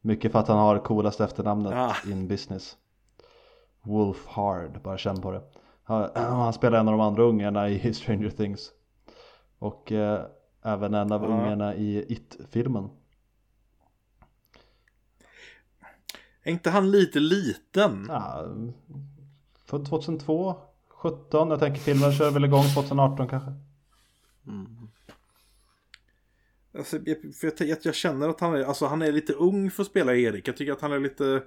Mycket 0.00 0.32
för 0.32 0.38
att 0.38 0.48
han 0.48 0.58
har 0.58 0.78
coolast 0.78 1.20
efternamnet 1.20 1.72
Ah. 1.76 1.96
in 2.10 2.28
business. 2.28 2.76
Wolfhard, 3.82 4.82
bara 4.82 4.98
känn 4.98 5.20
på 5.20 5.30
det. 5.30 5.42
Han, 5.84 6.10
han 6.14 6.52
spelar 6.52 6.78
en 6.80 6.88
av 6.88 6.92
de 6.92 7.00
andra 7.00 7.22
ungarna 7.22 7.68
i 7.68 7.94
Stranger 7.94 8.30
Things. 8.30 8.70
Och 9.58 9.92
eh, 9.92 10.20
även 10.62 10.94
en 10.94 11.12
av 11.12 11.22
Ja. 11.22 11.28
ungarna 11.28 11.74
i 11.74 12.12
It-filmen. 12.12 12.90
Är 16.42 16.52
inte 16.52 16.70
han 16.70 16.90
lite 16.90 17.20
liten? 17.20 18.06
Ja, 18.08 18.44
för 19.66 19.84
2002, 19.84 20.56
17, 21.04 21.50
jag 21.50 21.60
tänker 21.60 21.80
filmen 21.80 22.12
kör 22.12 22.30
väl 22.30 22.44
igång 22.44 22.64
2018 22.74 23.28
kanske. 23.28 23.50
Alltså, 26.78 26.96
jag, 27.04 27.16
för 27.40 27.46
jag, 27.58 27.68
jag, 27.68 27.78
jag 27.82 27.94
känner 27.94 28.28
att 28.28 28.40
han 28.40 28.54
är, 28.54 28.64
alltså, 28.64 28.86
han 28.86 29.02
är 29.02 29.12
lite 29.12 29.32
ung 29.32 29.70
för 29.70 29.82
att 29.82 29.88
spela 29.88 30.14
Erik. 30.14 30.48
Jag 30.48 30.56
tycker 30.56 30.72
att 30.72 30.80
han 30.80 30.92
är 30.92 30.98
lite... 31.00 31.42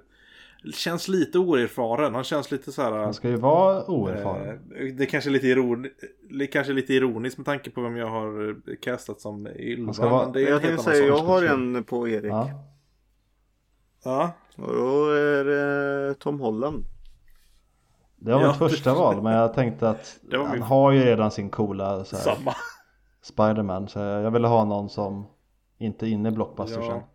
Känns 0.74 1.08
lite 1.08 1.38
oerfaren. 1.38 2.14
Han 2.14 2.24
känns 2.24 2.50
lite 2.50 2.72
så 2.72 2.82
här... 2.82 2.92
Han 2.92 3.14
ska 3.14 3.28
ju 3.28 3.36
vara 3.36 3.84
oerfaren. 3.90 4.48
eh, 4.76 4.94
det 4.94 5.04
är 5.04 5.06
kanske 5.06 5.30
lite, 5.30 5.46
iron, 5.46 5.82
det 6.30 6.44
är 6.44 6.46
kanske 6.52 6.72
lite 6.72 6.94
ironiskt 6.94 7.38
med 7.38 7.46
tanke 7.46 7.70
på 7.70 7.80
vem 7.82 7.96
jag 7.96 8.06
har 8.10 8.48
eh, 8.48 8.76
castat 8.82 9.20
som 9.20 9.46
Ylva. 9.46 9.92
Vara- 9.98 10.24
men 10.24 10.32
det 10.32 10.42
är 10.42 10.48
Jag 10.50 10.62
tänkte 10.62 10.84
säga, 10.84 11.06
jag 11.06 11.18
har 11.18 11.42
en 11.42 11.84
på 11.84 12.08
Erik. 12.08 12.32
Ja. 12.32 12.50
Ja, 14.04 14.32
Och 14.56 14.74
då 14.74 15.10
är 15.10 15.44
det 15.44 16.14
Tom 16.14 16.40
Holland. 16.40 16.84
Det 18.18 18.32
var 18.32 18.40
Ja, 18.40 18.48
mitt 18.48 18.56
första 18.58 18.94
val 18.94 19.22
men 19.22 19.32
jag 19.32 19.54
tänkte 19.54 19.88
att 19.90 20.18
han 20.32 20.50
min- 20.52 20.62
har 20.62 20.92
ju 20.92 21.04
redan 21.04 21.30
sin 21.30 21.50
coola 21.50 22.04
så 22.04 22.16
här, 22.16 22.22
samma. 22.22 22.54
Spiderman 23.22 23.88
så 23.88 23.98
jag 23.98 24.30
ville 24.30 24.48
ha 24.48 24.64
någon 24.64 24.88
som 24.90 25.26
inte 25.78 26.06
är 26.06 26.08
inne 26.08 26.28
i 26.28 26.32
Blockbuster 26.32 26.80
sen. 26.80 26.90
Ja. 26.90 27.08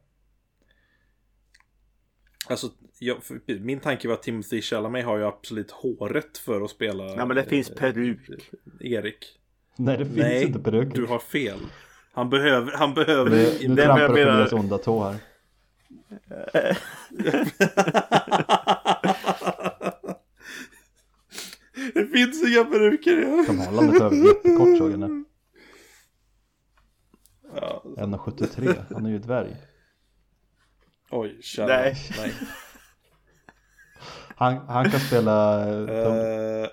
Alltså, 2.50 2.68
jag, 3.00 3.18
min 3.62 3.80
tanke 3.80 4.08
var 4.08 4.16
att 4.16 4.24
Timothy 4.24 4.62
Chalamet 4.62 5.06
har 5.06 5.18
ju 5.18 5.26
absolut 5.26 5.72
håret 5.72 6.38
för 6.38 6.62
att 6.62 6.70
spela 6.70 7.04
Ja 7.04 7.26
men 7.26 7.36
det 7.36 7.44
finns 7.44 7.70
peruk. 7.70 8.30
Erik. 8.80 9.40
Nej 9.76 9.98
det 9.98 10.06
finns 10.06 10.18
Nej, 10.18 10.44
inte 10.44 10.60
peruker. 10.60 10.96
du 11.02 11.06
har 11.06 11.20
fel. 11.20 11.60
Han 12.14 12.30
behöver, 12.30 12.72
han 12.72 12.94
behöver... 12.94 13.30
Nu 13.30 13.68
men 13.68 13.78
trampar 13.78 14.02
du 14.02 14.08
på 14.08 14.14
deras 14.16 14.54
onda 14.54 14.78
tå 14.78 15.04
här. 15.04 15.16
det 21.94 22.06
finns 22.08 22.44
inga 22.44 22.66
peruker. 22.66 23.18
Ja. 23.18 23.44
Tom 23.48 23.60
Holland 23.60 23.90
är 23.96 24.00
för 24.00 24.06
övrigt 24.06 24.24
jättekort 24.26 24.78
såg 24.78 24.92
jag 24.92 25.00
nu. 25.00 25.24
Ja, 27.56 27.84
1,73. 27.98 28.84
Han 28.94 29.06
är 29.06 29.10
ju 29.10 29.20
dvärg. 29.20 29.56
Oj, 31.12 31.38
kära. 31.42 31.68
Nej. 31.68 31.96
Nej. 32.18 32.34
Han, 34.36 34.58
han 34.68 34.90
kan 34.92 35.00
spela 35.00 35.66
eh. 35.70 36.64
Eh, 36.64 36.68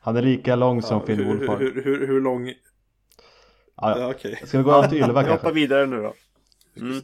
Han 0.00 0.16
är 0.16 0.22
lika 0.22 0.56
lång 0.56 0.82
som 0.82 0.98
ja, 0.98 1.06
Finn 1.06 1.18
hur, 1.18 1.24
Wolfhard. 1.24 1.58
hur, 1.60 1.84
hur, 1.84 2.06
hur 2.06 2.20
lång? 2.20 2.48
Ja, 2.48 2.54
Ja. 3.98 4.10
Okej, 4.10 4.40
Ska 4.46 4.58
vi 4.58 4.64
gå 4.64 4.72
över 4.72 4.88
till 4.88 4.98
Ylva 4.98 5.08
Vi 5.08 5.14
hoppar 5.14 5.28
kanske? 5.28 5.52
vidare 5.52 5.86
nu 5.86 5.96
då. 5.96 6.14
Mm. 6.80 7.00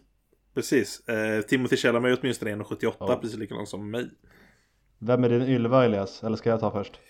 precis. 0.55 1.09
Eh, 1.09 1.43
Timothy 1.43 1.77
Chalamet 1.77 2.13
är 2.13 2.19
åtminstone 2.23 2.55
1,78, 2.57 2.95
Ja. 3.01 3.19
precis 3.23 3.39
lika 3.39 3.55
lång 3.55 3.67
som 3.67 3.91
mig. 3.91 4.11
Vem 4.99 5.25
är 5.25 5.29
din 5.29 5.43
Ylva 5.43 5.85
Elias? 5.85 6.25
Eller 6.25 6.37
ska 6.37 6.51
jag 6.51 6.61
ta 6.61 6.71
först? 6.71 7.01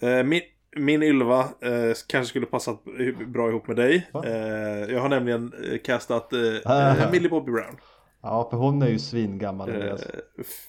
Eh, 0.00 0.24
min, 0.24 0.40
min 0.76 1.02
Ylva 1.02 1.40
eh, 1.40 1.92
kanske 2.08 2.24
skulle 2.24 2.46
passat 2.46 2.80
bra 3.26 3.48
ihop 3.48 3.66
med 3.66 3.76
dig. 3.76 4.10
Eh, 4.24 4.92
jag 4.94 5.00
har 5.00 5.08
nämligen 5.08 5.52
eh, 5.72 5.78
castat 5.78 6.32
eh, 6.32 6.38
Ah. 6.64 6.96
eh, 6.96 7.10
Millie 7.10 7.28
Bobby 7.28 7.52
Brown. 7.52 7.76
Ja, 8.22 8.48
för 8.50 8.56
hon 8.56 8.82
är 8.82 8.88
ju 8.88 8.98
svingammal 8.98 9.68
Elias. 9.70 10.06
Eh, 10.06 10.20
f- 10.40 10.68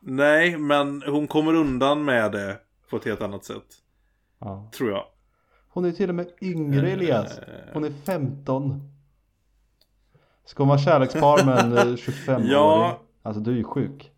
Nej, 0.00 0.58
men 0.58 1.02
hon 1.02 1.26
kommer 1.26 1.54
undan 1.54 2.04
med 2.04 2.32
det 2.32 2.58
på 2.90 2.96
ett 2.96 3.04
helt 3.04 3.22
annat 3.22 3.44
sätt. 3.44 3.64
Ja. 4.40 4.70
Tror 4.74 4.90
jag. 4.90 5.04
Hon 5.68 5.84
är 5.84 5.92
till 5.92 6.08
och 6.08 6.14
med 6.14 6.28
yngre 6.42 6.90
Elias. 6.90 7.38
Eh, 7.38 7.44
Hon 7.72 7.84
är 7.84 7.90
15. 8.06 8.92
Ska 10.44 10.62
hon 10.62 10.68
vara 10.68 10.78
kärlekspar 10.78 11.44
med 11.44 11.58
en 11.58 11.72
eh, 11.72 11.84
25-åring? 11.94 12.46
Ja. 12.50 13.00
Alltså 13.28 13.40
du 13.42 13.52
är 13.52 13.56
ju 13.56 13.64
sjuk. 13.64 14.12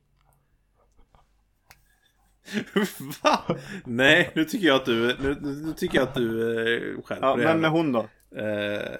Va? 3.22 3.56
Nej, 3.84 4.30
nu 4.34 4.44
tycker 4.44 4.66
jag 4.66 4.76
att 4.76 4.84
du, 4.84 5.16
nu, 5.22 5.36
nu 5.40 5.72
tycker 5.72 5.98
jag 5.98 6.08
att 6.08 6.14
du 6.14 6.50
eh, 6.96 7.02
skärper 7.02 7.26
Ja, 7.26 7.36
dig 7.36 7.54
nu. 7.54 7.60
med 7.60 7.70
hon 7.70 7.92
då? 7.92 8.00
Eh, 8.36 8.90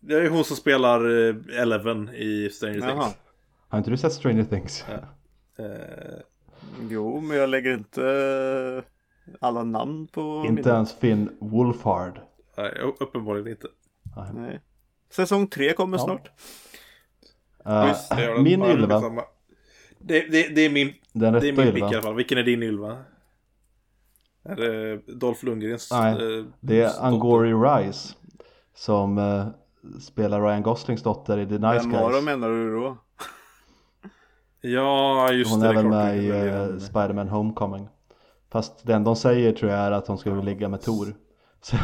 det 0.00 0.14
är 0.14 0.28
hon 0.28 0.44
som 0.44 0.56
spelar 0.56 1.28
eh, 1.28 1.60
Eleven 1.60 2.08
i 2.14 2.50
Stranger 2.50 2.78
Jaha. 2.78 3.02
Things. 3.02 3.16
Har 3.68 3.78
inte 3.78 3.90
du 3.90 3.96
sett 3.96 4.12
Stranger 4.12 4.44
Things? 4.44 4.84
Eh, 4.88 5.64
Jo, 6.90 7.20
men 7.20 7.36
jag 7.36 7.48
lägger 7.50 7.72
inte 7.74 8.02
eh, 8.06 8.82
alla 9.40 9.64
namn 9.64 10.06
på 10.06 10.44
Inte 10.48 10.70
ens 10.70 10.94
Finn 10.98 11.36
Wolfhard. 11.40 12.20
nej, 12.56 12.78
uppenbarligen 13.00 13.48
inte. 13.48 13.68
Nej. 14.34 14.60
Säsong 15.10 15.46
tre 15.46 15.72
kommer 15.72 15.98
Ja. 15.98 16.04
snart. 16.04 16.30
Det 17.64 18.42
min 18.42 18.64
Ylva. 18.64 19.00
Det, 19.98 20.20
det, 20.20 20.54
det 20.54 20.60
är 20.60 20.70
min, 20.70 20.92
den 21.12 21.32
det 21.32 21.48
är 21.48 21.52
min 21.52 21.56
pick 21.56 21.66
i 21.74 21.76
Ylva. 21.76 21.86
alla 21.86 22.02
fall. 22.02 22.14
Vilken 22.14 22.38
är 22.38 22.42
din 22.42 22.62
Ylva? 22.62 22.96
Är 24.44 24.56
det 24.56 24.96
Dolph 25.14 25.44
Lundgrens? 25.44 25.88
Nej, 25.92 26.12
eh, 26.12 26.44
Det 26.60 26.80
är 26.82 26.86
dotter? 26.88 27.04
Angori 27.06 27.52
Rice. 27.52 28.14
Som 28.74 29.18
eh, 29.18 29.46
spelar 30.00 30.40
Ryan 30.42 30.62
Goslings 30.62 31.02
dotter 31.02 31.38
i 31.38 31.46
The 31.46 31.52
Nice 31.58 31.78
Vem 31.88 31.90
var 31.92 32.00
de 32.00 32.12
Guys. 32.12 32.24
menar 32.24 32.48
du 32.48 32.74
då? 32.80 32.96
Ja, 34.60 35.32
just 35.32 35.50
Hon 35.50 35.60
det. 35.60 35.68
är 35.68 35.72
det 35.74 35.76
väl 35.82 35.88
med 35.90 36.16
det 36.16 36.22
i 36.22 36.30
är 36.30 36.46
den. 36.58 36.80
Spider-Man 36.80 37.28
Homecoming. 37.28 37.88
Fast 38.52 38.86
den 38.86 39.04
de 39.04 39.16
säger 39.16 39.52
tror 39.52 39.70
jag 39.70 39.80
är 39.80 39.90
att 39.92 40.06
hon 40.06 40.18
skulle 40.18 40.42
ligga 40.42 40.68
med 40.68 40.82
Tor. 40.82 41.14
Så 41.60 41.76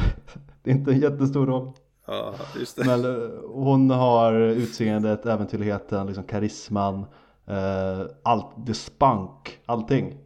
det 0.63 0.71
är 0.71 0.75
inte 0.75 0.91
en 0.91 1.01
jättestor 1.01 1.47
roll. 1.47 1.73
Ja, 2.11 2.35
just 2.59 2.77
det. 2.77 2.85
Men 2.85 3.05
eh, 3.05 3.31
hon 3.47 3.91
har 3.91 4.33
utseendet, 4.33 5.27
äventyrligheten, 5.27 6.07
liksom 6.07 6.25
karisman, 6.25 7.07
eh, 7.47 8.01
allt, 8.23 8.67
the 8.67 8.75
spunk, 8.75 9.61
allting. 9.67 10.19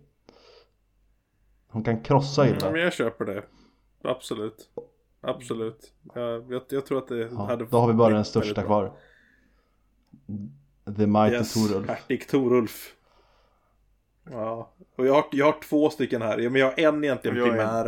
Hon 1.69 1.85
kan 1.85 2.03
krossa 2.03 2.49
Ylva. 2.49 2.71
men 2.71 2.81
jag 2.81 2.93
köper 2.93 3.25
det. 3.25 3.43
Absolut. 4.05 4.71
Absolut. 5.21 5.93
Jag, 6.15 6.53
jag, 6.53 6.63
jag 6.69 6.87
tror 6.87 6.99
att 6.99 7.09
det 7.09 7.19
Ja, 7.33 7.47
hade 7.47 7.65
då 7.65 7.79
har 7.79 7.89
vi 7.89 7.95
bara 7.95 8.15
den 8.15 8.25
största 8.25 8.63
kvar. 8.63 8.93
The 10.97 11.07
Mighty 11.07 11.37
Yes, 11.37 11.55
Torulf. 11.55 11.89
Hertig 11.89 12.29
Torulf. 12.29 12.95
Ja, 14.31 14.73
och 14.97 15.07
jag 15.07 15.15
har, 15.15 15.25
jag 15.33 15.47
har 15.47 15.61
två 15.69 15.91
stycken 15.91 16.23
här. 16.23 16.37
Men 16.51 16.55
jag 16.61 16.67
har 16.67 16.81
en 16.81 17.05
egentligen 17.05 17.37
primär. 17.51 17.87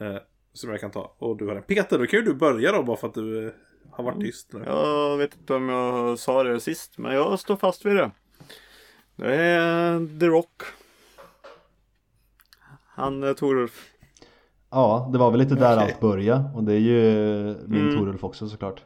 Eh, 0.00 0.16
som 0.56 0.70
jag 0.70 0.80
kan 0.80 0.90
ta. 0.90 1.14
Och 1.18 1.36
du 1.36 1.46
har 1.46 1.56
en. 1.56 1.62
Peter, 1.62 1.98
då 1.98 2.06
kan 2.06 2.18
ju 2.20 2.24
du 2.24 2.34
börja 2.34 2.72
då 2.72 2.82
bara 2.82 2.96
för 2.96 3.08
att 3.08 3.14
du 3.14 3.46
eh, 3.46 3.52
har 3.90 4.04
varit 4.04 4.20
tyst 4.20 4.52
nu. 4.52 4.62
Jag 4.66 5.16
vet 5.16 5.34
inte 5.36 5.54
om 5.54 5.68
jag 5.68 6.18
sa 6.18 6.42
det 6.42 6.60
sist, 6.60 6.98
men 6.98 7.14
jag 7.14 7.38
står 7.38 7.56
fast 7.56 7.86
vid 7.86 7.96
det. 7.96 8.10
Det 9.16 9.34
är 9.36 10.18
The 10.20 10.26
Rock. 10.26 10.62
Han 12.88 13.22
är 13.22 13.34
Torulf. 13.34 13.90
Ja, 14.70 15.08
det 15.12 15.18
var 15.18 15.30
väl 15.30 15.40
lite 15.40 15.54
där 15.54 15.76
Okej. 15.76 15.84
allt 15.92 16.00
började 16.00 16.44
och 16.54 16.64
det 16.64 16.72
är 16.72 16.78
ju 16.78 17.02
min 17.66 17.80
Mm. 17.80 17.96
Torulf 17.96 18.24
också 18.24 18.48
såklart. 18.48 18.82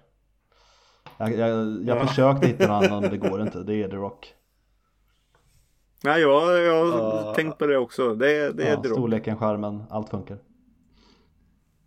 Jag, 1.19 1.33
jag, 1.33 1.49
jag 1.85 1.97
Ja. 1.99 2.07
försökte 2.07 2.47
hitta 2.47 2.67
någon 2.67 2.85
annan 2.85 3.01
men 3.03 3.11
det 3.11 3.17
går 3.29 3.43
inte, 3.47 3.59
det 3.63 3.75
är 3.83 3.89
The 3.89 3.97
Rock. 3.97 4.35
Nej, 6.05 6.21
jag, 6.21 6.59
jag 6.63 6.85
har 6.85 6.99
Ja. 7.27 7.33
tänkt 7.37 7.59
på 7.59 7.67
det 7.67 7.79
också. 7.79 8.15
Det, 8.15 8.37
är- 8.37 8.53
det 8.53 8.63
är 8.65 8.71
Ja, 8.71 8.83
The 8.83 8.89
Rock. 8.89 8.97
storleken, 8.99 9.37
skärmen, 9.37 9.83
allt 9.91 10.09
funkar. 10.09 10.39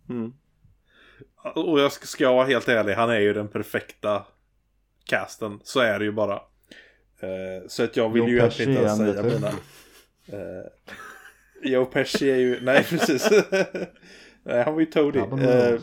Mm. 0.08 0.32
Och 1.54 1.80
jag 1.80 1.92
ska, 1.92 2.06
ska 2.06 2.24
jag 2.24 2.34
vara 2.34 2.46
helt 2.46 2.68
ärlig, 2.68 2.94
han 2.94 3.10
är 3.10 3.20
ju 3.20 3.32
den 3.32 3.48
perfekta 3.48 4.26
casten. 5.04 5.60
Så 5.62 5.80
är 5.80 5.98
det 5.98 6.04
ju 6.04 6.12
bara. 6.12 6.34
Eh, 7.20 7.68
så 7.68 7.84
att 7.84 7.96
jag 7.96 8.12
vill 8.12 8.22
Joe 8.22 8.28
ju 8.28 8.38
egentligen 8.38 8.70
inte 8.70 8.82
ens 8.82 9.00
är 9.00 9.06
säga 9.06 9.20
en 9.20 9.26
mina. 9.26 9.48
Eh, 10.26 10.66
Joe 11.62 11.84
Pesci 11.84 12.30
är 12.30 12.36
ju, 12.36 12.60
nej 12.62 12.84
precis. 12.84 13.30
nej, 14.42 14.62
han 14.62 14.74
var 14.74 14.80
ju 14.80 14.86
Toady. 14.86 15.18
Eh, 15.18 15.80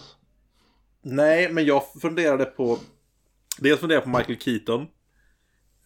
nej, 1.02 1.52
men 1.52 1.65
jag 1.65 1.84
funderade 2.02 2.45
på, 2.45 2.77
dels 3.60 3.80
funderade 3.80 4.06
jag 4.06 4.14
på 4.14 4.18
Michael 4.18 4.39
Keaton. 4.39 4.88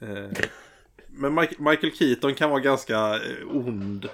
Eh, 0.01 0.45
men 1.07 1.35
Mike, 1.35 1.55
Michael 1.59 1.95
Keaton 1.95 2.35
kan 2.35 2.49
vara 2.49 2.59
ganska 2.59 2.95
eh, 2.95 3.55
ond. 3.55 4.09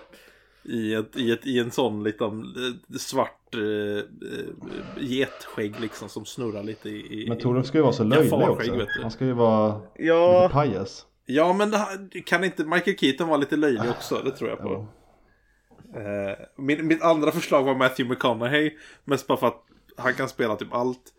I, 0.63 0.93
ett, 0.93 1.17
i, 1.17 1.31
ett, 1.31 1.45
I 1.47 1.59
en 1.59 1.71
sån 1.71 2.03
liten 2.03 2.41
eh, 2.41 2.97
svart 2.97 3.55
eh, 3.55 3.61
eh, 3.61 4.45
getskägg 4.99 5.79
liksom 5.79 6.09
som 6.09 6.25
snurrar 6.25 6.63
lite 6.63 6.89
i... 6.89 7.23
i 7.23 7.29
Men 7.29 7.37
Torulf 7.37 7.67
ska 7.67 7.77
ju 7.77 7.81
vara 7.81 7.93
så 7.93 8.03
löjlig 8.03 8.33
också. 8.33 9.01
Han 9.01 9.11
ska 9.11 9.25
ju 9.25 9.33
vara 9.33 9.81
Ja, 9.95 10.41
lite 10.41 10.53
pajas. 10.53 11.05
Ja 11.25 11.53
men 11.53 11.71
det 11.71 11.77
här, 11.77 12.25
kan 12.25 12.43
inte 12.43 12.65
Michael 12.65 12.97
Keaton 12.97 13.27
vara 13.27 13.37
lite 13.37 13.57
löjlig 13.57 13.89
också? 13.89 14.21
Det 14.25 14.31
tror 14.31 14.49
jag 14.49 14.59
på. 14.59 14.87
Eh, 15.95 16.45
min, 16.57 16.87
mitt 16.87 17.01
andra 17.01 17.31
förslag 17.31 17.63
var 17.63 17.75
Matthew 17.75 18.09
McConaughey. 18.15 18.77
Mest 19.03 19.27
bara 19.27 19.37
för 19.37 19.47
att 19.47 19.63
han 19.97 20.13
kan 20.13 20.29
spela 20.29 20.55
typ 20.55 20.73
allt. 20.73 21.13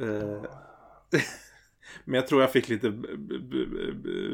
Eh, 0.00 0.50
men 2.04 2.14
jag 2.14 2.26
tror 2.26 2.40
jag 2.40 2.50
fick 2.52 2.68
lite 2.68 2.92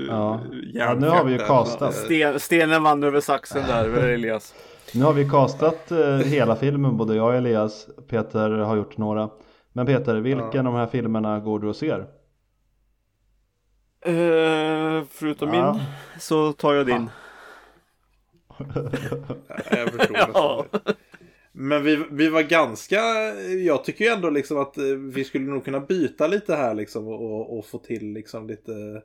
Ja. 0.08 0.40
Ja, 0.72 0.94
nu 0.94 1.08
har 1.08 1.24
vi 1.24 1.32
ju. 1.32 1.38
Eh, 1.40 1.90
sten, 1.90 2.40
stenen 2.40 2.82
vann 2.82 3.02
över 3.04 3.20
saxen 3.20 3.62
där, 3.66 3.88
Elias. 3.88 4.54
Nu 4.94 5.04
har 5.04 5.12
vi 5.12 5.28
castat 5.30 5.90
eh, 5.90 6.16
hela 6.16 6.56
filmen, 6.56 6.96
både 6.96 7.14
jag 7.16 7.26
och 7.26 7.34
Elias. 7.34 7.86
Peter 8.08 8.50
har 8.50 8.76
gjort 8.76 8.96
några. 8.96 9.30
Men 9.72 9.86
Peter, 9.86 10.14
vilken 10.14 10.66
av 10.66 10.72
de 10.72 10.74
här 10.74 10.86
filmerna 10.86 11.40
går 11.40 11.58
du 11.58 11.68
och 11.68 11.76
ser? 11.76 11.98
Eh, 14.04 15.04
förutom 15.10 15.54
Ja. 15.54 15.72
min 15.72 15.82
så 16.20 16.52
tar 16.52 16.74
jag 16.74 16.86
din. 16.86 17.10
Jag 19.70 19.88
förstår 19.92 20.16
Ja. 20.34 20.64
Men 21.60 21.84
vi, 21.84 22.04
vi 22.10 22.28
var 22.28 22.42
ganska, 22.42 22.96
jag 23.64 23.84
tycker 23.84 24.04
ju 24.04 24.10
ändå 24.10 24.30
liksom 24.30 24.58
att 24.58 24.78
eh, 24.78 24.84
vi 24.84 25.24
skulle 25.24 25.50
nog 25.50 25.64
kunna 25.64 25.80
byta 25.80 26.26
lite 26.26 26.54
här 26.54 26.74
liksom 26.74 27.08
och, 27.08 27.58
och, 27.58 27.66
få 27.66 27.78
till 27.78 28.12
liksom 28.12 28.46
lite 28.46 29.02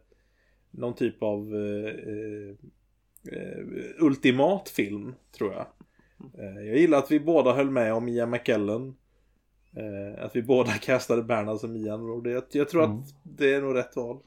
någon 0.71 0.95
typ 0.95 1.23
av 1.23 1.55
eh, 1.55 1.89
eh, 1.89 2.55
eh, 3.39 3.65
ultimat 3.99 4.69
film 4.69 5.15
tror 5.37 5.53
jag. 5.53 5.65
Eh, 6.37 6.65
jag 6.65 6.77
gillar 6.77 6.97
att 6.97 7.11
vi 7.11 7.19
båda 7.19 7.53
höll 7.53 7.69
med 7.69 7.93
om 7.93 8.07
Ian 8.07 8.29
McKellen. 8.29 8.95
Eh, 9.75 10.25
att 10.25 10.35
vi 10.35 10.41
båda 10.41 10.71
kastade 10.81 11.23
Bernhard 11.23 11.59
som 11.59 11.75
Ian. 11.75 12.09
Och 12.09 12.23
det, 12.23 12.55
jag 12.55 12.69
tror 12.69 12.83
Mm. 12.83 12.97
att 12.97 13.05
det 13.23 13.53
är 13.53 13.61
nog 13.61 13.75
rätt 13.75 13.95
val. 13.95 14.17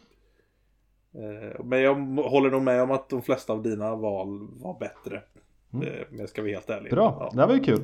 Eh, 1.15 1.65
men 1.65 1.81
jag 1.81 1.95
håller 2.23 2.51
nog 2.51 2.63
med 2.63 2.83
om 2.83 2.91
att 2.91 3.09
de 3.09 3.23
flesta 3.23 3.53
av 3.53 3.63
dina 3.63 3.97
val 3.97 4.49
var 4.53 4.79
bättre. 4.79 5.23
Mm. 5.75 5.89
Eh, 5.89 5.95
Men 6.11 6.21
jag 6.21 6.29
ska 6.29 6.43
vara 6.43 6.53
helt 6.53 6.71
ärlig. 6.71 6.93
Bra, 6.93 7.17
Ja. 7.21 7.31
det 7.35 7.41
här 7.41 7.49
var 7.49 7.55
ju 7.55 7.65
kul. 7.65 7.83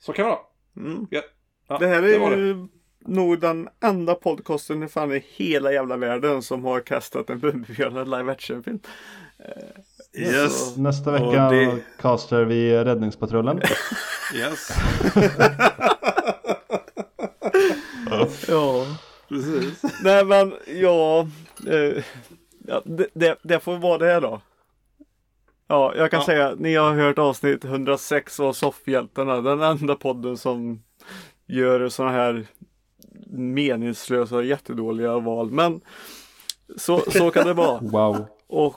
Så 0.00 0.12
kan 0.12 0.24
det 0.24 0.30
vara. 0.30 0.40
Mm. 0.92 1.06
Ja. 1.10 1.20
Ja, 1.68 1.78
Det 1.78 1.86
här 1.86 2.02
det 2.02 2.14
är 2.14 2.36
ju 2.36 2.68
nog 3.06 3.40
den 3.40 3.68
enda 3.84 4.14
podcasten 4.14 4.82
i 4.82 4.88
fan 4.88 5.12
i 5.12 5.24
hela 5.36 5.72
jävla 5.72 5.96
världen 5.96 6.42
som 6.42 6.64
har 6.64 6.80
kastat 6.80 7.30
en 7.30 7.38
Bumbibjörnen 7.38 8.10
live 8.10 8.32
action-film. 8.32 8.78
Yes. 10.18 10.76
Nästa 10.76 11.10
Och 11.10 11.16
vecka 11.32 11.48
det- 11.50 11.78
castar 12.00 12.44
vi 12.44 12.84
Räddningspatrullen. 12.84 13.60
Yes. 14.34 14.68
Ja. 18.48 18.86
Precis. 19.28 19.82
Nej 20.04 20.24
men 20.24 20.52
ja, 20.66 21.20
eh, 21.68 22.04
ja 22.66 22.82
det, 22.84 23.06
det, 23.14 23.36
det 23.42 23.60
får 23.60 23.78
vara 23.78 23.98
det 23.98 24.20
då. 24.20 24.40
Ja, 25.72 25.92
jag 25.96 26.10
kan 26.10 26.20
Ja. 26.20 26.26
säga 26.26 26.54
ni 26.58 26.74
har 26.74 26.94
hört 26.94 27.18
avsnitt 27.18 27.64
106 27.64 28.40
av 28.40 28.52
Soffhjältarna. 28.52 29.40
Den 29.40 29.60
enda 29.62 29.94
podden 29.94 30.36
som 30.36 30.82
gör 31.46 31.88
sådana 31.88 32.12
här 32.12 32.46
meningslösa, 33.30 34.42
jättedåliga 34.42 35.18
val. 35.18 35.50
Men 35.50 35.80
så, 36.76 36.98
så 37.00 37.30
kan 37.30 37.46
det 37.46 37.52
vara. 37.54 37.78
Wow. 37.82 38.26
Och 38.46 38.74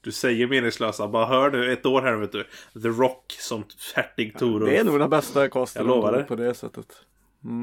Du 0.00 0.12
säger 0.12 0.46
meningslösa. 0.46 1.08
Bara 1.08 1.26
hör 1.26 1.50
nu 1.50 1.72
ett 1.72 1.86
år 1.86 2.02
här 2.02 2.16
vet 2.16 2.32
du. 2.32 2.44
The 2.82 2.88
Rock 2.88 3.24
som 3.40 3.64
färdig 3.94 4.38
Toro. 4.38 4.66
det 4.66 4.76
är 4.76 4.84
nog 4.84 4.98
den 4.98 5.10
bästa 5.10 5.48
casten 5.48 5.86
Jag 5.86 5.96
lovar 5.96 6.12
det. 6.12 6.22
på 6.24 6.36
det 6.36 6.54
sättet. 6.54 6.86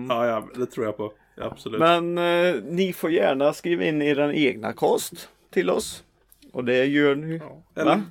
Ja, 0.10 0.26
ja, 0.28 0.48
det 0.56 0.66
tror 0.66 0.86
jag 0.86 0.98
på. 0.98 1.14
Ja, 1.36 1.44
absolut. 1.45 1.80
Men 1.80 2.18
eh, 2.18 2.56
ni 2.64 2.94
får 2.94 3.12
gärna 3.12 3.53
skriva 3.53 3.84
in 3.84 4.02
er 4.02 4.32
egna 4.32 4.74
cast 4.74 5.30
till 5.52 5.70
oss. 5.70 6.03
Och 6.53 6.64
det 6.66 6.86
gör 6.86 7.16
ni. 7.16 7.38
ja. 7.38 7.82
Eller 7.82 8.02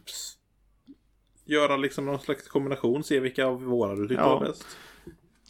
göra 1.50 1.76
liksom 1.76 2.06
någon 2.06 2.18
slags 2.20 2.48
kombination. 2.48 3.04
Se 3.04 3.20
vilka 3.20 3.46
av 3.46 3.62
våra 3.62 3.94
du 3.94 4.08
tycker 4.08 4.22
Ja. 4.22 4.38
var 4.38 4.46
bäst. 4.46 4.66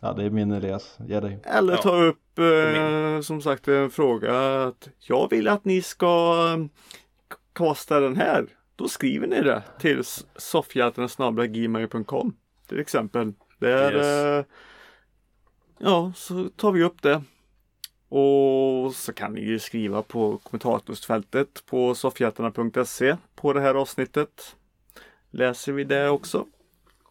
Ja, 0.00 0.12
det 0.12 0.24
är 0.24 0.30
min 0.30 0.52
Elias. 0.52 0.96
Ge 1.08 1.20
dig. 1.20 1.38
Eller 1.44 1.72
Ja. 1.72 1.82
ta 1.82 2.02
upp 2.04 2.38
eh, 2.38 3.20
som 3.20 3.42
sagt 3.42 3.68
en 3.68 3.90
fråga 3.90 4.62
att 4.62 4.88
jag 4.98 5.30
vill 5.30 5.48
att 5.48 5.64
ni 5.64 5.82
ska 5.82 6.36
eh, 6.58 6.64
kasta 7.52 8.00
den 8.00 8.16
här. 8.16 8.46
Då 8.76 8.88
skriver 8.88 9.26
ni 9.26 9.42
det 9.42 9.62
till 9.78 10.02
soffhjältarna.gmail.com 10.36 12.36
till 12.68 12.80
exempel. 12.80 13.32
Där, 13.58 13.94
Yes. 13.94 14.06
eh, 14.06 14.44
ja, 15.78 16.12
så 16.16 16.48
tar 16.48 16.72
vi 16.72 16.82
upp 16.82 17.02
det. 17.02 17.22
Och 18.08 18.94
så 18.94 19.12
kan 19.12 19.32
ni 19.32 19.40
ju 19.40 19.58
skriva 19.58 20.02
på 20.02 20.38
kommentarsfältet 20.38 21.62
på 21.66 21.94
soffhjältarna.se 21.94 23.16
på 23.34 23.52
det 23.52 23.60
här 23.60 23.74
avsnittet. 23.74 24.56
Läser 25.30 25.72
vi 25.72 25.84
det 25.84 26.08
också. 26.08 26.46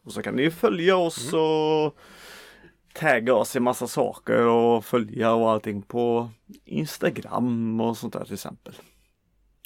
Och 0.04 0.12
så 0.14 0.22
kan 0.22 0.36
ni 0.36 0.52
följa 0.52 0.98
oss 0.98 1.34
och 1.34 1.98
tagga 2.94 3.34
oss 3.34 3.56
i 3.56 3.60
massa 3.60 3.88
saker 3.88 4.48
och 4.48 4.86
följa 4.86 5.34
och 5.34 5.52
allting 5.52 5.82
på 5.82 6.30
Instagram 6.66 7.82
och 7.82 7.98
sånt 7.98 8.14
där 8.14 8.24
till 8.24 8.34
exempel. 8.34 8.76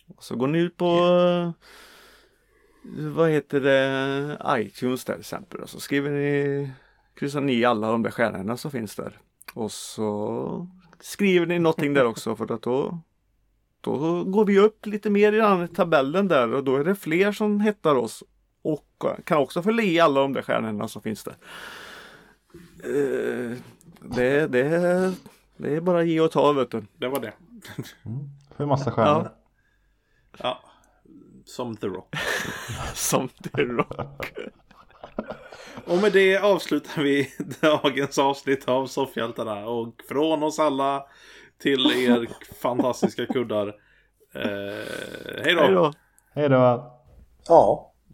Och 0.07 0.23
så 0.23 0.35
går 0.35 0.47
ni 0.47 0.59
ut 0.59 0.77
på 0.77 0.89
vad 2.97 3.29
heter 3.29 3.59
det 3.59 4.37
iTunes 4.57 5.05
där 5.05 5.13
till 5.13 5.19
exempel 5.19 5.61
och 5.61 5.69
så 5.69 5.79
skriver 5.79 6.11
ni 6.11 6.71
kryssar 7.13 7.41
ni 7.41 7.65
alla 7.65 7.91
de 7.91 8.03
där 8.03 8.11
stjärnorna 8.11 8.57
som 8.57 8.71
finns 8.71 8.95
där. 8.95 9.19
Och 9.53 9.71
så 9.71 10.67
skriver 10.99 11.45
ni 11.45 11.59
någonting 11.59 11.93
där 11.93 12.05
också 12.05 12.35
för 12.35 12.53
att 12.53 12.61
då 12.61 12.99
då 13.81 14.23
går 14.23 14.45
vi 14.45 14.59
upp 14.59 14.85
lite 14.85 15.09
mer 15.09 15.33
i 15.33 15.37
den 15.37 15.59
här 15.59 15.67
tabellen 15.67 16.27
där 16.27 16.53
och 16.53 16.63
då 16.63 16.75
är 16.75 16.83
det 16.83 16.95
fler 16.95 17.31
som 17.31 17.59
hittar 17.59 17.95
oss 17.95 18.23
och 18.63 19.03
kan 19.25 19.37
också 19.37 19.63
följa 19.63 19.83
i 19.83 19.99
alla 19.99 20.21
de 20.21 20.33
där 20.33 20.41
stjärnorna 20.41 20.87
som 20.87 21.01
finns 21.01 21.23
där. 21.23 21.35
Eh, 22.83 23.57
det, 24.01 24.47
det, 24.47 25.13
det 25.57 25.75
är 25.75 25.81
bara 25.81 26.03
ge 26.03 26.19
och 26.19 26.31
ta 26.31 26.51
vet 26.51 26.71
du. 26.71 26.85
Det 26.97 27.07
var 27.07 27.19
det. 27.19 27.33
För 28.57 28.65
massa 28.65 28.91
stjärnor. 28.91 29.31
Ja. 30.37 30.59
Som 31.45 31.77
The 31.77 31.87
Rock. 31.87 32.15
Som 32.93 33.29
det 33.37 33.63
rock. 33.63 34.31
Och 35.85 35.97
med 35.97 36.13
det 36.13 36.37
avslutar 36.37 37.01
vi 37.01 37.29
dagens 37.61 38.17
avsnitt 38.17 38.67
av 38.67 38.87
Soffhjältarna. 38.87 39.65
Och 39.65 39.95
från 40.09 40.43
oss 40.43 40.59
alla 40.59 41.05
till 41.57 41.85
er 41.85 42.29
fantastiska 42.61 43.25
kuddar. 43.25 43.67
Eh, 44.35 45.43
hej 45.43 45.55
då. 45.55 45.93
Hej 46.33 46.49
då. 46.49 46.91
Ja, 47.47 47.92